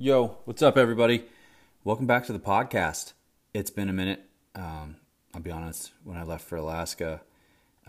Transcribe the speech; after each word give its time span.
Yo, 0.00 0.38
what's 0.44 0.62
up, 0.62 0.78
everybody? 0.78 1.24
Welcome 1.82 2.06
back 2.06 2.24
to 2.26 2.32
the 2.32 2.38
podcast. 2.38 3.14
It's 3.52 3.68
been 3.68 3.88
a 3.88 3.92
minute. 3.92 4.24
Um, 4.54 4.94
I'll 5.34 5.40
be 5.40 5.50
honest, 5.50 5.90
when 6.04 6.16
I 6.16 6.22
left 6.22 6.44
for 6.44 6.54
Alaska, 6.54 7.20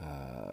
uh, 0.01 0.49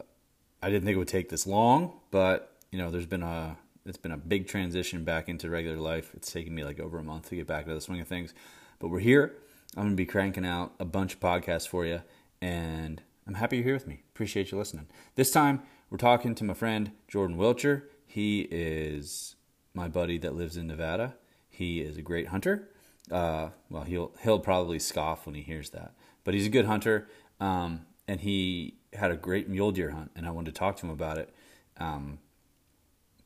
I 0.63 0.69
didn't 0.69 0.85
think 0.85 0.97
it 0.97 0.99
would 0.99 1.09
take 1.09 1.31
this 1.31 1.47
long, 1.47 1.95
but 2.11 2.55
you 2.71 2.79
know, 2.79 2.91
there's 2.91 3.07
been 3.07 3.23
a 3.23 3.57
it's 3.87 3.97
been 3.97 4.13
a 4.13 4.19
big 4.19 4.49
transition 4.49 5.03
back 5.03 5.31
into 5.31 5.49
regular 5.49 5.79
life. 5.79 6.11
It's 6.13 6.31
taken 6.31 6.55
me 6.55 6.63
like 6.63 6.79
over 6.79 6.99
a 6.99 7.03
month 7.03 7.31
to 7.31 7.37
get 7.37 7.47
back 7.47 7.65
to 7.65 7.73
the 7.73 7.81
swing 7.81 8.03
of 8.03 8.07
things, 8.07 8.35
but 8.79 8.89
we're 8.89 8.99
here. 8.99 9.33
I'm 9.79 9.85
gonna 9.85 9.95
be 9.95 10.05
cranking 10.05 10.45
out 10.45 10.75
a 10.79 10.85
bunch 10.85 11.15
of 11.15 11.21
podcasts 11.21 11.67
for 11.67 11.87
you, 11.87 12.03
and 12.43 13.01
I'm 13.27 13.33
happy 13.33 13.57
you're 13.57 13.65
here 13.65 13.73
with 13.73 13.87
me. 13.87 14.03
Appreciate 14.15 14.53
you 14.53 14.59
listening. 14.59 14.89
This 15.15 15.31
time, 15.31 15.63
we're 15.89 15.97
talking 15.97 16.35
to 16.35 16.45
my 16.45 16.53
friend 16.53 16.91
Jordan 17.09 17.39
Wilcher. 17.39 17.85
He 18.07 18.43
is 18.51 19.37
my 19.73 19.89
buddy 19.89 20.19
that 20.19 20.35
lives 20.35 20.59
in 20.59 20.67
Nevada 20.67 21.15
he 21.57 21.81
is 21.81 21.97
a 21.97 22.03
great 22.03 22.29
hunter. 22.29 22.69
Uh, 23.11 23.49
well, 23.71 23.85
he'll 23.85 24.13
he'll 24.23 24.39
probably 24.39 24.79
scoff 24.79 25.25
when 25.25 25.35
he 25.35 25.41
hears 25.41 25.71
that, 25.71 25.95
but 26.23 26.35
he's 26.35 26.47
a 26.47 26.51
good 26.51 26.67
hunter. 26.67 27.09
Um, 27.41 27.87
and 28.07 28.21
he 28.21 28.75
had 28.93 29.11
a 29.11 29.17
great 29.17 29.49
mule 29.49 29.73
deer 29.73 29.91
hunt, 29.91 30.11
and 30.15 30.27
I 30.27 30.31
wanted 30.31 30.55
to 30.55 30.59
talk 30.59 30.77
to 30.77 30.87
him 30.87 30.93
about 30.93 31.17
it 31.17 31.35
um, 31.79 32.19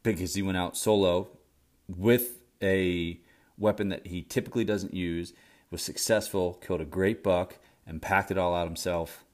because 0.03 0.35
he 0.35 0.43
went 0.43 0.59
out 0.59 0.77
solo 0.77 1.29
with 1.89 2.39
a 2.63 3.19
weapon 3.59 3.89
that 3.89 4.07
he 4.07 4.23
typically 4.23 4.65
doesn't 4.65 4.95
use. 4.95 5.33
Was 5.73 5.83
successful, 5.83 6.55
killed 6.55 6.81
a 6.81 6.85
great 6.85 7.23
buck, 7.23 7.59
and 7.87 8.01
packed 8.01 8.31
it 8.31 8.39
all 8.39 8.55
out 8.55 8.67
himself. 8.67 9.25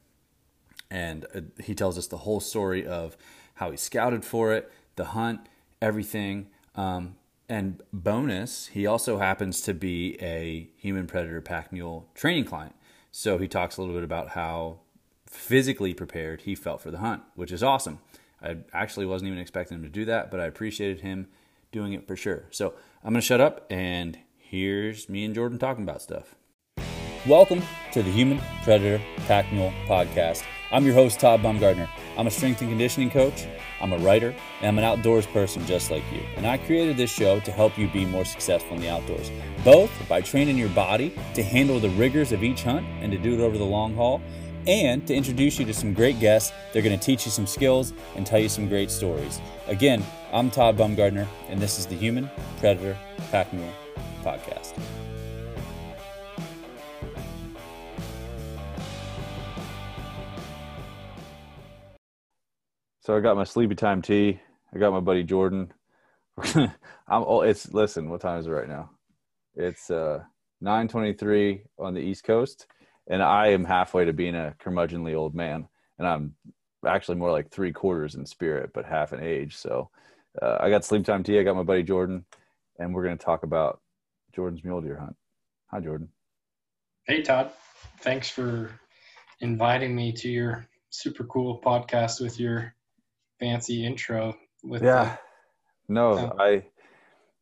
And 0.91 1.27
uh, 1.35 1.41
he 1.63 1.75
tells 1.75 1.99
us 1.99 2.07
the 2.07 2.19
whole 2.19 2.41
story 2.41 2.87
of 2.87 3.17
how 3.55 3.71
he 3.71 3.77
scouted 3.77 4.25
for 4.25 4.53
it, 4.53 4.71
the 4.97 5.07
hunt, 5.07 5.41
everything. 5.81 6.49
Um, 6.75 7.17
and 7.49 7.81
bonus, 7.93 8.69
he 8.69 8.87
also 8.87 9.19
happens 9.19 9.61
to 9.63 9.75
be 9.75 10.17
a 10.21 10.69
human 10.77 11.07
predator 11.07 11.41
pack 11.41 11.73
mule 11.73 12.09
training 12.15 12.45
client. 12.45 12.75
So 13.11 13.39
he 13.39 13.49
talks 13.49 13.77
a 13.77 13.81
little 13.81 13.95
bit 13.95 14.05
about 14.05 14.31
how 14.31 14.81
physically 15.27 15.95
prepared 15.95 16.43
he 16.43 16.55
felt 16.55 16.81
for 16.81 16.91
the 16.91 16.99
hunt, 16.99 17.23
which 17.35 17.53
is 17.53 17.63
awesome. 17.63 18.01
I 18.43 18.59
actually 18.73 19.07
wasn't 19.07 19.29
even 19.29 19.41
expecting 19.41 19.79
him 19.79 19.85
to 19.85 19.89
do 19.89 20.05
that, 20.07 20.31
but 20.31 20.41
I 20.41 20.47
appreciated 20.47 21.01
him 21.01 21.29
doing 21.73 21.93
it 21.93 22.07
for 22.07 22.17
sure. 22.17 22.45
So 22.51 22.75
I'm 23.03 23.13
going 23.13 23.21
to 23.21 23.27
shut 23.27 23.41
up, 23.41 23.67
and 23.71 24.19
here's 24.39 25.09
me 25.09 25.25
and 25.25 25.35
Jordan 25.35 25.59
talking 25.59 25.85
about 25.85 26.03
stuff. 26.03 26.35
Welcome 27.27 27.63
to 27.93 28.03
the 28.03 28.11
Human 28.11 28.41
Predator 28.63 29.03
Pack 29.27 29.53
Mule 29.53 29.73
Podcast. 29.87 30.45
I'm 30.73 30.85
your 30.85 30.95
host, 30.95 31.21
Todd 31.21 31.43
Bumgardner. 31.43 31.89
I'm 32.19 32.27
a 32.27 32.31
strength 32.31 32.61
and 32.61 32.69
conditioning 32.69 33.09
coach, 33.09 33.47
I'm 33.81 33.93
a 33.93 33.99
writer, 33.99 34.35
and 34.61 34.69
I'm 34.69 34.79
an 34.79 34.85
outdoors 34.85 35.25
person 35.27 35.65
just 35.65 35.93
like 35.93 36.03
you. 36.13 36.21
And 36.37 36.45
I 36.45 36.59
created 36.59 36.97
this 36.97 37.11
show 37.11 37.39
to 37.41 37.53
help 37.53 37.79
you 37.79 37.89
be 37.89 38.05
more 38.05 38.25
successful 38.25 38.75
in 38.75 38.83
the 38.83 38.91
outdoors, 38.91 39.31
both 39.65 39.91
by 40.09 40.23
training 40.23 40.59
your 40.59 40.69
body 40.71 41.15
to 41.35 41.43
handle 41.43 41.79
the 41.79 41.91
rigors 41.91 42.33
of 42.33 42.43
each 42.43 42.65
hunt 42.65 42.85
and 43.01 43.13
to 43.13 43.19
do 43.19 43.35
it 43.35 43.41
over 43.41 43.57
the 43.57 43.65
long 43.65 43.95
haul, 43.95 44.21
and 44.67 45.07
to 45.07 45.15
introduce 45.15 45.61
you 45.61 45.65
to 45.67 45.75
some 45.75 45.95
great 45.95 46.19
guests. 46.19 46.53
They're 46.73 46.83
going 46.83 46.99
to 46.99 47.05
teach 47.05 47.27
you 47.27 47.31
some 47.31 47.47
skills 47.47 47.93
and 48.17 48.27
tell 48.27 48.41
you 48.41 48.49
some 48.49 48.69
great 48.69 48.91
stories. 48.91 49.41
Again, 49.69 50.03
I'm 50.33 50.51
Todd 50.51 50.77
Bumgardner, 50.77 51.29
and 51.49 51.61
this 51.61 51.79
is 51.79 51.87
the 51.87 51.95
Human 51.95 52.29
Predator 52.59 52.99
Pack 53.31 53.53
Mule 53.53 53.73
Podcast. 54.25 54.77
So 63.07 63.17
I 63.17 63.21
got 63.21 63.37
my 63.37 63.45
sleepy 63.45 63.77
time 63.77 64.03
tea. 64.03 64.41
I 64.75 64.79
got 64.81 64.93
my 64.93 64.99
buddy 64.99 65.23
Jordan. 65.23 65.73
I'm 66.57 66.73
oh, 67.09 67.43
it's 67.43 67.73
listen, 67.73 68.11
what 68.11 68.21
time 68.21 68.41
is 68.41 68.49
it 68.49 68.51
right 68.51 68.69
now? 68.69 68.91
It's 69.55 69.93
uh 69.93 70.25
9:23 70.61 71.61
on 71.79 71.95
the 71.95 72.01
East 72.01 72.25
Coast, 72.25 72.67
and 73.07 73.23
I 73.23 73.51
am 73.51 73.65
halfway 73.65 74.07
to 74.07 74.13
being 74.13 74.35
a 74.35 74.57
curmudgeonly 74.59 75.15
old 75.15 75.37
man, 75.37 75.69
and 76.01 76.09
I'm 76.09 76.35
actually 76.85 77.17
more 77.17 77.31
like 77.31 77.49
three 77.49 77.73
quarters 77.73 78.17
in 78.17 78.27
spirit, 78.27 78.71
but 78.75 78.85
half 78.85 79.13
in 79.13 79.23
age. 79.23 79.55
So 79.55 79.89
uh, 80.43 80.57
I 80.59 80.69
got 80.69 80.85
sleep 80.85 81.05
time 81.05 81.23
tea. 81.23 81.39
I 81.39 81.45
got 81.45 81.55
my 81.55 81.63
buddy 81.63 81.85
Jordan, 81.85 82.25
and 82.81 82.93
we're 82.93 83.05
going 83.05 83.17
to 83.17 83.25
talk 83.25 83.45
about 83.45 83.81
Jordan's 84.35 84.65
mule 84.65 84.81
deer 84.81 84.99
hunt. 84.99 85.15
Hi, 85.69 85.79
Jordan. 85.79 86.09
Hey, 87.07 87.23
Todd. 87.23 87.53
Thanks 88.01 88.29
for 88.29 88.81
inviting 89.39 89.95
me 89.95 90.11
to 90.15 90.29
your 90.29 90.67
super 90.91 91.23
cool 91.23 91.61
podcast 91.65 92.21
with 92.21 92.41
your 92.41 92.75
fancy 93.39 93.85
intro 93.85 94.37
with 94.63 94.83
yeah. 94.83 95.17
the, 95.89 95.93
no 95.95 96.19
um, 96.19 96.33
i 96.39 96.63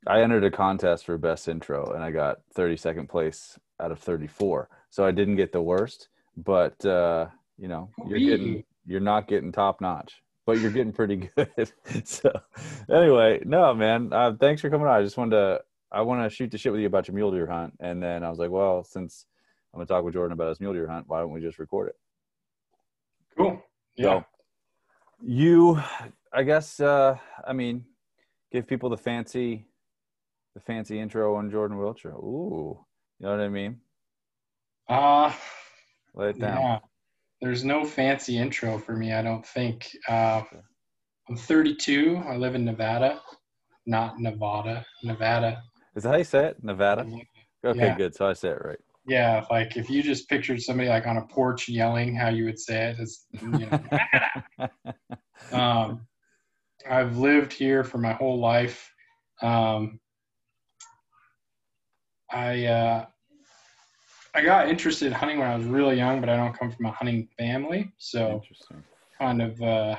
i 0.07 0.21
entered 0.21 0.45
a 0.45 0.51
contest 0.51 1.07
for 1.07 1.17
best 1.17 1.49
intro 1.49 1.93
and 1.93 2.03
i 2.03 2.11
got 2.11 2.39
32nd 2.57 3.09
place 3.09 3.59
out 3.81 3.93
of 3.93 3.99
34 3.99 4.69
so 4.91 5.05
i 5.05 5.11
didn't 5.11 5.37
get 5.37 5.53
the 5.53 5.63
worst 5.63 6.09
but 6.37 6.85
uh 6.85 7.27
you 7.59 7.69
know 7.69 7.89
you're 8.09 8.19
getting 8.19 8.65
you're 8.87 9.01
not 9.01 9.29
getting 9.29 9.53
top 9.53 9.81
notch 9.81 10.23
but 10.47 10.59
you're 10.59 10.71
getting 10.71 10.93
pretty 10.93 11.17
good. 11.37 11.73
So 12.05 12.31
anyway 12.91 13.41
no 13.45 13.73
man 13.75 14.13
uh, 14.13 14.33
thanks 14.39 14.61
for 14.61 14.71
coming 14.71 14.87
on. 14.87 14.99
I 14.99 15.03
just 15.03 15.17
wanted 15.17 15.37
to 15.37 15.61
i 15.93 16.03
want 16.03 16.23
to 16.23 16.35
shoot 16.35 16.51
the 16.51 16.59
shit 16.59 16.73
with 16.73 16.81
you 16.81 16.87
about 16.87 17.09
your 17.09 17.15
mule 17.15 17.31
deer 17.31 17.47
hunt. 17.47 17.75
And 17.81 18.03
then 18.03 18.25
i 18.25 18.31
was 18.31 18.39
like 18.39 18.51
well 18.51 18.85
since 18.85 19.27
i'm 19.73 19.79
going 19.79 19.87
to 19.87 19.93
talk 19.93 20.05
with 20.05 20.15
jordan 20.15 20.33
about 20.33 20.49
his 20.49 20.61
mule 20.61 20.73
deer 20.73 20.89
hunt 20.89 21.07
why 21.09 21.21
don't 21.21 21.33
we 21.33 21.41
just 21.41 21.59
record 21.59 21.89
it? 21.89 21.97
Cool. 23.37 23.63
Yeah. 23.97 24.05
so, 24.05 24.25
you, 25.25 25.81
I 26.33 26.43
guess, 26.43 26.81
uh, 26.81 27.17
I 27.47 27.53
mean, 27.53 27.85
give 28.53 28.67
people 28.67 28.91
the 28.91 28.97
fancy, 28.97 29.67
the 30.55 30.61
fancy 30.61 30.99
intro 30.99 31.35
on 31.37 31.51
Jordan 31.51 31.79
Wilcher. 31.79 32.13
Ooh, 32.15 32.79
you 33.19 33.27
know 33.27 33.31
what 33.31 33.41
I 33.41 33.49
mean? 33.49 33.81
Uh, 34.89 35.33
lay 36.15 36.31
it 36.31 36.41
down. 36.41 36.61
Yeah. 36.61 36.79
There's 37.41 37.65
no 37.65 37.85
fancy 37.85 38.39
intro 38.39 38.79
for 38.79 38.97
me. 38.97 39.13
I 39.13 39.23
don't 39.23 39.45
think. 39.47 39.97
Uh, 40.09 40.43
I'm 41.29 41.37
32. 41.37 42.23
I 42.27 42.37
live 42.37 42.55
in 42.55 42.65
Nevada, 42.65 43.21
not 43.87 44.19
Nevada. 44.19 44.85
Nevada. 45.03 45.63
Is 45.97 46.03
that 46.03 46.11
how 46.11 46.17
you 46.17 46.25
say 46.25 46.47
it? 46.47 46.63
Nevada. 46.63 47.07
Okay, 47.65 47.79
yeah. 47.79 47.97
good. 47.97 48.15
So 48.15 48.27
I 48.27 48.35
say 48.35 48.51
it 48.51 48.63
right. 48.63 48.79
Yeah, 49.07 49.45
like 49.51 49.77
if 49.77 49.91
you 49.91 50.03
just 50.03 50.29
pictured 50.29 50.63
somebody 50.63 50.89
like 50.89 51.07
on 51.07 51.19
a 51.19 51.27
porch 51.27 51.69
yelling 51.69 52.15
how 52.15 52.31
you 52.31 52.47
would 52.47 52.59
say 52.59 52.91
it, 52.91 52.97
it's 52.99 53.27
you 53.33 53.69
know, 54.59 54.69
um, 55.53 56.07
I've 56.89 57.19
lived 57.19 57.53
here 57.53 57.85
for 57.85 57.99
my 57.99 58.13
whole 58.13 58.39
life. 58.39 58.91
Um, 59.43 60.01
I 62.31 62.67
uh, 62.67 63.07
I 64.35 64.43
got 64.43 64.69
interested 64.69 65.07
in 65.07 65.13
hunting 65.13 65.39
when 65.39 65.49
I 65.49 65.57
was 65.57 65.67
really 65.67 65.97
young, 65.97 66.21
but 66.21 66.29
I 66.29 66.37
don't 66.37 66.59
come 66.59 66.73
from 66.73 66.87
a 66.87 66.91
hunting 66.91 67.29
family, 67.39 67.93
so 67.99 68.43
kind 69.19 69.41
of 69.41 69.61
uh, 69.63 69.97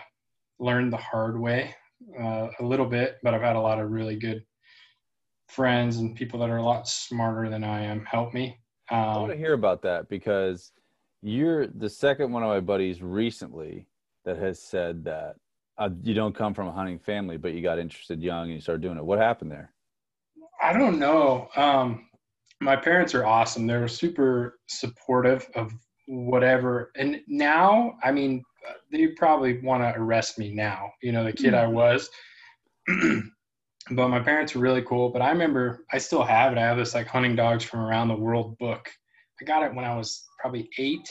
learned 0.59 0.91
the 0.91 0.97
hard 0.97 1.39
way 1.39 1.73
uh, 2.19 2.49
a 2.59 2.63
little 2.63 2.85
bit. 2.85 3.17
But 3.23 3.33
I've 3.33 3.41
had 3.41 3.55
a 3.55 3.61
lot 3.61 3.79
of 3.79 3.91
really 3.91 4.17
good 4.17 4.43
friends 5.47 5.97
and 5.97 6.15
people 6.15 6.39
that 6.39 6.49
are 6.49 6.57
a 6.57 6.63
lot 6.63 6.87
smarter 6.87 7.49
than 7.49 7.63
I 7.63 7.83
am 7.83 8.03
help 8.05 8.33
me. 8.33 8.59
Um, 8.91 8.99
I 8.99 9.17
want 9.17 9.31
to 9.31 9.37
hear 9.37 9.53
about 9.53 9.81
that 9.83 10.09
because 10.09 10.71
you're 11.21 11.67
the 11.67 11.89
second 11.89 12.31
one 12.31 12.43
of 12.43 12.49
my 12.49 12.59
buddies 12.59 13.01
recently 13.01 13.87
that 14.25 14.37
has 14.37 14.61
said 14.61 15.03
that 15.05 15.35
uh, 15.77 15.89
you 16.03 16.13
don't 16.13 16.35
come 16.35 16.53
from 16.53 16.67
a 16.67 16.71
hunting 16.71 16.99
family, 16.99 17.37
but 17.37 17.53
you 17.53 17.61
got 17.61 17.79
interested 17.79 18.21
young 18.21 18.43
and 18.43 18.53
you 18.53 18.61
started 18.61 18.81
doing 18.81 18.97
it. 18.97 19.05
What 19.05 19.19
happened 19.19 19.51
there? 19.51 19.73
I 20.61 20.73
don't 20.73 20.99
know. 20.99 21.49
Um, 21.55 22.07
my 22.61 22.75
parents 22.75 23.13
are 23.13 23.25
awesome. 23.25 23.67
They're 23.67 23.87
super 23.87 24.59
supportive 24.67 25.47
of 25.55 25.73
whatever. 26.07 26.91
And 26.95 27.21
now, 27.27 27.95
I 28.03 28.11
mean, 28.11 28.43
they 28.91 29.07
probably 29.07 29.59
want 29.61 29.83
to 29.83 29.99
arrest 29.99 30.39
me 30.39 30.53
now. 30.53 30.91
You 31.01 31.11
know, 31.11 31.23
the 31.23 31.33
kid 31.33 31.53
mm-hmm. 31.53 31.65
I 31.65 31.67
was. 31.67 32.09
but 33.91 34.09
my 34.09 34.19
parents 34.19 34.55
were 34.55 34.61
really 34.61 34.81
cool. 34.81 35.09
But 35.09 35.21
I 35.21 35.29
remember 35.29 35.85
I 35.91 35.97
still 35.97 36.23
have 36.23 36.51
it. 36.51 36.57
I 36.57 36.61
have 36.61 36.77
this 36.77 36.95
like 36.95 37.07
hunting 37.07 37.35
dogs 37.35 37.63
from 37.63 37.81
around 37.81 38.07
the 38.07 38.15
world 38.15 38.57
book. 38.57 38.89
I 39.41 39.45
got 39.45 39.63
it 39.63 39.73
when 39.73 39.85
I 39.85 39.95
was 39.95 40.23
probably 40.39 40.69
eight, 40.77 41.07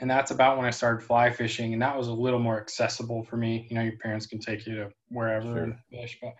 and 0.00 0.10
that's 0.10 0.30
about 0.30 0.56
when 0.56 0.66
I 0.66 0.70
started 0.70 1.04
fly 1.04 1.30
fishing, 1.30 1.72
and 1.72 1.82
that 1.82 1.96
was 1.96 2.08
a 2.08 2.12
little 2.12 2.40
more 2.40 2.60
accessible 2.60 3.22
for 3.24 3.36
me. 3.36 3.66
You 3.70 3.76
know, 3.76 3.82
your 3.82 3.98
parents 3.98 4.26
can 4.26 4.40
take 4.40 4.66
you 4.66 4.74
to 4.76 4.90
wherever 5.08 5.46
sure. 5.46 5.62
and 5.64 5.76
fish, 5.90 6.18
but 6.20 6.32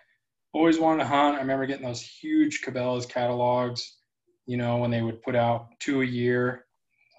always 0.53 0.79
wanted 0.79 1.05
to 1.05 1.09
hunt. 1.09 1.37
I 1.37 1.41
remember 1.41 1.67
getting 1.67 1.87
those 1.87 2.03
huge 2.03 2.63
Cabela's 2.63 3.07
catalogs. 3.07 3.99
You 4.47 4.57
know, 4.57 4.79
when 4.79 4.91
they 4.91 5.03
would 5.03 5.23
put 5.23 5.37
out 5.37 5.69
two 5.79 6.03
a 6.03 6.07
year, 6.07 6.67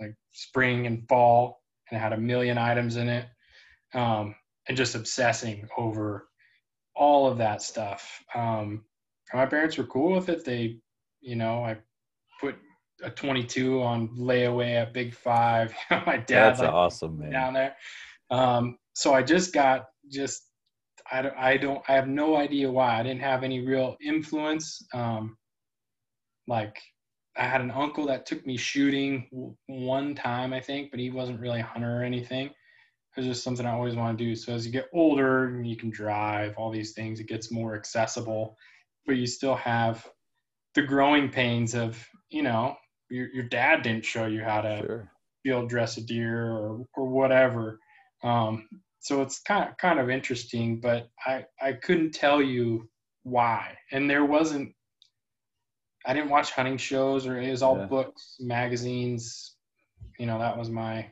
like 0.02 0.16
spring 0.34 0.88
and 0.88 1.08
fall, 1.08 1.62
and 1.90 1.98
it 1.98 2.02
had 2.02 2.14
a 2.14 2.18
million 2.18 2.58
items 2.58 2.98
in 2.98 3.08
it, 3.08 3.26
um, 3.94 4.36
and 4.68 4.76
just 4.76 4.96
obsessing 4.96 5.68
over 5.78 6.28
all 6.96 7.28
of 7.28 7.38
that 7.38 7.62
stuff. 7.62 8.24
Um, 8.36 8.84
my 9.34 9.46
parents 9.46 9.78
were 9.78 9.86
cool 9.86 10.14
with 10.16 10.30
it. 10.30 10.46
They, 10.46 10.78
you 11.22 11.36
know, 11.36 11.64
I 11.64 11.78
put 12.40 12.56
a 13.04 13.10
22 13.10 13.82
on 13.82 14.10
layaway 14.10 14.82
at 14.82 14.94
Big 14.94 15.14
Five. 15.14 15.74
my 15.92 16.18
dad, 16.18 16.26
that's 16.28 16.60
like, 16.60 16.72
awesome, 16.72 17.20
man. 17.20 17.32
Down 17.32 17.54
there. 17.54 17.76
Um, 18.30 18.78
so 18.94 19.14
I 19.14 19.24
just 19.24 19.54
got 19.54 19.86
just 20.12 20.44
I 21.12 21.22
don't, 21.22 21.36
I 21.38 21.58
don't 21.58 21.82
I 21.88 21.94
have 21.94 22.08
no 22.08 22.36
idea 22.36 22.72
why 22.72 23.00
I 23.00 23.04
didn't 23.04 23.22
have 23.22 23.44
any 23.44 23.66
real 23.66 23.96
influence. 24.06 24.82
Um, 24.94 25.38
like 26.48 26.78
I 27.36 27.44
had 27.44 27.62
an 27.62 27.72
uncle 27.72 28.06
that 28.08 28.26
took 28.26 28.46
me 28.46 28.58
shooting 28.58 29.56
one 29.68 30.14
time, 30.16 30.54
I 30.54 30.60
think, 30.60 30.92
but 30.92 31.00
he 31.00 31.10
wasn't 31.10 31.40
really 31.40 31.62
a 31.62 31.66
hunter 31.66 32.00
or 32.00 32.04
anything. 32.04 32.52
It 33.16 33.20
was 33.20 33.28
just 33.28 33.44
something 33.44 33.66
I 33.66 33.74
always 33.74 33.96
want 33.96 34.18
to 34.18 34.24
do. 34.24 34.36
So 34.36 34.54
as 34.54 34.66
you 34.66 34.72
get 34.72 34.90
older 34.94 35.46
and 35.46 35.68
you 35.68 35.76
can 35.76 35.90
drive, 35.90 36.56
all 36.58 36.72
these 36.72 36.94
things, 36.94 37.20
it 37.20 37.28
gets 37.28 37.52
more 37.52 37.76
accessible, 37.76 38.58
but 39.06 39.18
you 39.18 39.28
still 39.28 39.56
have 39.56 40.08
the 40.74 40.82
growing 40.82 41.30
pains 41.30 41.76
of, 41.76 42.04
you 42.30 42.42
know, 42.42 42.76
your, 43.10 43.28
your 43.30 43.44
dad 43.44 43.84
didn't 43.84 44.06
show 44.06 44.26
you 44.26 44.44
how 44.44 44.62
to 44.62 44.78
sure. 44.80 45.12
field 45.44 45.70
dress 45.70 45.98
a 45.98 46.02
deer 46.02 46.52
or, 46.52 46.86
or 46.96 47.08
whatever. 47.08 47.80
Um, 48.24 48.68
so 49.00 49.22
it's 49.22 49.42
kind 49.42 49.70
of, 49.70 49.78
kind 49.78 50.00
of 50.00 50.10
interesting, 50.10 50.80
but 50.80 51.10
I, 51.26 51.46
I 51.62 51.74
couldn't 51.74 52.14
tell 52.14 52.42
you 52.42 52.90
why. 53.24 53.78
And 53.92 54.10
there 54.10 54.26
wasn't 54.26 54.74
I 56.06 56.14
didn't 56.14 56.30
watch 56.30 56.52
hunting 56.52 56.78
shows 56.78 57.26
or 57.26 57.40
it 57.40 57.50
was 57.50 57.64
all 57.64 57.78
yeah. 57.78 57.86
books, 57.86 58.36
magazines. 58.40 59.56
You 60.20 60.26
know, 60.26 60.38
that 60.40 60.58
was 60.58 60.70
my 60.70 61.10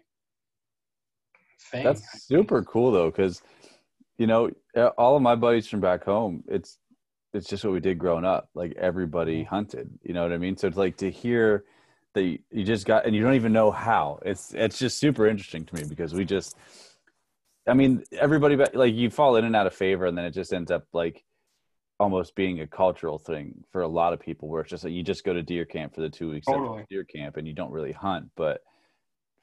thing. 1.71 1.83
That's 1.83 2.23
super 2.23 2.63
cool 2.63 2.91
though, 2.91 3.11
because 3.11 3.41
you 4.17 4.27
know, 4.27 4.51
all 4.97 5.15
of 5.15 5.21
my 5.21 5.35
buddies 5.35 5.67
from 5.67 5.79
back 5.79 6.03
home, 6.03 6.43
it's 6.47 6.77
it's 7.33 7.47
just 7.47 7.63
what 7.63 7.73
we 7.73 7.79
did 7.79 7.97
growing 7.97 8.25
up. 8.25 8.49
Like 8.53 8.73
everybody 8.77 9.43
hunted. 9.43 9.89
You 10.03 10.13
know 10.13 10.23
what 10.23 10.33
I 10.33 10.37
mean? 10.37 10.57
So 10.57 10.67
it's 10.67 10.77
like 10.77 10.97
to 10.97 11.09
hear 11.09 11.63
that 12.13 12.23
you 12.23 12.63
just 12.63 12.85
got 12.85 13.05
and 13.05 13.15
you 13.15 13.23
don't 13.23 13.35
even 13.35 13.53
know 13.53 13.71
how. 13.71 14.19
It's 14.25 14.53
it's 14.53 14.77
just 14.77 14.99
super 14.99 15.27
interesting 15.27 15.65
to 15.65 15.75
me 15.75 15.83
because 15.83 16.13
we 16.13 16.25
just 16.25 16.55
I 17.67 17.73
mean, 17.73 18.03
everybody 18.11 18.55
like 18.55 18.93
you 18.93 19.09
fall 19.09 19.35
in 19.35 19.45
and 19.45 19.55
out 19.55 19.67
of 19.67 19.73
favor 19.73 20.05
and 20.05 20.17
then 20.17 20.25
it 20.25 20.31
just 20.31 20.53
ends 20.53 20.71
up 20.71 20.85
like 20.93 21.23
almost 21.99 22.33
being 22.33 22.59
a 22.61 22.67
cultural 22.67 23.19
thing 23.19 23.63
for 23.71 23.81
a 23.81 23.87
lot 23.87 24.11
of 24.11 24.19
people 24.19 24.49
where 24.49 24.61
it's 24.61 24.71
just 24.71 24.83
like 24.83 24.91
you 24.91 25.03
just 25.03 25.23
go 25.23 25.33
to 25.33 25.43
deer 25.43 25.65
camp 25.65 25.93
for 25.93 26.01
the 26.01 26.09
two 26.09 26.31
weeks 26.31 26.47
totally. 26.47 26.83
deer 26.89 27.03
camp 27.03 27.37
and 27.37 27.47
you 27.47 27.53
don't 27.53 27.71
really 27.71 27.91
hunt 27.91 28.27
but 28.35 28.61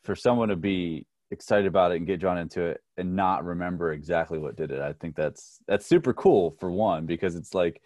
for 0.03 0.17
someone 0.17 0.49
to 0.49 0.57
be 0.57 1.07
excited 1.31 1.67
about 1.67 1.93
it 1.93 1.97
and 1.97 2.07
get 2.07 2.21
drawn 2.21 2.39
into 2.39 2.63
it 2.63 2.83
and 2.97 3.15
not 3.15 3.45
remember 3.45 3.93
exactly 3.93 4.39
what 4.39 4.57
did 4.57 4.71
it. 4.71 4.81
I 4.81 4.93
think 4.95 5.15
that's 5.15 5.59
that's 5.67 5.87
super 5.87 6.15
cool 6.15 6.53
for 6.59 6.71
one 6.71 7.07
because 7.07 7.37
it's 7.37 7.55
like 7.55 7.83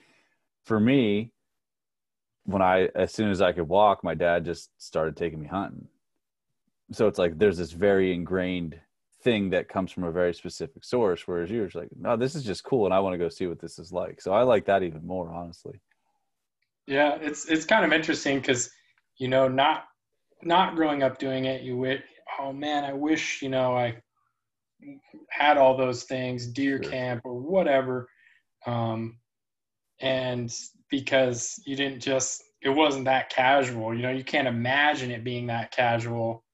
for 0.64 0.78
me 0.78 1.32
when 2.44 2.62
i 2.62 2.88
as 2.94 3.12
soon 3.12 3.30
as 3.30 3.40
i 3.40 3.52
could 3.52 3.68
walk 3.68 4.02
my 4.02 4.14
dad 4.14 4.44
just 4.44 4.70
started 4.78 5.16
taking 5.16 5.40
me 5.40 5.48
hunting. 5.48 5.86
So 6.92 7.08
it's 7.08 7.18
like 7.18 7.38
there's 7.38 7.58
this 7.58 7.72
very 7.72 8.12
ingrained 8.12 8.78
thing 9.22 9.50
that 9.50 9.68
comes 9.68 9.92
from 9.92 10.04
a 10.04 10.12
very 10.12 10.34
specific 10.34 10.84
source 10.84 11.26
whereas 11.26 11.48
you're 11.50 11.68
like 11.74 11.88
no 11.96 12.16
this 12.16 12.34
is 12.34 12.42
just 12.42 12.64
cool 12.64 12.86
and 12.86 12.94
i 12.94 12.98
want 12.98 13.14
to 13.14 13.18
go 13.18 13.28
see 13.28 13.46
what 13.46 13.60
this 13.60 13.78
is 13.78 13.92
like. 13.92 14.20
So 14.20 14.32
i 14.32 14.42
like 14.42 14.66
that 14.66 14.82
even 14.82 15.04
more 15.04 15.32
honestly. 15.32 15.80
Yeah 16.86 17.16
it's 17.20 17.46
it's 17.46 17.64
kind 17.64 17.84
of 17.84 17.92
interesting 17.92 18.38
because 18.38 18.70
you 19.16 19.26
know 19.26 19.48
not 19.48 19.84
not 20.42 20.76
growing 20.76 21.02
up 21.02 21.18
doing 21.18 21.44
it 21.44 21.62
you 21.62 21.76
oh 22.40 22.52
man 22.52 22.84
i 22.84 22.92
wish 22.92 23.42
you 23.42 23.48
know 23.48 23.76
i 23.76 23.94
had 25.30 25.56
all 25.56 25.76
those 25.76 26.04
things 26.04 26.46
deer 26.46 26.82
sure. 26.82 26.90
camp 26.90 27.22
or 27.24 27.34
whatever 27.34 28.08
um 28.66 29.18
and 30.00 30.52
because 30.90 31.60
you 31.66 31.76
didn't 31.76 32.00
just 32.00 32.42
it 32.62 32.68
wasn't 32.68 33.04
that 33.04 33.30
casual 33.30 33.94
you 33.94 34.02
know 34.02 34.10
you 34.10 34.24
can't 34.24 34.48
imagine 34.48 35.10
it 35.10 35.24
being 35.24 35.46
that 35.46 35.70
casual 35.70 36.44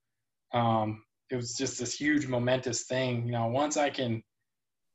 um 0.53 1.01
it 1.29 1.35
was 1.35 1.55
just 1.55 1.79
this 1.79 1.93
huge 1.93 2.27
momentous 2.27 2.83
thing. 2.83 3.25
You 3.25 3.31
know, 3.31 3.47
once 3.47 3.77
I 3.77 3.89
can, 3.89 4.23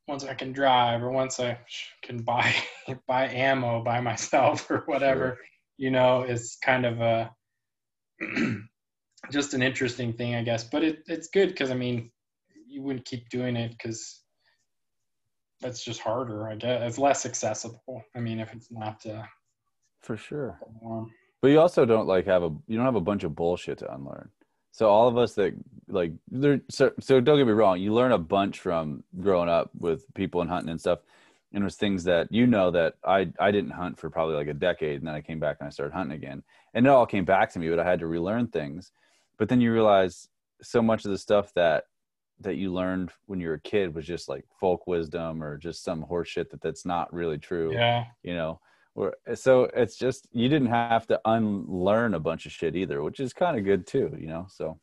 once 0.08 0.24
I 0.24 0.34
can 0.34 0.52
drive, 0.52 1.02
or 1.02 1.10
once 1.10 1.38
I 1.40 1.58
can 2.02 2.22
buy 2.22 2.54
buy 3.08 3.28
ammo 3.28 3.82
by 3.82 4.00
myself 4.00 4.70
or 4.70 4.82
whatever, 4.86 5.36
sure. 5.36 5.38
you 5.78 5.90
know, 5.90 6.22
it's 6.22 6.56
kind 6.56 6.86
of 6.86 7.00
a 7.00 7.30
just 9.30 9.54
an 9.54 9.62
interesting 9.62 10.12
thing, 10.12 10.34
I 10.34 10.42
guess. 10.42 10.64
But 10.64 10.84
it, 10.84 11.04
it's 11.06 11.28
good 11.28 11.48
because 11.48 11.70
I 11.70 11.74
mean, 11.74 12.10
you 12.68 12.82
wouldn't 12.82 13.04
keep 13.04 13.28
doing 13.28 13.56
it 13.56 13.70
because 13.70 14.22
that's 15.60 15.84
just 15.84 16.00
harder. 16.00 16.48
I 16.48 16.56
guess 16.56 16.82
it's 16.82 16.98
less 16.98 17.26
accessible. 17.26 18.02
I 18.14 18.20
mean, 18.20 18.40
if 18.40 18.52
it's 18.52 18.70
not 18.70 19.04
uh, 19.06 19.22
for 20.02 20.16
sure. 20.16 20.60
But 21.40 21.48
you 21.48 21.60
also 21.60 21.84
don't 21.84 22.06
like 22.06 22.26
have 22.26 22.42
a 22.42 22.50
you 22.66 22.76
don't 22.76 22.84
have 22.84 22.94
a 22.94 23.00
bunch 23.00 23.24
of 23.24 23.34
bullshit 23.34 23.78
to 23.78 23.94
unlearn. 23.94 24.30
So 24.70 24.88
all 24.88 25.08
of 25.08 25.16
us 25.16 25.34
that 25.34 25.54
like 25.88 26.12
there 26.30 26.60
so 26.68 26.92
so 27.00 27.20
don't 27.20 27.38
get 27.38 27.46
me 27.46 27.52
wrong, 27.52 27.80
you 27.80 27.92
learn 27.92 28.12
a 28.12 28.18
bunch 28.18 28.60
from 28.60 29.04
growing 29.20 29.48
up 29.48 29.70
with 29.78 30.12
people 30.14 30.40
and 30.40 30.50
hunting 30.50 30.70
and 30.70 30.80
stuff. 30.80 31.00
And 31.52 31.62
there's 31.62 31.76
things 31.76 32.04
that 32.04 32.32
you 32.32 32.46
know 32.46 32.70
that 32.72 32.94
I 33.04 33.30
I 33.38 33.50
didn't 33.50 33.70
hunt 33.70 33.98
for 33.98 34.10
probably 34.10 34.34
like 34.34 34.48
a 34.48 34.54
decade 34.54 34.98
and 34.98 35.06
then 35.06 35.14
I 35.14 35.20
came 35.20 35.38
back 35.38 35.58
and 35.60 35.66
I 35.66 35.70
started 35.70 35.94
hunting 35.94 36.16
again. 36.16 36.42
And 36.74 36.86
it 36.86 36.90
all 36.90 37.06
came 37.06 37.24
back 37.24 37.52
to 37.52 37.58
me, 37.58 37.68
but 37.68 37.78
I 37.78 37.84
had 37.84 38.00
to 38.00 38.06
relearn 38.06 38.48
things. 38.48 38.90
But 39.38 39.48
then 39.48 39.60
you 39.60 39.72
realize 39.72 40.28
so 40.62 40.80
much 40.82 41.04
of 41.04 41.10
the 41.10 41.18
stuff 41.18 41.52
that 41.54 41.84
that 42.40 42.56
you 42.56 42.72
learned 42.72 43.10
when 43.26 43.40
you 43.40 43.48
were 43.48 43.54
a 43.54 43.60
kid 43.60 43.94
was 43.94 44.06
just 44.06 44.28
like 44.28 44.44
folk 44.58 44.86
wisdom 44.86 45.42
or 45.42 45.56
just 45.56 45.84
some 45.84 46.04
horseshit 46.04 46.50
that 46.50 46.60
that's 46.60 46.84
not 46.84 47.12
really 47.12 47.38
true. 47.38 47.72
Yeah. 47.72 48.06
You 48.22 48.34
know, 48.34 48.60
or, 48.94 49.16
so 49.34 49.64
it's 49.74 49.96
just 49.96 50.28
you 50.32 50.48
didn't 50.48 50.68
have 50.68 51.06
to 51.08 51.20
unlearn 51.24 52.14
a 52.14 52.20
bunch 52.20 52.46
of 52.46 52.52
shit 52.52 52.76
either 52.76 53.02
which 53.02 53.20
is 53.20 53.32
kind 53.32 53.58
of 53.58 53.64
good 53.64 53.86
too 53.86 54.14
you 54.18 54.26
know 54.26 54.46
so 54.48 54.78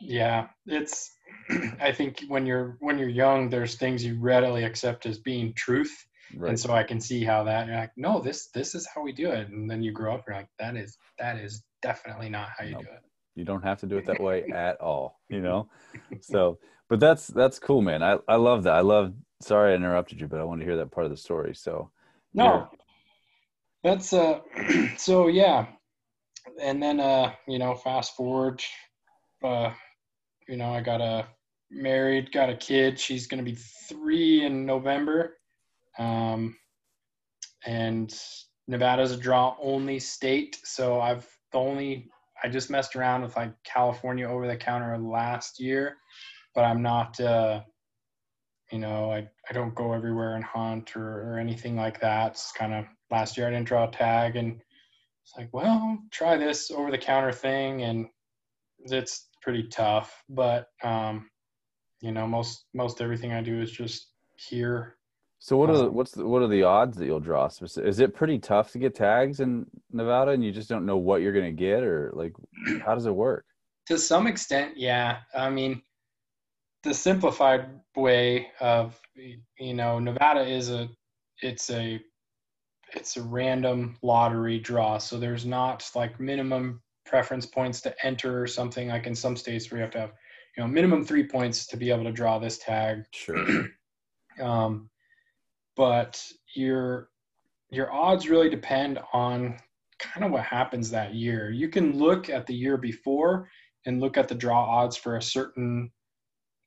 yeah 0.00 0.48
it's 0.66 1.12
i 1.80 1.90
think 1.90 2.22
when 2.28 2.46
you're 2.46 2.76
when 2.80 2.98
you're 2.98 3.08
young 3.08 3.48
there's 3.48 3.76
things 3.76 4.04
you 4.04 4.18
readily 4.20 4.64
accept 4.64 5.06
as 5.06 5.18
being 5.18 5.52
truth 5.54 6.06
right. 6.36 6.50
and 6.50 6.60
so 6.60 6.72
i 6.72 6.82
can 6.82 7.00
see 7.00 7.24
how 7.24 7.42
that 7.42 7.66
you're 7.66 7.76
like 7.76 7.92
no 7.96 8.20
this 8.20 8.48
this 8.54 8.74
is 8.74 8.86
how 8.94 9.02
we 9.02 9.12
do 9.12 9.30
it 9.30 9.48
and 9.48 9.70
then 9.70 9.82
you 9.82 9.90
grow 9.90 10.14
up 10.14 10.24
you're 10.26 10.36
like 10.36 10.48
that 10.58 10.76
is 10.76 10.96
that 11.18 11.38
is 11.38 11.62
definitely 11.82 12.28
not 12.28 12.48
how 12.56 12.64
you 12.64 12.74
do 12.74 12.80
it. 12.80 13.02
You 13.34 13.44
don't 13.44 13.62
have 13.62 13.78
to 13.80 13.86
do 13.86 13.98
it 13.98 14.06
that 14.06 14.20
way 14.20 14.44
at 14.54 14.80
all 14.80 15.20
you 15.28 15.40
know? 15.40 15.68
So 16.20 16.58
but 16.88 17.00
that's 17.00 17.26
that's 17.28 17.58
cool 17.58 17.82
man. 17.82 18.02
I 18.02 18.18
i 18.28 18.36
love 18.36 18.64
that. 18.64 18.74
I 18.74 18.80
love 18.80 19.12
sorry 19.40 19.72
i 19.72 19.76
interrupted 19.76 20.20
you 20.20 20.26
but 20.26 20.40
i 20.40 20.44
want 20.44 20.60
to 20.60 20.66
hear 20.66 20.76
that 20.76 20.90
part 20.90 21.06
of 21.06 21.10
the 21.10 21.16
story. 21.16 21.54
So 21.54 21.90
no, 22.34 22.68
that's 23.82 24.12
uh. 24.12 24.40
so 24.96 25.28
yeah, 25.28 25.66
and 26.60 26.82
then 26.82 27.00
uh, 27.00 27.32
you 27.46 27.58
know, 27.58 27.74
fast 27.74 28.16
forward, 28.16 28.62
uh, 29.44 29.70
you 30.48 30.56
know, 30.56 30.72
I 30.72 30.80
got 30.80 31.00
a 31.00 31.26
married, 31.70 32.32
got 32.32 32.50
a 32.50 32.56
kid. 32.56 32.98
She's 32.98 33.26
gonna 33.26 33.42
be 33.42 33.56
three 33.88 34.44
in 34.44 34.66
November, 34.66 35.38
um, 35.98 36.56
and 37.64 38.14
Nevada's 38.66 39.12
a 39.12 39.16
draw 39.16 39.56
only 39.62 39.98
state, 39.98 40.58
so 40.64 41.00
I've 41.00 41.26
the 41.52 41.58
only 41.58 42.10
I 42.42 42.48
just 42.48 42.70
messed 42.70 42.96
around 42.96 43.22
with 43.22 43.36
like 43.36 43.52
California 43.64 44.28
over 44.28 44.46
the 44.46 44.56
counter 44.56 44.96
last 44.98 45.60
year, 45.60 45.96
but 46.54 46.64
I'm 46.64 46.82
not 46.82 47.18
uh, 47.20 47.62
you 48.70 48.78
know, 48.78 49.10
I, 49.10 49.28
I 49.48 49.52
don't 49.52 49.74
go 49.74 49.92
everywhere 49.92 50.34
and 50.34 50.44
hunt 50.44 50.96
or, 50.96 51.32
or 51.32 51.38
anything 51.38 51.76
like 51.76 52.00
that. 52.00 52.32
It's 52.32 52.52
kind 52.52 52.74
of 52.74 52.84
last 53.10 53.36
year 53.36 53.46
I 53.46 53.50
didn't 53.50 53.66
draw 53.66 53.88
a 53.88 53.90
tag 53.90 54.36
and 54.36 54.60
it's 55.22 55.36
like, 55.36 55.48
well, 55.52 55.98
try 56.10 56.36
this 56.36 56.70
over 56.70 56.90
the 56.90 56.98
counter 56.98 57.32
thing. 57.32 57.82
And 57.82 58.06
it's 58.80 59.28
pretty 59.42 59.64
tough, 59.64 60.22
but, 60.28 60.68
um, 60.82 61.30
you 62.00 62.12
know, 62.12 62.26
most, 62.26 62.66
most 62.74 63.00
everything 63.00 63.32
I 63.32 63.42
do 63.42 63.60
is 63.60 63.70
just 63.70 64.08
here. 64.36 64.96
So 65.40 65.56
what 65.56 65.70
are 65.70 65.76
the, 65.76 65.84
um, 65.86 65.94
what's 65.94 66.12
the, 66.12 66.26
what 66.26 66.42
are 66.42 66.48
the 66.48 66.64
odds 66.64 66.96
that 66.96 67.06
you'll 67.06 67.20
draw? 67.20 67.46
Is 67.46 68.00
it 68.00 68.14
pretty 68.14 68.38
tough 68.38 68.72
to 68.72 68.78
get 68.78 68.94
tags 68.94 69.40
in 69.40 69.66
Nevada 69.92 70.32
and 70.32 70.44
you 70.44 70.50
just 70.50 70.68
don't 70.68 70.84
know 70.84 70.96
what 70.96 71.22
you're 71.22 71.32
going 71.32 71.44
to 71.44 71.52
get 71.52 71.84
or 71.84 72.10
like, 72.12 72.32
how 72.84 72.94
does 72.94 73.06
it 73.06 73.14
work? 73.14 73.44
To 73.86 73.98
some 73.98 74.26
extent, 74.26 74.76
yeah. 74.76 75.18
I 75.34 75.48
mean, 75.48 75.80
the 76.82 76.94
simplified 76.94 77.66
way 77.96 78.48
of 78.60 78.98
you 79.58 79.74
know 79.74 79.98
Nevada 79.98 80.46
is 80.46 80.70
a 80.70 80.88
it's 81.42 81.70
a 81.70 82.00
it's 82.94 83.16
a 83.16 83.22
random 83.22 83.96
lottery 84.02 84.58
draw 84.58 84.98
so 84.98 85.18
there's 85.18 85.44
not 85.44 85.88
like 85.94 86.18
minimum 86.20 86.80
preference 87.04 87.46
points 87.46 87.80
to 87.82 88.06
enter 88.06 88.40
or 88.42 88.46
something 88.46 88.88
like 88.88 89.06
in 89.06 89.14
some 89.14 89.36
states 89.36 89.70
where 89.70 89.78
you 89.78 89.82
have 89.82 89.90
to 89.90 90.00
have 90.00 90.12
you 90.56 90.62
know 90.62 90.68
minimum 90.68 91.04
three 91.04 91.26
points 91.26 91.66
to 91.66 91.76
be 91.76 91.90
able 91.90 92.04
to 92.04 92.12
draw 92.12 92.38
this 92.38 92.58
tag 92.58 93.04
sure 93.12 93.66
um, 94.40 94.88
but 95.78 96.22
your 96.54 97.08
your 97.70 97.90
odds 97.90 98.28
really 98.28 98.50
depend 98.50 98.98
on 99.14 99.56
kind 99.98 100.26
of 100.26 100.30
what 100.30 100.44
happens 100.44 100.90
that 100.90 101.14
year 101.14 101.50
you 101.50 101.68
can 101.68 101.98
look 101.98 102.28
at 102.28 102.46
the 102.46 102.54
year 102.54 102.76
before 102.76 103.48
and 103.86 104.00
look 104.00 104.18
at 104.18 104.28
the 104.28 104.34
draw 104.34 104.62
odds 104.64 104.96
for 104.98 105.16
a 105.16 105.22
certain 105.22 105.90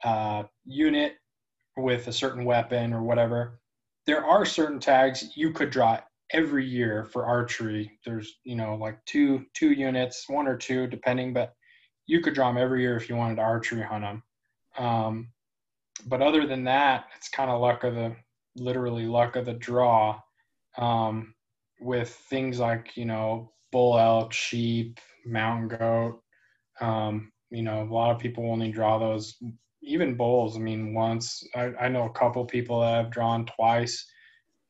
uh, 0.03 0.43
unit 0.65 1.13
with 1.77 2.07
a 2.07 2.11
certain 2.11 2.45
weapon 2.45 2.93
or 2.93 3.03
whatever. 3.03 3.59
There 4.07 4.25
are 4.25 4.43
certain 4.43 4.79
tags 4.79 5.37
you 5.37 5.51
could 5.51 5.69
draw 5.69 5.99
every 6.31 6.65
year 6.65 7.05
for 7.05 7.25
archery. 7.25 7.91
There's 8.05 8.39
you 8.43 8.55
know 8.55 8.75
like 8.75 9.03
two 9.05 9.45
two 9.53 9.71
units, 9.71 10.27
one 10.27 10.47
or 10.47 10.57
two 10.57 10.87
depending, 10.87 11.33
but 11.33 11.53
you 12.07 12.21
could 12.21 12.33
draw 12.33 12.47
them 12.47 12.61
every 12.61 12.81
year 12.81 12.97
if 12.97 13.07
you 13.07 13.15
wanted 13.15 13.35
to 13.35 13.43
archery 13.43 13.83
hunt 13.83 14.03
them. 14.03 14.23
Um, 14.77 15.29
but 16.07 16.21
other 16.21 16.47
than 16.47 16.63
that, 16.63 17.05
it's 17.15 17.29
kind 17.29 17.51
of 17.51 17.61
luck 17.61 17.83
of 17.83 17.93
the 17.93 18.15
literally 18.55 19.05
luck 19.05 19.35
of 19.35 19.45
the 19.45 19.53
draw. 19.53 20.19
Um, 20.77 21.33
with 21.81 22.09
things 22.29 22.59
like 22.59 22.95
you 22.95 23.05
know 23.05 23.51
bull 23.71 23.97
elk, 23.97 24.31
sheep, 24.33 24.99
mountain 25.25 25.77
goat. 25.77 26.21
Um, 26.79 27.31
you 27.49 27.63
know, 27.63 27.81
a 27.81 27.93
lot 27.93 28.11
of 28.11 28.19
people 28.19 28.49
only 28.49 28.71
draw 28.71 28.97
those. 28.97 29.35
Even 29.83 30.15
bulls. 30.15 30.55
I 30.55 30.59
mean, 30.59 30.93
once 30.93 31.43
I, 31.55 31.71
I 31.81 31.87
know 31.89 32.05
a 32.05 32.11
couple 32.11 32.45
people 32.45 32.81
that 32.81 33.03
have 33.03 33.11
drawn 33.11 33.45
twice, 33.45 34.05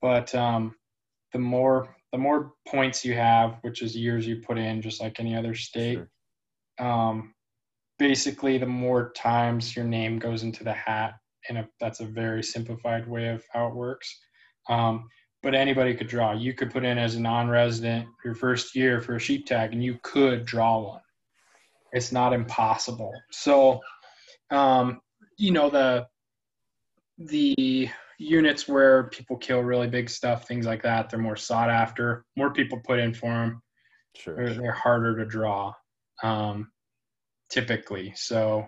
but 0.02 0.34
um, 0.34 0.74
the 1.34 1.40
more 1.40 1.96
the 2.12 2.18
more 2.18 2.54
points 2.68 3.06
you 3.06 3.14
have, 3.14 3.58
which 3.62 3.82
is 3.82 3.96
years 3.96 4.28
you 4.28 4.38
put 4.38 4.58
in, 4.58 4.82
just 4.82 5.02
like 5.02 5.20
any 5.20 5.36
other 5.36 5.54
state, 5.54 6.00
sure. 6.80 6.88
um, 6.88 7.34
basically 8.00 8.58
the 8.58 8.66
more 8.66 9.12
times 9.12 9.76
your 9.76 9.86
name 9.86 10.20
goes 10.20 10.44
into 10.44 10.64
the 10.64 10.74
hat. 10.74 11.14
And 11.50 11.66
that's 11.80 12.00
a 12.00 12.06
very 12.06 12.44
simplified 12.44 13.08
way 13.08 13.30
of 13.30 13.44
how 13.52 13.68
it 13.68 13.76
works. 13.76 14.20
Um, 14.70 15.08
but 15.44 15.56
anybody 15.56 15.96
could 15.96 16.08
draw. 16.08 16.34
You 16.34 16.54
could 16.54 16.72
put 16.72 16.86
in 16.86 16.98
as 16.98 17.16
a 17.16 17.20
non-resident 17.20 18.08
your 18.24 18.36
first 18.36 18.76
year 18.76 19.02
for 19.02 19.16
a 19.16 19.20
sheep 19.20 19.46
tag, 19.48 19.74
and 19.74 19.84
you 19.84 19.98
could 20.04 20.46
draw 20.46 20.80
one. 20.80 21.02
It's 21.94 22.12
not 22.12 22.34
impossible. 22.34 23.14
So, 23.32 23.80
um, 24.52 25.02
you 25.38 25.52
know 25.52 25.70
the 25.70 26.08
the 27.18 27.90
units 28.20 28.68
where 28.68 29.06
people 29.06 29.38
kill 29.38 29.62
really 29.62 29.88
big 29.88 30.10
stuff, 30.10 30.48
things 30.48 30.66
like 30.66 30.84
that, 30.84 31.10
they're 31.10 31.20
more 31.20 31.36
sought 31.36 31.70
after. 31.70 32.24
More 32.38 32.54
people 32.54 32.80
put 32.86 33.00
in 33.00 33.14
for 33.14 33.30
them. 33.30 33.62
Sure. 34.16 34.36
They're, 34.36 34.54
they're 34.54 34.72
harder 34.72 35.18
to 35.18 35.26
draw, 35.26 35.74
um, 36.22 36.72
typically. 37.50 38.14
So, 38.16 38.68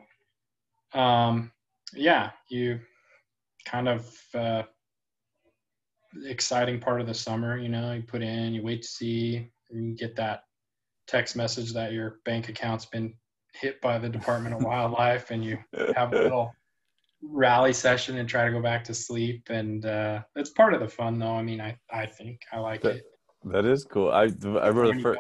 um, 0.94 1.52
yeah, 1.96 2.32
you 2.50 2.80
kind 3.66 3.88
of 3.88 4.18
uh, 4.34 4.64
exciting 6.26 6.80
part 6.80 7.02
of 7.02 7.08
the 7.08 7.14
summer. 7.14 7.58
You 7.58 7.70
know, 7.70 7.94
you 7.94 8.02
put 8.02 8.22
in, 8.22 8.54
you 8.54 8.64
wait 8.64 8.82
to 8.82 8.88
see, 8.88 9.50
and 9.70 9.90
you 9.90 9.96
get 9.96 10.16
that 10.16 10.44
text 11.08 11.36
message 11.36 11.74
that 11.74 11.94
your 11.94 12.20
bank 12.26 12.50
account's 12.50 12.86
been 12.86 13.14
hit 13.54 13.82
by 13.82 13.98
the 13.98 14.10
Department 14.10 14.56
of 14.56 14.64
Wildlife, 14.66 15.32
and 15.32 15.44
you 15.44 15.58
have 15.96 16.14
a 16.14 16.24
little 16.24 16.54
rally 17.22 17.74
session 17.74 18.18
and 18.18 18.28
try 18.28 18.46
to 18.46 18.52
go 18.52 18.62
back 18.62 18.84
to 18.86 18.94
sleep. 18.94 19.50
And 19.50 19.86
uh, 19.86 20.24
it's 20.36 20.50
part 20.50 20.74
of 20.74 20.80
the 20.82 20.88
fun, 20.88 21.20
though. 21.20 21.36
I 21.36 21.44
mean, 21.44 21.62
I 21.62 21.78
I 21.92 22.06
think 22.06 22.42
I 22.52 22.60
like 22.60 22.82
that, 22.82 22.98
it. 22.98 23.04
That 23.46 23.66
is 23.66 23.84
cool. 23.84 24.10
I 24.12 24.24
I 24.24 24.68
remember 24.68 24.94
the 24.94 25.02
first 25.02 25.20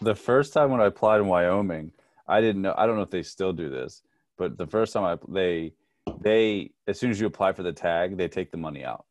the 0.00 0.14
first 0.14 0.52
time 0.52 0.70
when 0.70 0.80
I 0.80 0.86
applied 0.86 1.20
in 1.20 1.26
Wyoming, 1.26 1.92
I 2.26 2.40
didn't 2.40 2.62
know. 2.62 2.74
I 2.76 2.86
don't 2.86 2.96
know 2.96 3.02
if 3.02 3.10
they 3.10 3.22
still 3.22 3.52
do 3.52 3.68
this, 3.68 4.02
but 4.40 4.56
the 4.56 4.66
first 4.66 4.94
time 4.94 5.04
I 5.04 5.18
they 5.28 5.74
they 6.22 6.70
as 6.88 6.98
soon 6.98 7.10
as 7.10 7.20
you 7.20 7.26
apply 7.26 7.52
for 7.52 7.62
the 7.62 7.74
tag, 7.74 8.16
they 8.16 8.26
take 8.26 8.50
the 8.50 8.56
money 8.56 8.82
out 8.82 9.04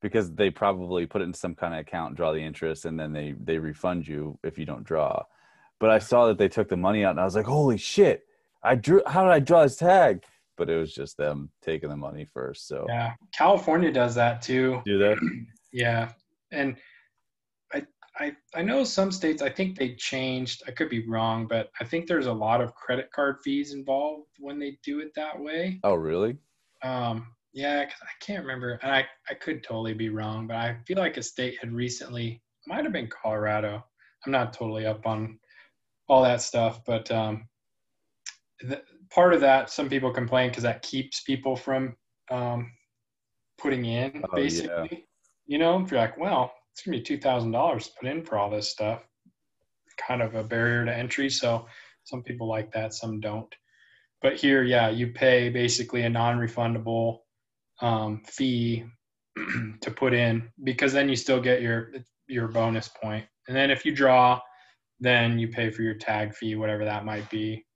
because 0.00 0.32
they 0.32 0.48
probably 0.48 1.06
put 1.06 1.22
it 1.22 1.24
in 1.24 1.34
some 1.34 1.56
kind 1.56 1.74
of 1.74 1.80
account, 1.80 2.14
draw 2.14 2.32
the 2.32 2.38
interest, 2.38 2.84
and 2.84 2.98
then 2.98 3.12
they 3.12 3.34
they 3.38 3.58
refund 3.58 4.06
you 4.06 4.38
if 4.44 4.56
you 4.56 4.64
don't 4.64 4.84
draw. 4.84 5.24
But 5.80 5.90
I 5.90 5.98
saw 5.98 6.28
that 6.28 6.38
they 6.38 6.48
took 6.48 6.68
the 6.68 6.76
money 6.76 7.04
out, 7.04 7.10
and 7.10 7.20
I 7.20 7.24
was 7.24 7.34
like, 7.34 7.46
"Holy 7.46 7.78
shit! 7.78 8.22
I 8.62 8.76
drew. 8.76 9.02
How 9.06 9.24
did 9.24 9.32
I 9.32 9.40
draw 9.40 9.64
this 9.64 9.76
tag?" 9.76 10.22
But 10.56 10.70
it 10.70 10.76
was 10.76 10.94
just 10.94 11.16
them 11.16 11.50
taking 11.62 11.90
the 11.90 11.96
money 11.96 12.24
first. 12.24 12.68
So 12.68 12.86
yeah, 12.88 13.14
California 13.36 13.90
does 13.90 14.14
that 14.14 14.40
too. 14.40 14.82
Do 14.84 14.98
that? 14.98 15.18
yeah, 15.72 16.12
and 16.52 16.76
I 18.20 18.36
I 18.54 18.62
know 18.62 18.84
some 18.84 19.10
states. 19.10 19.40
I 19.40 19.48
think 19.48 19.78
they 19.78 19.94
changed. 19.94 20.62
I 20.68 20.70
could 20.72 20.90
be 20.90 21.08
wrong, 21.08 21.46
but 21.48 21.70
I 21.80 21.84
think 21.84 22.06
there's 22.06 22.26
a 22.26 22.32
lot 22.32 22.60
of 22.60 22.74
credit 22.74 23.10
card 23.10 23.38
fees 23.42 23.72
involved 23.72 24.28
when 24.38 24.58
they 24.58 24.78
do 24.84 25.00
it 25.00 25.12
that 25.16 25.40
way. 25.40 25.80
Oh, 25.82 25.94
really? 25.94 26.36
Um, 26.84 27.34
yeah, 27.52 27.84
cause 27.84 27.98
I 28.02 28.24
can't 28.24 28.44
remember, 28.44 28.78
and 28.82 28.92
I, 28.92 29.04
I 29.28 29.34
could 29.34 29.64
totally 29.64 29.94
be 29.94 30.08
wrong, 30.08 30.46
but 30.46 30.56
I 30.56 30.76
feel 30.86 30.98
like 30.98 31.16
a 31.16 31.22
state 31.22 31.58
had 31.60 31.72
recently, 31.72 32.42
might 32.66 32.84
have 32.84 32.92
been 32.92 33.08
Colorado. 33.08 33.84
I'm 34.24 34.32
not 34.32 34.52
totally 34.52 34.86
up 34.86 35.06
on 35.06 35.38
all 36.08 36.22
that 36.22 36.42
stuff, 36.42 36.80
but 36.86 37.10
um, 37.10 37.48
the, 38.60 38.82
part 39.10 39.34
of 39.34 39.40
that, 39.40 39.70
some 39.70 39.88
people 39.88 40.12
complain 40.12 40.50
because 40.50 40.62
that 40.62 40.82
keeps 40.82 41.22
people 41.22 41.56
from 41.56 41.96
um, 42.30 42.70
putting 43.58 43.84
in, 43.84 44.22
oh, 44.24 44.36
basically. 44.36 44.88
Yeah. 44.92 44.98
You 45.46 45.58
know, 45.58 45.82
if 45.82 45.90
you're 45.90 46.00
like, 46.00 46.16
well, 46.18 46.52
it's 46.80 46.86
gonna 46.86 46.96
be 46.96 47.02
two 47.02 47.18
thousand 47.18 47.50
dollars 47.50 47.88
to 47.88 47.92
put 48.00 48.08
in 48.08 48.24
for 48.24 48.38
all 48.38 48.48
this 48.48 48.70
stuff, 48.70 49.02
kind 49.98 50.22
of 50.22 50.34
a 50.34 50.42
barrier 50.42 50.86
to 50.86 50.96
entry. 50.96 51.28
So 51.28 51.66
some 52.04 52.22
people 52.22 52.48
like 52.48 52.72
that, 52.72 52.94
some 52.94 53.20
don't. 53.20 53.54
But 54.22 54.36
here, 54.36 54.62
yeah, 54.62 54.88
you 54.88 55.08
pay 55.08 55.50
basically 55.50 56.02
a 56.02 56.08
non-refundable 56.08 57.18
um, 57.82 58.22
fee 58.26 58.84
to 59.82 59.90
put 59.90 60.14
in 60.14 60.50
because 60.64 60.94
then 60.94 61.10
you 61.10 61.16
still 61.16 61.38
get 61.38 61.60
your 61.60 61.92
your 62.28 62.48
bonus 62.48 62.88
point. 62.88 63.26
And 63.46 63.54
then 63.54 63.70
if 63.70 63.84
you 63.84 63.94
draw, 63.94 64.40
then 65.00 65.38
you 65.38 65.48
pay 65.48 65.68
for 65.68 65.82
your 65.82 65.94
tag 65.94 66.34
fee, 66.34 66.54
whatever 66.54 66.86
that 66.86 67.04
might 67.04 67.28
be. 67.28 67.66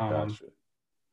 Um, 0.00 0.28
gotcha. 0.28 0.44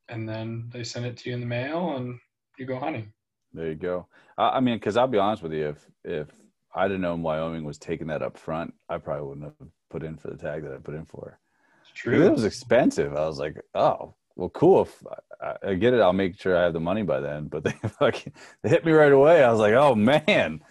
And 0.08 0.30
then 0.30 0.70
they 0.72 0.86
send 0.86 1.06
it 1.06 1.18
to 1.18 1.30
you 1.30 1.36
in 1.36 1.42
the 1.42 1.46
mail, 1.46 1.98
and 1.98 2.18
you 2.58 2.66
go 2.66 2.80
hunting. 2.80 3.12
There 3.54 3.68
you 3.68 3.76
go. 3.76 4.08
I 4.38 4.62
mean, 4.62 4.78
because 4.78 4.96
I'll 4.96 5.08
be 5.08 5.18
honest 5.18 5.44
with 5.44 5.52
you, 5.52 5.68
if 5.68 5.86
if 6.06 6.28
I'd 6.76 6.92
have 6.92 7.00
known 7.00 7.22
Wyoming 7.22 7.64
was 7.64 7.78
taking 7.78 8.08
that 8.08 8.22
up 8.22 8.38
front, 8.38 8.74
I 8.90 8.98
probably 8.98 9.28
wouldn't 9.28 9.46
have 9.60 9.68
put 9.90 10.04
in 10.04 10.18
for 10.18 10.30
the 10.30 10.38
tag 10.38 10.64
that 10.64 10.74
I 10.74 10.78
put 10.78 10.96
in 10.96 11.06
for. 11.06 11.40
It's 11.82 11.92
true. 11.92 12.26
It 12.26 12.32
was 12.32 12.46
expensive. 12.46 13.16
I 13.16 13.26
was 13.26 13.40
like, 13.40 13.58
oh, 13.76 14.16
well, 14.36 14.50
cool. 14.50 14.84
If 14.84 15.04
I, 15.42 15.70
I, 15.70 15.74
get 15.76 15.94
it, 15.94 16.02
I'll 16.02 16.14
make 16.14 16.40
sure 16.40 16.58
I 16.58 16.64
have 16.64 16.74
the 16.74 16.80
money 16.80 17.04
by 17.04 17.20
then. 17.20 17.48
But 17.48 17.64
they 17.64 17.72
fucking 17.72 18.34
they 18.64 18.70
hit 18.70 18.86
me 18.86 18.92
right 18.92 19.12
away. 19.12 19.44
I 19.44 19.52
was 19.52 19.60
like, 19.60 19.74
oh 19.74 19.94
man, 19.96 20.62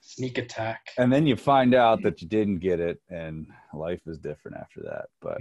sneak 0.00 0.38
attack. 0.38 0.80
And 0.98 1.12
then 1.12 1.26
you 1.26 1.36
find 1.36 1.74
out 1.74 2.02
that 2.02 2.20
you 2.20 2.28
didn't 2.28 2.58
get 2.58 2.80
it, 2.80 3.00
and 3.08 3.46
life 3.72 4.00
is 4.06 4.18
different 4.18 4.56
after 4.56 4.80
that. 4.82 5.06
But 5.20 5.40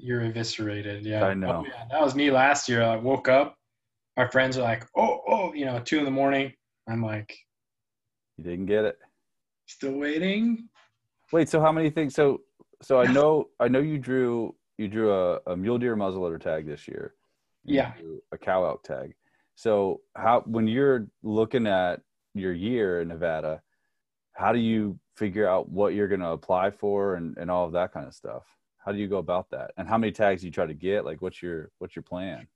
you're 0.00 0.22
eviscerated. 0.22 1.04
Yeah, 1.04 1.24
I 1.24 1.34
know. 1.34 1.64
Oh, 1.64 1.66
yeah. 1.66 1.84
That 1.90 2.02
was 2.02 2.14
me 2.14 2.30
last 2.30 2.68
year. 2.68 2.82
I 2.82 2.96
woke 2.96 3.28
up. 3.28 3.56
My 4.16 4.28
friends 4.28 4.56
are 4.56 4.62
like, 4.62 4.86
oh, 4.96 5.20
oh, 5.26 5.52
you 5.54 5.64
know, 5.64 5.80
two 5.80 5.98
in 5.98 6.04
the 6.04 6.10
morning. 6.10 6.52
I'm 6.88 7.02
like, 7.02 7.36
you 8.36 8.44
didn't 8.44 8.66
get 8.66 8.84
it. 8.84 8.98
Still 9.66 9.94
waiting. 9.94 10.68
Wait, 11.32 11.48
so 11.48 11.60
how 11.60 11.72
many 11.72 11.90
things? 11.90 12.14
So, 12.14 12.42
so 12.82 13.00
I 13.00 13.10
know, 13.10 13.48
I 13.60 13.68
know 13.68 13.80
you 13.80 13.98
drew 13.98 14.54
you 14.78 14.88
drew 14.88 15.12
a, 15.12 15.40
a 15.46 15.56
mule 15.56 15.78
deer 15.78 15.96
muzzleloader 15.96 16.40
tag 16.40 16.66
this 16.66 16.88
year. 16.88 17.14
Yeah. 17.64 17.92
A 18.32 18.38
cow 18.38 18.64
elk 18.64 18.82
tag. 18.82 19.14
So 19.54 20.00
how 20.16 20.42
when 20.46 20.66
you're 20.66 21.06
looking 21.22 21.66
at 21.66 22.00
your 22.34 22.52
year 22.52 23.00
in 23.00 23.08
Nevada, 23.08 23.62
how 24.32 24.52
do 24.52 24.58
you 24.58 24.98
figure 25.16 25.48
out 25.48 25.68
what 25.68 25.94
you're 25.94 26.08
going 26.08 26.20
to 26.20 26.30
apply 26.30 26.70
for 26.70 27.14
and, 27.14 27.36
and 27.38 27.50
all 27.50 27.64
of 27.64 27.72
that 27.72 27.92
kind 27.92 28.06
of 28.06 28.14
stuff? 28.14 28.42
How 28.84 28.92
do 28.92 28.98
you 28.98 29.06
go 29.06 29.18
about 29.18 29.48
that? 29.50 29.70
And 29.76 29.88
how 29.88 29.96
many 29.96 30.12
tags 30.12 30.40
do 30.40 30.48
you 30.48 30.52
try 30.52 30.66
to 30.66 30.74
get? 30.74 31.04
Like 31.04 31.22
what's 31.22 31.40
your 31.40 31.70
what's 31.78 31.96
your 31.96 32.02
plan? 32.02 32.46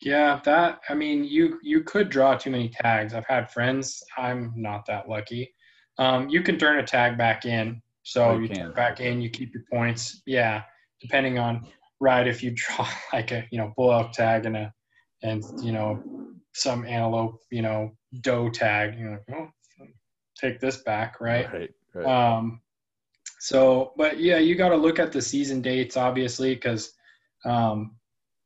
Yeah, 0.00 0.40
that 0.44 0.80
I 0.88 0.94
mean 0.94 1.24
you 1.24 1.58
you 1.62 1.82
could 1.82 2.08
draw 2.08 2.36
too 2.36 2.50
many 2.50 2.68
tags. 2.68 3.14
I've 3.14 3.26
had 3.26 3.50
friends. 3.50 4.02
I'm 4.16 4.52
not 4.54 4.84
that 4.86 5.08
lucky. 5.08 5.54
Um, 5.98 6.28
you 6.28 6.42
can 6.42 6.58
turn 6.58 6.78
a 6.78 6.86
tag 6.86 7.18
back 7.18 7.44
in. 7.44 7.82
So 8.02 8.30
oh, 8.30 8.34
you, 8.36 8.42
you 8.42 8.48
turn 8.48 8.72
back 8.72 9.00
in, 9.00 9.20
you 9.20 9.30
keep 9.30 9.54
your 9.54 9.64
points. 9.70 10.22
Yeah 10.26 10.62
depending 11.02 11.38
on 11.38 11.66
right 12.00 12.26
if 12.26 12.42
you 12.42 12.52
draw 12.54 12.88
like 13.12 13.30
a 13.32 13.44
you 13.50 13.58
know 13.58 13.74
bull 13.76 13.92
elk 13.92 14.12
tag 14.12 14.46
and 14.46 14.56
a 14.56 14.72
and 15.22 15.42
you 15.62 15.72
know 15.72 16.02
some 16.54 16.86
antelope 16.86 17.40
you 17.50 17.60
know 17.60 17.90
doe 18.20 18.48
tag 18.48 18.98
you 18.98 19.04
know 19.04 19.18
oh, 19.34 19.48
take 20.40 20.60
this 20.60 20.78
back 20.78 21.20
right, 21.20 21.52
right, 21.52 21.70
right. 21.94 22.06
um 22.06 22.60
so 23.38 23.92
but 23.96 24.18
yeah 24.20 24.38
you 24.38 24.54
got 24.54 24.70
to 24.70 24.76
look 24.76 24.98
at 24.98 25.12
the 25.12 25.20
season 25.20 25.60
dates 25.60 25.96
obviously 25.96 26.54
because 26.54 26.92
um 27.44 27.96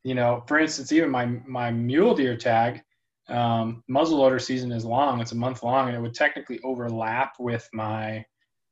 you 0.03 0.15
know 0.15 0.43
for 0.47 0.59
instance 0.59 0.91
even 0.91 1.09
my 1.09 1.25
my 1.45 1.71
mule 1.71 2.15
deer 2.15 2.35
tag 2.35 2.81
um, 3.29 3.83
muzzleloader 3.89 4.41
season 4.41 4.71
is 4.71 4.85
long 4.85 5.19
it's 5.19 5.33
a 5.33 5.35
month 5.35 5.63
long 5.63 5.87
and 5.87 5.97
it 5.97 6.01
would 6.01 6.13
technically 6.13 6.59
overlap 6.63 7.33
with 7.39 7.67
my 7.73 8.23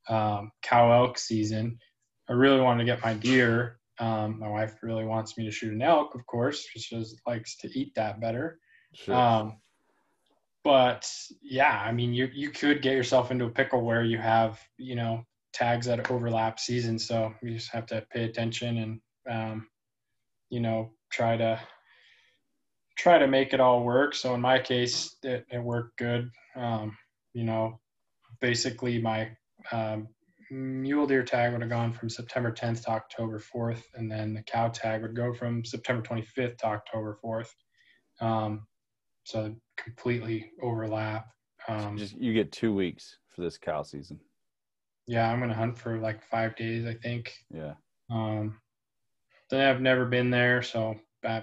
um, 0.08 0.50
cow 0.62 0.90
elk 0.92 1.18
season 1.18 1.78
I 2.28 2.32
really 2.32 2.60
wanted 2.60 2.84
to 2.84 2.90
get 2.90 3.04
my 3.04 3.14
deer. 3.14 3.78
Um, 3.98 4.40
my 4.40 4.48
wife 4.48 4.74
really 4.82 5.04
wants 5.04 5.38
me 5.38 5.44
to 5.44 5.50
shoot 5.50 5.72
an 5.72 5.82
elk, 5.82 6.14
of 6.14 6.26
course, 6.26 6.66
because 6.66 6.84
she 6.84 7.04
likes 7.26 7.56
to 7.58 7.78
eat 7.78 7.94
that 7.94 8.20
better. 8.20 8.58
Sure. 8.94 9.14
Um, 9.14 9.56
but 10.64 11.10
yeah, 11.42 11.80
I 11.84 11.92
mean, 11.92 12.12
you 12.12 12.28
you 12.34 12.50
could 12.50 12.82
get 12.82 12.94
yourself 12.94 13.30
into 13.30 13.44
a 13.44 13.50
pickle 13.50 13.82
where 13.82 14.02
you 14.02 14.18
have 14.18 14.60
you 14.76 14.96
know 14.96 15.24
tags 15.52 15.86
that 15.86 16.10
overlap 16.10 16.58
seasons, 16.58 17.06
so 17.06 17.32
you 17.42 17.54
just 17.54 17.70
have 17.72 17.86
to 17.86 18.04
pay 18.10 18.24
attention 18.24 18.78
and 18.78 19.00
um, 19.30 19.68
you 20.50 20.60
know 20.60 20.90
try 21.10 21.36
to 21.36 21.60
try 22.96 23.18
to 23.18 23.26
make 23.26 23.52
it 23.52 23.60
all 23.60 23.84
work. 23.84 24.14
So 24.14 24.34
in 24.34 24.40
my 24.40 24.58
case, 24.58 25.16
it, 25.22 25.46
it 25.50 25.62
worked 25.62 25.98
good. 25.98 26.30
Um, 26.54 26.96
you 27.34 27.44
know, 27.44 27.78
basically 28.40 29.00
my 29.00 29.30
um, 29.72 30.08
mule 30.50 31.06
deer 31.06 31.22
tag 31.22 31.52
would 31.52 31.60
have 31.60 31.70
gone 31.70 31.92
from 31.92 32.08
September 32.08 32.50
10th 32.50 32.84
to 32.84 32.90
October 32.90 33.38
4th, 33.38 33.82
and 33.94 34.10
then 34.10 34.34
the 34.34 34.42
cow 34.42 34.68
tag 34.68 35.02
would 35.02 35.14
go 35.16 35.32
from 35.34 35.64
September 35.64 36.02
25th 36.02 36.58
to 36.58 36.66
October 36.66 37.18
4th. 37.22 37.50
Um, 38.20 38.66
so 39.24 39.54
completely 39.76 40.52
overlap. 40.62 41.26
Um, 41.68 41.96
Just 41.98 42.16
you 42.16 42.32
get 42.32 42.52
two 42.52 42.72
weeks 42.72 43.18
for 43.28 43.42
this 43.42 43.58
cow 43.58 43.82
season. 43.82 44.20
yeah, 45.06 45.30
I'm 45.30 45.40
gonna 45.40 45.52
hunt 45.54 45.76
for 45.76 45.98
like 45.98 46.22
five 46.22 46.56
days, 46.56 46.86
I 46.86 46.94
think. 46.94 47.32
Yeah. 47.52 47.74
Um, 48.08 48.60
then 49.50 49.68
I've 49.68 49.80
never 49.80 50.06
been 50.06 50.30
there, 50.30 50.62
so 50.62 50.94
I 51.24 51.42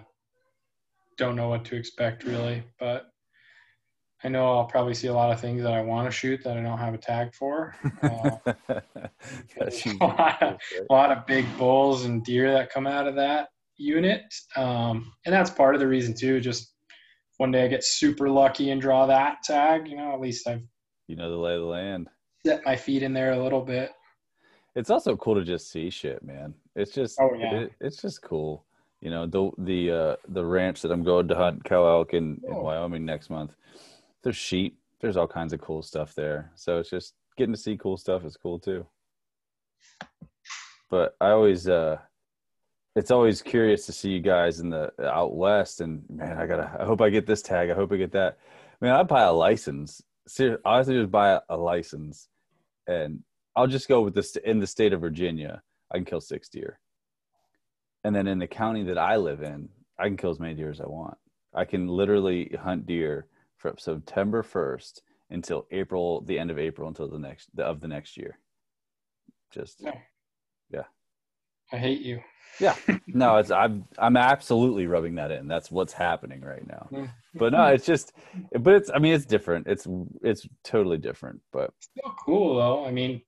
don't 1.18 1.36
know 1.36 1.50
what 1.50 1.66
to 1.66 1.76
expect 1.76 2.24
really. 2.24 2.64
But 2.80 3.08
I 4.24 4.30
know 4.30 4.54
I'll 4.54 4.66
probably 4.66 4.94
see 4.94 5.08
a 5.08 5.14
lot 5.14 5.32
of 5.32 5.40
things 5.42 5.62
that 5.64 5.74
I 5.74 5.82
want 5.82 6.08
to 6.08 6.12
shoot 6.12 6.42
that 6.44 6.58
I 6.58 6.62
don't 6.62 6.78
have 6.78 6.94
a 6.94 6.98
tag 6.98 7.34
for. 7.34 7.76
Uh, 8.04 8.38
a, 9.62 10.06
lot 10.06 10.42
of, 10.42 10.58
a 10.90 10.94
lot 10.94 11.12
of 11.12 11.26
big 11.26 11.46
bulls 11.58 12.06
and 12.06 12.24
deer 12.24 12.52
that 12.52 12.70
come 12.70 12.86
out 12.86 13.08
of 13.08 13.16
that 13.16 13.48
unit, 13.78 14.22
um, 14.56 15.12
and 15.26 15.34
that's 15.34 15.50
part 15.50 15.74
of 15.76 15.82
the 15.82 15.88
reason 15.88 16.14
too. 16.14 16.40
Just 16.40 16.74
one 17.38 17.52
day 17.52 17.64
I 17.64 17.68
get 17.68 17.84
super 17.84 18.30
lucky 18.30 18.72
and 18.72 18.82
draw 18.82 19.06
that 19.08 19.38
tag, 19.44 19.88
you 19.88 19.96
know, 19.96 20.14
at 20.14 20.20
least 20.20 20.48
I've 20.48 20.62
you 21.08 21.16
know 21.16 21.30
the 21.30 21.38
lay 21.38 21.56
of 21.56 21.62
the 21.62 21.68
land. 21.68 22.10
set 22.46 22.66
my 22.66 22.76
feet 22.76 23.04
in 23.04 23.14
there 23.14 23.32
a 23.32 23.42
little 23.42 23.62
bit. 23.62 23.92
It's 24.76 24.90
also 24.90 25.16
cool 25.16 25.36
to 25.36 25.44
just 25.44 25.72
see 25.72 25.90
shit, 25.90 26.24
man. 26.24 26.54
It's 26.76 26.92
just 26.92 27.20
Oh, 27.22 27.34
yeah. 27.38 27.62
it, 27.62 27.72
it's 27.80 28.02
just 28.02 28.22
cool. 28.24 28.66
You 29.04 29.10
know, 29.10 29.26
the 29.28 29.52
the 29.58 29.92
uh 29.92 30.16
the 30.30 30.46
ranch 30.46 30.82
that 30.82 30.92
I'm 30.92 31.04
going 31.04 31.28
to 31.28 31.36
hunt 31.36 31.66
cow 31.66 31.86
elk 31.86 32.14
in, 32.14 32.40
in 32.48 32.54
Oh. 32.54 32.62
Wyoming 32.62 33.04
next 33.06 33.30
month. 33.30 33.54
There's 34.24 34.38
sheep. 34.38 34.80
There's 35.02 35.18
all 35.18 35.28
kinds 35.28 35.52
of 35.52 35.60
cool 35.60 35.82
stuff 35.84 36.16
there. 36.16 36.52
So 36.56 36.80
it's 36.80 36.90
just 36.90 37.14
getting 37.38 37.54
to 37.54 37.60
see 37.60 37.76
cool 37.76 37.98
stuff 37.98 38.24
is 38.24 38.38
cool 38.38 38.60
too. 38.60 38.86
But 40.90 41.16
I 41.20 41.32
always 41.32 41.68
uh 41.68 41.98
it's 42.96 43.12
always 43.12 43.42
curious 43.42 43.86
to 43.88 43.92
see 43.92 44.12
you 44.12 44.22
guys 44.22 44.62
in 44.62 44.70
the 44.70 44.94
out 45.04 45.36
west 45.36 45.82
and 45.82 46.04
man, 46.10 46.38
I 46.38 46.46
gotta 46.46 46.78
I 46.80 46.86
hope 46.86 47.02
I 47.02 47.10
get 47.10 47.28
this 47.28 47.42
tag. 47.42 47.70
I 47.70 47.74
hope 47.76 47.92
I 47.92 47.98
get 47.98 48.14
that. 48.14 48.38
Man, 48.80 48.96
I'd 48.96 49.08
buy 49.10 49.24
a 49.24 49.34
license. 49.34 50.02
Ser- 50.30 50.62
honestly 50.64 50.96
just 50.98 51.12
buy 51.12 51.32
a, 51.32 51.40
a 51.50 51.58
license 51.58 52.30
and 52.88 53.22
I'll 53.54 53.68
just 53.68 53.90
go 53.90 54.02
with 54.02 54.16
this 54.16 54.38
in 54.38 54.60
the 54.60 54.68
state 54.68 54.94
of 54.94 55.02
Virginia. 55.02 55.62
I 55.92 55.98
can 55.98 56.06
kill 56.06 56.22
six 56.22 56.48
deer, 56.48 56.80
and 58.04 58.16
then 58.16 58.28
in 58.28 58.40
the 58.40 58.48
county 58.48 58.84
that 58.84 58.98
I 58.98 59.16
live 59.16 59.42
in, 59.42 59.70
I 59.98 60.06
can 60.06 60.18
kill 60.18 60.32
as 60.32 60.40
many 60.40 60.54
deer 60.54 60.70
as 60.70 60.82
I 60.82 60.88
want. 60.88 61.18
I 61.54 61.66
can 61.66 61.88
literally 61.88 62.56
hunt 62.62 62.86
deer 62.86 63.28
from 63.58 63.78
September 63.78 64.44
first 64.44 65.02
until 65.30 65.66
April, 65.72 66.22
the 66.22 66.38
end 66.38 66.52
of 66.52 66.60
April, 66.60 66.88
until 66.88 67.08
the 67.08 67.20
next 67.20 67.50
of 67.58 67.80
the 67.80 67.88
next 67.88 68.18
year. 68.18 68.40
Just 69.52 69.82
Yeah. 69.82 69.98
Yeah. 70.70 70.84
I 71.72 71.78
hate 71.78 72.02
you. 72.02 72.22
yeah, 72.60 72.76
no, 73.08 73.38
it's 73.38 73.50
I'm 73.50 73.86
I'm 73.98 74.16
absolutely 74.16 74.86
rubbing 74.86 75.16
that 75.16 75.32
in. 75.32 75.48
That's 75.48 75.72
what's 75.72 75.94
happening 75.94 76.42
right 76.42 76.66
now. 76.68 76.88
But 77.34 77.52
no, 77.52 77.66
it's 77.66 77.86
just, 77.86 78.14
but 78.60 78.76
it's 78.76 78.92
I 78.94 79.00
mean 79.00 79.14
it's 79.14 79.26
different. 79.26 79.66
It's 79.68 79.88
it's 80.22 80.48
totally 80.64 80.98
different. 81.00 81.42
But 81.52 81.72
Still 81.80 82.14
cool 82.24 82.56
though. 82.58 82.86
I 82.86 82.92
mean, 82.92 83.24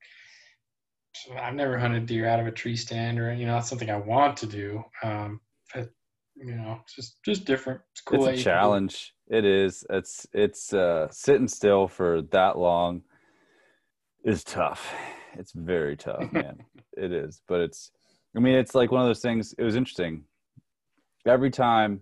I've 1.39 1.55
never 1.55 1.77
hunted 1.77 2.05
deer 2.05 2.27
out 2.27 2.39
of 2.39 2.47
a 2.47 2.51
tree 2.51 2.75
stand 2.75 3.19
or 3.19 3.33
you 3.33 3.45
know, 3.45 3.53
that's 3.53 3.69
something 3.69 3.89
I 3.89 3.97
want 3.97 4.37
to 4.37 4.45
do. 4.45 4.83
Um, 5.03 5.39
but 5.73 5.89
you 6.35 6.55
know, 6.55 6.79
it's 6.83 6.95
just 6.95 7.23
just 7.23 7.45
different. 7.45 7.81
It's 7.91 8.01
cool. 8.01 8.25
it's 8.27 8.41
a 8.41 8.43
challenge 8.43 9.15
it 9.27 9.45
is 9.45 9.85
it's 9.89 10.27
it's 10.33 10.73
uh 10.73 11.07
sitting 11.09 11.47
still 11.47 11.87
for 11.87 12.21
that 12.31 12.57
long 12.57 13.01
is 14.23 14.43
tough 14.43 14.93
it's 15.37 15.51
very 15.51 15.95
tough 15.95 16.23
man 16.31 16.57
it 16.97 17.11
is 17.11 17.41
but 17.47 17.61
it's 17.61 17.91
i 18.35 18.39
mean 18.39 18.55
it's 18.55 18.75
like 18.75 18.91
one 18.91 19.01
of 19.01 19.07
those 19.07 19.21
things 19.21 19.53
it 19.57 19.63
was 19.63 19.75
interesting 19.75 20.23
every 21.25 21.49
time 21.49 22.01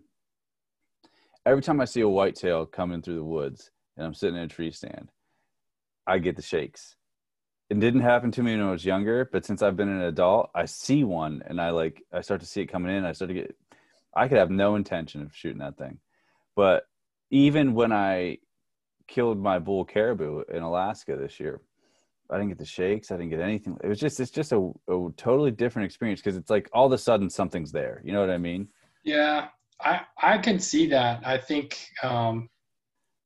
every 1.46 1.62
time 1.62 1.80
i 1.80 1.86
see 1.86 2.02
a 2.02 2.10
whitetail 2.10 2.66
coming 2.66 3.02
through 3.02 3.16
the 3.16 3.24
woods 3.24 3.72
and 3.98 4.06
i'm 4.06 4.14
sitting 4.14 4.36
in 4.36 4.44
a 4.44 4.48
tree 4.48 4.72
stand 4.72 5.10
i 6.06 6.18
get 6.18 6.36
the 6.36 6.42
shakes 6.42 6.96
it 7.70 7.80
didn't 7.80 8.02
happen 8.02 8.32
to 8.32 8.44
me 8.44 8.56
when 8.56 8.66
i 8.66 8.72
was 8.72 8.86
younger 8.86 9.28
but 9.32 9.46
since 9.46 9.62
i've 9.62 9.78
been 9.78 9.90
an 9.90 10.02
adult 10.02 10.50
i 10.56 10.66
see 10.66 11.04
one 11.04 11.42
and 11.48 11.60
i 11.60 11.70
like 11.70 12.04
i 12.14 12.22
start 12.22 12.40
to 12.40 12.48
see 12.48 12.62
it 12.62 12.68
coming 12.68 12.96
in 12.96 13.06
i 13.06 13.12
start 13.12 13.30
to 13.30 13.36
get 13.36 13.56
i 14.16 14.28
could 14.28 14.38
have 14.38 14.52
no 14.52 14.76
intention 14.76 15.22
of 15.22 15.36
shooting 15.36 15.60
that 15.60 15.78
thing 15.78 15.98
but 16.56 16.86
even 17.32 17.74
when 17.74 17.92
I 17.92 18.38
killed 19.08 19.40
my 19.40 19.60
bull 19.60 19.86
caribou 19.86 20.44
in 20.54 20.62
Alaska 20.62 21.16
this 21.16 21.40
year, 21.40 21.62
I 22.30 22.38
didn't 22.38 22.50
get 22.50 22.60
the 22.60 22.66
shakes. 22.66 23.12
I 23.12 23.18
didn't 23.18 23.32
get 23.32 23.42
anything. 23.42 23.78
It 23.84 23.88
was 23.88 24.00
just 24.00 24.20
it's 24.20 24.32
just 24.32 24.52
a, 24.52 24.72
a 24.88 25.10
totally 25.18 25.52
different 25.52 25.86
experience 25.86 26.22
because 26.22 26.38
it's 26.38 26.50
like 26.50 26.70
all 26.74 26.86
of 26.86 26.92
a 26.92 26.98
sudden 26.98 27.30
something's 27.30 27.72
there. 27.72 28.02
You 28.04 28.14
know 28.14 28.22
what 28.22 28.30
I 28.30 28.38
mean? 28.38 28.68
Yeah, 29.04 29.48
I 29.82 30.02
I 30.22 30.38
can 30.38 30.60
see 30.60 30.88
that. 30.88 31.26
I 31.26 31.38
think 31.38 31.88
um, 32.02 32.50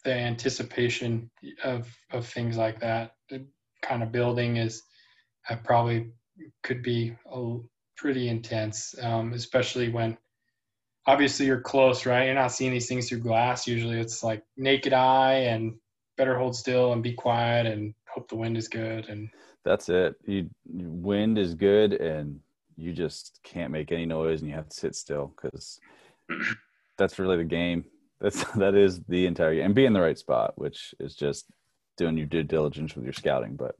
the 0.03 0.13
anticipation 0.13 1.29
of 1.63 1.87
of 2.11 2.27
things 2.27 2.57
like 2.57 2.79
that, 2.79 3.11
kind 3.81 4.03
of 4.03 4.11
building 4.11 4.57
is, 4.57 4.83
uh, 5.49 5.55
probably 5.63 6.11
could 6.63 6.83
be 6.83 7.15
a, 7.31 7.57
pretty 7.97 8.29
intense, 8.29 8.95
um, 9.01 9.33
especially 9.33 9.89
when 9.89 10.17
obviously 11.07 11.45
you're 11.45 11.59
close, 11.59 12.05
right? 12.05 12.25
You're 12.25 12.35
not 12.35 12.51
seeing 12.51 12.71
these 12.71 12.87
things 12.87 13.09
through 13.09 13.19
glass. 13.19 13.67
Usually 13.67 13.99
it's 13.99 14.23
like 14.23 14.43
naked 14.55 14.93
eye 14.93 15.39
and 15.39 15.75
better 16.15 16.37
hold 16.37 16.55
still 16.55 16.93
and 16.93 17.03
be 17.03 17.13
quiet 17.13 17.65
and 17.65 17.93
hope 18.07 18.29
the 18.29 18.35
wind 18.35 18.57
is 18.57 18.67
good 18.67 19.09
and 19.09 19.29
That's 19.65 19.89
it. 19.89 20.15
You 20.25 20.49
wind 20.65 21.37
is 21.37 21.55
good 21.55 21.93
and 21.93 22.39
you 22.77 22.93
just 22.93 23.39
can't 23.43 23.71
make 23.71 23.91
any 23.91 24.05
noise 24.05 24.41
and 24.41 24.49
you 24.49 24.55
have 24.55 24.69
to 24.69 24.75
sit 24.75 24.95
still 24.95 25.33
because 25.35 25.79
that's 26.97 27.19
really 27.19 27.37
the 27.37 27.43
game. 27.43 27.83
That's 28.21 28.43
that 28.55 28.75
is 28.75 29.01
the 29.07 29.25
entire 29.25 29.55
game 29.55 29.65
and 29.65 29.75
be 29.75 29.85
in 29.85 29.93
the 29.93 30.01
right 30.01 30.17
spot, 30.17 30.53
which 30.55 30.93
is 30.99 31.15
just 31.15 31.45
doing 31.97 32.17
your 32.17 32.27
due 32.27 32.43
diligence 32.43 32.95
with 32.95 33.03
your 33.03 33.13
scouting. 33.13 33.55
But 33.55 33.75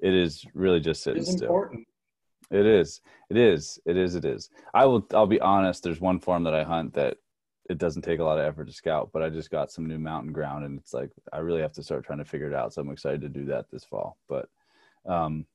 it 0.00 0.14
is 0.14 0.44
really 0.54 0.80
just 0.80 1.02
sitting 1.02 1.22
it's 1.22 1.32
still. 1.32 1.46
important. 1.46 1.86
It 2.50 2.66
is. 2.66 3.00
It 3.30 3.36
is. 3.36 3.78
It 3.86 3.96
is. 3.96 4.14
It 4.14 4.24
is. 4.24 4.50
I 4.74 4.84
will. 4.86 5.06
I'll 5.14 5.26
be 5.26 5.40
honest. 5.40 5.82
There's 5.82 6.00
one 6.00 6.18
farm 6.18 6.44
that 6.44 6.54
I 6.54 6.64
hunt 6.64 6.94
that 6.94 7.16
it 7.70 7.78
doesn't 7.78 8.02
take 8.02 8.18
a 8.18 8.24
lot 8.24 8.38
of 8.38 8.44
effort 8.44 8.66
to 8.66 8.72
scout, 8.72 9.10
but 9.12 9.22
I 9.22 9.30
just 9.30 9.50
got 9.50 9.70
some 9.70 9.86
new 9.86 9.98
mountain 9.98 10.32
ground, 10.32 10.64
and 10.64 10.78
it's 10.78 10.92
like 10.92 11.10
I 11.32 11.38
really 11.38 11.62
have 11.62 11.72
to 11.74 11.82
start 11.82 12.04
trying 12.04 12.18
to 12.18 12.24
figure 12.24 12.48
it 12.48 12.54
out. 12.54 12.74
So 12.74 12.82
I'm 12.82 12.90
excited 12.90 13.22
to 13.22 13.28
do 13.28 13.46
that 13.46 13.70
this 13.70 13.84
fall. 13.84 14.18
But 14.28 14.48
um, 15.06 15.46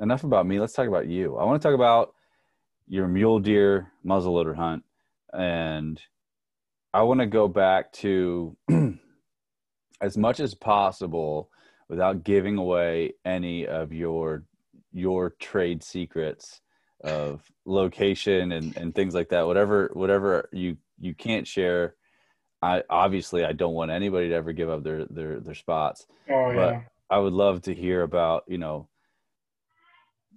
enough 0.00 0.24
about 0.24 0.46
me. 0.46 0.60
Let's 0.60 0.74
talk 0.74 0.88
about 0.88 1.08
you. 1.08 1.36
I 1.36 1.44
want 1.44 1.60
to 1.60 1.66
talk 1.66 1.74
about 1.74 2.14
your 2.86 3.08
mule 3.08 3.38
deer 3.38 3.90
muzzleloader 4.04 4.54
hunt, 4.54 4.84
and 5.32 6.00
I 6.92 7.02
want 7.02 7.20
to 7.20 7.26
go 7.26 7.48
back 7.48 7.92
to 7.94 8.56
as 10.04 10.18
much 10.18 10.38
as 10.38 10.54
possible 10.54 11.50
without 11.88 12.24
giving 12.24 12.58
away 12.58 13.14
any 13.24 13.66
of 13.66 13.92
your 13.92 14.44
your 14.92 15.30
trade 15.40 15.82
secrets 15.82 16.60
of 17.02 17.42
location 17.64 18.52
and, 18.52 18.76
and 18.76 18.94
things 18.94 19.14
like 19.14 19.30
that. 19.30 19.46
Whatever 19.46 19.90
whatever 19.94 20.48
you 20.52 20.76
you 21.00 21.14
can't 21.14 21.46
share 21.46 21.96
i 22.62 22.82
obviously 22.88 23.44
i 23.44 23.52
don't 23.52 23.74
want 23.74 23.90
anybody 23.90 24.28
to 24.28 24.34
ever 24.34 24.52
give 24.52 24.70
up 24.70 24.84
their 24.84 25.06
their 25.06 25.40
their 25.40 25.54
spots. 25.54 26.06
Oh 26.30 26.50
yeah. 26.50 26.56
But- 26.56 26.82
i 27.10 27.18
would 27.18 27.34
love 27.34 27.60
to 27.62 27.74
hear 27.74 28.02
about 28.02 28.44
you 28.48 28.56
know 28.58 28.88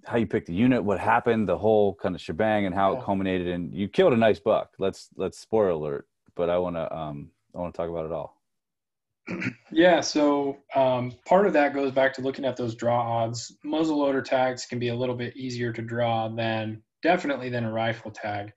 how 0.04 0.16
you 0.18 0.26
picked 0.26 0.46
the 0.46 0.54
unit 0.54 0.84
what 0.84 1.00
happened 1.00 1.48
the 1.48 1.56
whole 1.56 1.94
kind 1.94 2.14
of 2.14 2.20
shebang 2.20 2.66
and 2.66 2.74
how 2.74 2.92
it 2.94 3.04
culminated 3.04 3.48
and 3.48 3.74
you 3.74 3.88
killed 3.88 4.12
a 4.12 4.16
nice 4.16 4.38
buck. 4.38 4.74
Let's 4.78 5.08
let's 5.16 5.38
spoiler 5.38 5.70
alert 5.70 6.06
but 6.36 6.48
i 6.50 6.58
want 6.58 6.76
to 6.76 6.84
um 6.96 7.30
i 7.54 7.58
want 7.58 7.74
to 7.74 7.76
talk 7.76 7.90
about 7.90 8.06
it 8.06 8.12
all 8.12 8.37
Yeah, 9.70 10.00
so 10.00 10.58
um, 10.74 11.12
part 11.26 11.46
of 11.46 11.52
that 11.52 11.74
goes 11.74 11.92
back 11.92 12.14
to 12.14 12.22
looking 12.22 12.44
at 12.44 12.56
those 12.56 12.74
draw 12.74 13.00
odds. 13.00 13.54
Muzzleloader 13.64 14.24
tags 14.24 14.66
can 14.66 14.78
be 14.78 14.88
a 14.88 14.94
little 14.94 15.14
bit 15.14 15.36
easier 15.36 15.72
to 15.72 15.82
draw 15.82 16.28
than 16.28 16.82
definitely 17.02 17.48
than 17.50 17.64
a 17.64 17.72
rifle 17.72 18.10
tag. 18.10 18.52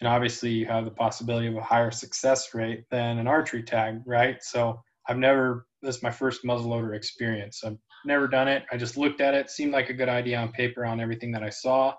And 0.00 0.08
obviously, 0.08 0.50
you 0.50 0.66
have 0.66 0.84
the 0.84 0.90
possibility 0.90 1.46
of 1.46 1.56
a 1.56 1.62
higher 1.62 1.90
success 1.90 2.52
rate 2.54 2.84
than 2.90 3.18
an 3.18 3.28
archery 3.28 3.62
tag, 3.62 4.02
right? 4.04 4.42
So 4.42 4.82
I've 5.08 5.18
never, 5.18 5.66
this 5.80 5.96
is 5.96 6.02
my 6.02 6.10
first 6.10 6.44
muzzleloader 6.44 6.96
experience. 6.96 7.62
I've 7.64 7.78
never 8.04 8.26
done 8.26 8.48
it. 8.48 8.64
I 8.72 8.76
just 8.76 8.96
looked 8.96 9.20
at 9.20 9.34
it, 9.34 9.48
seemed 9.48 9.72
like 9.72 9.90
a 9.90 9.94
good 9.94 10.08
idea 10.08 10.38
on 10.38 10.50
paper 10.52 10.84
on 10.84 11.00
everything 11.00 11.30
that 11.32 11.44
I 11.44 11.50
saw. 11.50 11.94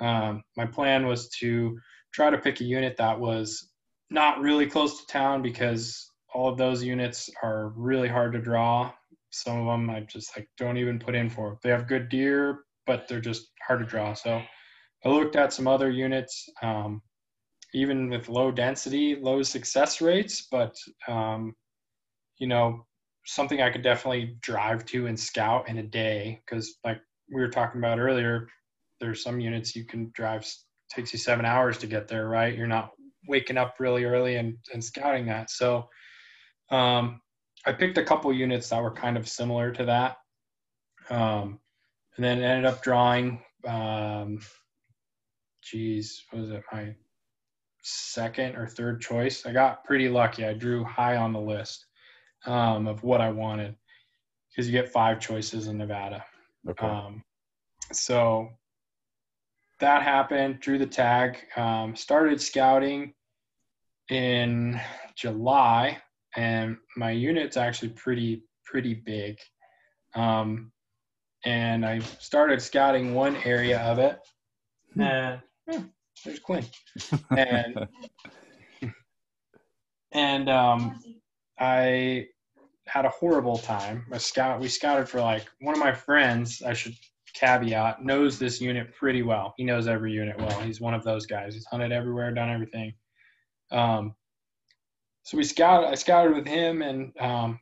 Um, 0.00 0.42
my 0.56 0.66
plan 0.66 1.06
was 1.06 1.28
to 1.40 1.78
try 2.12 2.30
to 2.30 2.38
pick 2.38 2.60
a 2.60 2.64
unit 2.64 2.96
that 2.96 3.20
was 3.20 3.70
not 4.10 4.40
really 4.40 4.66
close 4.66 5.00
to 5.00 5.06
town 5.06 5.42
because 5.42 6.10
all 6.34 6.48
of 6.48 6.58
those 6.58 6.82
units 6.82 7.30
are 7.42 7.68
really 7.76 8.08
hard 8.08 8.32
to 8.32 8.40
draw. 8.40 8.92
Some 9.30 9.60
of 9.60 9.66
them 9.66 9.90
I 9.90 10.00
just 10.00 10.36
like 10.36 10.48
don't 10.56 10.78
even 10.78 10.98
put 10.98 11.14
in 11.14 11.28
for. 11.28 11.58
They 11.62 11.70
have 11.70 11.88
good 11.88 12.08
deer, 12.08 12.60
but 12.86 13.08
they're 13.08 13.20
just 13.20 13.48
hard 13.66 13.80
to 13.80 13.86
draw. 13.86 14.14
So 14.14 14.42
I 15.04 15.08
looked 15.08 15.36
at 15.36 15.52
some 15.52 15.68
other 15.68 15.90
units, 15.90 16.48
um, 16.62 17.02
even 17.74 18.08
with 18.08 18.28
low 18.28 18.50
density, 18.50 19.16
low 19.16 19.42
success 19.42 20.00
rates, 20.00 20.48
but 20.50 20.74
um, 21.08 21.54
you 22.38 22.46
know 22.46 22.84
something 23.26 23.60
I 23.60 23.70
could 23.70 23.82
definitely 23.82 24.36
drive 24.40 24.84
to 24.86 25.06
and 25.06 25.18
scout 25.18 25.68
in 25.68 25.78
a 25.78 25.82
day 25.82 26.40
because 26.46 26.76
like 26.84 27.00
we 27.32 27.40
were 27.40 27.48
talking 27.48 27.80
about 27.80 27.98
earlier, 27.98 28.48
there's 29.00 29.22
some 29.22 29.40
units 29.40 29.74
you 29.74 29.84
can 29.84 30.10
drive 30.14 30.46
takes 30.88 31.12
you 31.12 31.18
seven 31.18 31.44
hours 31.44 31.78
to 31.78 31.86
get 31.86 32.08
there, 32.08 32.28
right? 32.28 32.56
You're 32.56 32.66
not 32.66 32.90
waking 33.28 33.56
up 33.56 33.74
really 33.80 34.04
early 34.04 34.36
and, 34.36 34.56
and 34.72 34.82
scouting 34.82 35.26
that. 35.26 35.50
So 35.50 35.88
um, 36.70 37.20
I 37.64 37.72
picked 37.72 37.98
a 37.98 38.04
couple 38.04 38.32
units 38.32 38.68
that 38.68 38.82
were 38.82 38.92
kind 38.92 39.16
of 39.16 39.28
similar 39.28 39.72
to 39.72 39.84
that. 39.86 40.16
Um, 41.10 41.60
and 42.16 42.24
then 42.24 42.42
ended 42.42 42.64
up 42.64 42.82
drawing. 42.82 43.42
Um, 43.66 44.40
geez, 45.62 46.22
what 46.30 46.42
was 46.42 46.50
it? 46.50 46.62
My 46.72 46.94
second 47.82 48.56
or 48.56 48.66
third 48.66 49.00
choice. 49.00 49.46
I 49.46 49.52
got 49.52 49.84
pretty 49.84 50.08
lucky. 50.08 50.44
I 50.44 50.54
drew 50.54 50.84
high 50.84 51.16
on 51.16 51.32
the 51.32 51.40
list 51.40 51.86
um, 52.46 52.86
of 52.86 53.02
what 53.02 53.20
I 53.20 53.30
wanted 53.30 53.76
because 54.50 54.66
you 54.66 54.72
get 54.72 54.92
five 54.92 55.20
choices 55.20 55.66
in 55.66 55.78
Nevada. 55.78 56.24
Okay. 56.68 56.86
Um, 56.86 57.22
so 57.92 58.48
that 59.80 60.02
happened. 60.02 60.60
Drew 60.60 60.78
the 60.78 60.86
tag. 60.86 61.38
Um, 61.56 61.94
started 61.94 62.40
scouting 62.40 63.12
in 64.08 64.80
July, 65.14 65.98
and 66.36 66.76
my 66.96 67.10
unit's 67.10 67.56
actually 67.56 67.90
pretty 67.90 68.42
pretty 68.64 68.94
big. 68.94 69.38
Um, 70.14 70.72
and 71.44 71.84
I 71.84 72.00
started 72.00 72.60
scouting 72.60 73.14
one 73.14 73.36
area 73.36 73.80
of 73.80 73.98
it, 73.98 74.18
and 74.94 75.40
yeah, 75.68 75.82
there's 76.24 76.40
Quinn. 76.40 76.64
And 77.36 77.88
and 80.12 80.48
um, 80.48 80.98
I 81.58 82.26
had 82.86 83.04
a 83.04 83.10
horrible 83.10 83.58
time. 83.58 84.06
A 84.12 84.20
scout, 84.20 84.60
we 84.60 84.68
scouted 84.68 85.08
for 85.08 85.20
like 85.20 85.46
one 85.60 85.74
of 85.74 85.80
my 85.80 85.92
friends. 85.92 86.62
I 86.62 86.72
should 86.72 86.94
caveat 87.34 88.02
knows 88.02 88.38
this 88.38 88.60
unit 88.60 88.94
pretty 88.94 89.22
well. 89.22 89.52
He 89.56 89.64
knows 89.64 89.86
every 89.86 90.12
unit 90.12 90.38
well. 90.38 90.60
He's 90.60 90.80
one 90.80 90.94
of 90.94 91.04
those 91.04 91.26
guys. 91.26 91.54
He's 91.54 91.66
hunted 91.66 91.92
everywhere, 91.92 92.32
done 92.32 92.50
everything. 92.50 92.94
Um, 93.70 94.14
so 95.26 95.36
we 95.36 95.42
scouted. 95.42 95.90
I 95.90 95.96
scouted 95.96 96.36
with 96.36 96.46
him, 96.46 96.82
and 96.82 97.12
um, 97.18 97.58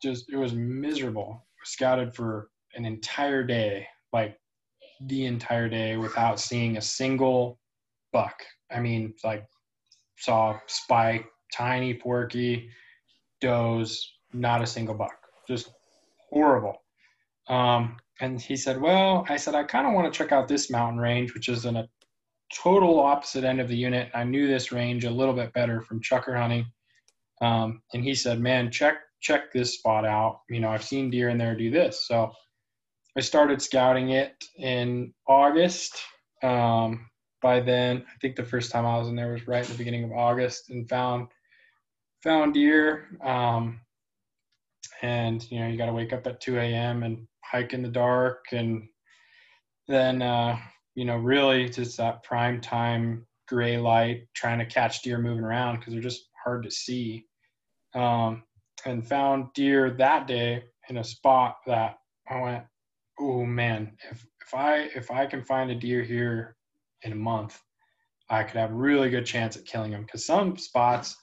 just 0.00 0.32
it 0.32 0.36
was 0.36 0.52
miserable. 0.52 1.44
scouted 1.64 2.14
for 2.14 2.48
an 2.76 2.84
entire 2.84 3.42
day, 3.42 3.88
like 4.12 4.38
the 5.00 5.26
entire 5.26 5.68
day, 5.68 5.96
without 5.96 6.38
seeing 6.38 6.76
a 6.76 6.80
single 6.80 7.58
buck. 8.12 8.40
I 8.70 8.78
mean, 8.78 9.14
like 9.24 9.44
saw 10.16 10.60
spike, 10.68 11.26
tiny 11.52 11.94
forky, 11.94 12.70
does, 13.40 14.12
not 14.32 14.62
a 14.62 14.66
single 14.66 14.94
buck. 14.94 15.16
Just 15.48 15.72
horrible. 16.30 16.76
Um, 17.48 17.96
and 18.20 18.40
he 18.40 18.54
said, 18.54 18.80
Well, 18.80 19.26
I 19.28 19.38
said, 19.38 19.56
I 19.56 19.64
kind 19.64 19.88
of 19.88 19.92
want 19.92 20.12
to 20.12 20.16
check 20.16 20.30
out 20.30 20.46
this 20.46 20.70
mountain 20.70 21.00
range, 21.00 21.34
which 21.34 21.48
is 21.48 21.64
in 21.64 21.74
a 21.74 21.88
total 22.54 23.00
opposite 23.00 23.42
end 23.42 23.60
of 23.60 23.66
the 23.66 23.76
unit. 23.76 24.08
I 24.14 24.22
knew 24.22 24.46
this 24.46 24.70
range 24.70 25.04
a 25.04 25.10
little 25.10 25.34
bit 25.34 25.52
better 25.52 25.80
from 25.80 26.00
chukar 26.00 26.38
hunting. 26.38 26.66
Um, 27.40 27.82
and 27.92 28.02
he 28.02 28.14
said, 28.14 28.40
Man, 28.40 28.70
check 28.70 28.96
check 29.20 29.52
this 29.52 29.74
spot 29.74 30.04
out. 30.04 30.40
You 30.48 30.60
know, 30.60 30.70
I've 30.70 30.84
seen 30.84 31.10
deer 31.10 31.28
in 31.28 31.38
there 31.38 31.56
do 31.56 31.70
this. 31.70 32.06
So 32.06 32.32
I 33.16 33.20
started 33.20 33.60
scouting 33.60 34.10
it 34.10 34.32
in 34.56 35.12
August. 35.26 36.00
Um, 36.42 37.08
by 37.42 37.60
then, 37.60 38.04
I 38.08 38.18
think 38.20 38.36
the 38.36 38.44
first 38.44 38.70
time 38.70 38.86
I 38.86 38.98
was 38.98 39.08
in 39.08 39.16
there 39.16 39.32
was 39.32 39.48
right 39.48 39.64
in 39.64 39.72
the 39.72 39.78
beginning 39.78 40.04
of 40.04 40.12
August 40.12 40.70
and 40.70 40.88
found 40.88 41.28
found 42.22 42.54
deer. 42.54 43.06
Um, 43.24 43.80
and 45.02 45.48
you 45.50 45.60
know, 45.60 45.68
you 45.68 45.78
got 45.78 45.86
to 45.86 45.92
wake 45.92 46.12
up 46.12 46.26
at 46.26 46.40
2 46.40 46.58
a.m. 46.58 47.02
and 47.02 47.26
hike 47.44 47.72
in 47.72 47.82
the 47.82 47.88
dark, 47.88 48.46
and 48.52 48.88
then 49.86 50.22
uh, 50.22 50.58
you 50.94 51.04
know, 51.04 51.16
really 51.16 51.68
just 51.68 51.96
that 51.98 52.22
prime 52.24 52.60
time 52.60 53.26
gray 53.48 53.78
light, 53.78 54.26
trying 54.34 54.58
to 54.58 54.66
catch 54.66 55.02
deer 55.02 55.18
moving 55.18 55.44
around 55.44 55.78
because 55.78 55.92
they're 55.92 56.02
just 56.02 56.28
hard 56.44 56.62
to 56.64 56.70
see. 56.70 57.24
Um, 57.94 58.42
and 58.84 59.06
found 59.06 59.52
deer 59.54 59.90
that 59.90 60.26
day 60.26 60.64
in 60.88 60.98
a 60.98 61.04
spot 61.04 61.56
that 61.66 61.98
I 62.30 62.40
went, 62.40 62.64
oh 63.18 63.44
man, 63.44 63.96
if 64.10 64.24
if 64.46 64.54
I 64.54 64.76
if 64.94 65.10
I 65.10 65.26
can 65.26 65.42
find 65.42 65.70
a 65.70 65.74
deer 65.74 66.02
here 66.02 66.56
in 67.02 67.12
a 67.12 67.16
month, 67.16 67.60
I 68.30 68.44
could 68.44 68.56
have 68.56 68.70
a 68.70 68.74
really 68.74 69.10
good 69.10 69.26
chance 69.26 69.56
at 69.56 69.66
killing 69.66 69.90
them. 69.90 70.02
Because 70.02 70.24
some 70.24 70.56
spots, 70.56 71.16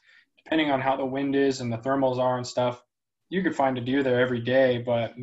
depending 0.43 0.71
on 0.71 0.81
how 0.81 0.95
the 0.95 1.05
wind 1.05 1.35
is 1.35 1.61
and 1.61 1.71
the 1.71 1.77
thermals 1.77 2.19
are 2.19 2.37
and 2.37 2.45
stuff, 2.45 2.81
you 3.29 3.41
could 3.41 3.55
find 3.55 3.77
a 3.77 3.81
deer 3.81 4.03
there 4.03 4.19
every 4.19 4.41
day, 4.41 4.79
but 4.79 5.13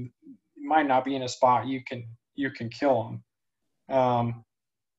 might 0.57 0.87
not 0.87 1.05
be 1.05 1.17
in 1.17 1.23
a 1.23 1.29
spot 1.29 1.67
you 1.67 1.83
can 1.85 2.05
you 2.35 2.51
can 2.51 2.69
kill 2.69 3.21
them. 3.89 3.97
Um, 3.97 4.45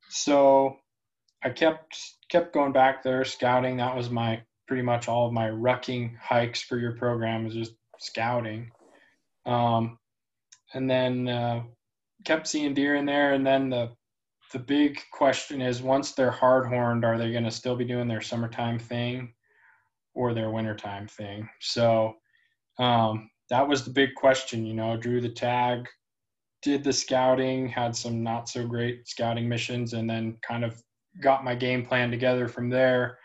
so 0.10 0.78
I 1.44 1.50
kept 1.50 2.00
kept 2.30 2.54
going 2.54 2.72
back 2.72 3.04
there 3.04 3.26
scouting. 3.26 3.78
That 3.78 3.96
was 3.96 4.10
my 4.10 4.42
pretty 4.68 4.84
much 4.84 5.08
all 5.08 5.28
of 5.28 5.34
my 5.34 5.50
rucking 5.50 6.18
hikes 6.18 6.62
for 6.62 6.78
your 6.78 6.94
program 6.94 7.46
is 7.46 7.54
just 7.54 7.74
scouting. 8.00 8.72
Um, 9.46 9.98
and 10.74 10.90
then 10.90 11.28
uh, 11.28 11.64
kept 12.26 12.48
seeing 12.48 12.74
deer 12.74 12.96
in 12.96 13.06
there. 13.06 13.34
And 13.34 13.46
then 13.46 13.70
the 13.70 13.92
the 14.52 14.60
big 14.60 15.00
question 15.12 15.62
is 15.62 15.82
once 15.82 16.12
they're 16.12 16.30
hard 16.30 16.68
horned, 16.68 17.04
are 17.04 17.18
they 17.18 17.32
going 17.32 17.44
to 17.44 17.52
still 17.52 17.76
be 17.76 17.86
doing 17.86 18.08
their 18.08 18.22
summertime 18.22 18.78
thing 18.78 19.34
or 20.14 20.34
their 20.34 20.52
wintertime 20.52 21.08
thing? 21.08 21.50
So 21.60 22.14
um, 22.78 23.32
that 23.50 23.68
was 23.68 23.84
the 23.84 23.90
big 23.90 24.14
question. 24.14 24.64
You 24.64 24.76
know, 24.76 24.96
drew 24.96 25.22
the 25.22 25.30
tag, 25.30 25.88
did 26.62 26.84
the 26.84 26.94
scouting, 26.94 27.68
had 27.68 27.96
some 27.96 28.22
not 28.22 28.48
so 28.48 28.68
great 28.68 29.08
scouting 29.08 29.50
missions, 29.50 29.94
and 29.94 30.08
then 30.08 30.38
kind 30.48 30.64
of 30.64 30.80
got 31.20 31.44
my 31.44 31.56
game 31.56 31.84
plan 31.84 32.12
together 32.12 32.48
from 32.48 32.70
there. 32.70 33.18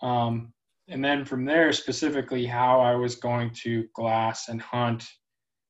Um, 0.00 0.54
and 0.92 1.02
then 1.02 1.24
from 1.24 1.44
there, 1.46 1.72
specifically 1.72 2.44
how 2.44 2.80
I 2.80 2.94
was 2.94 3.16
going 3.16 3.50
to 3.62 3.86
glass 3.94 4.48
and 4.48 4.60
hunt, 4.60 5.04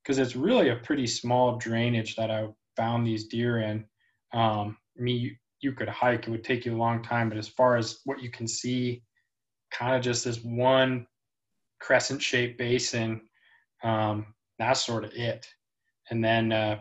because 0.03 0.19
it's 0.19 0.35
really 0.35 0.69
a 0.69 0.75
pretty 0.75 1.07
small 1.07 1.57
drainage 1.57 2.15
that 2.17 2.29
I 2.29 2.47
found 2.75 3.07
these 3.07 3.27
deer 3.27 3.61
in. 3.61 3.85
Um, 4.33 4.77
I 4.97 5.01
mean, 5.01 5.21
you, 5.21 5.35
you 5.61 5.71
could 5.71 5.87
hike, 5.87 6.27
it 6.27 6.31
would 6.31 6.43
take 6.43 6.65
you 6.65 6.75
a 6.75 6.77
long 6.77 7.01
time, 7.01 7.29
but 7.29 7.37
as 7.37 7.47
far 7.47 7.77
as 7.77 7.99
what 8.03 8.21
you 8.21 8.29
can 8.29 8.47
see, 8.47 9.01
kind 9.71 9.95
of 9.95 10.01
just 10.01 10.25
this 10.25 10.43
one 10.43 11.07
crescent 11.79 12.21
shaped 12.21 12.57
basin. 12.57 13.21
Um, 13.81 14.25
that's 14.59 14.85
sort 14.85 15.05
of 15.05 15.13
it. 15.13 15.47
And 16.09 16.23
then 16.23 16.51
uh, 16.51 16.79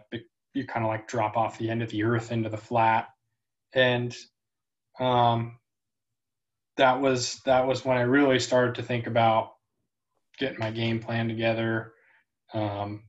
you 0.52 0.66
kind 0.66 0.84
of 0.84 0.90
like 0.90 1.06
drop 1.06 1.36
off 1.36 1.58
the 1.58 1.70
end 1.70 1.82
of 1.82 1.90
the 1.90 2.02
earth 2.02 2.32
into 2.32 2.48
the 2.48 2.56
flat. 2.56 3.06
And 3.72 4.14
um, 4.98 5.58
that 6.76 7.00
was 7.00 7.40
that 7.44 7.66
was 7.66 7.84
when 7.84 7.96
I 7.96 8.02
really 8.02 8.38
started 8.38 8.74
to 8.76 8.82
think 8.82 9.06
about 9.06 9.54
getting 10.38 10.58
my 10.58 10.70
game 10.70 11.00
plan 11.00 11.28
together 11.28 11.92
um, 12.54 13.02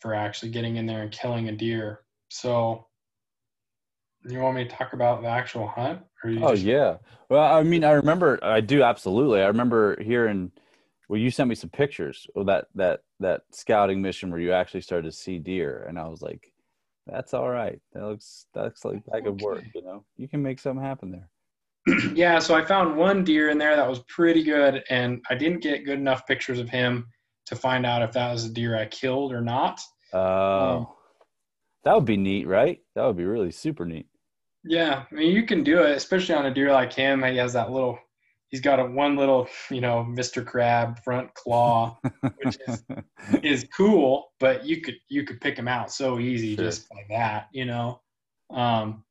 for 0.00 0.14
actually 0.14 0.50
getting 0.50 0.76
in 0.76 0.86
there 0.86 1.02
and 1.02 1.10
killing 1.10 1.48
a 1.48 1.52
deer. 1.52 2.00
So, 2.28 2.86
you 4.28 4.38
want 4.40 4.56
me 4.56 4.64
to 4.64 4.70
talk 4.70 4.92
about 4.92 5.22
the 5.22 5.28
actual 5.28 5.66
hunt? 5.66 6.00
oh 6.24 6.52
just... 6.52 6.62
yeah. 6.62 6.96
Well, 7.28 7.42
I 7.42 7.62
mean, 7.62 7.84
I 7.84 7.92
remember. 7.92 8.38
I 8.42 8.60
do 8.60 8.82
absolutely. 8.82 9.40
I 9.40 9.46
remember 9.46 10.00
hearing 10.02 10.52
well, 11.08 11.20
you 11.20 11.30
sent 11.30 11.48
me 11.48 11.54
some 11.54 11.70
pictures 11.70 12.26
of 12.34 12.46
that 12.46 12.66
that 12.74 13.00
that 13.20 13.42
scouting 13.52 14.02
mission 14.02 14.30
where 14.30 14.40
you 14.40 14.52
actually 14.52 14.80
started 14.80 15.10
to 15.10 15.16
see 15.16 15.38
deer, 15.38 15.84
and 15.88 15.98
I 15.98 16.08
was 16.08 16.20
like, 16.20 16.52
"That's 17.06 17.32
all 17.32 17.48
right. 17.48 17.80
That 17.92 18.04
looks 18.04 18.46
that 18.54 18.64
looks 18.64 18.84
like 18.84 19.04
that 19.06 19.24
could 19.24 19.40
work. 19.40 19.64
You 19.74 19.82
know, 19.82 20.04
you 20.16 20.28
can 20.28 20.42
make 20.42 20.58
something 20.58 20.84
happen 20.84 21.12
there." 21.12 21.28
yeah, 22.14 22.38
so 22.38 22.54
I 22.54 22.64
found 22.64 22.96
one 22.96 23.24
deer 23.24 23.50
in 23.50 23.58
there 23.58 23.76
that 23.76 23.88
was 23.88 24.00
pretty 24.08 24.42
good, 24.42 24.82
and 24.90 25.24
I 25.30 25.34
didn't 25.34 25.60
get 25.60 25.84
good 25.84 25.98
enough 25.98 26.26
pictures 26.26 26.58
of 26.58 26.68
him 26.68 27.06
to 27.46 27.56
find 27.56 27.86
out 27.86 28.02
if 28.02 28.12
that 28.12 28.32
was 28.32 28.44
a 28.44 28.50
deer 28.50 28.76
I 28.76 28.86
killed 28.86 29.32
or 29.32 29.40
not. 29.40 29.80
Oh, 30.12 30.76
um, 30.76 30.86
that 31.84 31.94
would 31.94 32.04
be 32.04 32.16
neat, 32.16 32.46
right? 32.46 32.80
That 32.94 33.06
would 33.06 33.16
be 33.16 33.24
really 33.24 33.52
super 33.52 33.84
neat. 33.84 34.06
Yeah, 34.64 35.04
I 35.10 35.14
mean, 35.14 35.32
you 35.32 35.44
can 35.44 35.62
do 35.62 35.82
it, 35.84 35.96
especially 35.96 36.34
on 36.34 36.46
a 36.46 36.54
deer 36.54 36.72
like 36.72 36.92
him. 36.92 37.22
He 37.22 37.36
has 37.36 37.52
that 37.52 37.70
little 37.70 37.98
he's 38.48 38.60
got 38.60 38.80
a 38.80 38.84
one 38.84 39.16
little 39.16 39.48
you 39.70 39.80
know 39.80 40.06
mr 40.08 40.44
crab 40.44 41.02
front 41.02 41.32
claw 41.34 41.98
which 42.42 42.58
is 42.66 42.84
is 43.42 43.66
cool 43.76 44.32
but 44.40 44.64
you 44.64 44.80
could 44.80 44.94
you 45.08 45.24
could 45.24 45.40
pick 45.40 45.58
him 45.58 45.68
out 45.68 45.90
so 45.90 46.18
easy 46.18 46.54
sure. 46.54 46.64
just 46.64 46.86
like 46.94 47.08
that 47.08 47.48
you 47.52 47.64
know 47.64 48.00
um, 48.50 49.04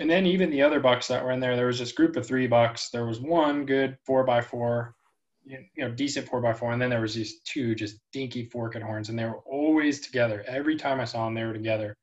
and 0.00 0.10
then 0.10 0.26
even 0.26 0.50
the 0.50 0.62
other 0.62 0.80
bucks 0.80 1.06
that 1.08 1.22
were 1.22 1.30
in 1.30 1.40
there 1.40 1.56
there 1.56 1.66
was 1.66 1.78
this 1.78 1.92
group 1.92 2.16
of 2.16 2.26
three 2.26 2.46
bucks. 2.46 2.88
There 2.88 3.06
was 3.06 3.20
one 3.20 3.66
good 3.66 3.96
four 4.04 4.24
by 4.24 4.40
four 4.40 4.96
you 5.44 5.58
know 5.76 5.90
decent 5.90 6.28
four 6.28 6.40
by 6.40 6.52
four. 6.52 6.72
And 6.72 6.80
then 6.80 6.90
there 6.90 7.00
was 7.00 7.14
these 7.14 7.40
two 7.40 7.74
just 7.74 7.98
dinky 8.12 8.46
forked 8.46 8.80
horns 8.80 9.08
and 9.08 9.18
they 9.18 9.24
were 9.24 9.40
always 9.46 10.00
together. 10.00 10.44
Every 10.46 10.76
time 10.76 11.00
i 11.00 11.04
saw 11.04 11.24
them 11.24 11.34
they 11.34 11.44
were 11.44 11.52
together. 11.52 11.96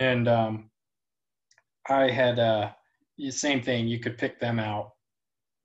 And 0.00 0.28
um, 0.28 0.70
i 1.88 2.10
had 2.10 2.38
uh, 2.38 2.70
same 3.30 3.62
thing. 3.62 3.86
You 3.86 4.00
could 4.00 4.18
pick 4.18 4.40
them 4.40 4.58
out. 4.58 4.92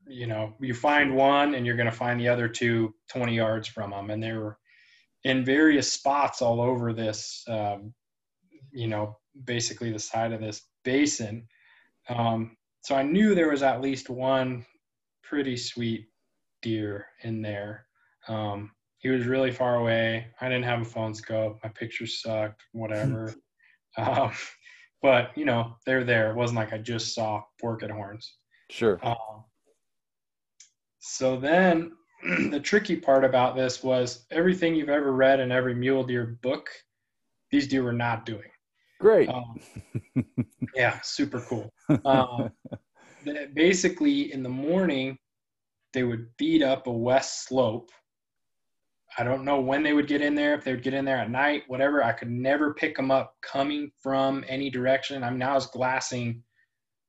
You 0.07 0.27
know, 0.27 0.53
you 0.59 0.75
find 0.75 1.15
one 1.15 1.55
and 1.55 1.65
you're 1.65 1.77
going 1.77 1.89
to 1.89 1.91
find 1.91 2.19
the 2.19 2.27
other 2.27 2.47
two 2.47 2.93
20 3.09 3.35
yards 3.35 3.67
from 3.67 3.89
them. 3.89 4.11
And 4.11 4.21
they 4.21 4.33
were 4.33 4.57
in 5.23 5.43
various 5.43 5.91
spots 5.91 6.43
all 6.43 6.61
over 6.61 6.93
this, 6.93 7.43
um, 7.47 7.91
you 8.71 8.87
know, 8.87 9.17
basically 9.45 9.91
the 9.91 9.97
side 9.97 10.31
of 10.31 10.41
this 10.41 10.61
basin. 10.83 11.47
Um, 12.09 12.57
so 12.81 12.95
I 12.95 13.03
knew 13.03 13.33
there 13.33 13.49
was 13.49 13.63
at 13.63 13.81
least 13.81 14.09
one 14.09 14.65
pretty 15.23 15.57
sweet 15.57 16.07
deer 16.61 17.07
in 17.23 17.41
there. 17.41 17.85
Um, 18.27 18.71
he 18.99 19.09
was 19.09 19.25
really 19.25 19.51
far 19.51 19.75
away. 19.75 20.27
I 20.41 20.49
didn't 20.49 20.65
have 20.65 20.81
a 20.81 20.85
phone 20.85 21.13
scope. 21.13 21.59
My 21.63 21.69
pictures 21.69 22.21
sucked, 22.21 22.63
whatever. 22.71 23.33
um, 23.97 24.31
but 25.01 25.37
you 25.37 25.45
know 25.45 25.75
they're 25.85 26.03
there. 26.03 26.31
It 26.31 26.35
wasn't 26.35 26.57
like 26.57 26.73
I 26.73 26.79
just 26.79 27.13
saw 27.13 27.43
porkhead 27.63 27.91
horns. 27.91 28.35
Sure. 28.71 28.99
Um, 29.03 29.43
so 30.99 31.37
then 31.37 31.91
the 32.49 32.59
tricky 32.59 32.95
part 32.95 33.23
about 33.23 33.55
this 33.55 33.83
was 33.83 34.25
everything 34.31 34.73
you've 34.73 34.89
ever 34.89 35.11
read 35.11 35.39
in 35.39 35.51
every 35.51 35.75
mule 35.75 36.03
deer 36.03 36.39
book, 36.41 36.69
these 37.51 37.67
deer 37.67 37.83
were 37.83 37.93
not 37.93 38.25
doing. 38.25 38.49
Great. 38.99 39.29
Um, 39.29 39.59
yeah, 40.75 40.99
super 41.01 41.41
cool. 41.41 41.71
Um, 42.05 42.49
basically, 43.53 44.33
in 44.33 44.43
the 44.43 44.49
morning, 44.49 45.17
they 45.93 46.03
would 46.03 46.27
feed 46.37 46.61
up 46.61 46.87
a 46.87 46.91
west 46.91 47.45
slope. 47.47 47.91
I 49.17 49.23
don't 49.23 49.45
know 49.45 49.61
when 49.61 49.81
they 49.81 49.93
would 49.93 50.07
get 50.07 50.21
in 50.21 50.35
there, 50.35 50.53
if 50.53 50.63
they 50.63 50.73
would 50.73 50.83
get 50.83 50.93
in 50.93 51.05
there 51.05 51.17
at 51.17 51.31
night, 51.31 51.63
whatever. 51.67 52.03
I 52.03 52.11
could 52.11 52.29
never 52.29 52.73
pick 52.73 52.97
them 52.97 53.11
up 53.11 53.35
coming 53.41 53.91
from 54.01 54.43
any 54.47 54.69
direction. 54.69 55.23
I 55.23 55.29
mean, 55.29 55.41
I 55.41 55.53
was 55.53 55.67
glassing, 55.67 56.43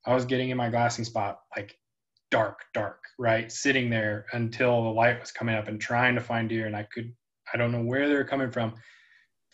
I 0.07 0.15
was 0.15 0.25
getting 0.25 0.51
in 0.51 0.57
my 0.57 0.71
glassing 0.71 1.05
spot 1.05 1.41
like 1.57 1.77
dark, 2.31 2.61
dark, 2.75 3.03
right? 3.19 3.51
Sitting 3.51 3.91
there 3.91 4.27
until 4.33 4.85
the 4.85 4.91
light 4.91 5.19
was 5.19 5.33
coming 5.33 5.57
up 5.57 5.67
and 5.67 5.81
trying 5.81 6.15
to 6.15 6.21
find 6.21 6.49
deer. 6.49 6.67
And 6.67 6.77
I 6.77 6.87
could, 6.95 7.13
I 7.53 7.57
don't 7.57 7.73
know 7.73 7.83
where 7.83 8.09
they 8.09 8.15
were 8.15 8.25
coming 8.25 8.53
from, 8.53 8.75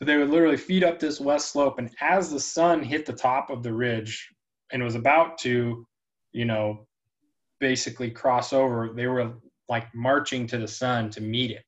but 0.03 0.07
they 0.07 0.17
would 0.17 0.31
literally 0.31 0.57
feed 0.57 0.83
up 0.83 0.99
this 0.99 1.21
west 1.21 1.53
slope. 1.53 1.79
And 1.79 1.89
as 2.01 2.29
the 2.29 2.41
sun 2.41 2.83
hit 2.83 3.07
the 3.07 3.13
top 3.13 3.51
of 3.51 3.63
the 3.63 3.73
ridge 3.73 4.29
and 4.73 4.83
was 4.83 4.97
about 4.97 5.39
to, 5.43 5.87
you 6.33 6.45
know, 6.45 6.89
basically 7.61 8.11
cross 8.11 8.53
over, 8.53 8.93
they 8.97 9.07
were 9.07 9.35
like 9.69 9.87
marching 9.95 10.49
to 10.49 10.59
the 10.59 10.67
sun 10.67 11.09
to 11.11 11.21
meet 11.21 11.53
it. 11.53 11.63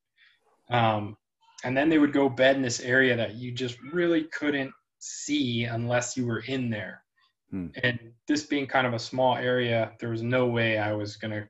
Um, 0.68 1.16
and 1.62 1.76
then 1.76 1.88
they 1.88 2.00
would 2.00 2.12
go 2.12 2.28
bed 2.28 2.56
in 2.56 2.62
this 2.62 2.80
area 2.80 3.16
that 3.16 3.36
you 3.36 3.52
just 3.52 3.80
really 3.92 4.24
couldn't 4.36 4.72
see 4.98 5.66
unless 5.66 6.16
you 6.16 6.26
were 6.26 6.42
in 6.48 6.68
there. 6.68 7.04
Hmm. 7.52 7.68
And 7.84 8.00
this 8.26 8.46
being 8.46 8.66
kind 8.66 8.88
of 8.88 8.94
a 8.94 8.98
small 8.98 9.36
area, 9.36 9.92
there 10.00 10.10
was 10.10 10.22
no 10.22 10.46
way 10.46 10.78
I 10.78 10.92
was 10.92 11.14
going 11.14 11.30
to, 11.30 11.48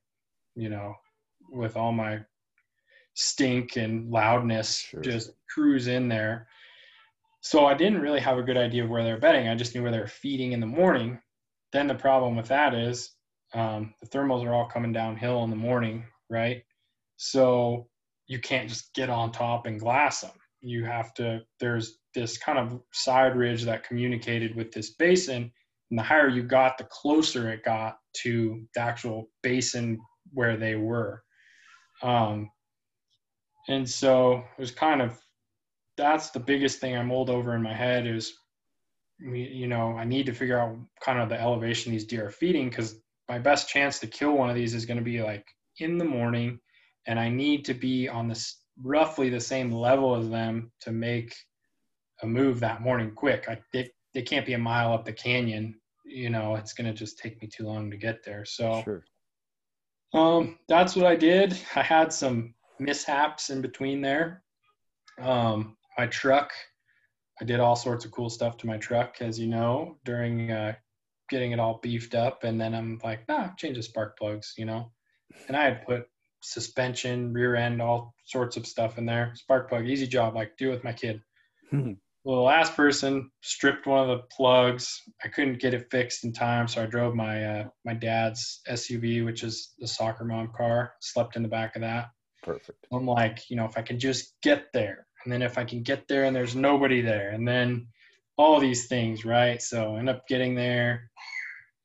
you 0.54 0.68
know, 0.68 0.94
with 1.50 1.78
all 1.78 1.92
my 1.92 2.20
stink 3.14 3.76
and 3.76 4.10
loudness, 4.10 4.80
sure. 4.80 5.00
just 5.00 5.30
cruise 5.48 5.86
in 5.86 6.08
there. 6.08 6.46
So 7.44 7.66
I 7.66 7.74
didn't 7.74 8.00
really 8.00 8.20
have 8.20 8.38
a 8.38 8.42
good 8.42 8.56
idea 8.56 8.84
of 8.84 8.88
where 8.88 9.04
they're 9.04 9.20
bedding. 9.20 9.48
I 9.48 9.54
just 9.54 9.74
knew 9.74 9.82
where 9.82 9.92
they're 9.92 10.06
feeding 10.06 10.52
in 10.52 10.60
the 10.60 10.66
morning. 10.66 11.20
Then 11.74 11.86
the 11.86 11.94
problem 11.94 12.36
with 12.36 12.48
that 12.48 12.72
is 12.72 13.10
um, 13.52 13.92
the 14.00 14.08
thermals 14.08 14.46
are 14.46 14.54
all 14.54 14.66
coming 14.66 14.94
downhill 14.94 15.44
in 15.44 15.50
the 15.50 15.56
morning, 15.56 16.06
right? 16.30 16.62
So 17.18 17.86
you 18.28 18.38
can't 18.38 18.66
just 18.66 18.94
get 18.94 19.10
on 19.10 19.30
top 19.30 19.66
and 19.66 19.78
glass 19.78 20.22
them. 20.22 20.30
You 20.62 20.86
have 20.86 21.12
to, 21.14 21.42
there's 21.60 21.98
this 22.14 22.38
kind 22.38 22.58
of 22.58 22.80
side 22.94 23.36
ridge 23.36 23.64
that 23.64 23.86
communicated 23.86 24.56
with 24.56 24.72
this 24.72 24.94
basin 24.94 25.52
and 25.90 25.98
the 25.98 26.02
higher 26.02 26.30
you 26.30 26.44
got, 26.44 26.78
the 26.78 26.84
closer 26.84 27.50
it 27.50 27.62
got 27.62 27.98
to 28.22 28.64
the 28.74 28.80
actual 28.80 29.28
basin 29.42 30.00
where 30.32 30.56
they 30.56 30.76
were. 30.76 31.22
Um, 32.02 32.50
and 33.68 33.88
so 33.88 34.36
it 34.38 34.60
was 34.60 34.70
kind 34.70 35.02
of 35.02 35.20
that's 35.96 36.30
the 36.30 36.40
biggest 36.40 36.80
thing 36.80 36.96
I 36.96 37.02
mulled 37.02 37.30
over 37.30 37.54
in 37.54 37.62
my 37.62 37.74
head 37.74 38.06
is, 38.06 38.34
you 39.20 39.68
know, 39.68 39.96
I 39.96 40.04
need 40.04 40.26
to 40.26 40.32
figure 40.32 40.58
out 40.58 40.76
kind 41.00 41.20
of 41.20 41.28
the 41.28 41.40
elevation 41.40 41.92
these 41.92 42.04
deer 42.04 42.26
are 42.26 42.30
feeding 42.30 42.68
because 42.68 42.96
my 43.28 43.38
best 43.38 43.68
chance 43.68 43.98
to 44.00 44.06
kill 44.06 44.32
one 44.32 44.50
of 44.50 44.56
these 44.56 44.74
is 44.74 44.86
going 44.86 44.98
to 44.98 45.04
be 45.04 45.22
like 45.22 45.46
in 45.78 45.98
the 45.98 46.04
morning, 46.04 46.58
and 47.06 47.18
I 47.18 47.28
need 47.28 47.64
to 47.66 47.74
be 47.74 48.08
on 48.08 48.28
this 48.28 48.60
roughly 48.82 49.30
the 49.30 49.40
same 49.40 49.70
level 49.70 50.16
as 50.16 50.28
them 50.28 50.72
to 50.80 50.90
make 50.90 51.34
a 52.22 52.26
move 52.26 52.60
that 52.60 52.82
morning 52.82 53.12
quick. 53.14 53.46
I, 53.48 53.58
it, 53.72 53.92
they 54.14 54.22
can't 54.22 54.46
be 54.46 54.54
a 54.54 54.58
mile 54.58 54.92
up 54.92 55.04
the 55.04 55.12
canyon. 55.12 55.74
You 56.04 56.30
know, 56.30 56.56
it's 56.56 56.72
going 56.72 56.86
to 56.86 56.92
just 56.92 57.18
take 57.18 57.40
me 57.40 57.48
too 57.48 57.64
long 57.64 57.90
to 57.90 57.96
get 57.96 58.24
there. 58.24 58.44
So, 58.44 58.82
sure. 58.84 59.04
um, 60.12 60.58
that's 60.68 60.96
what 60.96 61.06
I 61.06 61.16
did. 61.16 61.58
I 61.76 61.82
had 61.82 62.12
some 62.12 62.54
mishaps 62.78 63.50
in 63.50 63.62
between 63.62 64.00
there. 64.00 64.42
Um, 65.20 65.76
my 65.98 66.06
truck, 66.06 66.52
I 67.40 67.44
did 67.44 67.60
all 67.60 67.76
sorts 67.76 68.04
of 68.04 68.10
cool 68.10 68.30
stuff 68.30 68.56
to 68.58 68.66
my 68.66 68.76
truck, 68.78 69.16
as 69.20 69.38
you 69.38 69.48
know, 69.48 69.98
during 70.04 70.50
uh, 70.50 70.74
getting 71.28 71.52
it 71.52 71.60
all 71.60 71.80
beefed 71.82 72.14
up. 72.14 72.44
And 72.44 72.60
then 72.60 72.74
I'm 72.74 73.00
like, 73.02 73.26
nah, 73.28 73.50
change 73.56 73.76
the 73.76 73.82
spark 73.82 74.18
plugs, 74.18 74.54
you 74.56 74.64
know. 74.64 74.90
And 75.48 75.56
I 75.56 75.64
had 75.64 75.86
put 75.86 76.06
suspension, 76.40 77.32
rear 77.32 77.56
end, 77.56 77.80
all 77.82 78.14
sorts 78.24 78.56
of 78.56 78.66
stuff 78.66 78.98
in 78.98 79.06
there. 79.06 79.32
Spark 79.34 79.68
plug, 79.68 79.86
easy 79.86 80.06
job, 80.06 80.34
like 80.34 80.56
do 80.56 80.70
with 80.70 80.84
my 80.84 80.92
kid. 80.92 81.20
well, 82.24 82.36
the 82.36 82.42
last 82.42 82.74
person 82.74 83.30
stripped 83.42 83.86
one 83.86 84.08
of 84.08 84.16
the 84.16 84.24
plugs. 84.34 85.02
I 85.22 85.28
couldn't 85.28 85.60
get 85.60 85.74
it 85.74 85.90
fixed 85.90 86.24
in 86.24 86.32
time, 86.32 86.66
so 86.66 86.82
I 86.82 86.86
drove 86.86 87.14
my 87.14 87.44
uh, 87.44 87.68
my 87.84 87.92
dad's 87.92 88.62
SUV, 88.68 89.24
which 89.24 89.42
is 89.42 89.74
the 89.78 89.86
soccer 89.86 90.24
mom 90.24 90.50
car. 90.56 90.94
Slept 91.00 91.36
in 91.36 91.42
the 91.42 91.48
back 91.48 91.76
of 91.76 91.82
that. 91.82 92.08
Perfect. 92.42 92.86
I'm 92.90 93.06
like, 93.06 93.50
you 93.50 93.56
know, 93.56 93.66
if 93.66 93.76
I 93.76 93.82
can 93.82 93.98
just 93.98 94.34
get 94.42 94.72
there, 94.72 95.06
and 95.24 95.32
then 95.32 95.42
if 95.42 95.58
I 95.58 95.64
can 95.64 95.82
get 95.82 96.06
there 96.08 96.24
and 96.24 96.36
there's 96.36 96.56
nobody 96.56 97.00
there, 97.00 97.30
and 97.30 97.46
then 97.46 97.88
all 98.36 98.60
these 98.60 98.86
things, 98.86 99.24
right? 99.24 99.60
So 99.62 99.96
end 99.96 100.08
up 100.08 100.26
getting 100.28 100.54
there 100.54 101.10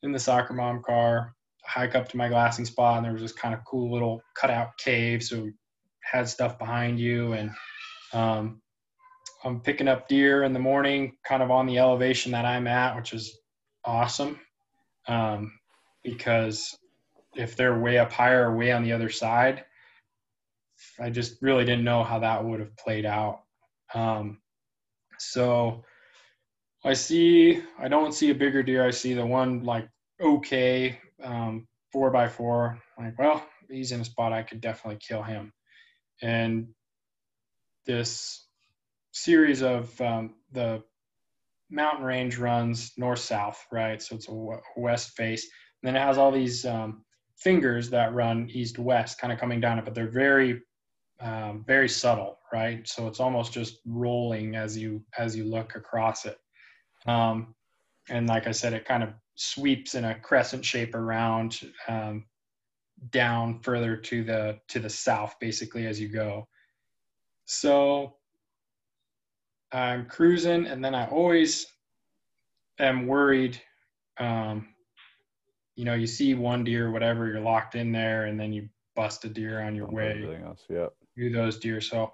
in 0.03 0.11
the 0.11 0.19
soccer 0.19 0.53
mom 0.53 0.81
car, 0.83 1.33
hike 1.63 1.95
up 1.95 2.09
to 2.09 2.17
my 2.17 2.29
glassing 2.29 2.65
spot, 2.65 2.97
and 2.97 3.05
there 3.05 3.13
was 3.13 3.21
this 3.21 3.33
kind 3.33 3.53
of 3.53 3.61
cool 3.65 3.91
little 3.91 4.21
cutout 4.35 4.77
cave, 4.77 5.23
so 5.23 5.49
had 6.01 6.27
stuff 6.27 6.57
behind 6.57 6.99
you, 6.99 7.33
and 7.33 7.51
um, 8.13 8.61
I'm 9.43 9.61
picking 9.61 9.87
up 9.87 10.07
deer 10.07 10.43
in 10.43 10.53
the 10.53 10.59
morning, 10.59 11.17
kind 11.25 11.43
of 11.43 11.51
on 11.51 11.65
the 11.65 11.77
elevation 11.77 12.31
that 12.33 12.45
I'm 12.45 12.67
at, 12.67 12.95
which 12.95 13.13
is 13.13 13.37
awesome. 13.85 14.39
Um, 15.07 15.53
because 16.03 16.77
if 17.35 17.55
they're 17.55 17.79
way 17.79 17.97
up 17.97 18.11
higher 18.11 18.49
or 18.49 18.57
way 18.57 18.71
on 18.71 18.83
the 18.83 18.93
other 18.93 19.09
side, 19.09 19.65
I 20.99 21.09
just 21.09 21.41
really 21.41 21.65
didn't 21.65 21.83
know 21.83 22.03
how 22.03 22.19
that 22.19 22.43
would 22.43 22.59
have 22.59 22.75
played 22.77 23.05
out. 23.05 23.41
Um, 23.93 24.39
so 25.17 25.83
I 26.85 26.93
see, 26.93 27.61
I 27.77 27.87
don't 27.87 28.13
see 28.13 28.29
a 28.29 28.35
bigger 28.35 28.63
deer. 28.63 28.85
I 28.85 28.91
see 28.91 29.13
the 29.13 29.25
one 29.25 29.63
like 29.63 29.89
okay, 30.21 30.99
um, 31.23 31.67
four 31.91 32.11
by 32.11 32.27
four. 32.27 32.79
Like, 32.97 33.17
well, 33.17 33.45
he's 33.69 33.91
in 33.91 34.01
a 34.01 34.05
spot 34.05 34.33
I 34.33 34.43
could 34.43 34.61
definitely 34.61 34.99
kill 34.99 35.23
him. 35.23 35.53
And 36.21 36.67
this 37.85 38.45
series 39.11 39.61
of 39.61 39.99
um, 40.01 40.35
the 40.51 40.83
mountain 41.69 42.03
range 42.05 42.37
runs 42.37 42.91
north 42.97 43.19
south, 43.19 43.65
right? 43.71 44.01
So 44.01 44.15
it's 44.15 44.27
a 44.27 44.59
west 44.77 45.11
face. 45.15 45.43
And 45.81 45.87
then 45.87 46.01
it 46.01 46.05
has 46.05 46.17
all 46.17 46.31
these 46.31 46.65
um, 46.65 47.05
fingers 47.37 47.89
that 47.91 48.13
run 48.13 48.49
east 48.51 48.77
west, 48.77 49.19
kind 49.19 49.31
of 49.31 49.39
coming 49.39 49.61
down 49.61 49.79
it, 49.79 49.85
but 49.85 49.95
they're 49.95 50.11
very, 50.11 50.61
um, 51.21 51.63
very 51.67 51.89
subtle, 51.89 52.39
right? 52.53 52.87
So 52.87 53.07
it's 53.07 53.19
almost 53.19 53.53
just 53.53 53.79
rolling 53.85 54.55
as 54.55 54.77
you 54.77 55.03
as 55.17 55.35
you 55.35 55.43
look 55.43 55.75
across 55.75 56.25
it. 56.25 56.37
Um, 57.05 57.55
and 58.09 58.27
like 58.27 58.47
I 58.47 58.51
said, 58.51 58.73
it 58.73 58.85
kind 58.85 59.03
of 59.03 59.09
sweeps 59.35 59.95
in 59.95 60.05
a 60.05 60.19
crescent 60.19 60.65
shape 60.65 60.95
around 60.95 61.59
um, 61.87 62.25
down 63.11 63.59
further 63.61 63.95
to 63.95 64.23
the 64.23 64.59
to 64.69 64.79
the 64.79 64.89
south, 64.89 65.35
basically 65.39 65.87
as 65.87 65.99
you 65.99 66.07
go. 66.07 66.47
So 67.45 68.15
I'm 69.71 70.05
cruising, 70.05 70.67
and 70.67 70.83
then 70.83 70.95
I 70.95 71.07
always 71.07 71.65
am 72.79 73.07
worried. 73.07 73.61
Um, 74.19 74.69
you 75.75 75.85
know, 75.85 75.93
you 75.93 76.07
see 76.07 76.33
one 76.33 76.63
deer, 76.63 76.91
whatever, 76.91 77.27
you're 77.27 77.39
locked 77.39 77.75
in 77.75 77.91
there, 77.91 78.25
and 78.25 78.39
then 78.39 78.51
you 78.51 78.67
bust 78.95 79.23
a 79.25 79.29
deer 79.29 79.61
on 79.61 79.75
your 79.75 79.87
way. 79.89 80.23
Everything 80.23 80.43
else. 80.43 80.65
Do 81.19 81.29
those 81.31 81.59
deer. 81.59 81.81
So 81.81 82.13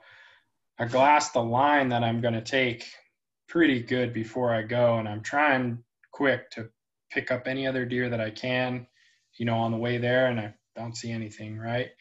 I 0.80 0.86
glass 0.86 1.32
the 1.32 1.44
line 1.44 1.90
that 1.90 2.04
I'm 2.04 2.22
going 2.22 2.34
to 2.34 2.42
take 2.42 2.86
pretty 3.48 3.82
good 3.82 4.14
before 4.14 4.54
I 4.54 4.64
go, 4.64 4.98
and 4.98 5.08
I'm 5.08 5.22
trying 5.22 5.80
quick 6.12 6.50
to 6.52 6.70
pick 7.12 7.32
up 7.32 7.48
any 7.48 7.68
other 7.68 7.86
deer 7.86 8.10
that 8.10 8.20
I 8.20 8.32
can, 8.32 8.88
you 9.38 9.46
know, 9.46 9.58
on 9.58 9.72
the 9.72 9.78
way 9.78 9.98
there, 9.98 10.28
and 10.28 10.40
I 10.40 10.54
don't 10.76 10.98
see 10.98 11.12
anything. 11.12 11.58
Right 11.58 11.92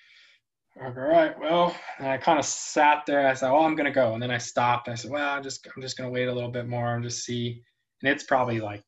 all 0.82 0.90
right, 0.90 1.38
well, 1.38 1.76
and 1.98 2.08
I 2.08 2.18
kind 2.18 2.38
of 2.38 2.44
sat 2.44 3.06
there. 3.06 3.28
I 3.28 3.34
said, 3.34 3.50
"Oh, 3.50 3.64
I'm 3.64 3.76
gonna 3.76 3.92
go," 3.92 4.14
and 4.14 4.22
then 4.22 4.32
I 4.32 4.38
stopped. 4.38 4.88
I 4.88 4.94
said, 4.96 5.10
"Well, 5.10 5.36
I'm 5.36 5.42
just 5.42 5.66
I'm 5.74 5.80
just 5.80 5.96
gonna 5.96 6.10
wait 6.10 6.26
a 6.26 6.32
little 6.32 6.50
bit 6.50 6.66
more 6.66 6.94
and 6.94 7.04
just 7.04 7.24
see." 7.24 7.62
And 8.02 8.10
it's 8.10 8.24
probably 8.24 8.60
like 8.60 8.82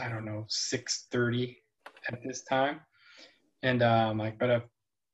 I 0.00 0.08
don't 0.08 0.24
know 0.24 0.46
6:30 0.48 1.56
at 2.08 2.22
this 2.22 2.44
time, 2.44 2.80
and 3.62 3.82
um, 3.82 4.18
like, 4.18 4.38
but 4.38 4.50
uh, 4.50 4.60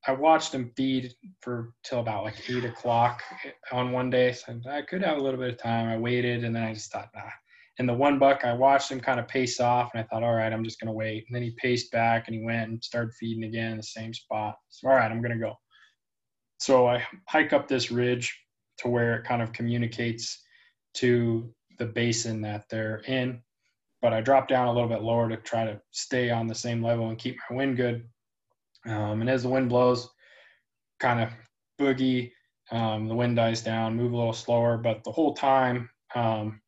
I 0.07 0.13
watched 0.13 0.53
them 0.53 0.71
feed 0.77 1.15
for 1.41 1.73
till 1.83 2.01
about 2.01 2.25
like 2.25 2.51
eight 2.51 2.65
o'clock 2.65 3.23
on 3.73 3.93
one 3.93 4.11
day. 4.11 4.33
So 4.33 4.61
I 4.71 4.83
could 4.83 5.03
have 5.03 5.17
a 5.19 5.21
little 5.21 5.41
bit 5.41 5.51
of 5.51 5.59
time. 5.59 5.89
I 5.89 5.97
waited, 5.97 6.45
and 6.45 6.55
then 6.55 6.63
I 6.63 6.75
just 6.75 6.93
thought, 6.93 7.09
nah. 7.15 7.23
And 7.79 7.89
the 7.89 7.95
one 7.95 8.19
buck, 8.19 8.45
I 8.45 8.53
watched 8.53 8.91
him 8.93 9.01
kind 9.01 9.19
of 9.19 9.27
pace 9.27 9.59
off, 9.61 9.91
and 9.95 10.01
I 10.03 10.07
thought, 10.07 10.23
all 10.23 10.35
right, 10.35 10.53
I'm 10.53 10.63
just 10.65 10.79
gonna 10.79 10.93
wait. 10.93 11.25
And 11.27 11.35
then 11.35 11.43
he 11.43 11.53
paced 11.53 11.91
back, 11.91 12.29
and 12.29 12.37
he 12.37 12.45
went 12.45 12.71
and 12.71 12.85
started 12.85 13.15
feeding 13.15 13.45
again 13.45 13.73
in 13.73 13.77
the 13.79 13.83
same 13.83 14.13
spot. 14.15 14.57
So 14.69 14.89
all 14.89 14.95
right, 14.95 15.11
I'm 15.11 15.23
gonna 15.23 15.39
go. 15.39 15.55
So 16.59 16.87
I 16.87 17.03
hike 17.29 17.53
up 17.53 17.67
this 17.69 17.91
ridge 17.91 18.39
to 18.79 18.89
where 18.89 19.17
it 19.17 19.25
kind 19.25 19.43
of 19.43 19.53
communicates 19.53 20.43
to 20.95 21.53
the 21.79 21.87
basin 21.87 22.41
that 22.43 22.69
they're 22.69 22.99
in. 23.07 23.43
but 24.01 24.13
I 24.13 24.21
dropped 24.21 24.51
down 24.51 24.69
a 24.69 24.73
little 24.73 24.89
bit 24.89 25.03
lower 25.03 25.31
to 25.31 25.37
try 25.39 25.65
to 25.65 25.81
stay 25.91 26.29
on 26.31 26.47
the 26.47 26.55
same 26.55 26.83
level 26.83 27.09
and 27.09 27.19
keep 27.19 27.39
my 27.49 27.57
wind 27.57 27.79
good. 27.79 28.07
Um, 28.87 29.21
and 29.21 29.31
as 29.31 29.43
the 29.43 29.49
wind 29.49 29.69
blows, 29.69 30.09
kind 31.01 31.21
of 31.21 31.31
boogie, 31.81 32.31
um, 32.71 33.09
the 33.09 33.15
wind 33.15 33.37
dies 33.37 33.63
down, 33.63 33.97
move 33.97 34.13
a 34.13 34.17
little 34.17 34.33
slower, 34.33 34.79
but 34.79 35.05
the 35.05 35.13
whole 35.13 35.35
time 35.35 35.89
um, 36.15 36.61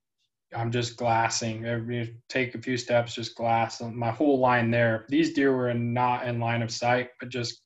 I'm 0.55 0.71
just 0.71 0.97
glassing. 0.97 1.65
Every 1.65 2.17
take 2.29 2.55
a 2.55 2.61
few 2.61 2.77
steps, 2.77 3.15
just 3.15 3.37
glass. 3.37 3.81
My 3.81 4.11
whole 4.11 4.39
line 4.39 4.71
there. 4.71 5.07
These 5.09 5.35
deer 5.35 5.55
were 5.55 5.73
not 5.75 6.27
in 6.27 6.41
line 6.41 6.63
of 6.63 6.71
sight, 6.71 7.11
but 7.21 7.29
just 7.29 7.63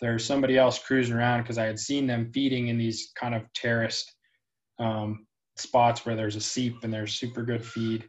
there's 0.00 0.24
somebody 0.24 0.58
else 0.58 0.78
cruising 0.78 1.14
around 1.14 1.42
because 1.42 1.58
I 1.58 1.66
had 1.66 1.78
seen 1.78 2.06
them 2.06 2.30
feeding 2.32 2.68
in 2.68 2.78
these 2.78 3.12
kind 3.18 3.34
of 3.34 3.42
terraced 3.54 4.12
um, 4.78 5.26
spots 5.56 6.04
where 6.04 6.16
there's 6.16 6.36
a 6.36 6.40
seep 6.40 6.82
and 6.82 6.92
there's 6.92 7.14
super 7.14 7.42
good 7.42 7.64
feed. 7.64 8.08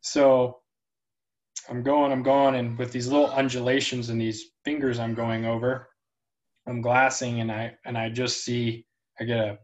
So 0.00 0.58
I'm 1.68 1.82
going, 1.82 2.12
I'm 2.12 2.22
going, 2.22 2.56
and 2.56 2.78
with 2.78 2.92
these 2.92 3.08
little 3.08 3.30
undulations 3.30 4.10
and 4.10 4.20
these 4.20 4.50
fingers 4.64 4.98
I'm 4.98 5.14
going 5.14 5.46
over, 5.46 5.88
I'm 6.66 6.80
glassing, 6.80 7.40
and 7.40 7.50
I 7.50 7.74
and 7.84 7.96
I 7.96 8.08
just 8.08 8.44
see 8.44 8.86
I 9.20 9.24
get 9.24 9.38
a 9.38 9.58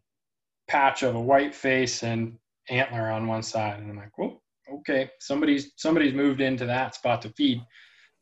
patch 0.68 1.02
of 1.02 1.14
a 1.14 1.20
white 1.20 1.54
face 1.54 2.02
and 2.02 2.38
antler 2.68 3.10
on 3.10 3.26
one 3.26 3.42
side, 3.42 3.80
and 3.80 3.90
I'm 3.90 3.96
like, 3.96 4.16
well, 4.16 4.42
okay, 4.72 5.10
somebody's 5.18 5.72
somebody's 5.76 6.14
moved 6.14 6.40
into 6.40 6.66
that 6.66 6.94
spot 6.94 7.22
to 7.22 7.30
feed. 7.30 7.60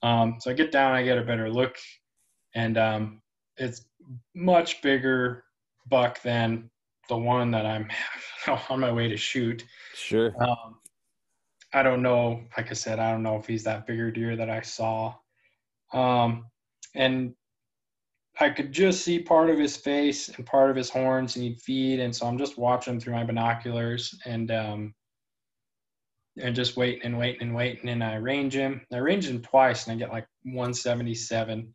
Um, 0.03 0.37
so 0.41 0.51
I 0.51 0.55
get 0.55 0.73
down, 0.73 0.95
I 0.95 1.03
get 1.03 1.19
a 1.19 1.25
better 1.25 1.51
look, 1.51 1.77
and 2.55 2.79
um, 2.79 3.23
it's 3.57 3.85
much 4.35 4.81
bigger 4.83 5.45
buck 5.89 6.23
than 6.23 6.71
the 7.09 7.17
one 7.17 7.51
that 7.51 7.67
I'm 7.67 7.89
on 8.71 8.81
my 8.81 8.93
way 8.93 9.09
to 9.09 9.17
shoot. 9.17 9.65
Sure. 9.95 10.35
Um, 10.43 10.77
I 11.73 11.83
don't 11.83 12.03
know. 12.03 12.43
Like 12.57 12.71
I 12.71 12.75
said, 12.75 12.99
I 12.99 13.11
don't 13.11 13.23
know 13.23 13.37
if 13.37 13.47
he's 13.47 13.65
that 13.65 13.87
bigger 13.87 14.11
deer 14.11 14.37
that 14.37 14.49
I 14.49 14.63
saw. 14.63 15.15
Um, 15.93 16.47
and 16.95 17.35
I 18.41 18.51
could 18.51 18.73
just 18.73 19.05
see 19.05 19.19
part 19.19 19.51
of 19.51 19.59
his 19.59 19.77
face 19.77 20.29
and 20.29 20.47
part 20.47 20.71
of 20.71 20.77
his 20.77 20.91
horns, 20.91 21.37
and 21.37 21.45
he'd 21.45 21.61
feed. 21.61 22.01
And 22.01 22.15
so 22.15 22.27
I'm 22.27 22.39
just 22.39 22.57
watching 22.57 23.01
through 23.01 23.15
my 23.15 23.25
binoculars 23.25 24.19
and 24.25 24.51
um, 24.51 24.95
and 26.41 26.55
just 26.55 26.77
waiting 26.77 27.03
and 27.05 27.19
waiting 27.19 27.49
and 27.49 27.55
waiting. 27.55 27.89
And 27.89 28.03
I 28.03 28.15
range 28.15 28.55
him. 28.55 28.81
I 28.93 28.99
range 28.99 29.27
him 29.29 29.43
twice, 29.43 29.87
and 29.87 29.95
I 29.95 29.99
get 29.99 30.13
like 30.13 30.27
177. 30.45 31.75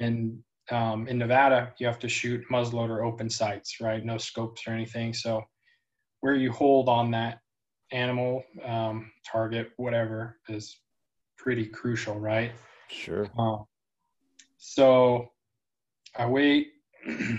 And 0.00 0.38
um, 0.70 1.08
in 1.08 1.18
Nevada, 1.18 1.72
you 1.78 1.86
have 1.86 1.98
to 2.00 2.08
shoot 2.08 2.44
muzzleloader 2.50 3.04
open 3.04 3.28
sights, 3.28 3.80
right? 3.80 4.04
No 4.04 4.16
scopes 4.16 4.62
or 4.66 4.72
anything. 4.72 5.12
So 5.12 5.42
where 6.20 6.34
you 6.34 6.52
hold 6.52 6.88
on 6.88 7.10
that 7.10 7.40
animal, 7.92 8.44
um, 8.64 9.10
target, 9.30 9.70
whatever, 9.76 10.38
is 10.48 10.76
pretty 11.38 11.66
crucial, 11.66 12.18
right? 12.18 12.52
Sure. 12.88 13.28
Uh, 13.38 13.58
so 14.58 15.30
I 16.16 16.26
wait, 16.26 16.72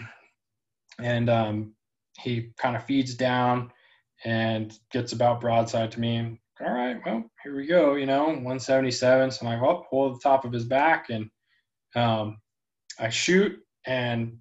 and 1.00 1.30
um, 1.30 1.74
he 2.20 2.52
kind 2.58 2.76
of 2.76 2.86
feeds 2.86 3.16
down 3.16 3.72
and 4.26 4.78
gets 4.92 5.14
about 5.14 5.42
broadside 5.42 5.92
to 5.92 6.00
me. 6.00 6.40
All 6.60 6.74
right, 6.74 6.98
well, 7.06 7.24
here 7.44 7.56
we 7.56 7.68
go. 7.68 7.96
You 7.96 8.08
know, 8.08 8.26
177. 8.26 9.32
So 9.32 9.46
I'm 9.46 9.60
like, 9.60 9.70
oh, 9.70 9.86
hold 9.90 10.16
the 10.16 10.20
top 10.24 10.44
of 10.44 10.52
his 10.52 10.66
back, 10.66 11.08
and 11.10 11.30
um, 11.96 12.40
I 13.00 13.10
shoot, 13.10 13.60
and 13.86 14.38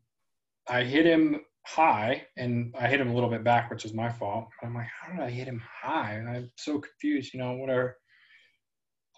I 0.68 0.82
hit 0.82 1.06
him 1.06 1.40
high, 1.66 2.22
and 2.36 2.74
I 2.78 2.86
hit 2.86 3.00
him 3.00 3.10
a 3.10 3.14
little 3.14 3.28
bit 3.28 3.44
back, 3.44 3.70
which 3.70 3.84
is 3.84 3.92
my 3.92 4.08
fault. 4.08 4.48
I'm 4.62 4.74
like, 4.74 4.86
how 4.86 5.12
did 5.12 5.20
I 5.20 5.30
hit 5.30 5.48
him 5.48 5.62
high? 5.82 6.14
And 6.14 6.28
I'm 6.28 6.50
so 6.56 6.80
confused. 6.80 7.34
You 7.34 7.40
know, 7.40 7.52
whatever. 7.54 7.96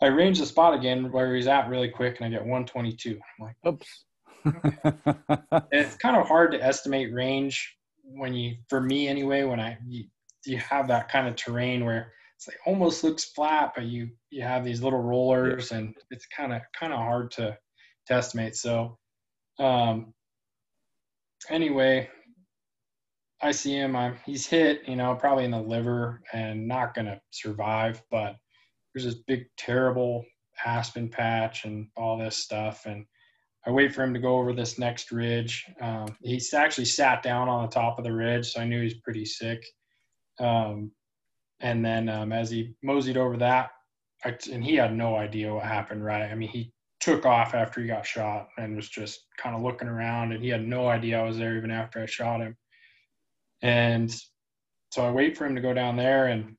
I 0.01 0.07
range 0.07 0.39
the 0.39 0.47
spot 0.47 0.75
again 0.75 1.11
where 1.11 1.35
he's 1.35 1.49
at 1.49 1.69
really 1.69 1.89
quick, 1.89 2.17
and 2.17 2.27
I 2.27 2.31
get 2.31 2.47
122. 2.47 3.19
I'm 3.41 3.47
like, 3.47 3.57
oops. 3.67 4.05
it's 5.73 5.97
kind 5.97 6.17
of 6.17 6.27
hard 6.27 6.53
to 6.53 6.65
estimate 6.65 7.13
range 7.13 7.77
when 8.05 8.33
you, 8.33 8.57
for 8.69 8.81
me 8.81 9.09
anyway, 9.09 9.43
when 9.43 9.61
I 9.61 9.77
you, 9.87 10.05
you 10.47 10.59
have 10.59 10.89
that 10.89 11.11
kind 11.11 11.29
of 11.29 11.37
terrain 11.37 11.85
where 11.85 12.13
it's 12.37 12.49
like 12.49 12.59
almost 12.65 13.03
looks 13.05 13.25
flat, 13.25 13.73
but 13.75 13.85
you 13.85 14.11
you 14.31 14.43
have 14.43 14.65
these 14.65 14.83
little 14.83 15.03
rollers, 15.03 15.73
and 15.73 15.95
it's 16.11 16.27
kind 16.27 16.53
of 16.53 16.63
kind 16.79 16.93
of 16.93 17.01
hard 17.01 17.33
to 17.33 17.59
to 18.07 18.15
estimate. 18.15 18.55
So, 18.55 18.97
um, 19.59 20.15
anyway, 21.51 22.09
I 23.41 23.53
see 23.53 23.75
him. 23.75 23.95
I'm 23.95 24.17
he's 24.27 24.47
hit, 24.47 24.83
you 24.89 24.97
know, 24.97 25.15
probably 25.15 25.45
in 25.45 25.51
the 25.51 25.61
liver 25.61 26.23
and 26.33 26.67
not 26.67 26.95
gonna 26.95 27.21
survive, 27.31 28.03
but 28.11 28.37
there's 28.93 29.05
this 29.05 29.23
big 29.27 29.47
terrible 29.57 30.25
aspen 30.65 31.09
patch 31.09 31.65
and 31.65 31.89
all 31.97 32.19
this 32.19 32.37
stuff 32.37 32.87
and 32.87 33.07
I 33.67 33.71
wait 33.71 33.95
for 33.95 34.03
him 34.03 34.15
to 34.15 34.21
go 34.21 34.39
over 34.39 34.55
this 34.55 34.79
next 34.79 35.13
ridge. 35.13 35.67
Um, 35.81 36.17
he's 36.23 36.55
actually 36.55 36.87
sat 36.87 37.23
down 37.23 37.49
on 37.51 37.67
the 37.67 37.71
top 37.71 37.99
of 37.99 38.05
the 38.05 38.13
ridge, 38.13 38.53
so 38.53 38.61
I 38.61 38.65
knew 38.65 38.83
he's 38.83 39.01
pretty 39.01 39.27
sick. 39.27 39.63
Um, 40.41 40.91
and 41.61 41.85
then 41.85 42.09
um, 42.09 42.33
as 42.33 42.51
he 42.51 42.75
moseyed 42.83 43.19
over 43.19 43.37
that, 43.37 43.71
I, 44.25 44.37
and 44.51 44.65
he 44.65 44.77
had 44.77 44.95
no 44.95 45.17
idea 45.17 45.53
what 45.53 45.65
happened, 45.65 46.03
right? 46.03 46.31
I 46.31 46.35
mean, 46.35 46.49
he 46.49 46.73
took 47.01 47.27
off 47.27 47.55
after 47.55 47.81
he 47.81 47.87
got 47.87 48.07
shot 48.07 48.49
and 48.57 48.75
was 48.75 48.89
just 48.89 49.27
kind 49.37 49.55
of 49.55 49.63
looking 49.63 49.89
around, 49.89 50.33
and 50.33 50.43
he 50.43 50.49
had 50.49 50.67
no 50.67 50.89
idea 50.89 51.21
I 51.21 51.25
was 51.25 51.37
there 51.37 51.57
even 51.57 51.71
after 51.71 52.01
I 52.01 52.07
shot 52.07 52.41
him. 52.41 52.57
And 53.63 54.15
so 54.91 55.05
I 55.05 55.11
wait 55.11 55.37
for 55.37 55.47
him 55.47 55.55
to 55.55 55.61
go 55.61 55.75
down 55.75 55.97
there, 55.97 56.27
and 56.27 56.57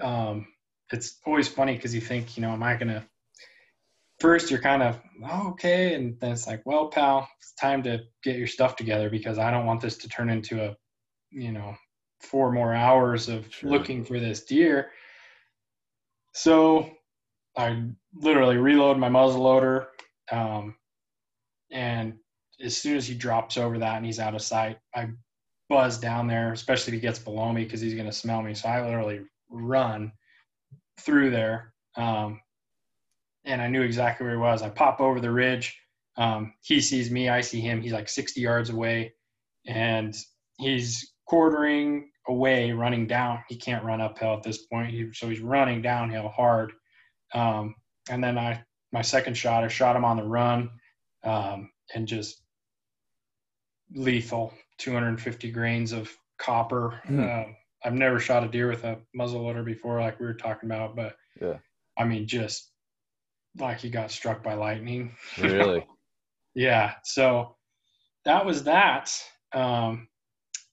um, 0.00 0.46
it's 0.92 1.18
always 1.26 1.48
funny 1.48 1.74
because 1.74 1.94
you 1.94 2.00
think, 2.00 2.36
you 2.36 2.42
know, 2.42 2.50
am 2.50 2.62
I 2.62 2.74
going 2.74 2.88
to 2.88 3.04
first 4.20 4.50
you're 4.50 4.60
kind 4.60 4.82
of 4.82 5.00
oh, 5.24 5.50
okay 5.50 5.94
and 5.94 6.18
then 6.20 6.32
it's 6.32 6.46
like 6.46 6.62
well 6.64 6.88
pal 6.88 7.28
it's 7.38 7.52
time 7.54 7.82
to 7.82 8.00
get 8.22 8.36
your 8.36 8.46
stuff 8.46 8.76
together 8.76 9.08
because 9.08 9.38
i 9.38 9.50
don't 9.50 9.66
want 9.66 9.80
this 9.80 9.96
to 9.96 10.08
turn 10.08 10.30
into 10.30 10.62
a 10.64 10.76
you 11.30 11.52
know 11.52 11.74
four 12.20 12.50
more 12.50 12.74
hours 12.74 13.28
of 13.28 13.46
sure. 13.52 13.70
looking 13.70 14.04
for 14.04 14.18
this 14.18 14.44
deer 14.44 14.90
so 16.34 16.90
i 17.56 17.82
literally 18.14 18.56
reload 18.56 18.98
my 18.98 19.08
muzzle 19.08 19.42
loader 19.42 19.88
um, 20.32 20.74
and 21.70 22.14
as 22.60 22.76
soon 22.76 22.96
as 22.96 23.06
he 23.06 23.14
drops 23.14 23.56
over 23.56 23.78
that 23.78 23.96
and 23.96 24.06
he's 24.06 24.18
out 24.18 24.34
of 24.34 24.42
sight 24.42 24.78
i 24.94 25.06
buzz 25.68 25.98
down 25.98 26.26
there 26.26 26.52
especially 26.52 26.92
if 26.92 26.94
he 26.94 27.00
gets 27.00 27.18
below 27.18 27.52
me 27.52 27.64
because 27.64 27.80
he's 27.80 27.94
going 27.94 28.06
to 28.06 28.12
smell 28.12 28.42
me 28.42 28.54
so 28.54 28.68
i 28.68 28.84
literally 28.84 29.20
run 29.50 30.10
through 30.98 31.30
there 31.30 31.72
um, 31.96 32.40
and 33.48 33.62
I 33.62 33.68
knew 33.68 33.82
exactly 33.82 34.24
where 34.24 34.34
he 34.34 34.40
was. 34.40 34.62
I 34.62 34.68
pop 34.68 35.00
over 35.00 35.20
the 35.20 35.32
ridge. 35.32 35.76
Um, 36.16 36.52
he 36.62 36.80
sees 36.80 37.10
me, 37.10 37.28
I 37.28 37.40
see 37.40 37.60
him. 37.60 37.80
He's 37.80 37.92
like 37.92 38.08
60 38.08 38.40
yards 38.40 38.70
away, 38.70 39.14
and 39.66 40.14
he's 40.58 41.12
quartering 41.26 42.10
away, 42.28 42.72
running 42.72 43.06
down. 43.06 43.42
He 43.48 43.56
can't 43.56 43.84
run 43.84 44.00
uphill 44.00 44.34
at 44.34 44.42
this 44.42 44.66
point, 44.66 44.90
he, 44.90 45.08
so 45.12 45.28
he's 45.28 45.40
running 45.40 45.80
downhill 45.80 46.28
hard. 46.28 46.72
Um, 47.34 47.74
and 48.10 48.22
then 48.22 48.36
I, 48.36 48.62
my 48.92 49.02
second 49.02 49.34
shot, 49.34 49.64
I 49.64 49.68
shot 49.68 49.96
him 49.96 50.04
on 50.04 50.16
the 50.16 50.24
run, 50.24 50.70
um, 51.24 51.70
and 51.94 52.06
just 52.06 52.42
lethal, 53.94 54.52
250 54.78 55.50
grains 55.50 55.92
of 55.92 56.10
copper. 56.38 57.00
Mm. 57.08 57.48
Uh, 57.48 57.52
I've 57.84 57.94
never 57.94 58.18
shot 58.18 58.44
a 58.44 58.48
deer 58.48 58.68
with 58.68 58.84
a 58.84 58.98
muzzle 59.14 59.42
loader 59.42 59.62
before, 59.62 60.00
like 60.00 60.18
we 60.18 60.26
were 60.26 60.34
talking 60.34 60.68
about, 60.68 60.96
but 60.96 61.16
yeah, 61.40 61.58
I 61.96 62.04
mean, 62.04 62.26
just 62.26 62.70
like 63.58 63.80
he 63.80 63.90
got 63.90 64.10
struck 64.10 64.42
by 64.42 64.54
lightning. 64.54 65.14
Really? 65.38 65.86
yeah. 66.54 66.94
So 67.04 67.56
that 68.24 68.44
was 68.44 68.64
that. 68.64 69.12
Um, 69.52 70.08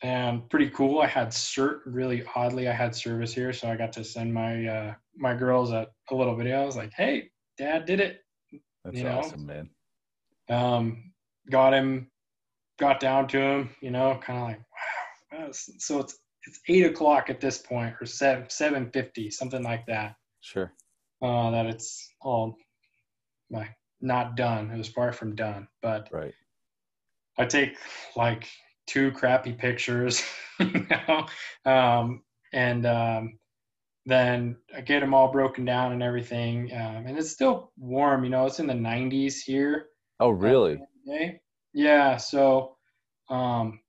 and 0.01 0.47
pretty 0.49 0.69
cool. 0.69 0.99
I 1.01 1.07
had 1.07 1.30
cert 1.30 1.80
really 1.86 2.23
oddly. 2.36 2.67
I 2.67 2.73
had 2.73 2.95
service 2.95 3.34
here, 3.34 3.53
so 3.53 3.69
I 3.69 3.75
got 3.75 3.93
to 3.93 4.03
send 4.03 4.34
my 4.34 4.65
uh, 4.65 4.93
my 5.15 5.34
girls 5.34 5.71
a, 5.71 5.88
a 6.11 6.15
little 6.15 6.36
video. 6.36 6.61
I 6.61 6.65
was 6.65 6.75
like, 6.75 6.91
"Hey, 6.95 7.30
Dad 7.57 7.86
did 7.86 7.99
it." 7.99 8.19
That's 8.84 8.97
you 8.97 9.07
awesome, 9.07 9.45
man. 9.45 9.69
Um, 10.49 11.11
got 11.49 11.73
him, 11.73 12.11
got 12.80 12.99
down 12.99 13.28
to 13.30 13.39
him. 13.39 13.69
You 13.82 13.91
know, 13.91 14.19
kind 14.21 14.39
of 14.39 14.45
like, 14.45 14.59
wow. 15.39 15.49
So 15.51 15.99
it's 15.99 16.17
it's 16.47 16.59
eight 16.67 16.86
o'clock 16.86 17.30
at 17.30 17.41
this 17.41 17.57
point, 17.57 17.95
or 17.99 18.05
seven 18.05 18.45
seven 18.49 18.89
fifty, 18.91 19.30
something 19.30 19.63
like 19.63 19.86
that. 19.88 20.15
Sure. 20.41 20.71
Uh, 21.21 21.51
that 21.51 21.65
it's 21.65 22.13
all 22.21 22.55
like 23.49 23.76
not 24.01 24.36
done. 24.36 24.69
It 24.71 24.78
was 24.78 24.89
far 24.89 25.11
from 25.11 25.36
done, 25.36 25.67
but 25.82 26.09
right. 26.11 26.34
I 27.38 27.45
take 27.45 27.78
like 28.15 28.47
two 28.88 29.11
crappy 29.11 29.53
pictures, 29.53 30.23
you 30.59 30.88
know, 30.89 31.26
um, 31.65 32.21
and 32.53 32.86
um, 32.86 33.39
then 34.05 34.57
I 34.76 34.82
get 34.82 34.99
them 34.99 35.13
all 35.13 35.32
broken 35.32 35.65
down 35.65 35.91
and 35.91 36.03
everything. 36.03 36.71
Um, 36.73 37.07
and 37.07 37.17
it's 37.17 37.32
still 37.32 37.71
warm, 37.78 38.23
you 38.23 38.30
know, 38.30 38.45
it's 38.45 38.59
in 38.59 38.67
the 38.67 38.73
90s 38.73 39.41
here. 39.43 39.88
Oh, 40.19 40.30
really? 40.30 40.80
Yeah. 41.76 42.15
So, 42.15 42.78
um, 43.30 43.82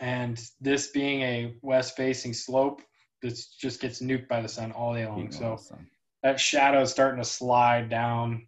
and 0.00 0.40
this 0.60 0.88
being 0.88 1.22
a 1.22 1.54
west 1.62 1.96
facing 1.96 2.34
slope, 2.34 2.82
it 3.22 3.38
just 3.58 3.80
gets 3.80 4.00
nuked 4.00 4.28
by 4.28 4.42
the 4.42 4.48
sun 4.48 4.70
all 4.72 4.94
day 4.94 5.06
long. 5.06 5.32
So 5.32 5.56
sun. 5.56 5.88
that 6.22 6.38
shadow 6.38 6.82
is 6.82 6.90
starting 6.90 7.20
to 7.20 7.28
slide 7.28 7.88
down 7.88 8.46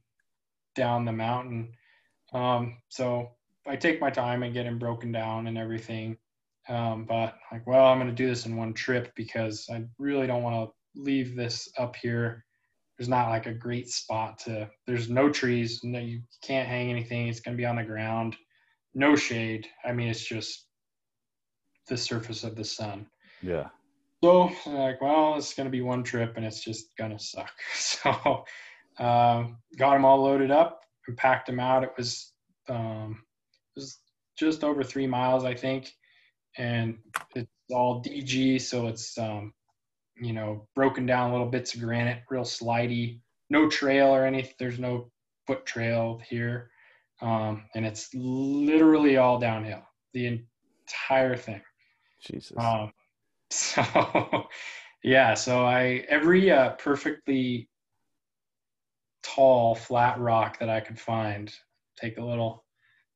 down 0.74 1.04
the 1.04 1.12
mountain. 1.12 1.72
Um, 2.32 2.78
so 2.88 3.30
I 3.66 3.76
take 3.76 4.00
my 4.00 4.10
time 4.10 4.42
and 4.42 4.54
get 4.54 4.66
him 4.66 4.78
broken 4.78 5.12
down 5.12 5.46
and 5.46 5.58
everything. 5.58 6.16
Um, 6.68 7.04
but 7.06 7.36
like, 7.50 7.66
well, 7.66 7.86
I'm 7.86 7.98
going 7.98 8.08
to 8.08 8.14
do 8.14 8.28
this 8.28 8.46
in 8.46 8.56
one 8.56 8.72
trip 8.72 9.12
because 9.16 9.66
I 9.72 9.84
really 9.98 10.26
don't 10.26 10.42
want 10.42 10.70
to 10.70 11.00
leave 11.00 11.36
this 11.36 11.68
up 11.78 11.96
here. 11.96 12.44
There's 12.98 13.08
not 13.08 13.30
like 13.30 13.46
a 13.46 13.54
great 13.54 13.88
spot 13.88 14.38
to. 14.40 14.68
There's 14.86 15.08
no 15.08 15.30
trees. 15.30 15.80
No, 15.82 15.98
you 15.98 16.22
can't 16.42 16.68
hang 16.68 16.90
anything. 16.90 17.28
It's 17.28 17.40
going 17.40 17.56
to 17.56 17.60
be 17.60 17.66
on 17.66 17.76
the 17.76 17.84
ground. 17.84 18.36
No 18.94 19.16
shade. 19.16 19.66
I 19.84 19.92
mean, 19.92 20.08
it's 20.08 20.24
just 20.24 20.66
the 21.88 21.96
surface 21.96 22.44
of 22.44 22.56
the 22.56 22.64
sun. 22.64 23.06
Yeah. 23.42 23.68
So 24.22 24.52
like, 24.66 25.00
well, 25.00 25.34
it's 25.36 25.52
gonna 25.52 25.70
be 25.70 25.80
one 25.80 26.04
trip 26.04 26.36
and 26.36 26.46
it's 26.46 26.62
just 26.62 26.96
gonna 26.96 27.18
suck. 27.18 27.50
So 27.74 28.44
um, 28.98 29.58
got 29.76 29.94
them 29.94 30.04
all 30.04 30.22
loaded 30.22 30.50
up 30.50 30.80
and 31.08 31.16
packed 31.16 31.46
them 31.46 31.58
out. 31.58 31.82
It 31.82 31.92
was 31.96 32.32
um, 32.68 33.22
it 33.74 33.80
was 33.80 33.98
just 34.38 34.64
over 34.64 34.84
three 34.84 35.06
miles, 35.06 35.44
I 35.44 35.54
think, 35.54 35.92
and 36.56 36.98
it's 37.34 37.50
all 37.70 38.02
DG, 38.02 38.60
so 38.60 38.86
it's 38.86 39.18
um, 39.18 39.52
you 40.16 40.32
know 40.32 40.66
broken 40.74 41.06
down 41.06 41.32
little 41.32 41.46
bits 41.46 41.74
of 41.74 41.80
granite, 41.80 42.22
real 42.30 42.42
slidey. 42.42 43.20
No 43.50 43.68
trail 43.68 44.08
or 44.08 44.24
anything. 44.24 44.54
There's 44.58 44.78
no 44.78 45.10
foot 45.46 45.66
trail 45.66 46.20
here, 46.28 46.70
um, 47.20 47.64
and 47.74 47.84
it's 47.84 48.08
literally 48.14 49.18
all 49.18 49.38
downhill. 49.38 49.82
The 50.14 50.40
entire 50.86 51.36
thing. 51.36 51.60
Jesus. 52.24 52.56
Um, 52.56 52.92
so 53.50 54.46
yeah, 55.02 55.34
so 55.34 55.64
I 55.64 56.04
every 56.08 56.50
uh, 56.50 56.70
perfectly 56.70 57.68
tall 59.22 59.74
flat 59.74 60.18
rock 60.18 60.58
that 60.58 60.68
I 60.68 60.80
could 60.80 60.98
find, 60.98 61.52
take 61.96 62.18
a 62.18 62.24
little, 62.24 62.64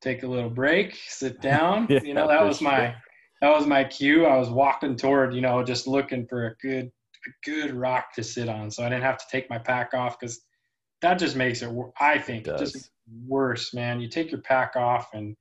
take 0.00 0.22
a 0.22 0.26
little 0.26 0.50
break, 0.50 0.96
sit 1.08 1.40
down. 1.42 1.86
Yeah, 1.88 2.00
you 2.02 2.14
know, 2.14 2.28
that 2.28 2.44
was 2.44 2.60
my 2.60 2.94
that 3.40 3.50
was 3.50 3.66
my 3.66 3.84
cue. 3.84 4.26
I 4.26 4.36
was 4.36 4.48
walking 4.48 4.96
toward, 4.96 5.34
you 5.34 5.40
know, 5.40 5.62
just 5.62 5.86
looking 5.86 6.26
for 6.26 6.46
a 6.46 6.56
good 6.56 6.86
a 7.26 7.30
good 7.44 7.74
rock 7.74 8.12
to 8.14 8.22
sit 8.22 8.48
on, 8.48 8.70
so 8.70 8.84
I 8.84 8.88
didn't 8.88 9.04
have 9.04 9.18
to 9.18 9.24
take 9.30 9.50
my 9.50 9.58
pack 9.58 9.94
off 9.94 10.18
because 10.18 10.40
that 11.02 11.18
just 11.18 11.36
makes 11.36 11.62
it. 11.62 11.74
I 12.00 12.18
think 12.18 12.46
it 12.46 12.58
just 12.58 12.90
worse, 13.26 13.74
man. 13.74 14.00
You 14.00 14.08
take 14.08 14.30
your 14.30 14.40
pack 14.40 14.76
off 14.76 15.12
and 15.12 15.36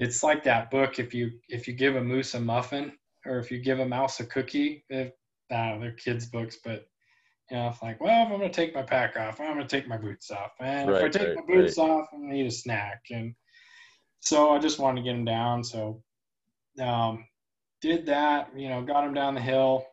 it's 0.00 0.22
like 0.22 0.42
that 0.44 0.70
book 0.70 0.98
if 0.98 1.14
you 1.14 1.30
if 1.48 1.68
you 1.68 1.74
give 1.74 1.94
a 1.94 2.02
moose 2.02 2.34
a 2.34 2.40
muffin 2.40 2.92
or 3.26 3.38
if 3.38 3.50
you 3.50 3.58
give 3.58 3.78
a 3.78 3.86
mouse 3.86 4.18
a 4.18 4.26
cookie 4.26 4.84
if 4.88 5.12
uh, 5.52 5.78
they're 5.78 5.92
kids 5.92 6.26
books 6.26 6.58
but 6.64 6.86
you 7.50 7.56
know 7.56 7.68
it's 7.68 7.82
like 7.82 8.00
well 8.00 8.26
if 8.26 8.32
i'm 8.32 8.38
going 8.38 8.50
to 8.50 8.54
take 8.54 8.74
my 8.74 8.82
pack 8.82 9.16
off 9.16 9.40
i'm 9.40 9.54
going 9.54 9.66
to 9.66 9.76
take 9.76 9.86
my 9.86 9.98
boots 9.98 10.30
off 10.30 10.52
and 10.60 10.90
if 10.90 11.02
i 11.02 11.08
take 11.08 11.28
right, 11.28 11.36
my 11.36 11.54
boots 11.54 11.78
off 11.78 12.06
i'm 12.12 12.32
eat 12.32 12.46
a 12.46 12.50
snack 12.50 13.02
and 13.10 13.34
so 14.20 14.50
i 14.50 14.58
just 14.58 14.78
wanted 14.78 15.00
to 15.00 15.04
get 15.04 15.14
him 15.14 15.24
down 15.24 15.62
so 15.62 16.02
um, 16.80 17.26
did 17.80 18.06
that 18.06 18.50
you 18.56 18.68
know 18.68 18.82
got 18.82 19.04
him 19.04 19.14
down 19.14 19.34
the 19.34 19.40
hill 19.40 19.86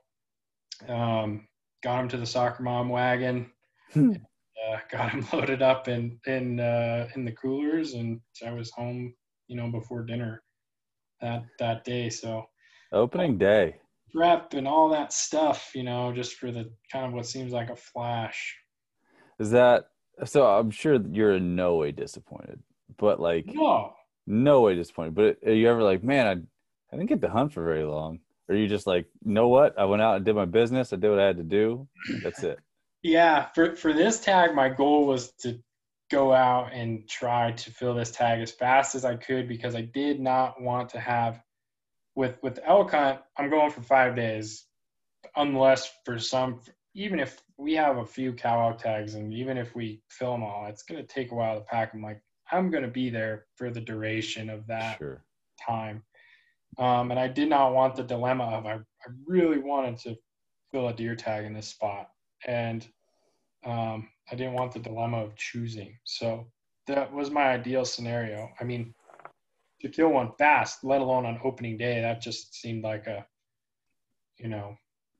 um, 0.87 1.47
got 1.83 2.01
him 2.01 2.09
to 2.09 2.17
the 2.17 2.25
soccer 2.25 2.63
mom 2.63 2.89
wagon 2.89 3.51
Hmm. 3.93 4.13
uh, 4.67 4.77
got 4.91 5.11
him 5.11 5.25
loaded 5.33 5.61
up 5.61 5.87
in 5.87 6.19
in 6.27 6.59
uh, 6.59 7.07
in 7.15 7.25
the 7.25 7.31
coolers, 7.31 7.93
and 7.93 8.19
I 8.45 8.51
was 8.51 8.71
home, 8.71 9.13
you 9.47 9.55
know, 9.57 9.71
before 9.71 10.03
dinner 10.03 10.43
that 11.21 11.45
that 11.59 11.83
day. 11.83 12.09
So 12.09 12.45
Opening 12.91 13.37
day. 13.37 13.79
prep 14.13 14.53
and 14.53 14.67
all 14.67 14.89
that 14.89 15.13
stuff, 15.13 15.71
you 15.75 15.83
know, 15.83 16.11
just 16.13 16.35
for 16.35 16.51
the 16.51 16.71
kind 16.91 17.05
of 17.05 17.13
what 17.13 17.25
seems 17.25 17.51
like 17.53 17.69
a 17.69 17.75
flash. 17.75 18.55
Is 19.39 19.51
that 19.51 19.89
so? 20.25 20.45
I'm 20.45 20.71
sure 20.71 20.99
you're 21.11 21.35
in 21.35 21.55
no 21.55 21.75
way 21.75 21.91
disappointed, 21.91 22.61
but 22.97 23.19
like 23.19 23.59
No, 23.59 23.95
no 24.27 24.61
way 24.61 24.75
disappointed. 24.75 25.15
But 25.15 25.37
are 25.47 25.53
you 25.53 25.69
ever 25.69 25.83
like, 25.83 26.03
man, 26.03 26.27
I 26.27 26.41
I 26.91 26.95
didn't 26.95 27.09
get 27.09 27.21
to 27.21 27.29
hunt 27.29 27.53
for 27.53 27.63
very 27.63 27.83
long? 27.83 28.19
Or 28.47 28.55
are 28.55 28.57
you 28.57 28.67
just 28.67 28.87
like, 28.87 29.07
you 29.25 29.33
know 29.33 29.49
what? 29.49 29.77
I 29.77 29.85
went 29.85 30.01
out 30.01 30.15
and 30.15 30.25
did 30.25 30.35
my 30.35 30.45
business. 30.45 30.93
I 30.93 30.95
did 30.95 31.09
what 31.09 31.19
I 31.19 31.27
had 31.27 31.37
to 31.37 31.43
do. 31.43 31.87
That's 32.23 32.43
it. 32.43 32.59
yeah. 33.03 33.47
For 33.53 33.75
for 33.75 33.93
this 33.93 34.19
tag, 34.19 34.55
my 34.55 34.69
goal 34.69 35.05
was 35.05 35.31
to 35.41 35.59
go 36.09 36.31
out 36.33 36.71
and 36.73 37.07
try 37.09 37.51
to 37.51 37.71
fill 37.71 37.93
this 37.93 38.11
tag 38.11 38.39
as 38.41 38.51
fast 38.51 38.95
as 38.95 39.03
I 39.03 39.15
could 39.17 39.49
because 39.49 39.75
I 39.75 39.81
did 39.81 40.21
not 40.21 40.61
want 40.61 40.89
to 40.91 40.99
have 40.99 41.41
with 42.15 42.37
with 42.41 42.59
elk 42.65 42.91
hunt. 42.91 43.19
I'm 43.37 43.49
going 43.49 43.71
for 43.71 43.81
five 43.81 44.15
days, 44.15 44.65
unless 45.35 45.91
for 46.05 46.17
some 46.19 46.61
even 46.93 47.19
if 47.19 47.39
we 47.57 47.73
have 47.73 47.97
a 47.97 48.05
few 48.05 48.33
cow 48.33 48.69
elk 48.69 48.79
tags 48.79 49.13
and 49.15 49.31
even 49.33 49.57
if 49.57 49.75
we 49.75 50.01
fill 50.09 50.31
them 50.31 50.43
all, 50.43 50.65
it's 50.67 50.83
going 50.83 50.99
to 51.01 51.07
take 51.07 51.31
a 51.31 51.35
while 51.35 51.55
to 51.55 51.61
pack 51.65 51.91
them. 51.91 52.01
Like 52.01 52.21
I'm 52.51 52.71
going 52.71 52.83
to 52.83 52.89
be 52.89 53.09
there 53.09 53.45
for 53.55 53.69
the 53.69 53.81
duration 53.81 54.49
of 54.49 54.65
that 54.67 54.97
Sure. 54.97 55.21
time. 55.67 56.03
Um, 56.77 57.11
and 57.11 57.19
I 57.19 57.27
did 57.27 57.49
not 57.49 57.73
want 57.73 57.95
the 57.95 58.03
dilemma 58.03 58.43
of 58.45 58.65
I, 58.65 58.73
I 58.73 59.09
really 59.25 59.57
wanted 59.59 59.97
to 59.99 60.15
fill 60.71 60.89
a 60.89 60.93
deer 60.93 61.15
tag 61.15 61.45
in 61.45 61.53
this 61.53 61.67
spot. 61.67 62.09
And 62.45 62.87
um, 63.65 64.09
I 64.31 64.35
didn't 64.35 64.53
want 64.53 64.73
the 64.73 64.79
dilemma 64.79 65.23
of 65.23 65.35
choosing. 65.35 65.97
So 66.03 66.45
that 66.85 67.11
was 67.11 67.31
my 67.31 67.49
ideal 67.49 67.83
scenario. 67.85 68.49
I 68.59 68.63
mean, 68.63 68.93
to 69.81 69.89
kill 69.89 70.09
one 70.09 70.31
fast, 70.37 70.83
let 70.83 71.01
alone 71.01 71.25
on 71.25 71.39
opening 71.43 71.77
day, 71.77 72.01
that 72.01 72.21
just 72.21 72.55
seemed 72.55 72.83
like 72.83 73.07
a, 73.07 73.25
you 74.37 74.47
know, 74.49 74.75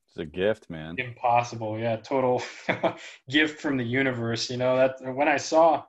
It's 0.08 0.18
a 0.18 0.26
gift, 0.26 0.70
man. 0.70 0.96
impossible. 0.98 1.80
Yeah, 1.80 1.98
total 1.98 2.42
gift 3.30 3.62
from 3.62 3.78
the 3.78 3.84
universe. 3.84 4.50
You 4.50 4.58
know 4.58 4.78
that 4.78 4.96
when 5.16 5.28
I 5.28 5.38
saw 5.38 5.84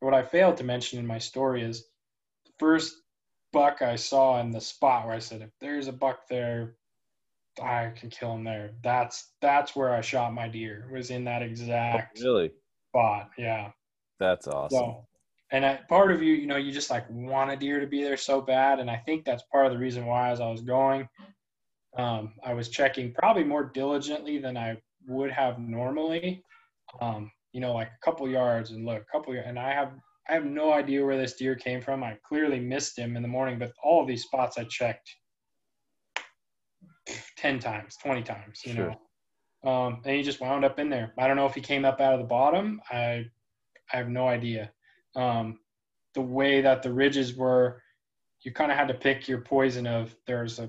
what 0.00 0.14
I 0.14 0.22
failed 0.22 0.56
to 0.58 0.64
mention 0.64 0.98
in 0.98 1.06
my 1.06 1.18
story 1.18 1.62
is 1.62 1.84
the 2.46 2.52
first 2.58 2.94
buck 3.52 3.82
I 3.82 3.96
saw 3.96 4.40
in 4.40 4.50
the 4.50 4.60
spot 4.60 5.06
where 5.06 5.14
I 5.14 5.18
said, 5.18 5.42
if 5.42 5.50
there's 5.60 5.88
a 5.88 5.92
buck 5.92 6.28
there, 6.28 6.76
I 7.62 7.90
can 7.96 8.10
kill 8.10 8.34
him 8.34 8.44
there. 8.44 8.70
That's 8.82 9.32
that's 9.40 9.74
where 9.74 9.92
I 9.94 10.00
shot 10.00 10.32
my 10.34 10.48
deer. 10.48 10.88
Was 10.92 11.10
in 11.10 11.24
that 11.24 11.42
exact 11.42 12.20
Really? 12.20 12.52
spot. 12.90 13.30
Yeah. 13.36 13.70
That's 14.20 14.46
awesome. 14.46 14.78
So, 14.78 15.06
and 15.50 15.64
I, 15.64 15.80
part 15.88 16.12
of 16.12 16.22
you, 16.22 16.34
you 16.34 16.46
know, 16.46 16.56
you 16.56 16.72
just 16.72 16.90
like 16.90 17.08
want 17.10 17.50
a 17.50 17.56
deer 17.56 17.80
to 17.80 17.86
be 17.86 18.02
there 18.02 18.16
so 18.16 18.40
bad, 18.40 18.80
and 18.80 18.90
I 18.90 18.96
think 18.96 19.24
that's 19.24 19.42
part 19.50 19.66
of 19.66 19.72
the 19.72 19.78
reason 19.78 20.06
why, 20.06 20.30
as 20.30 20.40
I 20.40 20.50
was 20.50 20.60
going, 20.60 21.08
um, 21.96 22.34
I 22.44 22.52
was 22.54 22.68
checking 22.68 23.14
probably 23.14 23.44
more 23.44 23.64
diligently 23.64 24.38
than 24.38 24.56
I 24.56 24.76
would 25.06 25.30
have 25.30 25.58
normally. 25.58 26.44
Um, 27.00 27.30
you 27.52 27.60
know, 27.60 27.72
like 27.72 27.88
a 27.88 28.04
couple 28.04 28.28
yards 28.28 28.70
and 28.70 28.84
look, 28.84 29.02
a 29.02 29.12
couple, 29.12 29.34
and 29.34 29.58
I 29.58 29.72
have 29.72 29.92
I 30.28 30.34
have 30.34 30.44
no 30.44 30.72
idea 30.72 31.04
where 31.04 31.16
this 31.16 31.34
deer 31.34 31.54
came 31.54 31.80
from. 31.80 32.04
I 32.04 32.18
clearly 32.26 32.60
missed 32.60 32.98
him 32.98 33.16
in 33.16 33.22
the 33.22 33.28
morning, 33.28 33.58
but 33.58 33.72
all 33.82 34.02
of 34.02 34.08
these 34.08 34.24
spots 34.24 34.58
I 34.58 34.64
checked 34.64 35.08
ten 37.36 37.58
times, 37.58 37.96
twenty 37.96 38.22
times, 38.22 38.60
you 38.64 38.74
Sure. 38.74 38.96
know. 39.64 39.70
Um, 39.70 40.02
and 40.04 40.14
he 40.16 40.22
just 40.22 40.40
wound 40.40 40.64
up 40.64 40.78
in 40.78 40.88
there. 40.88 41.12
I 41.18 41.26
don't 41.26 41.36
know 41.36 41.46
if 41.46 41.54
he 41.54 41.60
came 41.60 41.84
up 41.84 42.00
out 42.00 42.12
of 42.14 42.20
the 42.20 42.26
bottom. 42.26 42.80
I 42.90 43.24
I 43.92 43.96
have 43.96 44.08
no 44.08 44.28
idea. 44.28 44.70
Um, 45.16 45.60
the 46.14 46.20
way 46.20 46.60
that 46.60 46.82
the 46.82 46.92
ridges 46.92 47.34
were, 47.36 47.82
you 48.42 48.52
kind 48.52 48.70
of 48.70 48.76
had 48.76 48.88
to 48.88 48.94
pick 48.94 49.26
your 49.28 49.40
poison 49.40 49.86
of 49.86 50.14
there's 50.26 50.58
a 50.58 50.68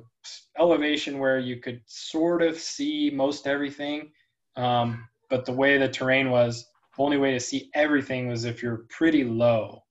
elevation 0.58 1.20
where 1.20 1.40
you 1.40 1.58
could 1.58 1.82
sort 1.86 2.42
of 2.42 2.58
see 2.58 3.10
most 3.14 3.46
everything. 3.46 4.12
Um, 4.56 5.08
but 5.30 5.46
the 5.46 5.54
way 5.54 5.78
the 5.78 5.88
terrain 5.90 6.32
was, 6.32 6.66
only 7.00 7.18
way 7.18 7.32
to 7.32 7.40
see 7.40 7.70
everything 7.74 8.28
was 8.28 8.46
if 8.46 8.62
you're 8.62 8.86
pretty 8.90 9.24
low. 9.24 9.84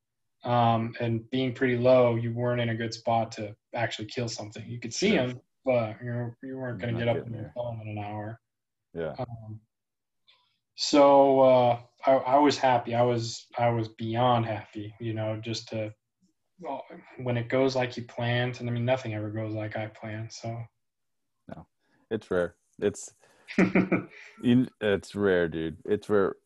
Um, 0.45 0.95
and 1.01 1.29
being 1.31 1.53
pretty 1.53 1.77
low, 1.77 2.15
you 2.15 2.33
weren't 2.33 2.61
in 2.61 2.69
a 2.69 2.75
good 2.75 2.95
spot 2.95 3.33
to 3.33 3.57
actually 3.75 4.07
kill 4.07 4.29
something. 4.29 4.65
You 4.69 4.79
could 4.79 4.95
see 4.95 5.17
them, 5.17 5.41
but 5.65 5.97
you 6.03 6.33
you 6.43 6.57
weren't 6.57 6.81
going 6.81 6.95
to 6.95 6.99
get 6.99 7.09
up 7.09 7.27
and 7.27 7.35
there. 7.35 7.53
kill 7.57 7.73
them 7.73 7.81
in 7.83 7.99
an 7.99 7.99
hour. 7.99 8.41
Yeah. 8.95 9.15
Um, 9.19 9.61
so 10.77 11.41
uh, 11.41 11.81
I, 12.07 12.13
I 12.13 12.39
was 12.39 12.57
happy. 12.57 12.95
I 12.95 13.03
was 13.03 13.47
I 13.59 13.69
was 13.71 13.89
beyond 13.89 14.47
happy. 14.47 14.95
You 15.01 15.15
know, 15.15 15.41
just 15.43 15.69
to 15.69 15.93
well, 16.61 16.85
when 17.23 17.37
it 17.37 17.49
goes 17.49 17.75
like 17.75 17.97
you 17.97 18.05
planned, 18.05 18.61
and 18.61 18.71
I 18.71 18.73
mean 18.73 18.85
nothing 18.85 19.15
ever 19.15 19.31
goes 19.31 19.55
like 19.55 19.77
I 19.77 19.89
planned. 19.89 20.33
So 20.33 20.57
no, 21.49 21.67
It's 22.11 22.31
rare. 22.31 22.55
It's 22.81 23.13
you, 24.43 24.67
it's 24.81 25.15
rare, 25.15 25.49
dude. 25.49 25.79
It's 25.85 26.09
rare. 26.09 26.37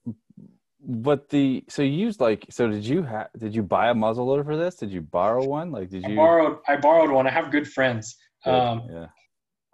But 0.85 1.29
the 1.29 1.65
so 1.69 1.83
you 1.83 1.93
used 1.93 2.21
like 2.21 2.45
so 2.51 2.69
did 2.69 2.85
you 2.85 3.03
have 3.03 3.29
did 3.39 3.55
you 3.55 3.63
buy 3.63 3.91
a 3.91 3.95
muzzleloader 3.95 4.45
for 4.45 4.57
this? 4.57 4.75
Did 4.75 4.91
you 4.91 5.01
borrow 5.01 5.45
one? 5.45 5.71
Like 5.71 5.91
did 5.91 6.05
I 6.05 6.09
you 6.09 6.17
borrowed 6.17 6.59
I 6.67 6.77
borrowed 6.77 7.11
one. 7.11 7.27
I 7.27 7.31
have 7.31 7.53
good 7.53 7.69
friends. 7.69 8.17
Good. 8.45 8.53
Um, 8.53 8.89
yeah. 8.91 9.07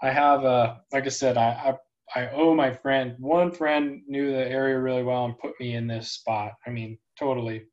I 0.03 0.11
have 0.11 0.45
uh 0.45 0.77
like 0.93 1.07
I 1.07 1.09
said, 1.09 1.39
I, 1.39 1.75
I 2.15 2.21
I 2.21 2.31
owe 2.31 2.55
my 2.55 2.73
friend 2.73 3.15
one 3.19 3.53
friend 3.53 4.03
knew 4.07 4.31
the 4.31 4.47
area 4.47 4.79
really 4.79 5.03
well 5.03 5.25
and 5.25 5.39
put 5.39 5.59
me 5.61 5.75
in 5.77 5.87
this 5.87 6.13
spot. 6.13 6.53
I 6.67 6.71
mean, 6.71 6.99
totally, 7.19 7.65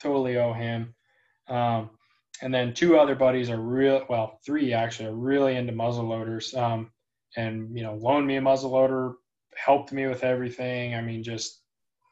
totally 0.00 0.36
owe 0.38 0.52
him. 0.52 0.94
Um, 1.48 1.90
and 2.42 2.52
then 2.52 2.74
two 2.74 2.98
other 2.98 3.14
buddies 3.14 3.50
are 3.50 3.60
real 3.60 4.04
well, 4.08 4.40
three 4.44 4.72
actually 4.72 5.08
are 5.08 5.14
really 5.14 5.56
into 5.56 5.72
muzzle 5.72 6.06
loaders. 6.06 6.54
Um, 6.54 6.90
and 7.36 7.76
you 7.76 7.82
know 7.82 7.94
loaned 7.94 8.26
me 8.26 8.36
a 8.36 8.40
muzzle 8.40 8.70
loader, 8.72 9.14
helped 9.56 9.92
me 9.92 10.06
with 10.06 10.24
everything. 10.24 10.94
I 10.94 11.00
mean, 11.02 11.22
just 11.22 11.62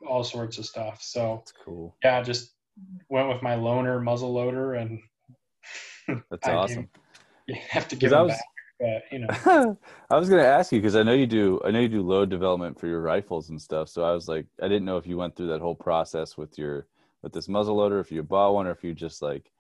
all 0.07 0.25
sorts 0.25 0.59
of 0.59 0.67
stuff. 0.67 1.03
So 1.03 1.37
That's 1.39 1.53
cool. 1.65 1.97
yeah, 2.05 2.23
just 2.23 2.55
went 3.09 3.29
with 3.29 3.43
my 3.43 3.55
loaner 3.57 4.03
muzzle 4.03 4.33
loader, 4.33 4.75
and 4.75 5.01
That's 6.31 6.47
I 6.47 6.53
awesome. 6.53 6.89
you 7.47 7.57
have 7.71 7.89
to 7.89 7.97
give 7.97 8.13
I 8.13 8.23
was- 8.23 8.33
back. 8.33 8.41
But 8.81 9.03
you 9.13 9.21
know, 9.21 9.79
I 10.11 10.19
was 10.19 10.29
gonna 10.29 10.43
ask 10.43 10.73
you 10.73 10.81
because 10.81 10.97
I 10.97 11.05
know 11.05 11.13
you 11.13 11.29
do. 11.29 11.61
I 11.65 11.71
know 11.71 11.79
you 11.79 11.89
do 11.89 12.03
load 12.03 12.29
development 12.29 12.79
for 12.79 12.89
your 12.89 13.01
rifles 13.01 13.51
and 13.51 13.63
stuff. 13.63 13.89
So 13.89 14.03
I 14.03 14.11
was 14.11 14.27
like, 14.29 14.47
I 14.61 14.67
didn't 14.67 14.85
know 14.85 14.97
if 14.97 15.07
you 15.07 15.17
went 15.17 15.37
through 15.37 15.47
that 15.47 15.61
whole 15.61 15.77
process 15.77 16.37
with 16.37 16.59
your 16.59 16.89
with 17.23 17.33
this 17.33 17.49
muzzle 17.49 17.77
loader, 17.77 18.01
if 18.01 18.11
you 18.11 18.21
bought 18.25 18.53
one, 18.53 18.67
or 18.67 18.73
if 18.73 18.83
you 18.83 18.93
just 18.93 19.23
like 19.23 19.53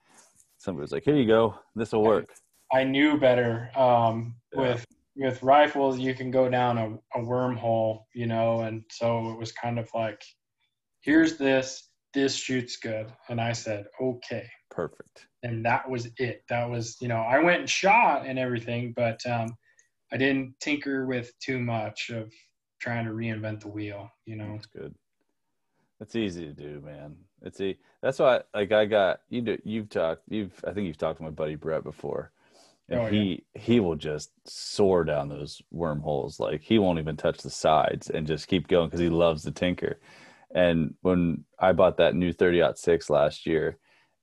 somebody 0.58 0.82
was 0.82 0.90
like, 0.90 1.04
here 1.04 1.14
you 1.14 1.28
go, 1.28 1.54
this 1.76 1.92
will 1.92 2.02
work. 2.02 2.26
I 2.72 2.82
knew 2.82 3.16
better. 3.16 3.70
Um, 3.76 4.34
Yeah. 4.52 4.60
With 4.60 4.84
with 5.16 5.42
rifles, 5.42 5.98
you 5.98 6.14
can 6.14 6.30
go 6.30 6.48
down 6.48 6.78
a, 6.78 7.18
a 7.18 7.22
wormhole, 7.22 8.04
you 8.14 8.26
know, 8.26 8.60
and 8.60 8.82
so 8.90 9.30
it 9.30 9.38
was 9.38 9.52
kind 9.52 9.78
of 9.78 9.88
like, 9.94 10.22
here's 11.00 11.36
this. 11.36 11.88
This 12.12 12.34
shoots 12.34 12.76
good, 12.76 13.12
and 13.28 13.40
I 13.40 13.52
said, 13.52 13.86
okay. 14.00 14.48
Perfect. 14.70 15.26
and 15.44 15.64
that 15.64 15.88
was 15.88 16.08
it. 16.16 16.42
That 16.48 16.68
was, 16.68 16.96
you 17.00 17.08
know, 17.08 17.16
I 17.16 17.38
went 17.38 17.60
and 17.60 17.70
shot 17.70 18.26
and 18.26 18.38
everything, 18.38 18.92
but 18.96 19.24
um, 19.26 19.56
I 20.12 20.16
didn't 20.16 20.54
tinker 20.60 21.06
with 21.06 21.32
too 21.38 21.58
much 21.60 22.10
of 22.10 22.32
trying 22.80 23.04
to 23.04 23.12
reinvent 23.12 23.60
the 23.60 23.68
wheel, 23.68 24.08
you 24.26 24.36
know. 24.36 24.52
That's 24.54 24.66
good. 24.66 24.94
That's 25.98 26.16
easy 26.16 26.46
to 26.46 26.52
do, 26.52 26.80
man. 26.84 27.16
It's 27.42 27.60
e 27.60 27.76
That's 28.00 28.18
why, 28.18 28.42
like, 28.54 28.72
I 28.72 28.84
got 28.86 29.20
you. 29.28 29.42
Do, 29.42 29.58
you've 29.64 29.90
talked. 29.90 30.22
You've. 30.28 30.52
I 30.66 30.72
think 30.72 30.86
you've 30.86 30.98
talked 30.98 31.18
to 31.18 31.24
my 31.24 31.30
buddy 31.30 31.54
Brett 31.54 31.84
before, 31.84 32.32
and 32.88 33.00
Oh, 33.00 33.04
yeah. 33.06 33.10
he 33.10 33.44
he 33.54 33.80
will 33.80 33.96
just 33.96 34.30
soar 34.46 35.04
down 35.04 35.28
those 35.28 35.60
wormholes. 35.70 36.38
Like 36.38 36.60
he 36.62 36.78
won't 36.78 36.98
even 36.98 37.16
touch 37.16 37.38
the 37.38 37.50
sides 37.50 38.10
and 38.10 38.26
just 38.26 38.48
keep 38.48 38.68
going 38.68 38.88
because 38.88 39.00
he 39.00 39.08
loves 39.08 39.42
the 39.42 39.50
tinker. 39.50 40.00
And 40.54 40.94
when 41.00 41.44
I 41.58 41.72
bought 41.72 41.96
that 41.96 42.14
new 42.14 42.32
thirty 42.32 42.62
six 42.76 43.08
last 43.10 43.46
year, 43.46 43.78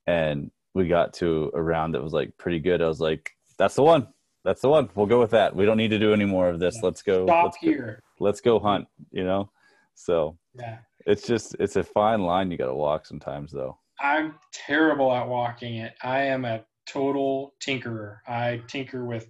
and 0.06 0.50
we 0.74 0.88
got 0.88 1.12
to 1.14 1.50
a 1.54 1.62
round 1.62 1.94
that 1.94 2.02
was 2.02 2.12
like 2.12 2.36
pretty 2.38 2.58
good, 2.60 2.80
I 2.80 2.86
was 2.86 3.00
like, 3.00 3.30
"That's 3.58 3.74
the 3.74 3.82
one. 3.82 4.08
That's 4.44 4.60
the 4.62 4.68
one. 4.68 4.88
We'll 4.94 5.06
go 5.06 5.20
with 5.20 5.30
that. 5.32 5.54
We 5.54 5.66
don't 5.66 5.76
need 5.76 5.90
to 5.90 5.98
do 5.98 6.12
any 6.12 6.24
more 6.24 6.48
of 6.48 6.58
this. 6.58 6.74
Yeah. 6.76 6.80
Let's 6.86 7.02
go. 7.02 7.26
Stop 7.26 7.44
let's 7.44 7.58
go, 7.62 7.68
here. 7.68 8.02
let's 8.20 8.40
go 8.40 8.58
hunt." 8.58 8.86
You 9.10 9.24
know. 9.24 9.50
So 9.94 10.38
Yeah. 10.54 10.78
it's 11.04 11.26
just 11.26 11.54
it's 11.60 11.76
a 11.76 11.82
fine 11.82 12.22
line 12.22 12.50
you 12.50 12.56
got 12.56 12.66
to 12.66 12.74
walk 12.74 13.04
sometimes 13.06 13.52
though. 13.52 13.78
I'm 14.00 14.34
terrible 14.52 15.12
at 15.12 15.28
walking 15.28 15.76
it. 15.76 15.94
I 16.02 16.22
am 16.22 16.44
a 16.46 16.64
total 16.86 17.54
tinkerer. 17.60 18.18
I 18.26 18.62
tinker 18.68 19.04
with 19.04 19.28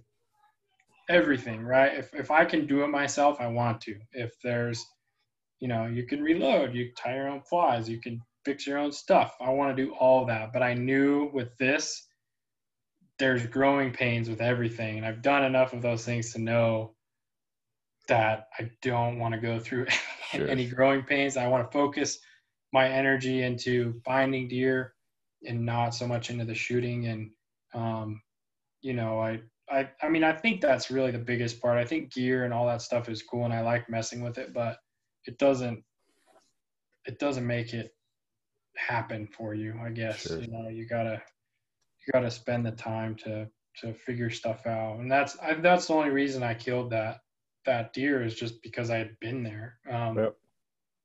everything, 1.09 1.63
right? 1.63 1.97
If 1.97 2.13
if 2.13 2.31
I 2.31 2.45
can 2.45 2.65
do 2.67 2.83
it 2.83 2.87
myself, 2.87 3.37
I 3.39 3.47
want 3.47 3.81
to. 3.81 3.95
If 4.11 4.33
there's 4.41 4.85
you 5.59 5.69
know, 5.69 5.85
you 5.85 6.05
can 6.05 6.21
reload, 6.21 6.75
you 6.75 6.91
tie 6.93 7.15
your 7.15 7.29
own 7.29 7.41
flies, 7.41 7.87
you 7.87 8.01
can 8.01 8.21
fix 8.43 8.67
your 8.67 8.77
own 8.77 8.91
stuff. 8.91 9.35
I 9.39 9.49
want 9.51 9.75
to 9.75 9.85
do 9.85 9.93
all 9.93 10.25
that. 10.25 10.51
But 10.51 10.61
I 10.61 10.73
knew 10.73 11.29
with 11.33 11.57
this, 11.57 12.05
there's 13.17 13.45
growing 13.45 13.93
pains 13.93 14.29
with 14.29 14.41
everything. 14.41 14.97
And 14.97 15.05
I've 15.05 15.21
done 15.21 15.45
enough 15.45 15.71
of 15.71 15.81
those 15.81 16.03
things 16.03 16.33
to 16.33 16.39
know 16.39 16.95
that 18.09 18.47
I 18.59 18.69
don't 18.81 19.19
want 19.19 19.35
to 19.35 19.39
go 19.39 19.59
through 19.59 19.87
Sure. 20.31 20.49
any 20.49 20.65
growing 20.67 21.03
pains. 21.03 21.37
I 21.37 21.47
want 21.47 21.69
to 21.69 21.77
focus 21.77 22.19
my 22.73 22.89
energy 22.89 23.43
into 23.43 24.01
finding 24.03 24.47
deer 24.47 24.95
and 25.47 25.65
not 25.65 25.93
so 25.93 26.07
much 26.07 26.29
into 26.29 26.43
the 26.43 26.55
shooting. 26.55 27.05
And, 27.07 27.29
um, 27.73 28.21
you 28.81 28.93
know, 28.93 29.19
I, 29.19 29.41
I, 29.69 29.89
I 30.01 30.09
mean, 30.09 30.23
I 30.23 30.33
think 30.33 30.61
that's 30.61 30.91
really 30.91 31.11
the 31.11 31.19
biggest 31.19 31.61
part. 31.61 31.77
I 31.77 31.85
think 31.85 32.13
gear 32.13 32.43
and 32.45 32.53
all 32.53 32.67
that 32.67 32.81
stuff 32.81 33.09
is 33.09 33.23
cool 33.23 33.45
and 33.45 33.53
I 33.53 33.61
like 33.61 33.89
messing 33.89 34.21
with 34.21 34.37
it, 34.37 34.53
but 34.53 34.77
it 35.25 35.37
doesn't, 35.37 35.83
it 37.05 37.19
doesn't 37.19 37.47
make 37.47 37.73
it 37.73 37.91
happen 38.75 39.27
for 39.27 39.53
you, 39.53 39.79
I 39.83 39.89
guess. 39.89 40.27
Sure. 40.27 40.39
You 40.39 40.47
know, 40.51 40.69
you 40.69 40.87
gotta, 40.87 41.21
you 42.05 42.11
gotta 42.11 42.31
spend 42.31 42.65
the 42.65 42.71
time 42.71 43.15
to, 43.23 43.47
to 43.81 43.93
figure 43.93 44.29
stuff 44.29 44.65
out. 44.67 44.99
And 44.99 45.11
that's, 45.11 45.37
I, 45.39 45.53
that's 45.55 45.87
the 45.87 45.93
only 45.93 46.09
reason 46.09 46.43
I 46.43 46.53
killed 46.53 46.91
that, 46.91 47.19
that 47.65 47.93
deer 47.93 48.21
is 48.23 48.35
just 48.35 48.61
because 48.61 48.89
I 48.89 48.97
had 48.97 49.17
been 49.21 49.43
there. 49.43 49.77
Um, 49.89 50.17
Yep. 50.17 50.35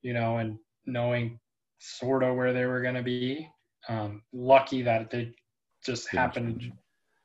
you 0.02 0.12
know, 0.12 0.38
and 0.38 0.58
knowing 0.86 1.38
sort 1.78 2.24
of 2.24 2.36
where 2.36 2.52
they 2.52 2.66
were 2.66 2.82
going 2.82 2.96
to 2.96 3.02
be. 3.02 3.48
Um, 3.88 4.22
lucky 4.34 4.82
that 4.82 5.10
they 5.10 5.32
just 5.88 6.08
happened 6.10 6.70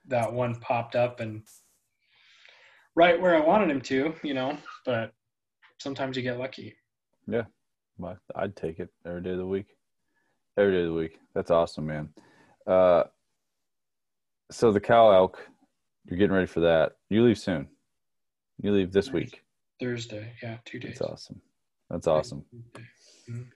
that 0.07 0.31
one 0.31 0.55
popped 0.55 0.95
up 0.95 1.19
and 1.19 1.43
right 2.95 3.19
where 3.19 3.35
I 3.35 3.45
wanted 3.45 3.69
him 3.69 3.81
to, 3.81 4.13
you 4.23 4.33
know, 4.33 4.57
but 4.85 5.11
sometimes 5.79 6.15
you 6.15 6.23
get 6.23 6.39
lucky. 6.39 6.73
Yeah. 7.27 7.43
Well, 7.97 8.17
I'd 8.35 8.55
take 8.55 8.79
it 8.79 8.89
every 9.05 9.21
day 9.21 9.31
of 9.31 9.37
the 9.37 9.45
week. 9.45 9.67
Every 10.57 10.71
day 10.71 10.81
of 10.81 10.87
the 10.87 10.93
week. 10.93 11.19
That's 11.35 11.51
awesome, 11.51 11.87
man. 11.87 12.09
Uh, 12.65 13.03
so 14.49 14.71
the 14.71 14.79
cow 14.79 15.11
elk, 15.11 15.45
you're 16.05 16.17
getting 16.17 16.33
ready 16.33 16.47
for 16.47 16.61
that. 16.61 16.93
You 17.09 17.23
leave 17.25 17.39
soon. 17.39 17.67
You 18.61 18.71
leave 18.71 18.93
this 18.93 19.11
week. 19.11 19.43
Thursday. 19.81 20.31
Yeah. 20.41 20.57
Two 20.63 20.79
days. 20.79 20.99
That's 20.99 21.01
awesome. 21.01 21.41
That's 21.89 22.07
awesome. 22.07 22.45
Mhm. 23.29 23.47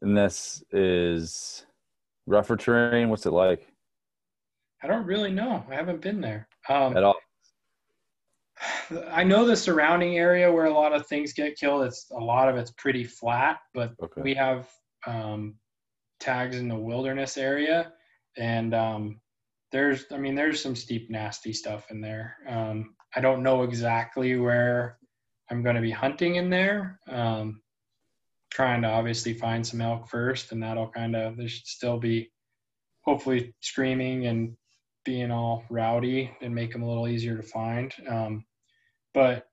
And 0.00 0.16
this 0.16 0.64
is 0.72 1.66
rougher 2.26 2.56
terrain. 2.56 3.10
What's 3.10 3.26
it 3.26 3.32
like 3.32 3.70
I 4.82 4.86
don't 4.86 5.06
really 5.06 5.32
know. 5.32 5.64
I 5.70 5.74
haven't 5.74 6.00
been 6.00 6.20
there. 6.20 6.48
Um, 6.68 6.96
at 6.96 7.04
all? 7.04 7.16
I 9.10 9.22
know 9.24 9.44
the 9.44 9.56
surrounding 9.56 10.16
area 10.16 10.50
where 10.50 10.66
a 10.66 10.72
lot 10.72 10.92
of 10.92 11.06
things 11.06 11.32
get 11.32 11.58
killed. 11.58 11.84
It's 11.84 12.10
a 12.10 12.18
lot 12.18 12.48
of 12.48 12.56
it's 12.56 12.72
pretty 12.72 13.04
flat, 13.04 13.58
but 13.74 13.92
Okay. 14.02 14.22
we 14.22 14.34
have 14.34 14.68
um, 15.06 15.54
tags 16.20 16.56
in 16.56 16.68
the 16.68 16.76
wilderness 16.76 17.36
area, 17.36 17.92
and 18.36 18.74
um, 18.74 19.20
there's, 19.72 20.06
I 20.10 20.16
mean, 20.18 20.34
there's 20.34 20.62
some 20.62 20.74
steep, 20.74 21.10
nasty 21.10 21.52
stuff 21.52 21.90
in 21.90 22.00
there. 22.00 22.36
Um, 22.48 22.94
I 23.14 23.20
don't 23.20 23.42
know 23.42 23.62
exactly 23.62 24.36
where 24.38 24.98
I'm 25.50 25.62
going 25.62 25.76
to 25.76 25.82
be 25.82 25.90
hunting 25.90 26.36
in 26.36 26.50
there. 26.50 27.00
Um, 27.08 27.62
trying 28.50 28.82
to 28.82 28.88
obviously 28.88 29.34
find 29.34 29.66
some 29.66 29.80
elk 29.80 30.08
first, 30.08 30.52
and 30.52 30.62
that'll 30.62 30.88
kind 30.90 31.14
of 31.14 31.36
there 31.36 31.48
should 31.48 31.66
still 31.66 31.98
be 31.98 32.30
hopefully 33.02 33.54
screaming 33.60 34.26
and 34.26 34.56
being 35.08 35.30
all 35.30 35.64
rowdy 35.70 36.30
and 36.42 36.54
make 36.54 36.70
them 36.70 36.82
a 36.82 36.86
little 36.86 37.08
easier 37.08 37.34
to 37.34 37.42
find. 37.42 37.94
Um, 38.06 38.44
but 39.14 39.46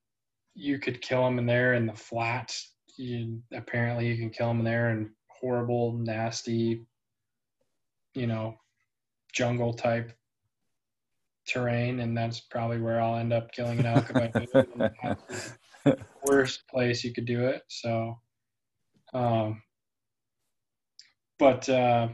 you 0.53 0.80
could 0.80 1.01
kill 1.01 1.24
them 1.24 1.39
in 1.39 1.45
there 1.45 1.76
in 1.76 1.86
the 1.86 1.93
flats. 1.93 2.74
You, 2.97 3.41
apparently, 3.53 4.10
you 4.10 4.18
can 4.18 4.32
kill 4.32 4.49
them 4.49 4.60
in 4.60 4.66
there 4.66 4.89
in 4.89 5.12
horrible, 5.30 5.93
nasty, 5.93 6.86
you 8.14 8.28
know, 8.28 8.56
jungle 9.32 9.74
type 9.74 10.12
terrain, 11.47 12.01
and 12.01 12.18
that's 12.18 12.41
probably 12.41 12.82
where 12.82 12.99
I'll 12.99 13.16
end 13.16 13.32
up 13.32 13.53
killing 13.53 13.80
an 13.80 13.86
elk 13.86 14.10
if 14.10 14.18
I 14.18 14.28
do 14.28 15.16
worst 16.26 16.68
place 16.68 17.01
you 17.06 17.14
could 17.14 17.26
do 17.26 17.45
it. 17.45 17.62
So, 17.70 18.20
um, 19.14 19.62
but 21.39 21.70
uh, 21.70 22.10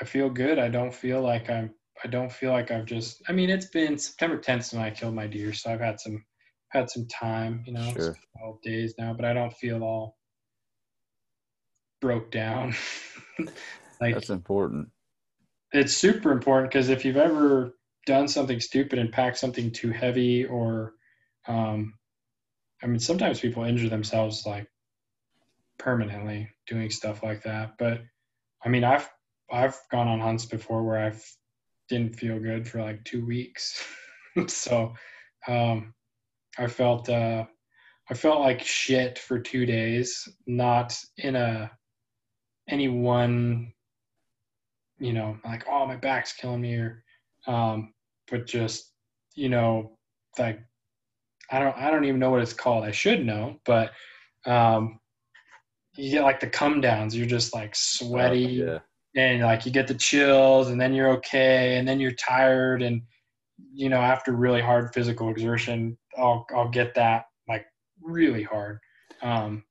I 0.00 0.04
feel 0.04 0.30
good. 0.30 0.60
I 0.60 0.68
don't 0.68 0.94
feel 0.94 1.20
like 1.20 1.50
I'm. 1.50 1.74
I 2.04 2.08
don't 2.08 2.30
feel 2.30 2.52
like 2.52 2.70
I've 2.70 2.84
just. 2.84 3.22
I 3.28 3.32
mean, 3.32 3.50
it's 3.50 3.66
been 3.66 3.98
September 3.98 4.38
10th 4.38 4.72
when 4.74 4.82
I 4.82 4.90
killed 4.90 5.14
my 5.14 5.26
deer, 5.26 5.52
so 5.52 5.72
I've 5.72 5.80
had 5.80 5.98
some 6.00 6.24
had 6.68 6.90
some 6.90 7.06
time. 7.08 7.62
You 7.66 7.72
know, 7.72 7.90
Sure. 7.92 8.10
it's 8.10 8.18
12 8.38 8.62
days 8.62 8.94
now, 8.98 9.14
but 9.14 9.24
I 9.24 9.32
don't 9.32 9.52
feel 9.52 9.82
all 9.82 10.16
broke 12.00 12.30
down. 12.30 12.74
like 14.00 14.14
That's 14.14 14.30
important. 14.30 14.88
it's 15.72 15.96
super 15.96 16.32
important 16.32 16.70
because 16.70 16.88
if 16.88 17.04
you've 17.04 17.16
ever 17.16 17.76
done 18.06 18.28
something 18.28 18.60
stupid 18.60 18.98
and 18.98 19.12
packed 19.12 19.38
something 19.38 19.70
too 19.72 19.90
heavy 19.90 20.44
or 20.44 20.92
um, 21.48 21.94
i 22.82 22.86
mean 22.86 23.00
sometimes 23.00 23.40
people 23.40 23.64
injure 23.64 23.88
themselves 23.88 24.44
like 24.46 24.68
permanently 25.78 26.48
doing 26.66 26.90
stuff 26.90 27.22
like 27.22 27.42
that 27.42 27.76
but 27.78 28.00
i 28.64 28.68
mean 28.68 28.84
i've 28.84 29.08
i've 29.50 29.76
gone 29.90 30.06
on 30.08 30.20
hunts 30.20 30.44
before 30.44 30.84
where 30.84 30.98
i've 30.98 31.24
didn't 31.88 32.16
feel 32.16 32.38
good 32.38 32.66
for 32.66 32.82
like 32.82 33.02
two 33.04 33.24
weeks 33.24 33.84
so 34.46 34.92
um, 35.48 35.94
i 36.58 36.66
felt 36.66 37.08
uh, 37.08 37.44
i 38.10 38.14
felt 38.14 38.40
like 38.40 38.62
shit 38.62 39.18
for 39.18 39.38
two 39.38 39.66
days 39.66 40.28
not 40.46 40.96
in 41.18 41.36
a 41.36 41.70
any 42.68 42.88
one 42.88 43.72
you 44.98 45.12
know, 45.12 45.36
like, 45.44 45.64
oh, 45.70 45.86
my 45.86 45.96
back's 45.96 46.32
killing 46.32 46.60
me, 46.60 46.74
or, 46.74 47.02
um, 47.46 47.92
but 48.30 48.46
just, 48.46 48.92
you 49.34 49.48
know, 49.48 49.98
like, 50.38 50.60
I 51.50 51.58
don't, 51.58 51.76
I 51.76 51.90
don't 51.90 52.04
even 52.04 52.18
know 52.18 52.30
what 52.30 52.40
it's 52.40 52.52
called. 52.52 52.84
I 52.84 52.90
should 52.90 53.24
know, 53.24 53.60
but, 53.64 53.92
um, 54.46 54.98
you 55.96 56.10
get 56.10 56.24
like 56.24 56.40
the 56.40 56.48
come 56.48 56.80
downs. 56.80 57.16
You're 57.16 57.26
just 57.26 57.54
like 57.54 57.74
sweaty, 57.74 58.40
yeah. 58.40 58.78
And 59.16 59.42
like 59.42 59.66
you 59.66 59.72
get 59.72 59.88
the 59.88 59.94
chills, 59.94 60.68
and 60.68 60.80
then 60.80 60.94
you're 60.94 61.10
okay, 61.12 61.78
and 61.78 61.88
then 61.88 61.98
you're 61.98 62.12
tired, 62.12 62.82
and 62.82 63.02
you 63.72 63.88
know, 63.88 64.00
after 64.00 64.32
really 64.32 64.60
hard 64.60 64.92
physical 64.92 65.30
exertion, 65.30 65.96
I'll, 66.16 66.46
I'll 66.54 66.68
get 66.68 66.94
that 66.94 67.24
like 67.48 67.66
really 68.00 68.42
hard. 68.42 68.78
Um, 69.22 69.64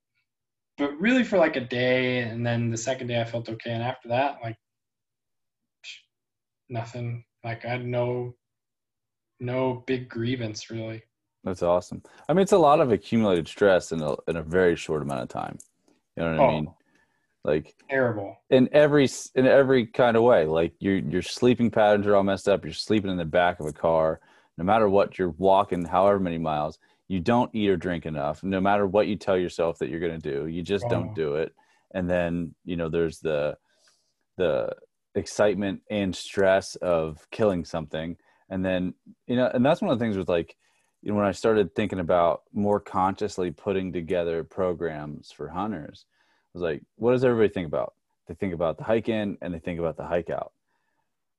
but 0.76 0.92
really 1.00 1.24
for 1.24 1.38
like 1.38 1.56
a 1.56 1.60
day, 1.60 2.18
and 2.18 2.44
then 2.44 2.70
the 2.70 2.76
second 2.76 3.06
day 3.06 3.20
I 3.20 3.24
felt 3.24 3.48
okay, 3.48 3.70
and 3.70 3.82
after 3.82 4.08
that, 4.08 4.38
like 4.42 4.56
nothing. 6.68 7.24
Like 7.44 7.64
I 7.64 7.68
had 7.68 7.86
no 7.86 8.34
no 9.38 9.84
big 9.86 10.08
grievance 10.08 10.70
really. 10.70 11.02
That's 11.44 11.62
awesome. 11.62 12.02
I 12.28 12.32
mean, 12.32 12.42
it's 12.42 12.52
a 12.52 12.58
lot 12.58 12.80
of 12.80 12.90
accumulated 12.90 13.46
stress 13.46 13.92
in 13.92 14.02
a 14.02 14.16
in 14.28 14.36
a 14.36 14.42
very 14.42 14.76
short 14.76 15.02
amount 15.02 15.22
of 15.22 15.28
time. 15.28 15.58
You 16.16 16.24
know 16.24 16.30
what 16.32 16.40
oh, 16.40 16.48
I 16.48 16.52
mean? 16.52 16.74
Like 17.46 17.74
terrible 17.88 18.36
in 18.50 18.68
every 18.72 19.08
in 19.34 19.46
every 19.46 19.86
kind 19.86 20.16
of 20.16 20.24
way. 20.24 20.46
Like 20.46 20.72
your 20.80 20.96
your 20.96 21.22
sleeping 21.22 21.70
patterns 21.70 22.06
are 22.06 22.16
all 22.16 22.24
messed 22.24 22.48
up. 22.48 22.64
You're 22.64 22.74
sleeping 22.74 23.10
in 23.10 23.16
the 23.16 23.24
back 23.24 23.60
of 23.60 23.66
a 23.66 23.72
car. 23.72 24.20
No 24.58 24.64
matter 24.64 24.88
what, 24.88 25.18
you're 25.18 25.30
walking 25.30 25.84
however 25.84 26.18
many 26.18 26.38
miles. 26.38 26.78
You 27.08 27.20
don't 27.20 27.54
eat 27.54 27.70
or 27.70 27.76
drink 27.76 28.04
enough. 28.04 28.42
No 28.42 28.60
matter 28.60 28.86
what 28.86 29.06
you 29.06 29.14
tell 29.14 29.38
yourself 29.38 29.78
that 29.78 29.88
you're 29.88 30.00
going 30.00 30.20
to 30.20 30.32
do, 30.32 30.48
you 30.48 30.62
just 30.62 30.84
oh. 30.86 30.90
don't 30.90 31.14
do 31.14 31.36
it. 31.36 31.54
And 31.92 32.10
then 32.10 32.54
you 32.64 32.76
know 32.76 32.88
there's 32.88 33.20
the 33.20 33.56
the 34.36 34.74
excitement 35.14 35.80
and 35.88 36.14
stress 36.14 36.74
of 36.76 37.26
killing 37.30 37.64
something 37.64 38.16
and 38.50 38.64
then 38.64 38.94
you 39.26 39.36
know 39.36 39.50
and 39.52 39.64
that's 39.64 39.80
one 39.80 39.90
of 39.90 39.98
the 39.98 40.04
things 40.04 40.16
with 40.16 40.28
like 40.28 40.56
you 41.02 41.10
know 41.10 41.16
when 41.16 41.26
i 41.26 41.32
started 41.32 41.74
thinking 41.74 42.00
about 42.00 42.42
more 42.52 42.78
consciously 42.80 43.50
putting 43.50 43.92
together 43.92 44.44
programs 44.44 45.32
for 45.32 45.48
hunters 45.48 46.04
was 46.56 46.62
like 46.62 46.82
what 46.96 47.12
does 47.12 47.24
everybody 47.24 47.52
think 47.52 47.66
about 47.66 47.94
they 48.26 48.34
think 48.34 48.54
about 48.54 48.78
the 48.78 48.84
hike 48.84 49.08
in 49.08 49.36
and 49.42 49.52
they 49.52 49.58
think 49.58 49.78
about 49.78 49.96
the 49.96 50.06
hike 50.06 50.30
out 50.30 50.52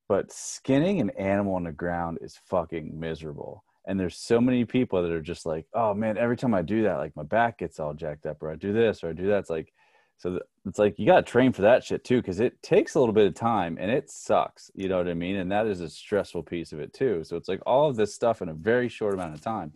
but 0.07 0.32
skinning 0.32 1.01
an 1.01 1.09
animal 1.11 1.55
on 1.55 1.63
the 1.63 1.72
ground 1.72 2.18
is 2.22 2.39
fucking 2.45 2.97
miserable 2.97 3.63
and 3.88 3.99
there's 3.99 4.18
so 4.18 4.39
many 4.39 4.63
people 4.63 5.01
that 5.01 5.11
are 5.11 5.22
just 5.22 5.45
like 5.45 5.65
oh 5.74 5.93
man 5.93 6.18
every 6.18 6.38
time 6.38 6.53
i 6.53 6.61
do 6.61 6.84
that 6.84 6.97
like 6.97 7.15
my 7.15 7.24
back 7.24 7.57
gets 7.57 7.80
all 7.80 7.93
jacked 7.93 8.26
up 8.26 8.41
or 8.43 8.51
i 8.51 8.55
do 8.55 8.72
this 8.72 9.03
or 9.03 9.09
i 9.09 9.13
do 9.13 9.28
that 9.28 9.39
it's 9.39 9.49
like 9.49 9.74
so 10.20 10.39
it's 10.65 10.80
like 10.80 10.97
you 10.97 11.05
got 11.05 11.26
to 11.26 11.32
train 11.32 11.53
for 11.53 11.61
that 11.61 11.84
shit 11.84 12.03
too, 12.03 12.18
because 12.18 12.39
it 12.39 12.61
takes 12.63 12.95
a 12.95 12.99
little 12.99 13.13
bit 13.13 13.28
of 13.28 13.36
time 13.36 13.78
and 13.80 13.91
it 13.91 14.09
sucks. 14.09 14.72
You 14.74 14.89
know 14.89 14.97
what 14.97 15.07
I 15.07 15.13
mean? 15.13 15.36
And 15.38 15.51
that 15.51 15.68
is 15.68 15.80
a 15.80 15.89
stressful 15.89 16.43
piece 16.43 16.72
of 16.74 16.80
it 16.80 16.91
too. 16.91 17.24
So 17.24 17.38
it's 17.38 17.47
like 17.47 17.61
all 17.68 17.88
of 17.88 17.95
this 17.95 18.15
stuff 18.15 18.41
in 18.41 18.49
a 18.49 18.53
very 18.53 18.89
short 18.89 19.13
amount 19.13 19.36
of 19.36 19.41
time. 19.41 19.74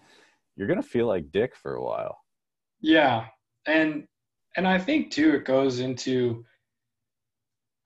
You're 0.55 0.67
gonna 0.67 0.81
feel 0.81 1.05
like 1.05 1.31
dick 1.31 1.55
for 1.55 1.75
a 1.75 1.83
while. 1.83 2.17
Yeah, 2.81 3.25
and 3.67 4.07
and 4.57 4.67
I 4.67 4.77
think 4.77 5.11
too 5.11 5.33
it 5.33 5.45
goes 5.45 5.79
into 5.79 6.45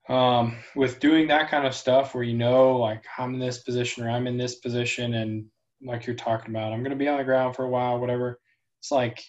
um, 0.08 0.56
with 0.76 1.00
doing 1.00 1.26
that 1.28 1.50
kind 1.50 1.66
of 1.66 1.74
stuff 1.74 2.14
where 2.14 2.24
you 2.24 2.36
know 2.36 2.76
like 2.76 3.04
I'm 3.18 3.34
in 3.34 3.40
this 3.40 3.58
position 3.58 4.04
or 4.04 4.10
I'm 4.10 4.26
in 4.26 4.36
this 4.36 4.56
position 4.56 5.14
and 5.14 5.46
like 5.82 6.06
you're 6.06 6.16
talking 6.16 6.50
about 6.50 6.72
I'm 6.72 6.82
gonna 6.82 6.96
be 6.96 7.08
on 7.08 7.18
the 7.18 7.24
ground 7.24 7.56
for 7.56 7.64
a 7.64 7.70
while, 7.70 7.98
whatever. 7.98 8.38
It's 8.80 8.90
like 8.90 9.22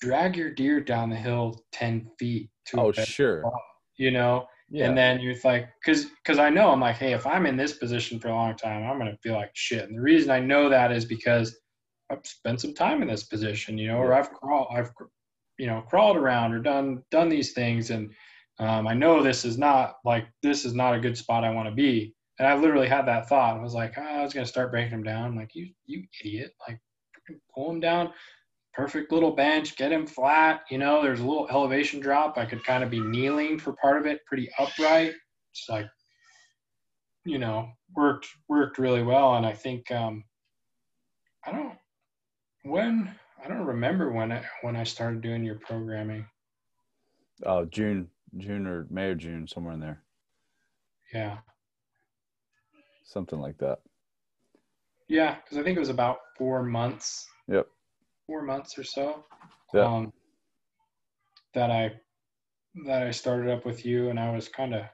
drag 0.00 0.36
your 0.36 0.50
deer 0.50 0.80
down 0.80 1.10
the 1.10 1.16
hill 1.16 1.62
10 1.72 2.10
feet 2.18 2.50
to 2.66 2.80
oh 2.80 2.92
sure 2.92 3.40
spot, 3.40 3.52
you 3.96 4.10
know 4.10 4.46
yeah. 4.70 4.86
and 4.86 4.96
then 4.96 5.20
you're 5.20 5.34
like 5.44 5.68
because 5.84 6.06
because 6.22 6.38
i 6.38 6.48
know 6.48 6.70
i'm 6.70 6.80
like 6.80 6.96
hey 6.96 7.12
if 7.12 7.26
i'm 7.26 7.46
in 7.46 7.56
this 7.56 7.74
position 7.74 8.18
for 8.18 8.28
a 8.28 8.34
long 8.34 8.56
time 8.56 8.82
i'm 8.88 8.98
gonna 8.98 9.16
feel 9.22 9.34
like 9.34 9.50
shit 9.54 9.88
and 9.88 9.96
the 9.96 10.00
reason 10.00 10.30
i 10.30 10.40
know 10.40 10.68
that 10.68 10.90
is 10.90 11.04
because 11.04 11.58
i've 12.10 12.24
spent 12.24 12.60
some 12.60 12.74
time 12.74 13.02
in 13.02 13.08
this 13.08 13.24
position 13.24 13.76
you 13.76 13.88
know 13.88 13.98
yeah. 13.98 14.04
or 14.04 14.14
i've 14.14 14.32
crawled 14.32 14.68
i've 14.74 14.90
you 15.60 15.66
know 15.66 15.82
crawled 15.82 16.16
around 16.16 16.52
or 16.52 16.58
done 16.58 17.02
done 17.10 17.28
these 17.28 17.52
things 17.52 17.90
and 17.90 18.10
um, 18.58 18.86
i 18.86 18.94
know 18.94 19.22
this 19.22 19.44
is 19.44 19.58
not 19.58 19.96
like 20.04 20.26
this 20.42 20.64
is 20.64 20.74
not 20.74 20.94
a 20.94 21.00
good 21.00 21.16
spot 21.16 21.44
i 21.44 21.50
want 21.50 21.68
to 21.68 21.74
be 21.74 22.14
and 22.38 22.48
i 22.48 22.54
literally 22.54 22.88
had 22.88 23.06
that 23.06 23.28
thought 23.28 23.56
i 23.56 23.62
was 23.62 23.74
like 23.74 23.94
oh, 23.98 24.02
i 24.02 24.22
was 24.22 24.32
gonna 24.32 24.46
start 24.46 24.70
breaking 24.70 24.92
them 24.92 25.02
down 25.02 25.26
I'm 25.26 25.36
like 25.36 25.54
you 25.54 25.68
you 25.86 26.04
idiot 26.22 26.52
like 26.66 26.80
pull 27.54 27.68
them 27.68 27.80
down 27.80 28.12
perfect 28.72 29.12
little 29.12 29.32
bench, 29.32 29.76
get 29.76 29.92
him 29.92 30.06
flat. 30.06 30.62
You 30.70 30.78
know, 30.78 31.02
there's 31.02 31.20
a 31.20 31.26
little 31.26 31.48
elevation 31.48 32.00
drop. 32.00 32.38
I 32.38 32.46
could 32.46 32.64
kind 32.64 32.84
of 32.84 32.90
be 32.90 33.00
kneeling 33.00 33.58
for 33.58 33.74
part 33.74 33.98
of 33.98 34.06
it, 34.06 34.24
pretty 34.26 34.48
upright. 34.58 35.12
It's 35.52 35.66
like, 35.68 35.86
you 37.24 37.38
know, 37.38 37.68
worked 37.94 38.26
worked 38.48 38.78
really 38.78 39.02
well. 39.02 39.34
And 39.34 39.44
I 39.44 39.52
think 39.52 39.90
um, 39.90 40.24
I 41.44 41.52
don't 41.52 41.76
when 42.62 43.14
I 43.42 43.48
don't 43.48 43.64
remember 43.66 44.12
when 44.12 44.32
I 44.32 44.44
when 44.62 44.76
I 44.76 44.84
started 44.84 45.20
doing 45.20 45.44
your 45.44 45.58
programming. 45.58 46.26
Oh, 47.44 47.64
June, 47.64 48.08
June 48.36 48.66
or 48.66 48.86
May 48.90 49.06
or 49.06 49.14
June, 49.14 49.46
somewhere 49.48 49.74
in 49.74 49.80
there. 49.80 50.02
Yeah. 51.14 51.38
Something 53.04 53.40
like 53.40 53.58
that. 53.58 53.80
Yeah, 55.08 55.36
because 55.36 55.58
I 55.58 55.62
think 55.62 55.76
it 55.76 55.80
was 55.80 55.88
about 55.88 56.18
four 56.38 56.62
months. 56.62 57.26
Yep 57.48 57.66
four 58.30 58.42
months 58.42 58.78
or 58.78 58.84
so. 58.84 59.24
Yeah. 59.74 59.84
Um, 59.84 60.12
that 61.54 61.70
I 61.70 61.92
that 62.86 63.02
I 63.02 63.10
started 63.10 63.50
up 63.50 63.66
with 63.66 63.84
you, 63.84 64.08
and 64.08 64.20
I 64.20 64.30
was 64.30 64.48
kind 64.48 64.72
of 64.72 64.84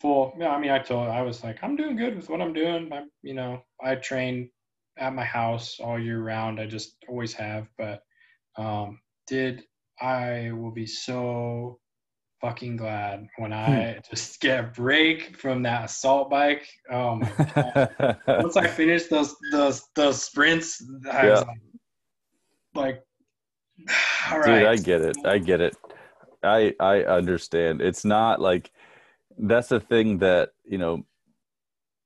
full. 0.00 0.34
Yeah, 0.38 0.50
I 0.50 0.60
mean, 0.60 0.72
I 0.72 0.80
told 0.80 1.08
I 1.08 1.22
was 1.22 1.44
like, 1.44 1.62
I'm 1.62 1.76
doing 1.76 1.96
good 1.96 2.16
with 2.16 2.28
what 2.28 2.40
I'm 2.40 2.52
doing. 2.52 2.92
I, 2.92 3.04
you 3.22 3.34
know, 3.34 3.62
I 3.82 3.94
train 3.94 4.50
at 4.98 5.14
my 5.14 5.24
house 5.24 5.78
all 5.80 5.98
year 5.98 6.22
round. 6.22 6.60
I 6.60 6.66
just 6.66 6.96
always 7.08 7.32
have. 7.34 7.68
But 7.78 8.02
um, 8.56 9.00
did 9.26 9.62
I 10.00 10.50
will 10.52 10.72
be 10.72 10.86
so 10.86 11.78
fucking 12.40 12.76
glad 12.76 13.26
when 13.38 13.52
I 13.52 13.92
hmm. 13.92 13.98
just 14.10 14.40
get 14.40 14.60
a 14.60 14.62
break 14.64 15.36
from 15.36 15.62
that 15.62 15.84
assault 15.84 16.30
bike. 16.30 16.66
Oh 16.90 17.16
my 17.16 17.32
god! 17.54 18.18
Once 18.26 18.56
I 18.56 18.66
finished 18.66 19.10
those 19.10 19.34
those 19.52 19.82
those 19.94 20.22
sprints, 20.22 20.82
I 21.10 21.26
yeah. 21.26 21.30
was 21.30 21.40
like, 21.40 21.58
like 22.74 23.02
all 24.30 24.38
right 24.40 24.60
dude 24.60 24.66
i 24.66 24.76
get 24.76 25.00
it 25.00 25.16
i 25.24 25.38
get 25.38 25.60
it 25.60 25.76
i 26.42 26.72
i 26.80 27.02
understand 27.02 27.80
it's 27.80 28.04
not 28.04 28.40
like 28.40 28.70
that's 29.38 29.68
the 29.68 29.80
thing 29.80 30.18
that 30.18 30.50
you 30.64 30.78
know 30.78 31.04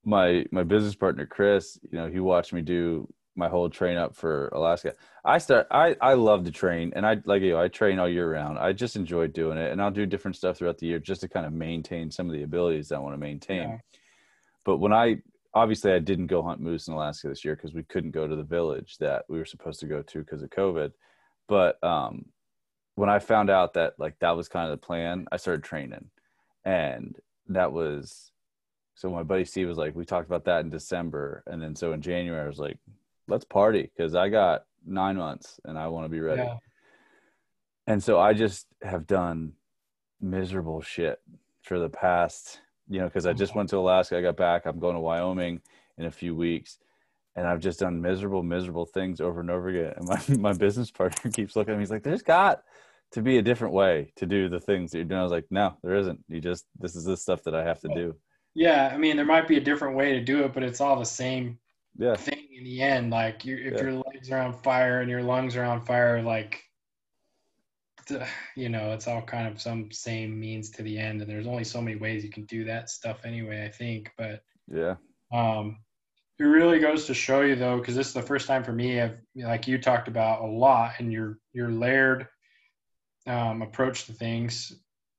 my 0.09 0.45
my 0.51 0.63
business 0.63 0.95
partner 0.95 1.27
chris 1.27 1.79
you 1.91 1.99
know 1.99 2.09
he 2.09 2.21
watched 2.21 2.53
me 2.53 2.63
do 2.63 3.07
my 3.37 3.49
whole 3.49 3.69
train 3.69 3.97
up 3.97 4.17
for 4.17 4.49
alaska 4.49 4.93
i 5.25 5.39
start 5.39 5.67
i 5.71 5.95
i 6.01 6.15
love 6.15 6.45
to 6.45 6.51
train 6.51 6.93
and 6.97 7.07
i 7.07 7.17
like 7.25 7.43
you 7.43 7.51
know, 7.51 7.61
i 7.61 7.69
train 7.69 7.99
all 7.99 8.09
year 8.09 8.33
round 8.33 8.59
i 8.59 8.73
just 8.73 8.97
enjoy 8.97 9.27
doing 9.27 9.59
it 9.59 9.71
and 9.71 9.83
i'll 9.83 9.91
do 9.91 10.07
different 10.07 10.37
stuff 10.37 10.57
throughout 10.57 10.79
the 10.79 10.87
year 10.87 10.99
just 10.99 11.21
to 11.21 11.29
kind 11.29 11.47
of 11.47 11.53
maintain 11.53 12.11
some 12.11 12.27
of 12.27 12.33
the 12.33 12.43
abilities 12.43 12.89
that 12.89 12.97
i 12.97 12.99
want 12.99 13.15
to 13.15 13.19
maintain 13.19 13.69
yeah. 13.69 13.79
but 14.65 14.79
when 14.79 14.93
i 14.93 15.17
obviously 15.55 15.93
I 15.93 15.99
didn't 15.99 16.27
go 16.27 16.43
hunt 16.43 16.61
moose 16.61 16.89
in 16.89 16.95
Alaska 16.95 17.29
this 17.29 17.45
year 17.45 17.57
because 17.57 17.75
we 17.75 17.83
couldn't 17.83 18.13
go 18.13 18.29
to 18.29 18.37
the 18.37 18.43
village 18.43 18.97
that 18.99 19.25
we 19.29 19.39
were 19.39 19.45
supposed 19.45 19.81
to 19.81 19.87
go 19.87 20.03
to 20.03 20.19
because 20.19 20.43
of 20.43 20.51
COVID. 20.51 20.93
But 21.49 21.83
um, 21.83 22.27
when 22.95 23.09
I 23.09 23.19
found 23.19 23.51
out 23.51 23.75
that 23.75 23.95
like 23.99 24.19
that 24.21 24.37
was 24.37 24.49
kind 24.49 24.71
of 24.71 24.79
the 24.79 24.87
plan, 24.87 25.27
I 25.33 25.37
started 25.37 25.65
training, 25.65 26.11
and 26.65 27.17
that 27.49 27.73
was 27.73 28.31
so. 28.99 29.11
My 29.11 29.23
buddy 29.23 29.45
Steve 29.45 29.69
was 29.69 29.79
like, 29.79 29.95
we 29.95 30.05
talked 30.05 30.27
about 30.27 30.45
that 30.45 30.61
in 30.61 30.71
December, 30.71 31.43
and 31.47 31.63
then 31.63 31.75
so 31.75 31.93
in 31.93 32.03
January 32.03 32.45
I 32.45 32.49
was 32.49 32.59
like, 32.59 32.79
let's 33.27 33.45
party 33.45 33.91
because 33.97 34.15
I 34.15 34.29
got 34.29 34.65
nine 34.87 35.17
months 35.17 35.61
and 35.65 35.79
I 35.79 35.89
want 35.89 36.05
to 36.05 36.09
be 36.09 36.21
ready. 36.21 36.43
Yeah. 36.43 36.57
And 37.87 38.03
so 38.03 38.19
I 38.19 38.35
just 38.35 38.67
have 38.83 39.07
done 39.07 39.53
miserable 40.21 40.83
shit 40.83 41.21
for 41.63 41.79
the 41.79 41.89
past 41.89 42.61
you 42.89 43.01
know, 43.01 43.07
because 43.07 43.27
I 43.27 43.33
just 43.33 43.51
mm-hmm. 43.51 43.61
went 43.61 43.71
to 43.71 43.79
Alaska. 43.79 44.17
I 44.17 44.23
got 44.23 44.37
back. 44.37 44.67
I'm 44.67 44.79
going 44.79 44.95
to 44.95 45.01
Wyoming 45.01 45.61
in 45.99 46.07
a 46.07 46.11
few 46.11 46.35
weeks. 46.35 46.79
And 47.37 47.47
I've 47.47 47.61
just 47.61 47.81
done 47.81 48.01
miserable, 48.01 48.43
miserable 48.43 48.87
things 48.87 49.21
over 49.21 49.41
and 49.41 49.51
over 49.51 49.69
again. 49.69 49.95
And 49.97 50.09
my, 50.09 50.21
my 50.53 50.59
business 50.59 50.91
partner 50.91 51.31
keeps 51.35 51.55
looking 51.55 51.75
at 51.75 51.77
me. 51.77 51.83
He's 51.83 51.91
like, 51.91 52.03
there's 52.03 52.23
got 52.23 52.63
to 53.13 53.23
be 53.23 53.39
a 53.39 53.43
different 53.43 53.75
way 53.75 54.13
to 54.17 54.27
do 54.27 54.49
the 54.49 54.61
things 54.61 54.91
that 54.91 54.99
you're 54.99 55.05
doing. 55.05 55.21
I 55.21 55.25
was 55.25 55.33
like, 55.33 55.47
no, 55.51 55.77
there 55.83 55.97
isn't. 55.97 56.25
You 56.29 56.41
just, 56.41 56.67
this 56.79 56.97
is 56.97 57.05
the 57.05 57.17
stuff 57.17 57.45
that 57.45 57.55
I 57.55 57.63
have 57.65 57.81
to 57.81 57.89
do. 57.89 58.17
Yeah. 58.59 58.91
I 58.93 58.97
mean, 58.97 59.17
there 59.17 59.25
might 59.25 59.49
be 59.49 59.57
a 59.57 59.61
different 59.61 59.97
way 59.97 60.13
to 60.13 60.21
do 60.21 60.45
it, 60.45 60.53
but 60.53 60.63
it's 60.63 60.81
all 60.81 60.99
the 60.99 61.05
same 61.05 61.59
yeah. 61.97 62.17
thing 62.17 62.49
in 62.57 62.65
the 62.65 62.83
end. 62.83 63.11
Like 63.11 63.45
you, 63.45 63.57
if 63.57 63.75
yeah. 63.75 63.83
your 63.83 63.93
legs 63.93 64.31
are 64.31 64.41
on 64.41 64.53
fire 64.53 65.01
and 65.01 65.11
your 65.11 65.23
lungs 65.23 65.57
are 65.57 65.65
on 65.65 65.81
fire, 65.81 66.23
like 66.23 66.63
you 68.57 68.69
know, 68.69 68.93
it's 68.93 69.07
all 69.07 69.23
kind 69.23 69.47
of 69.47 69.61
some 69.61 69.91
same 69.91 70.39
means 70.39 70.71
to 70.71 70.83
the 70.83 70.99
end, 70.99 71.21
and 71.21 71.31
there's 71.31 71.47
only 71.47 71.65
so 71.65 71.81
many 71.81 71.97
ways 71.97 72.25
you 72.25 72.31
can 72.31 72.45
do 72.45 72.65
that 72.65 72.91
stuff 72.91 73.25
anyway. 73.25 73.65
I 73.65 73.69
think, 73.69 74.11
but 74.17 74.43
yeah, 74.67 74.97
um, 75.33 75.79
it 76.39 76.45
really 76.45 76.79
goes 76.79 77.07
to 77.07 77.15
show 77.15 77.43
you 77.43 77.57
though, 77.57 77.79
because 77.79 77.95
this 77.95 78.09
is 78.09 78.15
the 78.15 78.23
first 78.23 78.47
time 78.47 78.65
for 78.65 78.73
me. 78.73 79.01
I've 79.01 79.19
like 79.37 79.69
you 79.69 79.79
talked 79.79 80.09
about 80.09 80.43
a 80.43 80.47
lot, 80.47 80.93
and 80.99 81.13
your 81.13 81.39
your 81.53 81.71
layered 81.71 82.29
um, 83.27 83.63
approach 83.63 84.07
to 84.07 84.13
things. 84.13 84.73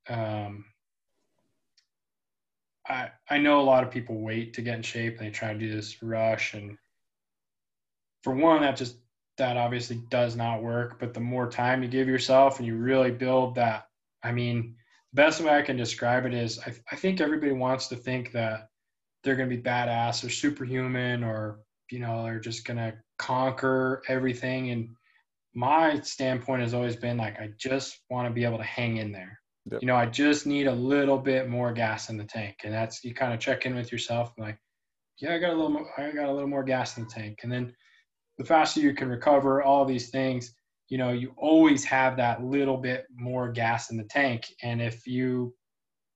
Um, 0.10 0.66
I 2.90 3.12
I 3.30 3.38
know 3.38 3.60
a 3.60 3.62
lot 3.62 3.84
of 3.84 3.92
people 3.92 4.20
wait 4.22 4.54
to 4.56 4.62
get 4.62 4.76
in 4.76 4.82
shape, 4.82 5.18
and 5.18 5.28
they 5.28 5.32
try 5.32 5.54
to 5.54 5.60
do 5.60 5.74
this 5.74 6.02
rush, 6.02 6.54
and 6.54 6.78
for 8.24 8.34
one, 8.34 8.62
that 8.62 8.76
just 8.76 8.98
that 9.38 9.58
obviously 9.58 10.02
does 10.10 10.36
not 10.36 10.62
work. 10.62 11.00
But 11.00 11.14
the 11.14 11.20
more 11.20 11.50
time 11.50 11.82
you 11.82 11.90
give 11.90 12.08
yourself 12.08 12.58
and 12.58 12.68
you 12.68 12.76
really 12.76 13.12
build 13.12 13.56
that, 13.56 13.86
I 14.24 14.32
mean, 14.32 14.76
the 15.14 15.22
best 15.22 15.42
way 15.42 15.58
I 15.58 15.62
can 15.62 15.78
describe 15.78 16.26
it 16.26 16.34
is 16.34 16.60
I, 16.60 16.74
I 16.92 16.96
think 16.96 17.22
everybody 17.22 17.54
wants 17.54 17.88
to 17.88 17.96
think 17.96 18.32
that 18.34 18.70
they're 19.24 19.36
going 19.36 19.50
to 19.50 19.56
be 19.56 19.62
badass 19.62 20.26
or 20.26 20.30
superhuman 20.30 21.24
or, 21.24 21.60
you 21.90 22.00
know, 22.00 22.24
they're 22.24 22.40
just 22.40 22.66
going 22.66 22.78
to 22.78 22.94
conquer 23.18 24.04
everything. 24.08 24.72
And 24.72 24.90
my 25.54 26.00
standpoint 26.02 26.62
has 26.62 26.74
always 26.74 26.96
been 26.96 27.18
like 27.18 27.40
I 27.40 27.52
just 27.58 28.00
want 28.10 28.28
to 28.28 28.34
be 28.34 28.44
able 28.44 28.58
to 28.58 28.64
hang 28.64 28.98
in 28.98 29.12
there. 29.12 29.40
Yep. 29.72 29.82
You 29.82 29.88
know, 29.88 29.96
I 29.96 30.06
just 30.06 30.46
need 30.46 30.68
a 30.68 30.74
little 30.74 31.18
bit 31.18 31.50
more 31.50 31.72
gas 31.74 32.10
in 32.10 32.18
the 32.18 32.24
tank, 32.24 32.62
and 32.64 32.74
that's 32.74 33.04
you 33.04 33.14
kind 33.14 33.34
of 33.34 33.40
check 33.40 33.66
in 33.66 33.76
with 33.76 33.92
yourself, 33.92 34.34
like, 34.38 34.58
yeah, 35.20 35.34
I 35.36 35.38
got 35.40 35.52
a 35.52 35.56
little 35.56 35.70
more, 35.70 36.00
I 36.00 36.12
got 36.12 36.30
a 36.30 36.34
little 36.34 36.50
more 36.50 36.64
gas 36.64 36.98
in 36.98 37.04
the 37.04 37.10
tank, 37.10 37.40
and 37.44 37.52
then 37.52 37.76
the 38.38 38.46
faster 38.46 38.80
you 38.80 38.94
can 38.94 39.10
recover 39.10 39.62
all 39.62 39.86
these 39.86 40.10
things, 40.10 40.54
you 40.88 40.98
know, 40.98 41.12
you 41.12 41.34
always 41.38 41.84
have 41.86 42.18
that 42.18 42.44
little 42.44 42.78
bit 42.78 43.06
more 43.14 43.52
gas 43.52 43.92
in 43.92 43.98
the 43.98 44.06
tank, 44.06 44.48
and 44.64 44.82
if 44.82 45.06
you 45.06 45.56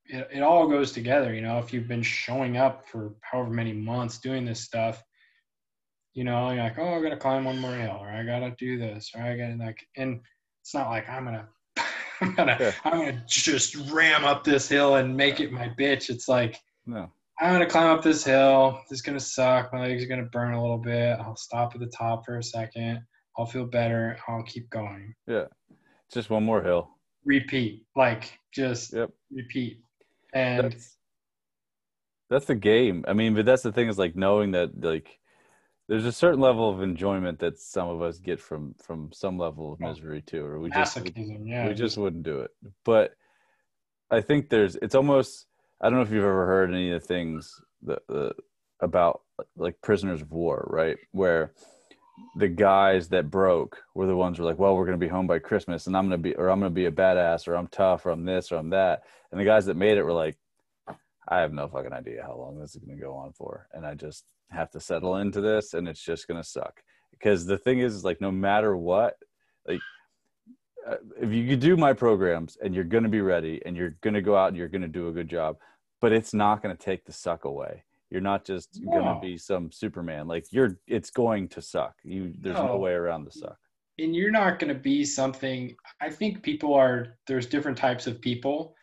it, 0.06 0.28
it 0.32 0.42
all 0.42 0.68
goes 0.68 0.92
together, 0.92 1.32
you 1.34 1.40
know, 1.40 1.58
if 1.58 1.72
you've 1.72 1.88
been 1.88 2.02
showing 2.02 2.56
up 2.56 2.86
for 2.88 3.14
however 3.22 3.50
many 3.50 3.72
months 3.72 4.18
doing 4.18 4.44
this 4.44 4.60
stuff, 4.60 5.02
you 6.12 6.24
know, 6.24 6.50
you're 6.50 6.62
like, 6.62 6.78
oh, 6.78 6.94
I 6.94 7.02
gotta 7.02 7.16
climb 7.16 7.44
one 7.44 7.58
more 7.58 7.74
hill, 7.74 7.98
or 8.00 8.08
I 8.08 8.24
gotta 8.24 8.54
do 8.58 8.78
this, 8.78 9.12
or 9.14 9.22
I 9.22 9.36
gotta 9.36 9.56
like, 9.56 9.86
and 9.96 10.20
it's 10.62 10.74
not 10.74 10.90
like 10.90 11.08
I'm 11.08 11.24
gonna, 11.24 11.48
I'm 12.24 12.34
gonna, 12.34 12.56
Yeah. 12.60 12.72
I'm 12.84 12.98
gonna 12.98 13.24
just 13.26 13.76
ram 13.92 14.24
up 14.24 14.44
this 14.44 14.68
hill 14.68 14.96
and 14.96 15.16
make 15.16 15.40
it 15.40 15.52
my 15.52 15.68
bitch. 15.68 16.10
It's 16.10 16.28
like 16.28 16.60
No. 16.86 17.10
I'm 17.40 17.52
gonna 17.52 17.66
climb 17.68 17.88
up 17.96 18.02
this 18.02 18.24
hill. 18.24 18.80
This 18.88 18.98
is 18.98 19.02
gonna 19.02 19.20
suck. 19.20 19.72
My 19.72 19.80
legs 19.80 20.04
are 20.04 20.08
gonna 20.08 20.24
burn 20.24 20.54
a 20.54 20.60
little 20.60 20.78
bit. 20.78 21.18
I'll 21.20 21.36
stop 21.36 21.74
at 21.74 21.80
the 21.80 21.86
top 21.86 22.24
for 22.24 22.38
a 22.38 22.42
second. 22.42 23.00
I'll 23.36 23.46
feel 23.46 23.66
better. 23.66 24.16
I'll 24.28 24.44
keep 24.44 24.70
going. 24.70 25.14
Yeah. 25.26 25.46
Just 26.12 26.30
one 26.30 26.44
more 26.44 26.62
hill. 26.62 26.90
Repeat, 27.24 27.84
like 27.96 28.38
just 28.52 28.92
Yep. 28.92 29.10
repeat. 29.32 29.80
And 30.34 30.64
That's 30.72 30.96
that's 32.30 32.46
the 32.46 32.54
game. 32.54 33.04
I 33.06 33.12
mean, 33.12 33.34
but 33.34 33.44
that's 33.46 33.62
the 33.62 33.72
thing 33.72 33.88
is 33.88 33.98
like 33.98 34.16
knowing 34.16 34.52
that 34.52 34.80
like 34.82 35.18
there's 35.88 36.06
a 36.06 36.12
certain 36.12 36.40
level 36.40 36.70
of 36.70 36.82
enjoyment 36.82 37.38
that 37.40 37.58
some 37.58 37.88
of 37.88 38.02
us 38.02 38.18
get 38.18 38.40
from 38.40 38.74
from 38.82 39.10
some 39.12 39.38
level 39.38 39.72
of 39.72 39.80
misery 39.80 40.22
too, 40.22 40.44
or 40.44 40.58
we 40.58 40.70
just 40.70 40.96
masochism, 40.96 41.48
yeah. 41.48 41.68
we 41.68 41.74
just 41.74 41.98
wouldn't 41.98 42.22
do 42.22 42.40
it. 42.40 42.50
But 42.84 43.14
I 44.10 44.20
think 44.20 44.48
there's 44.48 44.76
it's 44.76 44.94
almost 44.94 45.46
I 45.80 45.88
don't 45.88 45.98
know 45.98 46.02
if 46.04 46.10
you've 46.10 46.24
ever 46.24 46.46
heard 46.46 46.70
any 46.70 46.90
of 46.90 47.02
the 47.02 47.06
things 47.06 47.60
that, 47.82 48.00
uh, 48.08 48.30
about 48.80 49.22
like 49.56 49.80
prisoners 49.82 50.22
of 50.22 50.30
war, 50.32 50.66
right? 50.70 50.96
Where 51.12 51.52
the 52.36 52.48
guys 52.48 53.08
that 53.08 53.30
broke 53.30 53.82
were 53.94 54.06
the 54.06 54.16
ones 54.16 54.36
who 54.36 54.44
were 54.44 54.50
like, 54.50 54.58
well, 54.58 54.76
we're 54.76 54.86
going 54.86 54.98
to 54.98 55.04
be 55.04 55.10
home 55.10 55.26
by 55.26 55.40
Christmas 55.40 55.86
and 55.86 55.96
I'm 55.96 56.08
going 56.08 56.22
to 56.22 56.28
be, 56.28 56.34
or 56.36 56.48
I'm 56.48 56.60
going 56.60 56.70
to 56.70 56.74
be 56.74 56.86
a 56.86 56.92
badass 56.92 57.48
or 57.48 57.56
I'm 57.56 57.66
tough 57.66 58.06
or 58.06 58.10
I'm 58.10 58.24
this 58.24 58.52
or 58.52 58.56
I'm 58.56 58.70
that. 58.70 59.02
And 59.32 59.40
the 59.40 59.44
guys 59.44 59.66
that 59.66 59.76
made 59.76 59.98
it 59.98 60.04
were 60.04 60.12
like, 60.12 60.36
I 61.26 61.40
have 61.40 61.52
no 61.52 61.68
fucking 61.68 61.92
idea 61.92 62.22
how 62.22 62.36
long 62.36 62.58
this 62.58 62.76
is 62.76 62.84
going 62.84 62.96
to 62.96 63.02
go 63.02 63.14
on 63.14 63.32
for. 63.32 63.68
And 63.72 63.84
I 63.84 63.94
just 63.94 64.24
have 64.50 64.70
to 64.72 64.80
settle 64.80 65.16
into 65.16 65.40
this 65.40 65.74
and 65.74 65.88
it's 65.88 66.02
just 66.02 66.28
going 66.28 66.40
to 66.42 66.48
suck. 66.48 66.82
Because 67.10 67.46
the 67.46 67.58
thing 67.58 67.78
is, 67.80 67.94
is 67.94 68.04
like, 68.04 68.20
no 68.20 68.30
matter 68.30 68.76
what, 68.76 69.16
like, 69.66 69.80
uh, 70.86 70.96
if 71.20 71.32
you 71.32 71.48
could 71.48 71.60
do 71.60 71.76
my 71.76 71.92
programs 71.92 72.58
and 72.62 72.74
you're 72.74 72.84
going 72.84 73.04
to 73.04 73.08
be 73.08 73.20
ready 73.22 73.62
and 73.64 73.76
you're 73.76 73.96
going 74.02 74.14
to 74.14 74.20
go 74.22 74.36
out 74.36 74.48
and 74.48 74.56
you're 74.56 74.68
going 74.68 74.82
to 74.82 74.88
do 74.88 75.08
a 75.08 75.12
good 75.12 75.28
job, 75.28 75.56
but 76.00 76.12
it's 76.12 76.34
not 76.34 76.62
going 76.62 76.76
to 76.76 76.82
take 76.82 77.04
the 77.04 77.12
suck 77.12 77.44
away. 77.44 77.84
You're 78.10 78.20
not 78.20 78.44
just 78.44 78.80
going 78.84 79.04
to 79.04 79.18
be 79.20 79.38
some 79.38 79.72
Superman. 79.72 80.28
Like 80.28 80.46
you're, 80.50 80.78
it's 80.86 81.10
going 81.10 81.48
to 81.48 81.62
suck. 81.62 81.94
You, 82.04 82.34
there's 82.38 82.56
no, 82.56 82.66
No. 82.66 82.76
way 82.76 82.92
around 82.92 83.24
the 83.24 83.32
suck. 83.32 83.56
and 83.98 84.14
you're 84.14 84.30
not 84.30 84.58
going 84.58 84.72
to 84.74 84.80
be 84.80 85.04
something 85.04 85.74
i 86.00 86.10
think 86.10 86.42
people 86.42 86.74
are 86.74 87.16
there's 87.28 87.46
different 87.46 87.78
types 87.78 88.08
of 88.08 88.20
people 88.20 88.74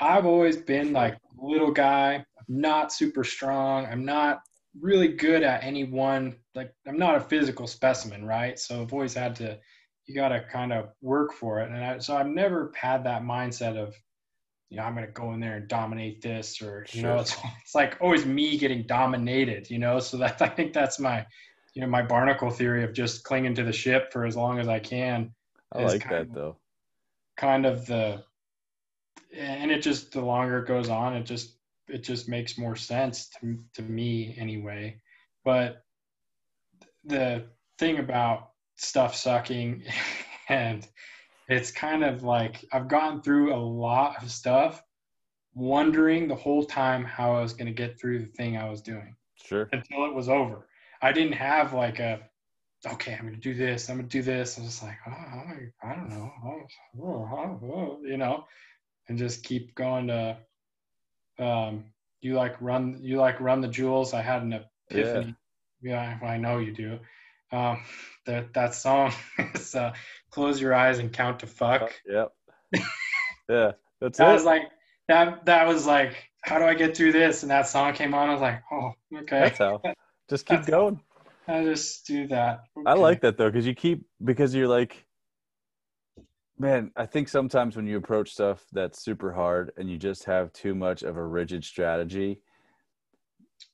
i've 0.00 0.24
always 0.24 0.56
been 0.56 0.94
like 0.94 1.18
little 1.36 1.70
guy 1.70 2.14
i'm 2.38 2.44
not 2.48 2.90
super 2.90 3.22
strong 3.22 3.84
i'm 3.92 4.02
not 4.04 4.40
really 4.78 5.08
good 5.08 5.42
at 5.42 5.64
any 5.64 5.84
one 5.84 6.36
like 6.54 6.72
i'm 6.86 6.98
not 6.98 7.16
a 7.16 7.20
physical 7.20 7.66
specimen 7.66 8.24
right? 8.24 8.58
So 8.58 8.82
i've 8.82 8.92
always 8.92 9.14
had 9.14 9.34
to 9.36 9.58
you 10.06 10.14
got 10.14 10.30
to 10.30 10.44
kind 10.50 10.72
of 10.72 10.88
work 11.02 11.32
for 11.32 11.60
it. 11.60 11.70
And 11.70 11.84
I, 11.84 11.98
so 11.98 12.16
i've 12.16 12.26
never 12.26 12.72
had 12.76 13.04
that 13.04 13.22
mindset 13.22 13.76
of 13.76 13.94
you 14.68 14.76
know 14.76 14.84
i'm 14.84 14.94
going 14.94 15.06
to 15.06 15.12
go 15.12 15.32
in 15.32 15.40
there 15.40 15.56
and 15.56 15.68
dominate 15.68 16.22
this 16.22 16.62
or 16.62 16.86
you 16.92 17.02
know 17.02 17.18
it's, 17.18 17.36
it's 17.62 17.74
like 17.74 17.96
always 18.00 18.24
me 18.24 18.58
getting 18.58 18.86
dominated 18.86 19.68
you 19.70 19.78
know? 19.78 19.98
So 19.98 20.16
that 20.18 20.40
i 20.42 20.48
think 20.48 20.72
that's 20.72 20.98
my 20.98 21.26
you 21.74 21.82
know 21.82 21.88
my 21.88 22.02
barnacle 22.02 22.50
theory 22.50 22.84
of 22.84 22.92
just 22.92 23.24
clinging 23.24 23.54
to 23.54 23.64
the 23.64 23.72
ship 23.72 24.12
for 24.12 24.24
as 24.24 24.36
long 24.36 24.58
as 24.58 24.68
I 24.68 24.78
can, 24.78 25.32
I 25.72 25.82
like 25.82 26.08
that 26.08 26.22
of- 26.22 26.34
though. 26.34 26.56
kind 27.36 27.66
of 27.66 27.86
the, 27.86 28.24
and 29.36 29.70
it 29.70 29.82
just 29.82 30.12
the 30.12 30.20
longer 30.20 30.58
it 30.58 30.66
goes 30.66 30.88
on, 30.88 31.14
it 31.14 31.24
just 31.24 31.56
it 31.92 32.02
just 32.02 32.28
makes 32.28 32.58
more 32.58 32.76
sense 32.76 33.28
to 33.40 33.58
to 33.74 33.82
me 33.82 34.34
anyway. 34.38 35.00
But 35.44 35.84
the 37.04 37.46
thing 37.78 37.98
about 37.98 38.50
stuff 38.76 39.14
sucking, 39.14 39.84
and 40.48 40.86
it's 41.48 41.70
kind 41.70 42.04
of 42.04 42.22
like 42.22 42.64
I've 42.72 42.88
gone 42.88 43.22
through 43.22 43.54
a 43.54 43.56
lot 43.56 44.22
of 44.22 44.30
stuff, 44.30 44.82
wondering 45.54 46.28
the 46.28 46.34
whole 46.34 46.64
time 46.64 47.04
how 47.04 47.34
I 47.34 47.42
was 47.42 47.52
going 47.52 47.66
to 47.66 47.72
get 47.72 48.00
through 48.00 48.20
the 48.20 48.32
thing 48.32 48.56
I 48.56 48.68
was 48.68 48.82
doing 48.82 49.14
Sure. 49.42 49.68
until 49.72 50.04
it 50.06 50.14
was 50.14 50.28
over. 50.28 50.68
I 51.02 51.12
didn't 51.12 51.32
have 51.32 51.72
like 51.72 51.98
a, 51.98 52.20
okay, 52.86 53.14
I'm 53.14 53.22
going 53.22 53.34
to 53.34 53.40
do 53.40 53.54
this. 53.54 53.88
I'm 53.88 53.96
going 53.96 54.08
to 54.08 54.18
do 54.18 54.22
this. 54.22 54.58
I 54.58 54.62
was 54.62 54.70
just 54.70 54.82
like, 54.82 54.98
oh, 55.06 55.10
I, 55.10 55.56
I 55.82 55.94
don't 55.94 56.10
know. 56.10 56.30
Oh, 56.44 56.60
oh, 57.02 57.60
oh, 57.64 57.98
you 58.04 58.16
know, 58.16 58.44
and 59.08 59.18
just 59.18 59.42
keep 59.42 59.74
going 59.74 60.06
to, 60.08 60.38
um, 61.40 61.84
you 62.20 62.34
like 62.34 62.60
run, 62.60 62.98
you 63.00 63.16
like 63.16 63.40
run 63.40 63.60
the 63.60 63.68
jewels. 63.68 64.12
I 64.14 64.22
had 64.22 64.42
an 64.42 64.60
epiphany. 64.90 65.34
Yeah, 65.82 66.18
I 66.22 66.36
know 66.36 66.58
you 66.58 66.72
do. 66.72 66.98
Um, 67.52 67.82
that, 68.26 68.52
that 68.54 68.74
song 68.74 69.12
is, 69.54 69.74
uh, 69.74 69.92
close 70.30 70.60
your 70.60 70.74
eyes 70.74 70.98
and 70.98 71.12
count 71.12 71.40
to 71.40 71.46
fuck. 71.46 71.92
Yep. 72.06 72.28
yeah. 73.48 73.72
That's 74.00 74.18
That 74.18 74.30
it. 74.30 74.32
was 74.34 74.44
like, 74.44 74.62
that, 75.08 75.44
that 75.46 75.66
was 75.66 75.86
like, 75.86 76.16
how 76.42 76.58
do 76.58 76.64
I 76.64 76.74
get 76.74 76.96
through 76.96 77.12
this? 77.12 77.42
And 77.42 77.50
that 77.50 77.66
song 77.66 77.92
came 77.94 78.14
on. 78.14 78.28
I 78.28 78.32
was 78.32 78.40
like, 78.42 78.62
oh, 78.70 78.92
okay. 79.22 79.40
That's 79.40 79.58
how. 79.58 79.80
Just 80.28 80.46
keep 80.46 80.60
That's- 80.60 80.70
going. 80.70 81.00
I 81.48 81.64
just 81.64 82.06
do 82.06 82.28
that. 82.28 82.60
I 82.86 82.92
like 82.94 83.22
that 83.22 83.36
though, 83.36 83.50
because 83.50 83.66
you 83.66 83.74
keep 83.74 84.04
because 84.22 84.54
you're 84.54 84.68
like, 84.68 85.04
man. 86.60 86.92
I 86.96 87.06
think 87.06 87.28
sometimes 87.28 87.74
when 87.74 87.86
you 87.86 87.96
approach 87.96 88.32
stuff 88.32 88.64
that's 88.72 89.02
super 89.02 89.32
hard 89.32 89.72
and 89.76 89.90
you 89.90 89.96
just 89.96 90.24
have 90.24 90.52
too 90.52 90.74
much 90.74 91.02
of 91.02 91.16
a 91.16 91.24
rigid 91.24 91.64
strategy, 91.64 92.40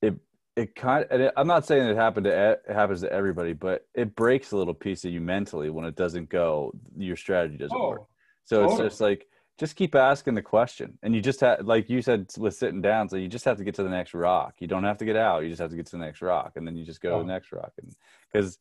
it 0.00 0.14
it 0.56 0.74
kind. 0.74 1.04
And 1.10 1.22
it, 1.22 1.34
I'm 1.36 1.46
not 1.46 1.66
saying 1.66 1.86
it 1.88 1.96
happened 1.96 2.24
to 2.24 2.50
it 2.52 2.72
happens 2.72 3.02
to 3.02 3.12
everybody, 3.12 3.52
but 3.52 3.86
it 3.94 4.14
breaks 4.14 4.52
a 4.52 4.56
little 4.56 4.72
piece 4.74 5.04
of 5.04 5.12
you 5.12 5.20
mentally 5.20 5.68
when 5.68 5.84
it 5.84 5.96
doesn't 5.96 6.28
go. 6.30 6.72
Your 6.96 7.16
strategy 7.16 7.58
doesn't 7.58 7.78
work. 7.78 8.00
Oh, 8.02 8.06
So 8.44 8.64
it's 8.64 8.78
just 8.78 9.00
like 9.00 9.26
just 9.58 9.74
keep 9.76 9.94
asking 9.94 10.34
the 10.34 10.42
question, 10.42 10.98
and 11.02 11.14
you 11.14 11.20
just 11.20 11.40
have 11.40 11.66
like 11.66 11.90
you 11.90 12.00
said 12.02 12.30
with 12.38 12.54
sitting 12.54 12.80
down. 12.80 13.08
So 13.08 13.16
you 13.16 13.28
just 13.28 13.44
have 13.44 13.56
to 13.58 13.64
get 13.64 13.74
to 13.74 13.82
the 13.82 13.88
next 13.90 14.14
rock. 14.14 14.54
You 14.60 14.66
don't 14.68 14.84
have 14.84 14.98
to 14.98 15.04
get 15.04 15.16
out. 15.16 15.42
You 15.42 15.48
just 15.48 15.60
have 15.60 15.70
to 15.70 15.76
get 15.76 15.86
to 15.86 15.92
the 15.92 16.04
next 16.04 16.22
rock, 16.22 16.52
and 16.56 16.66
then 16.66 16.76
you 16.76 16.84
just 16.84 17.00
go 17.00 17.10
to 17.10 17.16
Oh. 17.16 17.18
the 17.20 17.24
next 17.32 17.52
rock. 17.52 17.72
And 17.82 17.94
because 18.32 18.58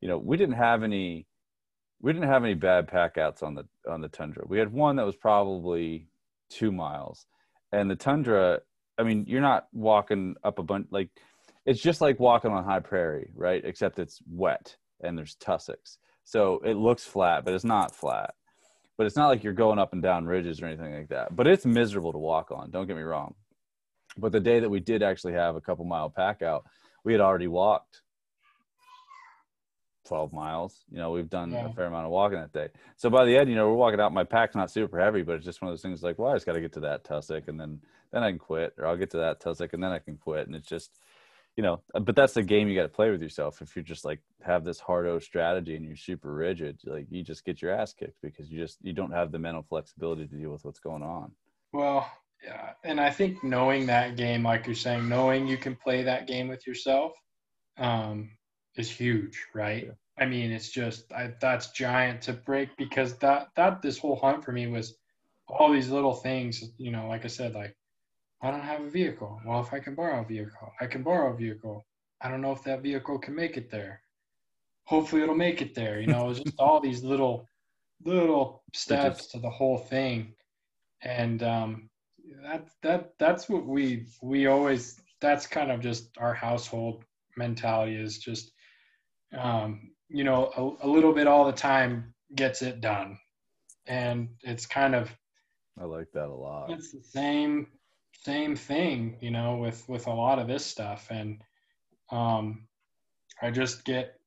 you 0.00 0.08
know 0.08 0.18
we 0.18 0.36
didn't 0.36 0.56
have 0.56 0.82
any, 0.82 1.26
we 2.02 2.12
didn't 2.12 2.28
have 2.28 2.44
any 2.44 2.54
bad 2.54 2.88
pack 2.88 3.16
outs 3.16 3.42
on 3.42 3.54
the 3.54 3.64
on 3.88 4.00
the 4.00 4.08
tundra. 4.08 4.44
We 4.46 4.58
had 4.58 4.72
one 4.72 4.96
that 4.96 5.06
was 5.06 5.16
probably 5.16 6.08
two 6.50 6.72
miles, 6.72 7.26
and 7.72 7.90
the 7.90 7.96
tundra. 7.96 8.60
I 8.98 9.04
mean, 9.04 9.24
you're 9.26 9.40
not 9.40 9.68
walking 9.72 10.34
up 10.44 10.58
a 10.58 10.62
bunch 10.62 10.88
like 10.90 11.08
it's 11.64 11.80
just 11.80 12.00
like 12.00 12.20
walking 12.20 12.50
on 12.50 12.64
high 12.64 12.80
prairie, 12.80 13.30
right? 13.34 13.64
Except 13.64 13.98
it's 13.98 14.20
wet 14.28 14.76
and 15.00 15.16
there's 15.16 15.36
tussocks. 15.36 15.98
So 16.24 16.60
it 16.64 16.74
looks 16.74 17.04
flat, 17.04 17.44
but 17.44 17.54
it's 17.54 17.64
not 17.64 17.94
flat 17.94 18.34
but 18.96 19.06
it's 19.06 19.16
not 19.16 19.28
like 19.28 19.42
you're 19.42 19.52
going 19.52 19.78
up 19.78 19.92
and 19.92 20.02
down 20.02 20.26
ridges 20.26 20.60
or 20.60 20.66
anything 20.66 20.94
like 20.94 21.08
that. 21.08 21.34
But 21.34 21.46
it's 21.46 21.66
miserable 21.66 22.12
to 22.12 22.18
walk 22.18 22.50
on. 22.50 22.70
Don't 22.70 22.86
get 22.86 22.96
me 22.96 23.02
wrong. 23.02 23.34
But 24.16 24.32
the 24.32 24.40
day 24.40 24.60
that 24.60 24.70
we 24.70 24.80
did 24.80 25.02
actually 25.02 25.32
have 25.32 25.56
a 25.56 25.60
couple 25.60 25.84
mile 25.84 26.10
pack 26.10 26.42
out, 26.42 26.64
we 27.04 27.12
had 27.12 27.20
already 27.20 27.48
walked 27.48 28.02
12 30.06 30.32
miles. 30.32 30.84
You 30.90 30.98
know, 30.98 31.10
we've 31.10 31.30
done 31.30 31.52
Yeah. 31.52 31.66
a 31.66 31.72
fair 31.72 31.86
amount 31.86 32.06
of 32.06 32.12
walking 32.12 32.38
that 32.38 32.52
day. 32.52 32.68
So 32.96 33.10
by 33.10 33.24
the 33.24 33.36
end, 33.36 33.48
you 33.48 33.54
know, 33.56 33.68
we're 33.68 33.76
walking 33.76 34.00
out. 34.00 34.12
My 34.12 34.24
pack's 34.24 34.54
not 34.54 34.70
super 34.70 34.98
heavy, 35.00 35.22
but 35.22 35.36
it's 35.36 35.44
just 35.44 35.62
one 35.62 35.68
of 35.68 35.72
those 35.72 35.82
things 35.82 36.02
like, 36.02 36.18
well, 36.18 36.30
I 36.32 36.34
just 36.36 36.46
got 36.46 36.52
to 36.52 36.60
get 36.60 36.72
to 36.74 36.80
that 36.80 37.04
tussock 37.04 37.48
and 37.48 37.58
then 37.58 37.80
then 38.12 38.22
I 38.22 38.30
can 38.30 38.38
quit, 38.38 38.74
or 38.76 38.86
I'll 38.86 38.96
get 38.96 39.10
to 39.12 39.18
that 39.18 39.40
tussock 39.40 39.72
and 39.72 39.82
then 39.82 39.90
I 39.90 39.98
can 39.98 40.18
quit. 40.18 40.46
And 40.46 40.54
it's 40.54 40.68
just, 40.68 41.00
you 41.56 41.62
know, 41.62 41.80
but 41.94 42.14
that's 42.14 42.34
the 42.34 42.42
game 42.42 42.68
you 42.68 42.74
got 42.74 42.82
to 42.82 42.88
play 42.90 43.10
with 43.10 43.22
yourself. 43.22 43.62
If 43.62 43.74
you 43.74 43.82
just 43.82 44.04
like 44.04 44.20
have 44.42 44.64
this 44.64 44.80
hard 44.80 45.06
O 45.06 45.18
strategy 45.18 45.76
and 45.76 45.84
you're 45.84 45.96
super 45.96 46.32
rigid, 46.32 46.80
like 46.84 47.06
you 47.10 47.22
just 47.22 47.44
get 47.44 47.62
your 47.62 47.72
ass 47.72 47.94
kicked 47.94 48.20
because 48.22 48.50
you 48.50 48.58
just 48.58 48.78
you 48.82 48.92
don't 48.92 49.12
have 49.12 49.32
the 49.32 49.38
mental 49.38 49.62
flexibility 49.62 50.26
to 50.26 50.34
deal 50.36 50.50
with 50.50 50.64
what's 50.64 50.80
going 50.80 51.02
on. 51.02 51.32
Well, 51.72 52.10
yeah, 52.44 52.72
and 52.84 53.00
I 53.00 53.10
think 53.10 53.42
knowing 53.42 53.86
that 53.86 54.16
game, 54.16 54.42
like 54.42 54.66
you're 54.66 54.74
saying, 54.74 55.08
knowing 55.08 55.46
you 55.46 55.56
can 55.56 55.76
play 55.76 56.02
that 56.02 56.26
game 56.26 56.48
with 56.48 56.66
yourself, 56.66 57.12
um, 57.78 58.30
is 58.76 58.90
huge, 58.90 59.46
right? 59.54 59.86
Yeah. 59.86 59.92
I 60.18 60.26
mean, 60.26 60.50
it's 60.52 60.70
just 60.70 61.12
I, 61.12 61.34
that's 61.40 61.70
giant 61.72 62.22
to 62.22 62.32
break 62.34 62.76
because 62.76 63.16
that 63.18 63.48
that 63.56 63.82
this 63.82 63.98
whole 63.98 64.16
hunt 64.16 64.44
for 64.44 64.52
me 64.52 64.66
was 64.66 64.96
all 65.48 65.72
these 65.72 65.90
little 65.90 66.14
things. 66.14 66.62
You 66.78 66.92
know, 66.92 67.08
like 67.08 67.24
I 67.24 67.28
said, 67.28 67.54
like 67.54 67.76
I 68.42 68.50
don't 68.50 68.60
have 68.62 68.82
a 68.82 68.90
vehicle. 68.90 69.40
Well, 69.46 69.60
if 69.60 69.72
I 69.72 69.80
can 69.80 69.94
borrow 69.94 70.20
a 70.22 70.24
vehicle, 70.24 70.72
I 70.80 70.86
can 70.86 71.02
borrow 71.02 71.32
a 71.32 71.36
vehicle. 71.36 71.86
I 72.20 72.28
don't 72.28 72.40
know 72.42 72.52
if 72.52 72.64
that 72.64 72.82
vehicle 72.82 73.18
can 73.18 73.34
make 73.34 73.56
it 73.56 73.70
there. 73.70 74.02
hopefully 74.84 75.22
it'll 75.22 75.34
make 75.34 75.62
it 75.62 75.74
there. 75.74 76.00
You 76.00 76.06
know, 76.08 76.30
it's 76.30 76.40
just 76.40 76.58
all 76.58 76.80
these 76.80 77.02
little 77.02 77.48
little 78.04 78.62
steps 78.74 79.26
to 79.28 79.38
the 79.38 79.50
whole 79.50 79.78
thing, 79.78 80.34
and 81.02 81.42
um, 81.42 81.90
that 82.42 82.68
that 82.82 83.12
that's 83.18 83.48
what 83.48 83.66
we 83.66 84.06
we 84.22 84.46
always 84.46 85.00
that's 85.20 85.46
kind 85.46 85.70
of 85.70 85.80
just 85.80 86.10
our 86.18 86.34
household 86.34 87.04
mentality 87.36 87.96
is 87.96 88.18
just 88.18 88.52
um, 89.38 89.90
you 90.08 90.24
know 90.24 90.78
a, 90.82 90.86
a 90.86 90.88
little 90.88 91.12
bit 91.12 91.26
all 91.26 91.44
the 91.44 91.52
time 91.52 92.14
gets 92.34 92.62
it 92.62 92.80
done, 92.80 93.18
and 93.86 94.28
it's 94.42 94.66
kind 94.66 94.94
of 94.94 95.14
I 95.80 95.84
like 95.84 96.12
that 96.12 96.28
a 96.28 96.34
lot. 96.34 96.70
It's 96.70 96.92
the 96.92 97.02
same 97.02 97.66
same 98.24 98.54
thing, 98.54 99.16
you 99.20 99.30
know, 99.30 99.56
with 99.56 99.88
with 99.88 100.06
a 100.06 100.12
lot 100.12 100.38
of 100.38 100.46
this 100.46 100.64
stuff, 100.64 101.08
and 101.10 101.42
um, 102.10 102.66
I 103.40 103.50
just 103.50 103.84
get, 103.84 104.20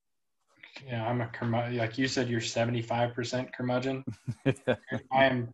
you 0.86 0.92
know, 0.92 1.04
I'm 1.04 1.22
a 1.22 1.28
curmudgeon. 1.28 1.78
Like 1.78 1.98
you 1.98 2.08
said, 2.08 2.30
you're 2.30 2.42
75% 2.42 3.54
curmudgeon. 3.54 4.04
I'm. 5.12 5.54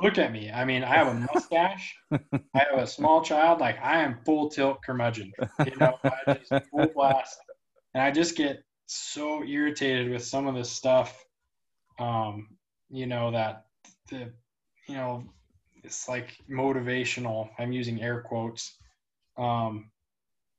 Look 0.00 0.16
at 0.16 0.30
me. 0.30 0.48
I 0.48 0.64
mean, 0.64 0.84
I 0.84 0.94
have 0.94 1.08
a 1.08 1.14
mustache. 1.14 1.96
I 2.12 2.18
have 2.54 2.78
a 2.78 2.86
small 2.86 3.20
child. 3.20 3.58
Like 3.58 3.82
I 3.82 4.00
am 4.02 4.18
full 4.24 4.48
tilt 4.48 4.80
curmudgeon. 4.84 5.32
You 5.66 5.76
know, 5.76 5.98
I 6.04 6.34
just 6.34 6.68
full 6.70 6.86
blast, 6.94 7.36
and 7.98 8.06
I 8.06 8.12
just 8.12 8.36
get 8.36 8.62
so 8.86 9.42
irritated 9.42 10.08
with 10.08 10.24
some 10.24 10.46
of 10.46 10.54
this 10.54 10.70
stuff. 10.70 11.24
Um, 11.98 12.50
you 12.90 13.06
know 13.06 13.32
that 13.32 13.64
the, 14.08 14.32
you 14.86 14.94
know, 14.94 15.24
it's 15.82 16.08
like 16.08 16.36
motivational. 16.48 17.48
I'm 17.58 17.72
using 17.72 18.00
air 18.00 18.20
quotes. 18.20 18.76
Um, 19.36 19.90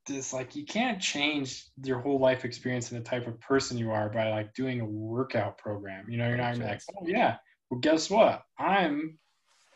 this 0.06 0.34
like 0.34 0.58
you 0.58 0.66
can't 0.66 1.02
change 1.02 1.66
your 1.82 2.00
whole 2.00 2.20
life 2.20 2.44
experience 2.44 2.92
and 2.92 3.00
the 3.00 3.10
type 3.10 3.26
of 3.26 3.40
person 3.40 3.78
you 3.78 3.92
are 3.92 4.10
by 4.10 4.30
like 4.30 4.54
doing 4.54 4.82
a 4.82 4.86
workout 4.86 5.58
program. 5.58 6.10
You 6.10 6.18
know, 6.18 6.28
you're 6.28 6.36
not 6.36 6.54
gonna 6.56 6.66
be 6.66 6.72
like, 6.72 6.82
oh 6.90 7.08
yeah, 7.08 7.38
well 7.70 7.80
guess 7.80 8.10
what? 8.10 8.44
I'm, 8.58 9.18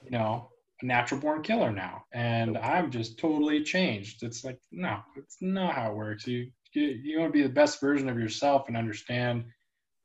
you 0.03 0.11
know, 0.11 0.49
a 0.81 0.85
natural 0.85 1.21
born 1.21 1.43
killer 1.43 1.71
now, 1.71 2.03
and 2.13 2.57
I'm 2.57 2.91
just 2.91 3.19
totally 3.19 3.63
changed. 3.63 4.21
It's 4.21 4.43
like 4.43 4.59
no, 4.69 4.99
it's 5.15 5.37
not 5.39 5.75
how 5.75 5.91
it 5.91 5.95
works. 5.95 6.27
You 6.27 6.51
you, 6.75 6.87
you 6.87 7.19
want 7.19 7.31
to 7.33 7.37
be 7.37 7.43
the 7.43 7.49
best 7.49 7.79
version 7.79 8.09
of 8.09 8.19
yourself 8.19 8.67
and 8.67 8.77
understand 8.77 9.45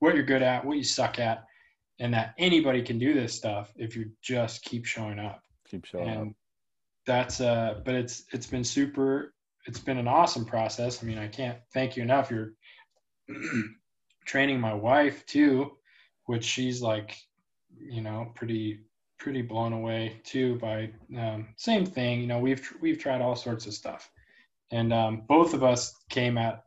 what 0.00 0.14
you're 0.14 0.24
good 0.24 0.42
at, 0.42 0.64
what 0.64 0.76
you 0.76 0.84
suck 0.84 1.18
at, 1.18 1.44
and 1.98 2.14
that 2.14 2.34
anybody 2.38 2.82
can 2.82 2.98
do 2.98 3.14
this 3.14 3.34
stuff 3.34 3.72
if 3.76 3.96
you 3.96 4.10
just 4.22 4.62
keep 4.62 4.84
showing 4.84 5.18
up. 5.18 5.42
Keep 5.68 5.84
showing 5.84 6.08
and 6.08 6.28
up. 6.30 6.34
That's 7.06 7.40
uh, 7.40 7.80
but 7.84 7.94
it's 7.94 8.24
it's 8.32 8.46
been 8.46 8.64
super 8.64 9.34
it's 9.66 9.80
been 9.80 9.98
an 9.98 10.08
awesome 10.08 10.44
process. 10.44 11.02
I 11.02 11.06
mean, 11.06 11.18
I 11.18 11.28
can't 11.28 11.58
thank 11.74 11.96
you 11.96 12.02
enough. 12.02 12.30
You're 12.30 12.52
training 14.24 14.60
my 14.60 14.72
wife 14.72 15.26
too, 15.26 15.72
which 16.24 16.44
she's 16.44 16.80
like, 16.80 17.16
you 17.78 18.00
know, 18.00 18.32
pretty 18.34 18.80
pretty 19.18 19.42
blown 19.42 19.72
away 19.72 20.20
too 20.24 20.56
by 20.56 20.90
um, 21.18 21.48
same 21.56 21.84
thing. 21.84 22.20
You 22.20 22.26
know, 22.26 22.38
we've 22.38 22.66
we've 22.80 22.98
tried 22.98 23.20
all 23.20 23.36
sorts 23.36 23.66
of 23.66 23.74
stuff, 23.74 24.10
and 24.70 24.92
um, 24.92 25.22
both 25.28 25.54
of 25.54 25.62
us 25.62 25.94
came 26.10 26.38
at 26.38 26.64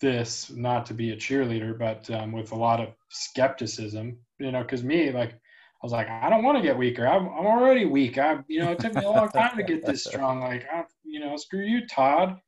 this 0.00 0.50
not 0.50 0.86
to 0.86 0.94
be 0.94 1.12
a 1.12 1.16
cheerleader, 1.16 1.78
but 1.78 2.10
um, 2.10 2.32
with 2.32 2.52
a 2.52 2.56
lot 2.56 2.80
of 2.80 2.88
skepticism. 3.08 4.18
You 4.38 4.52
know, 4.52 4.62
because 4.62 4.84
me 4.84 5.10
like 5.12 5.40
I 5.82 5.86
was 5.86 5.92
like, 5.92 6.08
I 6.08 6.30
don't 6.30 6.42
want 6.42 6.56
to 6.56 6.62
get 6.62 6.76
weaker. 6.76 7.06
I'm, 7.06 7.26
I'm 7.26 7.46
already 7.46 7.84
weak. 7.84 8.16
I, 8.16 8.38
you 8.48 8.60
know, 8.60 8.72
it 8.72 8.78
took 8.78 8.94
me 8.94 9.04
a 9.04 9.10
long 9.10 9.28
time 9.28 9.56
to 9.58 9.62
get 9.62 9.84
this 9.84 10.04
strong. 10.04 10.40
Like, 10.40 10.66
I, 10.72 10.84
you 11.04 11.20
know, 11.20 11.36
screw 11.36 11.64
you, 11.64 11.86
Todd. 11.86 12.40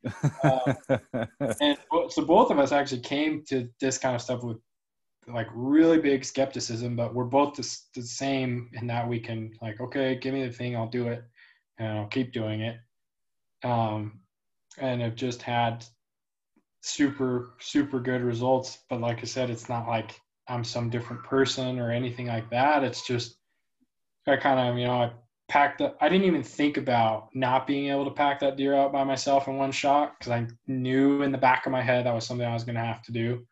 Uh, 0.42 0.74
and 1.60 1.76
so 2.08 2.24
both 2.24 2.50
of 2.50 2.58
us 2.58 2.72
actually 2.72 3.02
came 3.02 3.44
to 3.48 3.68
this 3.80 3.98
kind 3.98 4.14
of 4.14 4.22
stuff 4.22 4.42
with 4.42 4.56
like 5.26 5.48
really 5.52 5.98
big 5.98 6.24
skepticism, 6.24 6.96
but 6.96 7.14
we're 7.14 7.24
both 7.24 7.54
the, 7.54 7.78
the 7.94 8.02
same 8.02 8.70
in 8.72 8.86
that 8.86 9.06
we 9.06 9.20
can 9.20 9.52
like, 9.60 9.78
okay, 9.78 10.16
give 10.16 10.32
me 10.32 10.46
the 10.46 10.52
thing, 10.52 10.74
I'll 10.74 10.88
do 10.88 11.08
it, 11.08 11.22
and 11.76 11.98
I'll 11.98 12.06
keep 12.06 12.32
doing 12.32 12.62
it. 12.62 12.78
Um, 13.62 14.20
and 14.80 15.00
have 15.00 15.14
just 15.14 15.42
had 15.42 15.84
super 16.82 17.50
super 17.60 18.00
good 18.00 18.22
results. 18.22 18.78
But 18.88 19.00
like 19.00 19.18
I 19.20 19.24
said, 19.24 19.50
it's 19.50 19.68
not 19.68 19.88
like 19.88 20.20
I'm 20.48 20.64
some 20.64 20.90
different 20.90 21.22
person 21.24 21.78
or 21.78 21.90
anything 21.90 22.26
like 22.26 22.50
that. 22.50 22.84
It's 22.84 23.06
just 23.06 23.36
I 24.26 24.36
kind 24.36 24.68
of, 24.68 24.78
you 24.78 24.86
know, 24.86 25.02
I 25.02 25.12
packed 25.48 25.80
up. 25.80 25.96
I 26.00 26.08
didn't 26.08 26.26
even 26.26 26.42
think 26.42 26.76
about 26.76 27.28
not 27.34 27.66
being 27.66 27.90
able 27.90 28.04
to 28.04 28.10
pack 28.10 28.40
that 28.40 28.56
deer 28.56 28.74
out 28.74 28.92
by 28.92 29.04
myself 29.04 29.48
in 29.48 29.56
one 29.56 29.72
shot 29.72 30.18
because 30.18 30.32
I 30.32 30.46
knew 30.66 31.22
in 31.22 31.32
the 31.32 31.38
back 31.38 31.66
of 31.66 31.72
my 31.72 31.82
head 31.82 32.06
that 32.06 32.14
was 32.14 32.26
something 32.26 32.46
I 32.46 32.54
was 32.54 32.64
going 32.64 32.76
to 32.76 32.82
have 32.82 33.02
to 33.02 33.12
do. 33.12 33.46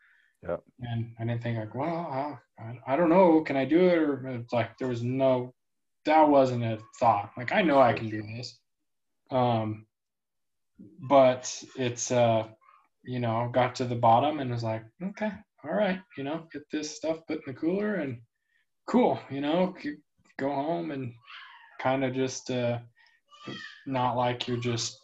Yep. 0.46 0.62
And 0.80 1.12
I 1.18 1.24
didn't 1.24 1.42
think 1.42 1.58
like, 1.58 1.74
well, 1.74 2.38
I, 2.58 2.78
I 2.86 2.96
don't 2.96 3.08
know, 3.08 3.40
can 3.40 3.56
I 3.56 3.64
do 3.64 3.80
it? 3.88 3.98
Or 3.98 4.28
it's 4.28 4.52
like 4.52 4.76
there 4.78 4.88
was 4.88 5.02
no, 5.02 5.54
that 6.04 6.28
wasn't 6.28 6.64
a 6.64 6.78
thought. 7.00 7.30
Like 7.36 7.52
I 7.52 7.62
know 7.62 7.80
I 7.80 7.94
can 7.94 8.10
do 8.10 8.22
this. 8.22 8.58
Um, 9.30 9.86
but 10.78 11.62
it's 11.76 12.10
uh, 12.10 12.48
you 13.04 13.20
know, 13.20 13.48
got 13.52 13.74
to 13.76 13.84
the 13.84 13.94
bottom 13.94 14.40
and 14.40 14.50
was 14.50 14.64
like, 14.64 14.84
okay, 15.02 15.30
all 15.64 15.72
right, 15.74 16.00
you 16.18 16.24
know, 16.24 16.46
get 16.52 16.62
this 16.70 16.96
stuff 16.96 17.18
put 17.26 17.38
in 17.38 17.42
the 17.46 17.54
cooler 17.54 17.94
and 17.96 18.18
cool, 18.86 19.18
you 19.30 19.40
know, 19.40 19.74
go 20.38 20.48
home 20.48 20.90
and 20.90 21.12
kind 21.80 22.04
of 22.04 22.14
just 22.14 22.50
uh, 22.50 22.78
not 23.86 24.16
like 24.16 24.48
you're 24.48 24.56
just, 24.56 24.98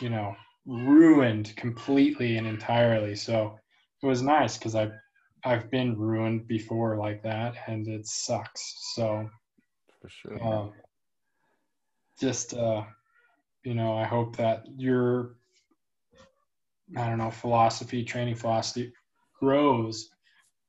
you 0.00 0.08
know, 0.08 0.34
ruined 0.66 1.54
completely 1.56 2.38
and 2.38 2.46
entirely. 2.46 3.14
So 3.14 3.58
it 4.02 4.06
was 4.06 4.22
nice 4.22 4.56
because 4.56 4.74
I've 4.74 4.92
I've 5.44 5.70
been 5.70 5.96
ruined 5.96 6.48
before 6.48 6.96
like 6.96 7.22
that, 7.22 7.54
and 7.68 7.86
it 7.86 8.06
sucks. 8.06 8.74
So 8.94 9.28
for 10.00 10.08
sure, 10.08 10.42
um, 10.42 10.72
just 12.18 12.54
uh, 12.54 12.82
you 13.66 13.74
know, 13.74 13.94
I 13.96 14.04
hope 14.04 14.36
that 14.36 14.64
your 14.76 15.34
I 16.96 17.08
don't 17.08 17.18
know 17.18 17.32
philosophy, 17.32 18.04
training 18.04 18.36
philosophy 18.36 18.92
grows 19.40 20.08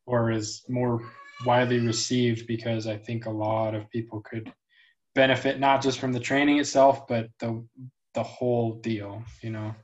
or 0.07 0.31
is 0.31 0.63
more 0.67 1.01
widely 1.45 1.79
received 1.79 2.47
because 2.47 2.87
I 2.87 2.97
think 2.97 3.27
a 3.27 3.31
lot 3.31 3.75
of 3.75 3.87
people 3.91 4.21
could 4.21 4.51
benefit 5.13 5.59
not 5.59 5.83
just 5.83 5.99
from 5.99 6.11
the 6.11 6.19
training 6.19 6.57
itself, 6.57 7.07
but 7.07 7.29
the 7.39 7.63
the 8.15 8.23
whole 8.23 8.79
deal. 8.79 9.21
You 9.43 9.51
know. 9.51 9.75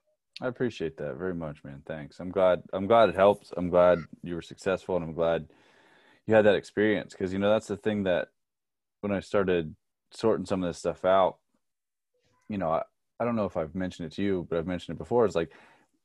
I 0.41 0.47
appreciate 0.47 0.97
that 0.97 1.17
very 1.17 1.35
much, 1.35 1.63
man. 1.63 1.83
Thanks. 1.85 2.19
I'm 2.19 2.31
glad. 2.31 2.63
I'm 2.73 2.87
glad 2.87 3.09
it 3.09 3.15
helps. 3.15 3.53
I'm 3.55 3.69
glad 3.69 3.99
you 4.23 4.33
were 4.33 4.41
successful, 4.41 4.95
and 4.95 5.05
I'm 5.05 5.13
glad 5.13 5.45
you 6.25 6.33
had 6.33 6.45
that 6.45 6.55
experience 6.55 7.13
because 7.13 7.31
you 7.31 7.37
know 7.37 7.51
that's 7.51 7.67
the 7.67 7.77
thing 7.77 8.03
that 8.05 8.29
when 9.01 9.11
I 9.11 9.19
started 9.19 9.75
sorting 10.09 10.47
some 10.47 10.63
of 10.63 10.69
this 10.69 10.79
stuff 10.79 11.05
out, 11.05 11.37
you 12.49 12.57
know, 12.57 12.69
I, 12.71 12.81
I 13.19 13.25
don't 13.25 13.35
know 13.35 13.45
if 13.45 13.57
I've 13.57 13.75
mentioned 13.75 14.07
it 14.07 14.15
to 14.15 14.23
you, 14.23 14.47
but 14.49 14.57
I've 14.57 14.67
mentioned 14.67 14.95
it 14.95 14.99
before. 14.99 15.25
It's 15.25 15.35
like 15.35 15.51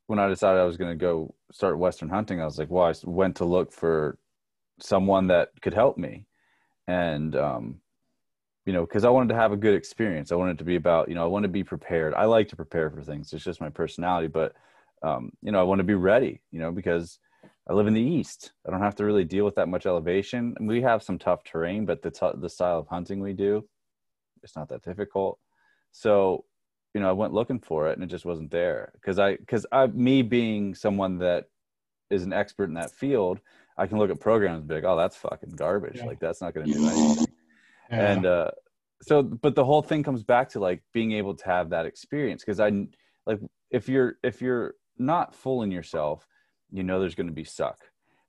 when 0.07 0.19
I 0.19 0.27
decided 0.27 0.59
I 0.59 0.65
was 0.65 0.77
going 0.77 0.91
to 0.91 1.01
go 1.01 1.35
start 1.51 1.77
Western 1.77 2.09
hunting, 2.09 2.41
I 2.41 2.45
was 2.45 2.57
like, 2.57 2.69
well, 2.69 2.85
I 2.85 2.93
went 3.03 3.35
to 3.37 3.45
look 3.45 3.71
for 3.71 4.17
someone 4.79 5.27
that 5.27 5.49
could 5.61 5.73
help 5.73 5.97
me. 5.97 6.25
And, 6.87 7.35
um, 7.35 7.81
you 8.65 8.73
know, 8.73 8.85
because 8.85 9.05
I 9.05 9.09
wanted 9.09 9.29
to 9.29 9.39
have 9.39 9.51
a 9.51 9.57
good 9.57 9.75
experience. 9.75 10.31
I 10.31 10.35
wanted 10.35 10.57
to 10.59 10.63
be 10.63 10.75
about, 10.75 11.09
you 11.09 11.15
know, 11.15 11.23
I 11.23 11.27
want 11.27 11.43
to 11.43 11.49
be 11.49 11.63
prepared. 11.63 12.13
I 12.13 12.25
like 12.25 12.47
to 12.49 12.55
prepare 12.55 12.89
for 12.89 13.03
things. 13.03 13.33
It's 13.33 13.43
just 13.43 13.61
my 13.61 13.69
personality, 13.69 14.27
but, 14.27 14.53
um, 15.01 15.31
you 15.41 15.51
know, 15.51 15.59
I 15.59 15.63
want 15.63 15.79
to 15.79 15.83
be 15.83 15.95
ready, 15.95 16.41
you 16.51 16.59
know, 16.59 16.71
because 16.71 17.19
I 17.69 17.73
live 17.73 17.87
in 17.87 17.93
the 17.93 18.01
East. 18.01 18.51
I 18.67 18.71
don't 18.71 18.81
have 18.81 18.95
to 18.95 19.05
really 19.05 19.23
deal 19.23 19.45
with 19.45 19.55
that 19.55 19.69
much 19.69 19.85
elevation. 19.85 20.55
We 20.59 20.81
have 20.81 21.03
some 21.03 21.19
tough 21.19 21.43
terrain, 21.43 21.85
but 21.85 22.01
the, 22.01 22.11
t- 22.11 22.31
the 22.35 22.49
style 22.49 22.79
of 22.79 22.87
hunting 22.87 23.19
we 23.19 23.33
do, 23.33 23.67
it's 24.43 24.55
not 24.55 24.69
that 24.69 24.83
difficult. 24.83 25.39
So 25.91 26.45
you 26.93 27.01
know, 27.01 27.09
I 27.09 27.13
went 27.13 27.33
looking 27.33 27.59
for 27.59 27.89
it 27.89 27.93
and 27.93 28.03
it 28.03 28.07
just 28.07 28.25
wasn't 28.25 28.51
there. 28.51 28.91
Cause 29.05 29.19
I, 29.19 29.37
cause 29.37 29.65
I, 29.71 29.87
me 29.87 30.21
being 30.21 30.73
someone 30.73 31.19
that 31.19 31.45
is 32.09 32.23
an 32.23 32.33
expert 32.33 32.65
in 32.65 32.73
that 32.73 32.91
field, 32.91 33.39
I 33.77 33.87
can 33.87 33.97
look 33.99 34.09
at 34.09 34.19
programs 34.19 34.59
and 34.59 34.67
be 34.67 34.75
like, 34.75 34.83
oh, 34.83 34.97
that's 34.97 35.15
fucking 35.15 35.51
garbage. 35.51 35.97
Yeah. 35.97 36.05
Like 36.05 36.19
that's 36.19 36.41
not 36.41 36.53
going 36.53 36.67
to 36.67 36.73
do 36.73 36.87
anything. 36.87 37.25
Yeah. 37.91 38.11
And, 38.11 38.25
uh, 38.25 38.51
so, 39.01 39.21
but 39.21 39.55
the 39.55 39.63
whole 39.63 39.81
thing 39.81 40.03
comes 40.03 40.23
back 40.23 40.49
to 40.49 40.59
like 40.59 40.81
being 40.93 41.13
able 41.13 41.35
to 41.35 41.45
have 41.45 41.69
that 41.69 41.85
experience. 41.85 42.43
Cause 42.43 42.59
I 42.59 42.87
like, 43.25 43.39
if 43.69 43.87
you're, 43.87 44.15
if 44.23 44.41
you're 44.41 44.73
not 44.97 45.35
fooling 45.35 45.71
yourself, 45.71 46.27
you 46.71 46.83
know, 46.83 46.99
there's 46.99 47.15
going 47.15 47.27
to 47.27 47.33
be 47.33 47.43
suck, 47.43 47.79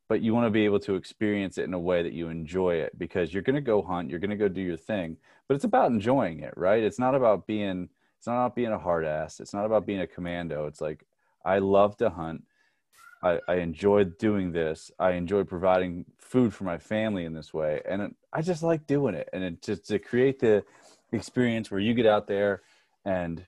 but 0.09 0.21
you 0.21 0.35
want 0.35 0.47
to 0.47 0.51
be 0.51 0.65
able 0.67 0.81
to 0.81 0.95
experience 0.97 1.57
it 1.59 1.65
in 1.65 1.75
a 1.75 1.79
way 1.79 2.03
that 2.03 2.13
you 2.13 2.29
enjoy 2.29 2.75
it 2.75 2.97
because 2.99 3.33
you're 3.33 3.43
going 3.43 3.57
to 3.57 3.61
go 3.61 3.83
hunt, 3.83 4.11
you're 4.11 4.19
going 4.19 4.31
to 4.31 4.37
go 4.37 4.49
do 4.49 4.61
your 4.61 4.77
thing, 4.77 5.17
but 5.49 5.55
it's 5.55 5.65
about 5.65 5.91
enjoying 5.91 6.41
it, 6.41 6.55
right? 6.57 6.83
It's 6.83 6.99
not 6.99 7.15
about 7.15 7.47
being, 7.47 7.89
it's 8.21 8.27
not 8.27 8.35
about 8.35 8.55
being 8.55 8.71
a 8.71 8.79
hard 8.79 9.07
ass. 9.07 9.41
It's 9.41 9.55
not 9.55 9.65
about 9.65 9.87
being 9.87 10.01
a 10.01 10.07
commando. 10.07 10.67
It's 10.67 10.83
like 10.83 11.07
I 11.43 11.59
love 11.59 11.97
to 11.97 12.11
hunt. 12.11 12.45
I, 13.23 13.41
I 13.49 13.55
enjoy 13.55 14.05
doing 14.05 14.53
this. 14.53 14.91
I 14.99 15.13
enjoy 15.13 15.45
providing 15.45 16.05
food 16.19 16.53
for 16.53 16.65
my 16.65 16.77
family 16.77 17.25
in 17.25 17.33
this 17.33 17.55
way, 17.55 17.81
and 17.89 18.03
it, 18.03 18.15
I 18.31 18.43
just 18.43 18.63
like 18.63 18.87
doing 18.87 19.15
it. 19.15 19.31
And 19.33 19.43
it 19.43 19.63
just 19.63 19.87
to 19.87 19.99
create 19.99 20.39
the 20.39 20.63
experience 21.13 21.71
where 21.71 21.81
you 21.81 21.95
get 21.95 22.05
out 22.05 22.27
there, 22.27 22.61
and 23.07 23.47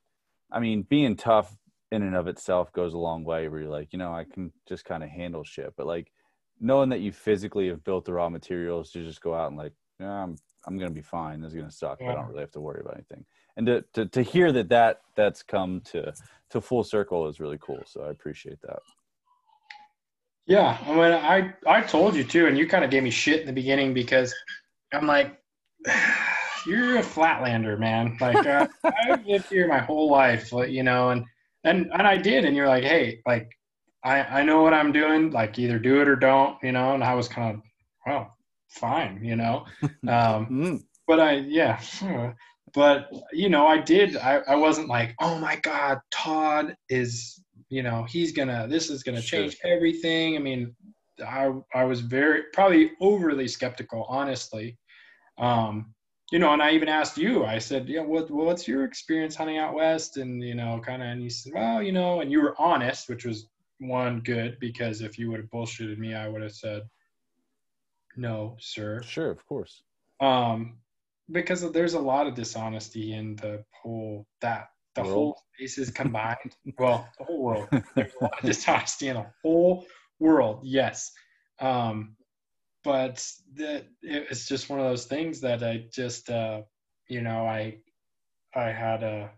I 0.51 0.59
mean, 0.59 0.87
being 0.89 1.17
tough 1.17 1.55
in 1.91 2.03
and 2.03 2.17
of 2.17 2.27
itself 2.27 2.73
goes 2.73 2.95
a 2.95 2.99
long 2.99 3.25
way 3.25 3.49
where 3.49 3.61
you're 3.61 3.71
like, 3.71 3.93
you 3.93 3.99
know, 3.99 4.15
I 4.15 4.25
can 4.25 4.53
just 4.67 4.87
kind 4.87 5.03
of 5.03 5.11
handle 5.11 5.45
shit. 5.45 5.75
But 5.77 5.87
like 5.87 6.11
knowing 6.61 6.89
that 6.89 7.01
you 7.01 7.13
physically 7.13 7.69
have 7.69 7.85
built 7.85 8.07
the 8.07 8.15
raw 8.15 8.31
materials 8.31 8.91
to 8.93 9.05
just 9.05 9.21
go 9.21 9.35
out 9.35 9.49
and 9.49 9.59
like, 9.59 9.75
yeah, 10.01 10.23
I'm 10.23 10.37
I'm 10.67 10.79
gonna 10.79 10.93
be 10.93 11.03
fine. 11.03 11.43
This 11.43 11.53
is 11.53 11.59
gonna 11.59 11.71
suck, 11.71 11.99
yeah. 12.01 12.07
but 12.07 12.13
I 12.13 12.15
don't 12.15 12.29
really 12.29 12.41
have 12.41 12.53
to 12.53 12.61
worry 12.63 12.81
about 12.81 12.95
anything. 12.95 13.27
And 13.57 13.67
to, 13.67 13.85
to 13.95 14.07
to 14.07 14.23
hear 14.23 14.51
that 14.53 14.69
that 14.71 15.03
that's 15.15 15.43
come 15.43 15.81
to 15.93 16.13
to 16.51 16.61
full 16.61 16.85
circle 16.85 17.29
is 17.29 17.41
really 17.41 17.59
cool. 17.61 17.83
So 17.87 18.03
I 18.03 18.11
appreciate 18.11 18.61
that. 18.63 18.81
Yeah, 20.47 20.77
I 20.87 20.91
mean, 20.91 21.13
I 21.13 21.55
I 21.67 21.83
told 21.83 22.15
you 22.15 22.25
too, 22.25 22.47
and 22.47 22.59
you 22.59 22.67
kind 22.67 22.85
of 22.85 22.91
gave 22.91 23.03
me 23.03 23.11
shit 23.11 23.41
in 23.41 23.47
the 23.47 23.53
beginning 23.53 23.95
because 23.95 24.35
I'm 24.93 25.07
like, 25.07 25.39
you're 26.67 26.99
a 26.99 27.03
flatlander, 27.03 27.79
man. 27.79 28.17
Like 28.21 28.47
uh, 28.47 28.67
I've 28.85 29.25
lived 29.27 29.47
here 29.47 29.69
my 29.69 29.79
whole 29.79 30.11
life, 30.11 30.53
you 30.53 30.83
know, 30.83 31.11
and 31.11 31.25
and 31.65 31.91
and 31.93 32.07
I 32.07 32.17
did, 32.17 32.45
and 32.45 32.57
you're 32.57 32.69
like, 32.69 32.85
hey, 32.85 33.21
like 33.27 33.51
I 34.05 34.41
I 34.41 34.43
know 34.43 34.63
what 34.63 34.75
I'm 34.75 34.93
doing. 34.93 35.31
Like 35.31 35.59
either 35.59 35.79
do 35.79 36.01
it 36.01 36.09
or 36.09 36.17
don't, 36.17 36.57
you 36.63 36.73
know. 36.73 36.95
And 36.95 37.05
I 37.05 37.15
was 37.15 37.29
kind 37.29 37.57
of, 37.57 37.63
well, 38.07 38.37
fine, 38.69 39.21
you 39.23 39.37
know. 39.37 39.67
Um, 40.09 40.47
mm. 40.47 40.83
but 41.07 41.21
I 41.21 41.35
yeah, 41.35 41.79
but 42.75 43.11
you 43.33 43.49
know, 43.49 43.67
I 43.67 43.79
did. 43.79 44.17
I 44.17 44.39
I 44.49 44.57
wasn't 44.57 44.89
like, 44.89 45.15
oh 45.21 45.39
my 45.39 45.57
god, 45.57 46.01
Todd 46.11 46.77
is, 46.89 47.43
you 47.69 47.83
know, 47.83 48.05
he's 48.05 48.33
gonna. 48.33 48.67
This 48.69 48.91
is 48.91 49.03
gonna 49.03 49.21
sure. 49.21 49.41
change 49.41 49.59
everything. 49.65 50.37
I 50.37 50.41
mean, 50.41 50.75
I 51.27 51.53
I 51.75 51.85
was 51.85 52.01
very 52.01 52.45
probably 52.53 52.93
overly 53.01 53.49
skeptical, 53.49 54.07
honestly. 54.09 54.79
Um, 55.39 55.95
you 56.33 56.39
know, 56.39 56.55
and 56.55 56.63
I 56.63 56.71
even 56.73 56.89
asked 56.89 57.19
you, 57.19 57.45
I 57.45 57.59
said, 57.59 57.89
yeah, 57.91 58.01
what, 58.01 58.31
what's 58.31 58.67
your 58.67 58.85
experience 58.85 59.37
hunting 59.37 59.59
out 59.59 59.75
West? 59.75 60.17
And, 60.17 60.43
you 60.43 60.55
know, 60.55 60.81
kind 60.83 61.03
of, 61.03 61.09
and 61.09 61.23
you 61.23 61.29
said, 61.29 61.53
well, 61.55 61.83
you 61.83 61.93
know, 61.93 62.23
and 62.23 62.33
you 62.33 62.41
were 62.41 62.59
honest, 62.59 63.11
which 63.11 63.27
was 63.27 63.51
one 63.81 64.21
good 64.21 64.57
because 64.59 65.03
if 65.03 65.19
you 65.19 65.31
would 65.31 65.41
have 65.41 65.51
bullshitted 65.51 65.99
me, 65.99 66.15
I 66.15 66.29
would 66.29 66.41
have 66.41 66.55
said, 66.55 66.85
no, 68.17 68.57
sir. 68.59 69.03
Sure. 69.03 69.31
Of 69.31 69.47
course. 69.47 69.83
Um, 70.21 70.79
because 71.33 71.71
there's 71.73 71.95
a 71.95 72.01
lot 72.01 72.27
of 72.27 72.35
dishonesty 72.35 73.15
in 73.15 73.37
the 73.37 73.65
whole, 73.71 74.27
that 74.41 74.69
the 74.95 75.03
world. 75.03 75.15
whole 75.15 75.43
space 75.55 75.79
is 75.79 75.91
combined. 76.03 76.57
well, 76.79 77.09
the 77.19 77.25
whole 77.25 77.43
world, 77.43 77.69
there's 77.95 78.13
a 78.21 78.25
lot 78.25 78.39
of 78.39 78.45
dishonesty 78.47 79.09
in 79.09 79.17
the 79.17 79.27
whole 79.43 79.87
world. 80.19 80.61
Yes. 80.63 81.13
Um, 81.61 82.17
but 82.85 83.25
that 83.55 83.87
it's 84.03 84.49
just 84.49 84.69
one 84.69 84.81
of 84.81 84.87
those 84.87 85.05
things 85.05 85.41
that 85.41 85.63
I 85.63 85.85
just 85.93 86.29
uh, 86.31 86.63
you 87.09 87.21
know 87.21 87.47
I 87.47 87.79
I 88.55 88.73
had 88.73 89.03
a 89.03 89.31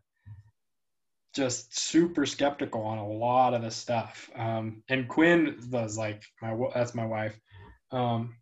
just 1.34 1.76
super 1.78 2.24
skeptical 2.24 2.82
on 2.82 2.99
a 2.99 3.09
lot 3.09 3.55
of 3.55 3.62
the 3.62 3.70
stuff. 3.70 4.30
Um, 4.36 4.82
and 4.88 5.09
Quinn 5.09 5.59
was 5.70 5.99
like 5.99 6.22
my 6.40 6.57
that's 6.72 6.95
my 6.95 7.05
wife. 7.07 7.38
Um, 7.90 8.36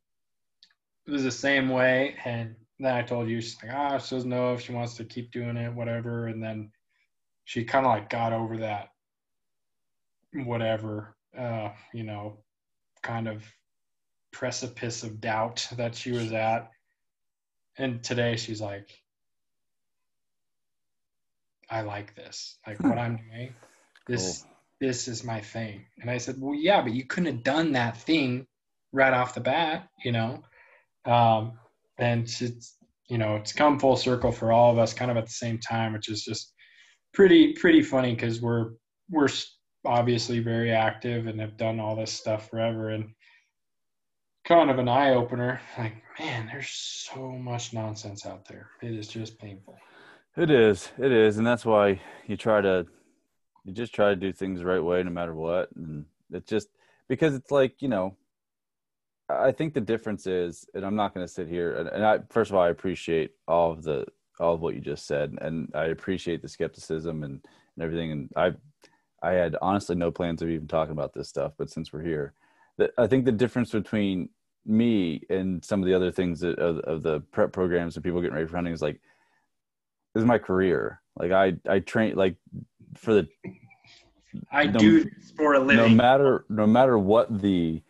it 1.06 1.10
was 1.10 1.24
the 1.24 1.30
same 1.32 1.68
way, 1.68 2.14
and 2.24 2.54
then 2.84 2.94
I 2.94 3.02
told 3.02 3.28
you 3.28 3.40
she's 3.40 3.62
like 3.62 3.72
ah 3.72 3.98
she 3.98 4.14
doesn't 4.14 4.30
know 4.30 4.54
if 4.54 4.62
she 4.62 4.72
wants 4.72 4.94
to 4.96 5.04
keep 5.04 5.30
doing 5.30 5.56
it 5.56 5.72
whatever, 5.72 6.26
and 6.26 6.42
then 6.42 6.70
she 7.44 7.64
kind 7.64 7.86
of 7.86 7.92
like 7.92 8.10
got 8.10 8.32
over 8.32 8.58
that 8.58 8.90
whatever 10.32 11.14
uh, 11.36 11.70
you 11.92 12.04
know 12.04 12.38
kind 13.02 13.28
of 13.28 13.44
precipice 14.32 15.02
of 15.02 15.20
doubt 15.20 15.68
that 15.76 15.94
she 15.94 16.10
was 16.10 16.32
at. 16.32 16.70
And 17.78 18.02
today 18.02 18.36
she's 18.36 18.60
like, 18.60 18.90
I 21.70 21.82
like 21.82 22.14
this. 22.14 22.58
Like 22.66 22.80
what 22.80 22.98
I'm 22.98 23.16
doing. 23.16 23.54
This 24.06 24.42
cool. 24.42 24.50
this 24.80 25.08
is 25.08 25.24
my 25.24 25.40
thing. 25.40 25.84
And 26.00 26.10
I 26.10 26.18
said, 26.18 26.40
Well, 26.40 26.54
yeah, 26.54 26.82
but 26.82 26.92
you 26.92 27.04
couldn't 27.04 27.34
have 27.34 27.44
done 27.44 27.72
that 27.72 27.96
thing 27.96 28.46
right 28.92 29.12
off 29.12 29.34
the 29.34 29.40
bat, 29.40 29.88
you 30.04 30.12
know. 30.12 30.42
Um, 31.04 31.52
and 32.02 32.22
it's 32.40 32.76
you 33.08 33.18
know, 33.18 33.36
it's 33.36 33.52
come 33.52 33.78
full 33.78 33.96
circle 33.96 34.32
for 34.32 34.52
all 34.52 34.72
of 34.72 34.78
us 34.78 34.94
kind 34.94 35.10
of 35.10 35.16
at 35.16 35.26
the 35.26 35.32
same 35.32 35.58
time, 35.58 35.92
which 35.92 36.08
is 36.08 36.24
just 36.24 36.54
pretty 37.12 37.52
pretty 37.52 37.82
funny 37.82 38.14
because 38.14 38.40
we're 38.40 38.70
we're 39.10 39.28
obviously 39.84 40.38
very 40.38 40.70
active 40.70 41.26
and 41.26 41.40
have 41.40 41.56
done 41.56 41.80
all 41.80 41.96
this 41.96 42.12
stuff 42.12 42.48
forever 42.48 42.90
and 42.90 43.10
kind 44.44 44.70
of 44.70 44.78
an 44.78 44.88
eye 44.88 45.14
opener. 45.14 45.60
Like, 45.78 46.02
man, 46.18 46.46
there's 46.46 46.70
so 46.70 47.32
much 47.32 47.72
nonsense 47.72 48.24
out 48.24 48.46
there. 48.46 48.70
It 48.82 48.92
is 48.92 49.08
just 49.08 49.38
painful. 49.38 49.76
It 50.36 50.50
is. 50.50 50.90
It 50.98 51.12
is, 51.12 51.36
and 51.36 51.46
that's 51.46 51.64
why 51.64 52.00
you 52.26 52.36
try 52.36 52.60
to 52.60 52.86
you 53.64 53.72
just 53.72 53.94
try 53.94 54.08
to 54.10 54.16
do 54.16 54.32
things 54.32 54.60
the 54.60 54.66
right 54.66 54.82
way 54.82 55.02
no 55.02 55.10
matter 55.10 55.34
what. 55.34 55.68
And 55.76 56.06
it's 56.30 56.48
just 56.48 56.68
because 57.08 57.34
it's 57.34 57.50
like, 57.50 57.82
you 57.82 57.88
know, 57.88 58.16
I 59.40 59.52
think 59.52 59.74
the 59.74 59.80
difference 59.80 60.26
is, 60.26 60.66
and 60.74 60.84
I'm 60.84 60.96
not 60.96 61.14
going 61.14 61.26
to 61.26 61.32
sit 61.32 61.48
here 61.48 61.74
and, 61.74 61.88
and 61.88 62.04
I 62.04 62.18
first 62.30 62.50
of 62.50 62.56
all 62.56 62.62
I 62.62 62.70
appreciate 62.70 63.32
all 63.46 63.70
of 63.70 63.82
the 63.82 64.06
all 64.40 64.54
of 64.54 64.60
what 64.60 64.74
you 64.74 64.80
just 64.80 65.06
said, 65.06 65.36
and 65.40 65.70
I 65.74 65.86
appreciate 65.86 66.42
the 66.42 66.48
skepticism 66.48 67.22
and, 67.22 67.40
and 67.76 67.84
everything. 67.84 68.12
And 68.12 68.30
I 68.36 68.52
I 69.22 69.32
had 69.32 69.56
honestly 69.62 69.94
no 69.94 70.10
plans 70.10 70.42
of 70.42 70.50
even 70.50 70.66
talking 70.66 70.92
about 70.92 71.14
this 71.14 71.28
stuff, 71.28 71.52
but 71.56 71.70
since 71.70 71.92
we're 71.92 72.02
here, 72.02 72.34
that 72.78 72.90
I 72.98 73.06
think 73.06 73.24
the 73.24 73.32
difference 73.32 73.70
between 73.70 74.28
me 74.66 75.22
and 75.28 75.64
some 75.64 75.80
of 75.80 75.86
the 75.86 75.94
other 75.94 76.10
things 76.10 76.40
that, 76.40 76.58
of, 76.58 76.78
of 76.80 77.02
the 77.02 77.20
prep 77.32 77.52
programs 77.52 77.96
and 77.96 78.04
people 78.04 78.20
getting 78.20 78.34
ready 78.34 78.46
for 78.46 78.56
hunting 78.56 78.72
is 78.72 78.82
like 78.82 79.00
this 80.14 80.22
is 80.22 80.26
my 80.26 80.38
career. 80.38 81.00
Like 81.16 81.32
I 81.32 81.54
I 81.68 81.78
train 81.80 82.16
like 82.16 82.36
for 82.96 83.14
the 83.14 83.28
I 84.50 84.66
no, 84.66 84.78
do 84.78 85.10
for 85.36 85.54
a 85.54 85.60
living. 85.60 85.76
No 85.76 85.88
matter 85.88 86.44
no 86.48 86.66
matter 86.66 86.98
what 86.98 87.40
the 87.40 87.82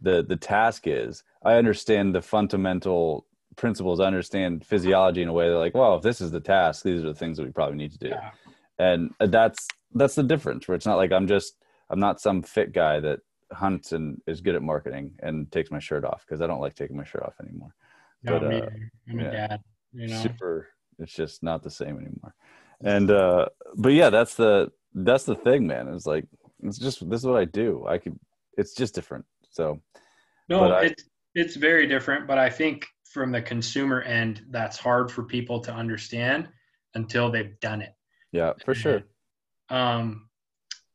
the 0.00 0.22
the 0.22 0.36
task 0.36 0.86
is, 0.86 1.24
I 1.44 1.54
understand 1.54 2.14
the 2.14 2.22
fundamental 2.22 3.26
principles. 3.56 4.00
I 4.00 4.06
understand 4.06 4.64
physiology 4.64 5.22
in 5.22 5.28
a 5.28 5.32
way 5.32 5.48
They're 5.48 5.58
like, 5.58 5.74
well, 5.74 5.96
if 5.96 6.02
this 6.02 6.20
is 6.20 6.30
the 6.30 6.40
task, 6.40 6.82
these 6.82 7.02
are 7.02 7.08
the 7.08 7.14
things 7.14 7.36
that 7.38 7.44
we 7.44 7.52
probably 7.52 7.76
need 7.76 7.92
to 7.92 7.98
do. 7.98 8.08
Yeah. 8.08 8.30
And 8.78 9.14
that's 9.18 9.66
that's 9.94 10.14
the 10.14 10.22
difference. 10.22 10.68
Where 10.68 10.74
it's 10.74 10.86
not 10.86 10.96
like 10.96 11.12
I'm 11.12 11.26
just 11.26 11.56
I'm 11.88 12.00
not 12.00 12.20
some 12.20 12.42
fit 12.42 12.72
guy 12.72 13.00
that 13.00 13.20
hunts 13.52 13.92
and 13.92 14.20
is 14.26 14.40
good 14.40 14.54
at 14.54 14.62
marketing 14.62 15.12
and 15.20 15.50
takes 15.50 15.70
my 15.70 15.78
shirt 15.78 16.04
off 16.04 16.24
because 16.26 16.40
I 16.40 16.46
don't 16.46 16.60
like 16.60 16.74
taking 16.74 16.96
my 16.96 17.04
shirt 17.04 17.22
off 17.22 17.34
anymore. 17.40 17.74
No, 18.22 18.40
but, 18.40 18.48
me, 18.48 18.60
uh, 18.60 18.66
I'm 19.10 19.20
yeah, 19.20 19.26
a 19.26 19.32
dad. 19.32 19.60
You 19.92 20.08
know, 20.08 20.20
super. 20.20 20.68
It's 20.98 21.12
just 21.12 21.42
not 21.42 21.62
the 21.62 21.70
same 21.70 21.96
anymore. 21.96 22.34
And 22.82 23.10
uh, 23.10 23.46
but 23.76 23.90
yeah, 23.90 24.10
that's 24.10 24.34
the 24.34 24.70
that's 24.94 25.24
the 25.24 25.34
thing, 25.34 25.66
man. 25.66 25.88
It's 25.88 26.06
like 26.06 26.26
it's 26.62 26.78
just 26.78 27.08
this 27.08 27.20
is 27.20 27.26
what 27.26 27.38
I 27.38 27.44
do. 27.44 27.86
I 27.86 27.98
could. 27.98 28.18
It's 28.58 28.74
just 28.74 28.94
different. 28.94 29.24
So. 29.56 29.80
No, 30.48 30.70
I, 30.70 30.84
it's 30.84 31.04
it's 31.34 31.56
very 31.56 31.86
different, 31.86 32.26
but 32.26 32.38
I 32.38 32.50
think 32.50 32.86
from 33.10 33.32
the 33.32 33.40
consumer 33.42 34.02
end, 34.02 34.42
that's 34.50 34.76
hard 34.76 35.10
for 35.10 35.24
people 35.24 35.60
to 35.60 35.72
understand 35.72 36.48
until 36.94 37.30
they've 37.30 37.58
done 37.60 37.80
it. 37.80 37.94
Yeah, 38.32 38.52
for 38.64 38.74
sure. 38.74 39.02
Um, 39.70 40.28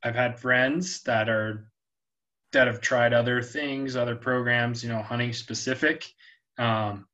I've 0.04 0.16
had 0.16 0.40
friends 0.40 1.02
that 1.04 1.28
are 1.28 1.72
that 2.54 2.68
have 2.68 2.82
tried 2.82 3.14
other 3.14 3.42
things, 3.42 3.96
other 3.96 4.16
programs, 4.16 4.84
you 4.84 4.90
know, 4.90 5.02
hunting 5.02 5.34
specific. 5.34 6.06
Um, 6.58 7.08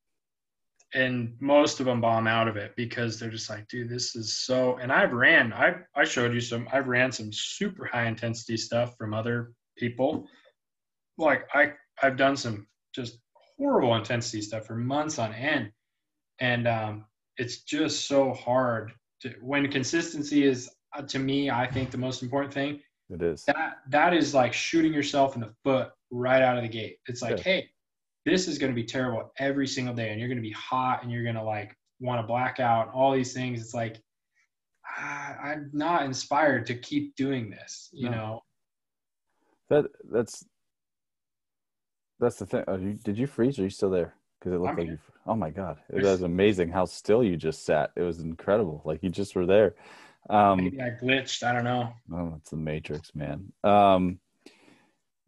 and 0.94 1.34
most 1.40 1.80
of 1.80 1.86
them 1.86 2.00
bomb 2.00 2.26
out 2.26 2.48
of 2.48 2.56
it 2.56 2.74
because 2.76 3.18
they're 3.18 3.30
just 3.30 3.50
like, 3.50 3.68
dude, 3.68 3.88
this 3.88 4.16
is 4.16 4.38
so. 4.38 4.78
And 4.78 4.92
I've 4.92 5.12
ran, 5.12 5.52
I 5.52 5.76
I 5.94 6.04
showed 6.04 6.32
you 6.34 6.40
some, 6.40 6.68
I've 6.72 6.88
ran 6.88 7.12
some 7.12 7.32
super 7.32 7.84
high 7.84 8.06
intensity 8.06 8.56
stuff 8.56 8.96
from 8.96 9.14
other 9.14 9.52
people. 9.76 10.26
Like 11.18 11.46
I 11.54 11.72
I've 12.02 12.16
done 12.16 12.36
some 12.36 12.66
just 12.94 13.18
horrible 13.58 13.94
intensity 13.96 14.40
stuff 14.40 14.66
for 14.66 14.76
months 14.76 15.18
on 15.18 15.34
end, 15.34 15.72
and 16.40 16.68
um, 16.68 17.04
it's 17.36 17.62
just 17.62 18.06
so 18.06 18.32
hard 18.32 18.92
to 19.20 19.34
when 19.40 19.70
consistency 19.70 20.44
is 20.44 20.70
uh, 20.96 21.02
to 21.02 21.18
me, 21.18 21.50
I 21.50 21.66
think 21.66 21.90
the 21.90 21.98
most 21.98 22.22
important 22.22 22.52
thing 22.52 22.80
it 23.10 23.22
is. 23.22 23.44
That 23.44 23.78
that 23.88 24.14
is 24.14 24.34
like 24.34 24.52
shooting 24.52 24.92
yourself 24.92 25.34
in 25.34 25.40
the 25.40 25.52
foot 25.64 25.90
right 26.10 26.42
out 26.42 26.56
of 26.56 26.62
the 26.62 26.68
gate. 26.68 26.98
It's 27.06 27.22
like, 27.22 27.38
yeah. 27.38 27.42
hey, 27.42 27.70
this 28.24 28.48
is 28.48 28.58
going 28.58 28.72
to 28.72 28.76
be 28.76 28.84
terrible 28.84 29.32
every 29.38 29.66
single 29.66 29.94
day, 29.94 30.10
and 30.10 30.20
you're 30.20 30.28
going 30.28 30.38
to 30.38 30.42
be 30.42 30.52
hot, 30.52 31.02
and 31.02 31.10
you're 31.10 31.24
going 31.24 31.34
to 31.34 31.42
like 31.42 31.76
want 32.00 32.20
to 32.20 32.26
black 32.26 32.60
out. 32.60 32.90
All 32.94 33.12
these 33.12 33.32
things. 33.32 33.60
It's 33.60 33.74
like 33.74 34.00
I, 34.96 35.52
am 35.52 35.70
not 35.72 36.04
inspired 36.04 36.66
to 36.66 36.74
keep 36.74 37.14
doing 37.16 37.50
this. 37.50 37.88
You 37.92 38.10
no. 38.10 38.16
know. 38.16 38.42
That 39.70 39.84
that's 40.10 40.44
that's 42.20 42.36
the 42.36 42.46
thing. 42.46 42.64
Oh, 42.68 42.76
you, 42.76 42.94
did 42.94 43.18
you 43.18 43.26
freeze? 43.26 43.58
Or 43.58 43.62
are 43.62 43.64
you 43.64 43.70
still 43.70 43.90
there? 43.90 44.14
Because 44.38 44.52
it 44.52 44.58
looked 44.58 44.70
I'm 44.70 44.76
like 44.76 44.86
here. 44.86 44.94
you. 44.94 44.98
Oh 45.26 45.34
my 45.34 45.50
god, 45.50 45.78
it 45.90 46.02
was 46.02 46.22
amazing 46.22 46.70
how 46.70 46.84
still 46.86 47.22
you 47.22 47.36
just 47.36 47.64
sat. 47.64 47.90
It 47.96 48.02
was 48.02 48.20
incredible. 48.20 48.82
Like 48.84 49.02
you 49.02 49.10
just 49.10 49.34
were 49.36 49.46
there. 49.46 49.74
Um, 50.30 50.58
Maybe 50.58 50.80
I 50.80 50.90
glitched. 50.90 51.42
I 51.42 51.52
don't 51.52 51.64
know. 51.64 51.92
Oh, 52.12 52.34
it's 52.36 52.50
the 52.50 52.56
Matrix, 52.56 53.14
man. 53.14 53.52
Um, 53.64 54.18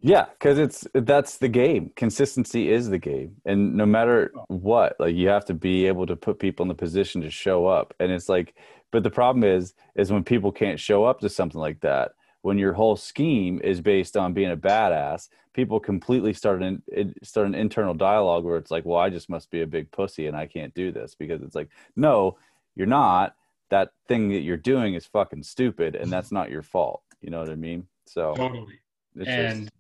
yeah, 0.01 0.27
because 0.33 0.59
it's 0.59 0.87
that's 0.95 1.39
the 1.39 1.49
game. 1.49 1.93
Consistency 1.97 2.71
is 2.71 2.89
the 2.89 2.99
game, 2.99 3.37
and 3.45 3.75
no 3.75 3.85
matter 3.85 4.33
what, 4.49 4.97
like 4.99 5.15
you 5.15 5.29
have 5.29 5.45
to 5.47 5.55
be 5.55 5.87
able 5.87 6.07
to 6.07 6.17
put 6.17 6.39
people 6.39 6.65
in 6.65 6.69
the 6.69 6.75
position 6.75 7.21
to 7.23 7.31
show 7.31 7.67
up. 7.67 7.95
And 8.01 8.11
it's 8.11 8.29
like, 8.29 8.55
but 8.93 9.03
the 9.03 9.11
problem 9.11 9.45
is, 9.45 9.75
is 9.97 10.11
when 10.11 10.25
people 10.25 10.53
can't 10.53 10.81
show 10.81 11.05
up 11.05 11.21
to 11.21 11.29
something 11.29 11.61
like 11.61 11.81
that, 11.81 12.13
when 12.43 12.59
your 12.59 12.73
whole 12.73 12.97
scheme 12.97 13.61
is 13.63 13.81
based 13.81 14.17
on 14.17 14.33
being 14.33 14.51
a 14.51 14.57
badass, 14.57 15.29
people 15.53 15.79
completely 15.79 16.33
start 16.33 16.63
an 16.63 16.83
start 17.23 17.47
an 17.47 17.55
internal 17.55 17.95
dialogue 17.95 18.45
where 18.45 18.57
it's 18.57 18.71
like, 18.71 18.85
well, 18.85 18.99
I 18.99 19.11
just 19.11 19.29
must 19.29 19.51
be 19.51 19.63
a 19.63 19.67
big 19.67 19.91
pussy 19.91 20.27
and 20.27 20.37
I 20.37 20.47
can't 20.47 20.75
do 20.75 20.91
this 20.93 21.15
because 21.15 21.43
it's 21.43 21.55
like, 21.55 21.69
no, 21.97 22.39
you're 22.75 22.87
not. 22.87 23.35
That 23.69 23.93
thing 24.09 24.31
that 24.31 24.41
you're 24.41 24.57
doing 24.57 24.95
is 24.95 25.07
fucking 25.07 25.45
stupid, 25.45 25.95
and 25.95 26.11
that's 26.11 26.33
not 26.33 26.51
your 26.51 26.63
fault. 26.63 27.03
You 27.21 27.31
know 27.31 27.39
what 27.39 27.51
I 27.51 27.55
mean? 27.55 27.87
So 28.07 28.35
totally. 28.35 28.81
and 29.27 29.65
just, 29.65 29.71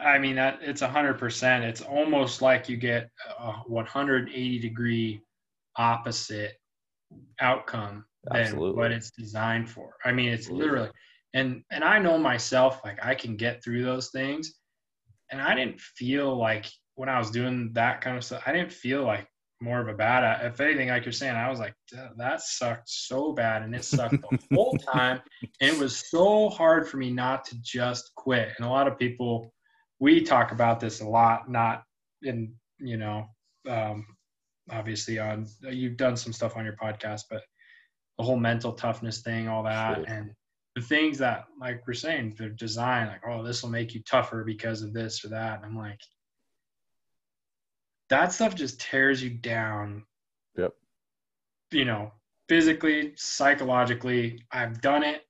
I 0.00 0.18
mean 0.18 0.36
that 0.36 0.60
it's 0.62 0.80
a 0.82 0.88
hundred 0.88 1.18
percent. 1.18 1.64
It's 1.64 1.82
almost 1.82 2.40
like 2.40 2.68
you 2.68 2.76
get 2.76 3.10
a 3.38 3.52
180 3.66 4.58
degree 4.60 5.20
opposite 5.76 6.58
outcome 7.40 8.04
than 8.24 8.36
Absolutely. 8.36 8.78
what 8.78 8.92
it's 8.92 9.10
designed 9.10 9.68
for. 9.68 9.96
I 10.04 10.12
mean, 10.12 10.30
it's 10.30 10.44
Absolutely. 10.44 10.66
literally 10.66 10.90
and 11.34 11.62
and 11.70 11.84
I 11.84 11.98
know 11.98 12.16
myself 12.16 12.80
like 12.84 13.04
I 13.04 13.14
can 13.14 13.36
get 13.36 13.62
through 13.62 13.84
those 13.84 14.10
things. 14.10 14.54
And 15.30 15.40
I 15.42 15.54
didn't 15.54 15.80
feel 15.80 16.36
like 16.36 16.66
when 16.94 17.08
I 17.08 17.18
was 17.18 17.30
doing 17.30 17.72
that 17.72 18.00
kind 18.00 18.16
of 18.16 18.24
stuff 18.24 18.42
I 18.46 18.52
didn't 18.52 18.72
feel 18.72 19.04
like 19.04 19.26
more 19.60 19.80
of 19.80 19.88
a 19.88 19.94
bad 19.94 20.44
if 20.44 20.60
anything 20.60 20.88
like 20.88 21.04
you're 21.04 21.12
saying 21.12 21.34
I 21.34 21.48
was 21.48 21.58
like 21.58 21.74
that 22.16 22.42
sucked 22.42 22.88
so 22.88 23.32
bad 23.32 23.62
and 23.62 23.74
it 23.74 23.84
sucked 23.84 24.20
the 24.30 24.38
whole 24.54 24.76
time. 24.78 25.20
And 25.60 25.70
it 25.70 25.78
was 25.78 26.08
so 26.10 26.48
hard 26.50 26.88
for 26.88 26.98
me 26.98 27.10
not 27.10 27.44
to 27.46 27.56
just 27.62 28.12
quit. 28.14 28.52
And 28.56 28.66
a 28.66 28.70
lot 28.70 28.86
of 28.86 28.98
people 28.98 29.52
we 29.98 30.22
talk 30.22 30.52
about 30.52 30.80
this 30.80 31.00
a 31.00 31.08
lot 31.08 31.50
not 31.50 31.82
in 32.22 32.54
you 32.78 32.96
know 32.96 33.26
um, 33.68 34.06
obviously 34.70 35.18
on 35.18 35.46
you've 35.62 35.96
done 35.96 36.16
some 36.16 36.32
stuff 36.32 36.56
on 36.56 36.64
your 36.64 36.76
podcast 36.76 37.22
but 37.30 37.42
the 38.18 38.24
whole 38.24 38.36
mental 38.36 38.72
toughness 38.72 39.22
thing 39.22 39.48
all 39.48 39.62
that 39.62 39.96
sure. 39.96 40.04
and 40.04 40.30
the 40.74 40.82
things 40.82 41.18
that 41.18 41.44
like 41.60 41.86
we're 41.86 41.94
saying 41.94 42.34
the 42.36 42.48
design 42.48 43.06
like 43.06 43.22
oh 43.28 43.42
this 43.42 43.62
will 43.62 43.70
make 43.70 43.94
you 43.94 44.02
tougher 44.02 44.44
because 44.44 44.82
of 44.82 44.92
this 44.92 45.24
or 45.24 45.28
that. 45.28 45.56
And 45.56 45.64
i'm 45.64 45.76
like 45.76 46.00
that 48.10 48.32
stuff 48.32 48.54
just 48.54 48.80
tears 48.80 49.22
you 49.22 49.30
down. 49.30 50.04
Yep. 50.56 50.74
You 51.70 51.84
know 51.84 52.12
physically 52.48 53.14
psychologically 53.16 54.38
i've 54.52 54.82
done 54.82 55.02
it 55.02 55.22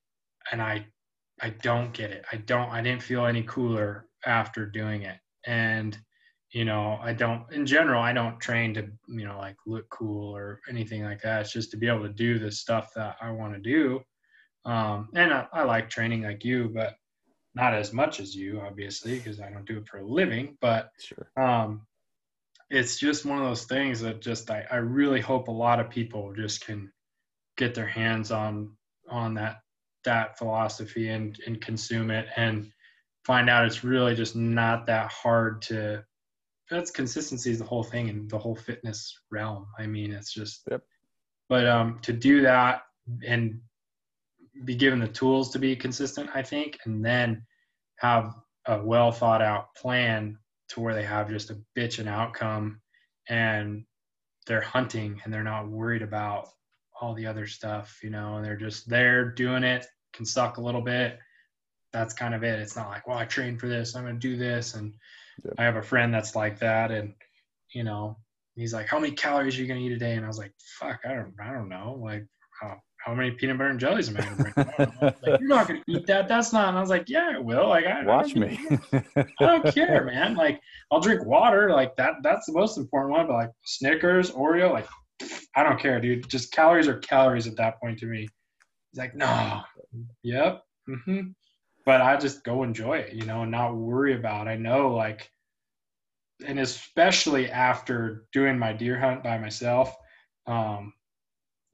and 0.51 0.61
i 0.61 0.85
i 1.41 1.51
don't 1.51 1.93
get 1.93 2.11
it. 2.11 2.25
I 2.33 2.37
don't 2.37 2.71
i 2.71 2.83
didn't 2.83 3.03
feel 3.03 3.27
any 3.27 3.43
cooler 3.43 4.07
after 4.25 4.67
doing 4.67 5.03
it. 5.03 5.19
And 5.47 5.97
you 6.53 6.65
know 6.65 6.99
i 7.03 7.13
don't 7.13 7.51
in 7.53 7.67
general 7.67 8.01
i 8.01 8.13
don't 8.13 8.41
train 8.41 8.73
to 8.75 8.87
you 9.09 9.27
know 9.27 9.37
like 9.39 9.57
look 9.67 9.89
cool 9.91 10.35
or 10.35 10.61
anything 10.71 11.05
like 11.05 11.21
that. 11.21 11.43
It's 11.43 11.53
just 11.53 11.71
to 11.73 11.77
be 11.77 11.89
able 11.89 12.03
to 12.03 12.09
do 12.09 12.39
the 12.39 12.51
stuff 12.51 12.95
that 12.95 13.17
i 13.21 13.31
want 13.31 13.53
to 13.53 13.61
do 13.61 14.03
um, 14.65 15.09
and 15.15 15.33
I, 15.33 15.47
I, 15.53 15.63
like 15.65 15.91
training 15.91 16.23
like 16.23 16.45
you, 16.45 16.71
but 16.73 16.97
not 17.55 17.75
as 17.75 17.93
much 17.93 18.19
as 18.21 18.35
you, 18.35 18.61
obviously, 18.61 19.19
because 19.19 19.41
I 19.41 19.51
don't 19.51 19.67
do 19.67 19.79
it 19.79 19.87
for 19.87 19.99
a 19.99 20.07
living. 20.07 20.57
But 20.61 20.91
sure. 20.99 21.31
um, 21.37 21.87
it's 22.71 22.99
just 22.99 23.25
one 23.25 23.39
of 23.39 23.45
those 23.45 23.65
things 23.65 24.01
that 24.01 24.21
just 24.21 24.51
I, 24.51 24.65
I 24.71 24.77
really 24.77 25.21
hope 25.21 25.49
a 25.49 25.53
lot 25.53 25.81
of 25.81 25.91
people 25.91 26.33
just 26.35 26.65
can 26.65 26.91
get 27.57 27.75
their 27.75 27.87
hands 27.87 28.31
on 28.31 28.73
on 29.09 29.35
that 29.35 29.61
that 30.05 30.39
philosophy 30.39 31.09
and 31.09 31.39
and 31.47 31.61
consume 31.61 32.11
it 32.11 32.27
and 32.37 32.71
find 33.25 33.49
out 33.49 33.65
it's 33.67 33.85
really 33.85 34.15
just 34.15 34.37
not 34.37 34.87
that 34.87 35.11
hard 35.11 35.63
to 35.63 36.05
that's 36.71 36.91
consistency 36.91 37.51
is 37.51 37.59
the 37.59 37.65
whole 37.65 37.83
thing 37.83 38.09
in 38.09 38.27
the 38.29 38.39
whole 38.39 38.57
fitness 38.57 39.19
realm 39.31 39.67
i 39.79 39.87
mean 39.87 40.13
it's 40.13 40.33
just 40.33 40.63
yep. 40.71 40.83
but 41.49 41.67
um 41.67 41.99
to 42.03 42.13
do 42.13 42.43
that 42.43 42.83
and 43.27 43.61
be 44.65 44.75
given 44.75 45.01
the 45.01 45.09
tools 45.09 45.51
to 45.51 45.59
be 45.59 45.75
consistent, 45.77 46.31
I 46.35 46.43
think, 46.43 46.79
and 46.85 47.05
then 47.05 47.45
have 47.97 48.35
a 48.67 48.83
well 48.83 49.13
thought 49.13 49.43
out 49.43 49.75
plan 49.75 50.39
to 50.69 50.81
where 50.81 50.95
they 50.95 51.05
have 51.05 51.29
just 51.29 51.51
a 51.51 51.59
bitch 51.77 51.99
and 51.99 52.09
outcome 52.09 52.81
and 53.29 53.85
they're 54.47 54.61
hunting 54.61 55.21
and 55.25 55.33
they're 55.33 55.43
not 55.43 55.69
worried 55.69 56.03
about 56.03 56.49
all 57.01 57.15
the 57.15 57.27
other 57.27 57.47
stuff, 57.47 57.99
you 58.03 58.11
know, 58.11 58.37
and 58.37 58.45
they're 58.45 58.57
just 58.57 58.89
there 58.89 59.31
doing 59.31 59.65
it, 59.65 59.87
can 60.13 60.25
suck 60.25 60.57
a 60.57 60.61
little 60.61 60.81
bit. 60.81 61.19
That's 61.93 62.15
kind 62.15 62.35
of 62.35 62.43
it. 62.43 62.61
It's 62.61 62.77
not 62.77 62.89
like, 62.89 63.07
well, 63.07 63.19
I 63.19 63.25
trained 63.25 63.61
for 63.61 63.69
this, 63.69 63.95
I'm 63.95 64.05
going 64.05 64.19
to 64.19 64.21
do 64.21 64.37
this. 64.37 64.75
And 64.75 64.95
yeah. 65.45 65.53
I 65.59 65.65
have 65.65 65.77
a 65.77 65.83
friend 65.83 66.13
that's 66.13 66.37
like 66.37 66.59
that. 66.61 66.91
And, 66.91 67.15
you 67.73 67.85
know, 67.85 68.17
he's 68.55 68.73
like, 68.73 68.87
how 68.87 68.99
many 68.99 69.15
calories 69.15 69.59
are 69.59 69.63
you 69.63 69.69
going 69.69 69.81
to 69.81 69.87
eat 69.87 69.93
a 69.93 69.99
day? 69.99 70.15
And 70.15 70.25
I 70.25 70.29
was 70.29 70.39
like, 70.39 70.53
fuck, 70.79 71.01
I 71.05 71.15
don't, 71.15 71.35
I 71.41 71.53
don't 71.53 71.69
know. 71.69 71.99
Like, 72.01 72.27
how 73.05 73.15
many 73.15 73.33
peanut 73.33 73.59
butter 73.59 73.71
and 73.71 73.79
jellies 73.79 74.09
am 74.09 74.17
I 74.17 74.21
going 74.23 74.37
to 74.37 74.43
bring? 74.43 74.93
like, 75.03 75.41
You're 75.41 75.49
not 75.49 75.69
going 75.69 75.83
to 75.83 75.93
eat 75.93 76.07
that. 76.07 76.27
That's 76.27 76.55
not. 76.55 76.69
And 76.69 76.79
I 76.79 76.81
was 76.81 76.89
like, 76.89 77.09
yeah, 77.09 77.33
I 77.35 77.39
will. 77.39 77.69
Like, 77.69 77.85
I, 77.85 78.03
watch 78.05 78.35
I 78.35 78.41
me. 78.41 78.67
I 79.17 79.27
don't 79.41 79.75
care, 79.75 80.05
man. 80.05 80.35
Like, 80.35 80.61
I'll 80.91 81.01
drink 81.01 81.25
water. 81.27 81.71
Like 81.71 81.97
that. 81.97 82.15
That's 82.23 82.47
the 82.47 82.55
most 82.55 82.79
important 82.79 83.13
one. 83.13 83.27
But 83.27 83.35
like 83.35 83.51
Snickers, 83.65 84.31
Oreo, 84.31 84.73
like, 84.73 84.89
I 85.55 85.63
don't 85.63 85.79
care, 85.79 86.01
dude. 86.01 86.29
Just 86.31 86.53
calories 86.53 86.89
are 86.89 86.99
calories 86.99 87.47
at 87.47 87.57
that 87.57 87.79
point 87.79 87.99
to 87.99 88.07
me. 88.07 88.21
He's 88.93 88.99
like, 88.99 89.15
no. 89.15 89.61
Yep. 90.23 90.63
Mm-hmm. 90.89 91.21
But 91.85 92.01
I 92.01 92.17
just 92.17 92.43
go 92.43 92.63
enjoy 92.63 92.99
it, 92.99 93.13
you 93.13 93.27
know, 93.27 93.43
and 93.43 93.51
not 93.51 93.77
worry 93.77 94.15
about. 94.15 94.47
It. 94.47 94.53
I 94.53 94.57
know, 94.57 94.95
like, 94.95 95.31
and 96.47 96.59
especially 96.59 97.51
after 97.51 98.25
doing 98.33 98.59
my 98.59 98.73
deer 98.73 98.99
hunt 98.99 99.23
by 99.23 99.37
myself. 99.37 99.95
Um, 100.47 100.95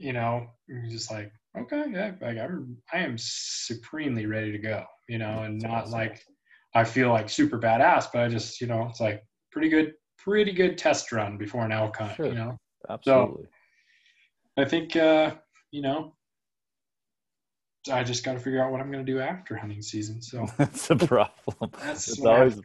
you 0.01 0.15
know, 0.15 0.47
just 0.89 1.11
like, 1.11 1.31
okay, 1.57 1.85
yeah, 1.93 2.13
like 2.21 2.39
I'm, 2.39 2.77
I 2.93 2.99
am 2.99 3.17
supremely 3.19 4.27
ready 4.27 4.51
to 4.51 4.59
go, 4.59 4.85
you 5.09 5.19
know, 5.19 5.43
and 5.43 5.61
That's 5.61 5.71
not 5.71 5.83
awesome. 5.83 5.93
like 5.93 6.25
I 6.75 6.85
feel 6.85 7.11
like 7.11 7.29
super 7.29 7.59
badass, 7.59 8.07
but 8.13 8.23
I 8.23 8.29
just, 8.29 8.61
you 8.61 8.67
know, 8.67 8.87
it's 8.89 9.01
like 9.01 9.23
pretty 9.53 9.69
good, 9.69 9.93
pretty 10.19 10.53
good 10.53 10.79
test 10.79 11.13
run 11.13 11.37
before 11.37 11.65
an 11.65 11.73
elk 11.73 11.99
hunt, 11.99 12.17
sure. 12.17 12.27
you 12.27 12.35
know. 12.35 12.57
Absolutely. 12.89 13.45
So 14.57 14.63
I 14.63 14.65
think, 14.65 14.97
uh, 14.97 15.35
you 15.71 15.83
know, 15.83 16.15
I 17.93 18.03
just 18.03 18.25
got 18.25 18.35
to 18.35 18.39
figure 18.39 18.65
out 18.65 18.73
what 18.73 18.81
I'm 18.81 18.91
going 18.91 19.05
to 19.05 19.13
do 19.13 19.21
after 19.21 19.55
hunting 19.55 19.83
season. 19.83 20.23
So 20.23 20.47
that's 20.57 20.91
a 20.91 20.97
problem. 20.97 21.73
That's 21.83 22.09
it's 22.09 22.21
always 22.25 22.59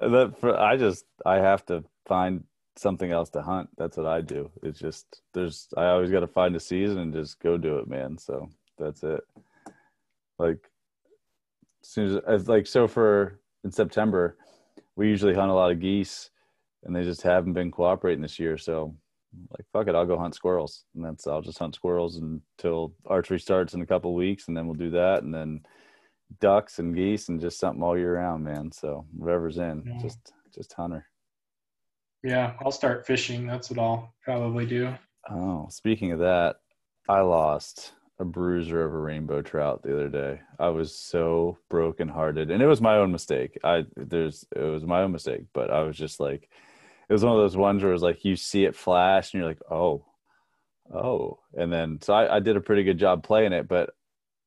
that. 0.00 0.34
For, 0.40 0.58
I 0.58 0.76
just 0.76 1.04
I 1.24 1.36
have 1.36 1.64
to 1.66 1.84
find 2.06 2.44
something 2.76 3.10
else 3.10 3.30
to 3.30 3.42
hunt. 3.42 3.68
That's 3.76 3.96
what 3.96 4.06
I 4.06 4.20
do. 4.20 4.50
It's 4.62 4.78
just 4.78 5.22
there's 5.34 5.68
I 5.76 5.86
always 5.86 6.10
got 6.10 6.20
to 6.20 6.26
find 6.26 6.54
a 6.56 6.60
season 6.60 6.98
and 6.98 7.12
just 7.12 7.40
go 7.40 7.56
do 7.56 7.78
it, 7.78 7.88
man. 7.88 8.18
So 8.18 8.48
that's 8.78 9.02
it. 9.02 9.20
Like 10.38 10.58
as 11.82 11.88
soon 11.88 12.16
as, 12.16 12.22
as 12.26 12.48
like 12.48 12.66
so 12.66 12.86
for 12.86 13.40
in 13.64 13.70
September, 13.70 14.36
we 14.96 15.08
usually 15.08 15.34
hunt 15.34 15.50
a 15.50 15.54
lot 15.54 15.70
of 15.70 15.80
geese, 15.80 16.30
and 16.84 16.94
they 16.94 17.04
just 17.04 17.22
haven't 17.22 17.52
been 17.52 17.70
cooperating 17.70 18.22
this 18.22 18.38
year. 18.38 18.56
So 18.56 18.94
like 19.50 19.66
fuck 19.72 19.88
it, 19.88 19.94
I'll 19.94 20.06
go 20.06 20.18
hunt 20.18 20.34
squirrels, 20.34 20.84
and 20.94 21.04
that's 21.04 21.26
I'll 21.26 21.42
just 21.42 21.58
hunt 21.58 21.74
squirrels 21.74 22.16
until 22.16 22.94
archery 23.06 23.38
starts 23.38 23.74
in 23.74 23.82
a 23.82 23.86
couple 23.86 24.14
weeks, 24.14 24.48
and 24.48 24.56
then 24.56 24.66
we'll 24.66 24.74
do 24.74 24.90
that, 24.90 25.22
and 25.22 25.34
then 25.34 25.60
ducks 26.38 26.78
and 26.78 26.94
geese 26.94 27.28
and 27.28 27.40
just 27.40 27.58
something 27.58 27.82
all 27.82 27.98
year 27.98 28.14
round, 28.14 28.44
man. 28.44 28.70
So 28.72 29.04
whatever's 29.16 29.58
in, 29.58 29.82
yeah. 29.86 30.00
just 30.00 30.32
just 30.54 30.72
hunter. 30.72 31.06
Yeah, 32.22 32.54
I'll 32.60 32.70
start 32.70 33.06
fishing. 33.06 33.46
That's 33.46 33.70
what 33.70 33.78
I'll 33.78 34.14
probably 34.24 34.66
do. 34.66 34.92
Oh, 35.30 35.68
speaking 35.70 36.12
of 36.12 36.18
that, 36.20 36.56
I 37.08 37.20
lost 37.20 37.92
a 38.18 38.24
bruiser 38.24 38.84
of 38.84 38.92
a 38.92 38.98
rainbow 38.98 39.40
trout 39.40 39.82
the 39.82 39.94
other 39.94 40.08
day. 40.08 40.40
I 40.58 40.68
was 40.68 40.94
so 40.94 41.58
brokenhearted, 41.70 42.50
and 42.50 42.62
it 42.62 42.66
was 42.66 42.80
my 42.80 42.96
own 42.96 43.10
mistake. 43.10 43.58
I 43.64 43.86
there's 43.96 44.44
it 44.54 44.60
was 44.60 44.84
my 44.84 45.02
own 45.02 45.12
mistake, 45.12 45.44
but 45.54 45.70
I 45.70 45.82
was 45.82 45.96
just 45.96 46.20
like, 46.20 46.50
it 47.08 47.12
was 47.12 47.24
one 47.24 47.32
of 47.32 47.40
those 47.40 47.56
ones 47.56 47.82
where 47.82 47.90
it 47.90 47.94
was 47.94 48.02
like 48.02 48.24
you 48.24 48.36
see 48.36 48.64
it 48.64 48.76
flash, 48.76 49.32
and 49.32 49.40
you're 49.40 49.48
like, 49.48 49.62
oh, 49.70 50.04
oh, 50.94 51.38
and 51.54 51.72
then 51.72 51.98
so 52.02 52.12
I, 52.12 52.36
I 52.36 52.40
did 52.40 52.56
a 52.56 52.60
pretty 52.60 52.84
good 52.84 52.98
job 52.98 53.22
playing 53.22 53.52
it, 53.52 53.66
but 53.68 53.90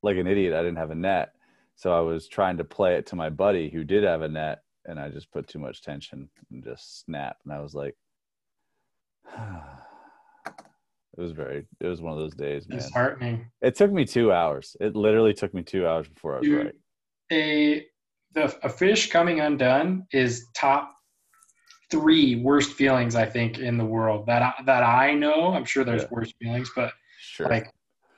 like 0.04 0.18
an 0.18 0.28
idiot, 0.28 0.54
I 0.54 0.62
didn't 0.62 0.78
have 0.78 0.92
a 0.92 0.96
net, 0.96 1.34
so 1.76 1.92
I 1.92 2.02
was 2.02 2.28
trying 2.28 2.58
to 2.58 2.64
play 2.64 2.96
it 2.96 3.08
to 3.08 3.16
my 3.16 3.30
buddy 3.30 3.70
who 3.70 3.84
did 3.84 4.04
have 4.04 4.22
a 4.22 4.30
net, 4.30 4.63
and 4.86 5.00
I 5.00 5.10
just 5.10 5.32
put 5.32 5.48
too 5.48 5.60
much 5.60 5.82
tension 5.82 6.30
and 6.52 6.64
just 6.64 7.04
snap. 7.04 7.38
And 7.44 7.54
I 7.54 7.60
was 7.60 7.74
like, 7.74 7.96
it 9.38 11.22
was 11.22 11.32
very, 11.32 11.66
it 11.80 11.88
was 11.88 12.02
one 12.02 12.14
of 12.14 12.20
those 12.20 12.36
days, 12.36 12.68
man. 12.68 12.80
Disheartening. 12.80 13.46
It 13.62 13.76
took 13.76 13.92
me 13.92 14.06
two 14.06 14.32
hours. 14.32 14.76
It 14.80 14.96
literally 14.96 15.34
took 15.34 15.54
me 15.54 15.64
two 15.64 15.88
hours 15.88 16.08
before 16.08 16.36
I 16.36 16.40
was 16.40 16.48
Dude, 16.48 16.66
right. 16.66 16.76
A, 17.32 17.86
the, 18.34 18.56
a 18.66 18.70
fish 18.70 19.10
coming 19.10 19.40
undone 19.40 20.06
is 20.12 20.48
top 20.56 20.94
three 21.92 22.38
worst 22.38 22.74
feelings 22.74 23.16
I 23.16 23.26
think 23.26 23.60
in 23.60 23.78
the 23.78 23.86
world 23.86 24.26
that 24.26 24.42
I, 24.42 24.54
that 24.66 24.84
I 24.84 25.14
know. 25.14 25.54
I'm 25.54 25.66
sure 25.66 25.84
there's 25.84 26.02
yeah. 26.04 26.08
worse 26.12 26.34
feelings, 26.42 26.72
but 26.76 26.92
sure. 27.20 27.48
like 27.48 27.72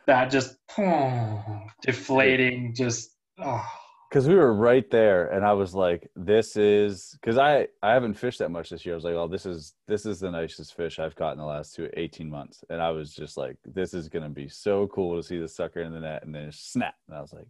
that 0.07 0.31
just 0.31 0.55
oh, 0.77 1.43
deflating, 1.81 2.73
just 2.73 3.11
oh 3.39 3.65
because 4.09 4.27
we 4.27 4.35
were 4.35 4.53
right 4.53 4.89
there 4.91 5.27
and 5.27 5.45
i 5.45 5.53
was 5.53 5.73
like 5.73 6.09
this 6.15 6.55
is 6.55 7.17
because 7.19 7.37
i 7.37 7.67
i 7.83 7.91
haven't 7.91 8.13
fished 8.13 8.39
that 8.39 8.49
much 8.49 8.69
this 8.69 8.85
year 8.85 8.95
i 8.95 8.97
was 8.97 9.03
like 9.03 9.13
oh 9.13 9.27
this 9.27 9.45
is 9.45 9.73
this 9.87 10.05
is 10.05 10.19
the 10.19 10.31
nicest 10.31 10.75
fish 10.75 10.99
i've 10.99 11.15
caught 11.15 11.33
in 11.33 11.39
the 11.39 11.45
last 11.45 11.75
two 11.75 11.89
18 11.95 12.29
months 12.29 12.63
and 12.69 12.81
i 12.81 12.89
was 12.89 13.13
just 13.13 13.37
like 13.37 13.57
this 13.65 13.93
is 13.93 14.09
going 14.09 14.23
to 14.23 14.29
be 14.29 14.47
so 14.47 14.87
cool 14.87 15.15
to 15.15 15.23
see 15.23 15.39
the 15.39 15.47
sucker 15.47 15.81
in 15.81 15.93
the 15.93 15.99
net 15.99 16.23
and 16.23 16.33
then 16.33 16.51
snap 16.51 16.95
and 17.07 17.17
i 17.17 17.21
was 17.21 17.33
like 17.33 17.47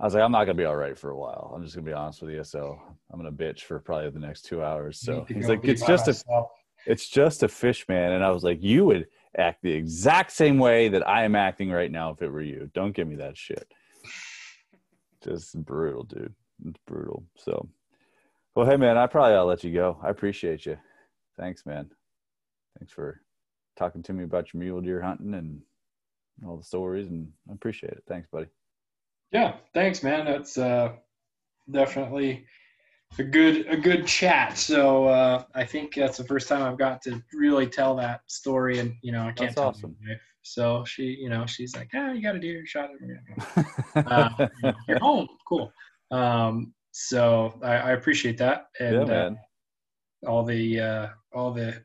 I 0.00 0.04
was 0.04 0.14
like, 0.14 0.22
I'm 0.22 0.30
not 0.30 0.44
gonna 0.44 0.54
be 0.54 0.64
all 0.64 0.76
right 0.76 0.96
for 0.96 1.10
a 1.10 1.18
while. 1.18 1.52
I'm 1.54 1.64
just 1.64 1.74
gonna 1.74 1.84
be 1.84 1.92
honest 1.92 2.22
with 2.22 2.30
you. 2.30 2.44
So 2.44 2.80
I'm 3.10 3.18
gonna 3.18 3.32
bitch 3.32 3.62
for 3.62 3.80
probably 3.80 4.10
the 4.10 4.20
next 4.20 4.42
two 4.42 4.62
hours. 4.62 5.00
So 5.00 5.26
he's 5.28 5.48
like, 5.48 5.64
it's 5.64 5.84
just 5.84 6.06
myself. 6.06 6.50
a, 6.86 6.90
it's 6.90 7.08
just 7.08 7.42
a 7.42 7.48
fish, 7.48 7.88
man. 7.88 8.12
And 8.12 8.22
I 8.22 8.30
was 8.30 8.44
like, 8.44 8.62
you 8.62 8.84
would 8.84 9.08
act 9.36 9.62
the 9.62 9.72
exact 9.72 10.30
same 10.30 10.58
way 10.58 10.88
that 10.88 11.06
I 11.06 11.24
am 11.24 11.34
acting 11.34 11.70
right 11.70 11.90
now 11.90 12.10
if 12.10 12.22
it 12.22 12.30
were 12.30 12.42
you. 12.42 12.70
Don't 12.74 12.92
give 12.92 13.08
me 13.08 13.16
that 13.16 13.36
shit. 13.36 13.72
Just 15.22 15.64
brutal, 15.64 16.04
dude. 16.04 16.34
It's 16.66 16.80
brutal. 16.86 17.24
So, 17.36 17.68
well, 18.54 18.66
hey, 18.66 18.76
man, 18.76 18.96
I 18.96 19.06
probably 19.06 19.34
ought 19.34 19.42
to 19.42 19.44
let 19.44 19.64
you 19.64 19.72
go. 19.72 19.98
I 20.02 20.10
appreciate 20.10 20.66
you. 20.66 20.78
Thanks, 21.36 21.64
man. 21.66 21.90
Thanks 22.78 22.92
for 22.92 23.20
talking 23.76 24.02
to 24.02 24.12
me 24.12 24.24
about 24.24 24.52
your 24.52 24.60
mule 24.60 24.80
deer 24.80 25.00
hunting 25.00 25.34
and 25.34 25.60
all 26.46 26.56
the 26.56 26.64
stories, 26.64 27.08
and 27.08 27.28
I 27.48 27.52
appreciate 27.52 27.92
it. 27.92 28.04
Thanks, 28.08 28.28
buddy. 28.30 28.46
Yeah, 29.32 29.56
thanks, 29.74 30.02
man. 30.02 30.24
That's 30.24 30.56
uh, 30.56 30.92
definitely 31.70 32.46
a 33.18 33.22
good 33.24 33.66
a 33.68 33.76
good 33.76 34.06
chat. 34.06 34.56
So 34.56 35.06
uh, 35.06 35.44
I 35.54 35.64
think 35.64 35.94
that's 35.94 36.18
the 36.18 36.24
first 36.24 36.48
time 36.48 36.62
I've 36.62 36.78
got 36.78 37.02
to 37.02 37.22
really 37.32 37.66
tell 37.66 37.96
that 37.96 38.22
story, 38.26 38.78
and 38.78 38.94
you 39.02 39.12
know 39.12 39.22
I 39.22 39.32
can't 39.32 39.38
that's 39.38 39.54
tell 39.54 39.68
awesome. 39.68 39.96
So 40.52 40.84
she, 40.84 41.04
you 41.20 41.28
know, 41.28 41.46
she's 41.46 41.76
like, 41.76 41.90
"Ah, 41.94 42.12
you 42.12 42.22
got 42.22 42.36
a 42.36 42.40
deer 42.40 42.64
shot 42.66 42.90
uh, 43.96 44.28
You're 44.88 44.98
home, 44.98 45.28
cool." 45.46 45.72
Um, 46.10 46.74
so 46.92 47.58
I, 47.62 47.74
I, 47.76 47.90
appreciate 47.92 48.38
that, 48.38 48.66
and 48.80 49.08
yeah, 49.08 49.14
uh, 49.14 49.34
all 50.26 50.44
the 50.44 50.80
uh, 50.80 51.08
all 51.34 51.52
the 51.52 51.82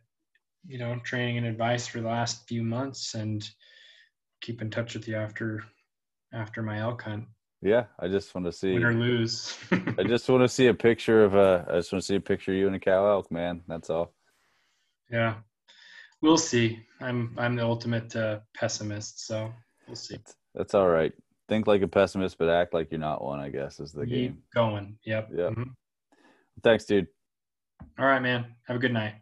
you 0.65 0.79
know 0.79 0.97
training 1.03 1.37
and 1.37 1.45
advice 1.45 1.87
for 1.87 1.99
the 1.99 2.07
last 2.07 2.47
few 2.47 2.63
months, 2.63 3.15
and 3.15 3.47
keep 4.41 4.61
in 4.61 4.69
touch 4.69 4.93
with 4.93 5.07
you 5.07 5.17
after 5.17 5.63
after 6.33 6.61
my 6.61 6.79
elk 6.79 7.01
hunt. 7.03 7.25
Yeah, 7.61 7.85
I 7.99 8.07
just 8.07 8.33
want 8.33 8.45
to 8.45 8.51
see 8.51 8.73
win 8.73 8.85
or 8.85 8.93
lose. 8.93 9.57
I 9.71 10.03
just 10.03 10.27
want 10.29 10.43
to 10.43 10.49
see 10.49 10.67
a 10.67 10.73
picture 10.73 11.23
of 11.23 11.35
a. 11.35 11.65
I 11.69 11.75
just 11.75 11.91
want 11.91 12.01
to 12.01 12.07
see 12.07 12.15
a 12.15 12.21
picture 12.21 12.51
of 12.51 12.57
you 12.57 12.67
and 12.67 12.75
a 12.75 12.79
cow 12.79 13.05
elk, 13.07 13.31
man. 13.31 13.61
That's 13.67 13.89
all. 13.89 14.13
Yeah, 15.11 15.35
we'll 16.23 16.37
see. 16.37 16.79
I'm 17.01 17.35
I'm 17.37 17.55
the 17.55 17.63
ultimate 17.63 18.15
uh, 18.15 18.39
pessimist, 18.55 19.27
so 19.27 19.53
we'll 19.85 19.95
see. 19.95 20.15
That's, 20.15 20.35
that's, 20.55 20.73
all 20.73 20.89
right. 20.89 21.13
Think 21.49 21.67
like 21.67 21.83
a 21.83 21.87
pessimist, 21.87 22.37
but 22.39 22.49
act 22.49 22.73
like 22.73 22.89
you're 22.89 22.99
not 22.99 23.23
one. 23.23 23.39
I 23.39 23.49
guess 23.49 23.79
is 23.79 23.91
the 23.91 24.05
Keep 24.05 24.09
game. 24.09 24.37
Going. 24.55 24.97
Yep. 25.05 25.29
Yep. 25.35 25.51
Mm-hmm. 25.51 25.69
Thanks, 26.63 26.85
dude. 26.85 27.07
All 27.99 28.05
right, 28.05 28.21
man. 28.21 28.45
Have 28.67 28.77
a 28.77 28.79
good 28.79 28.93
night. 28.93 29.15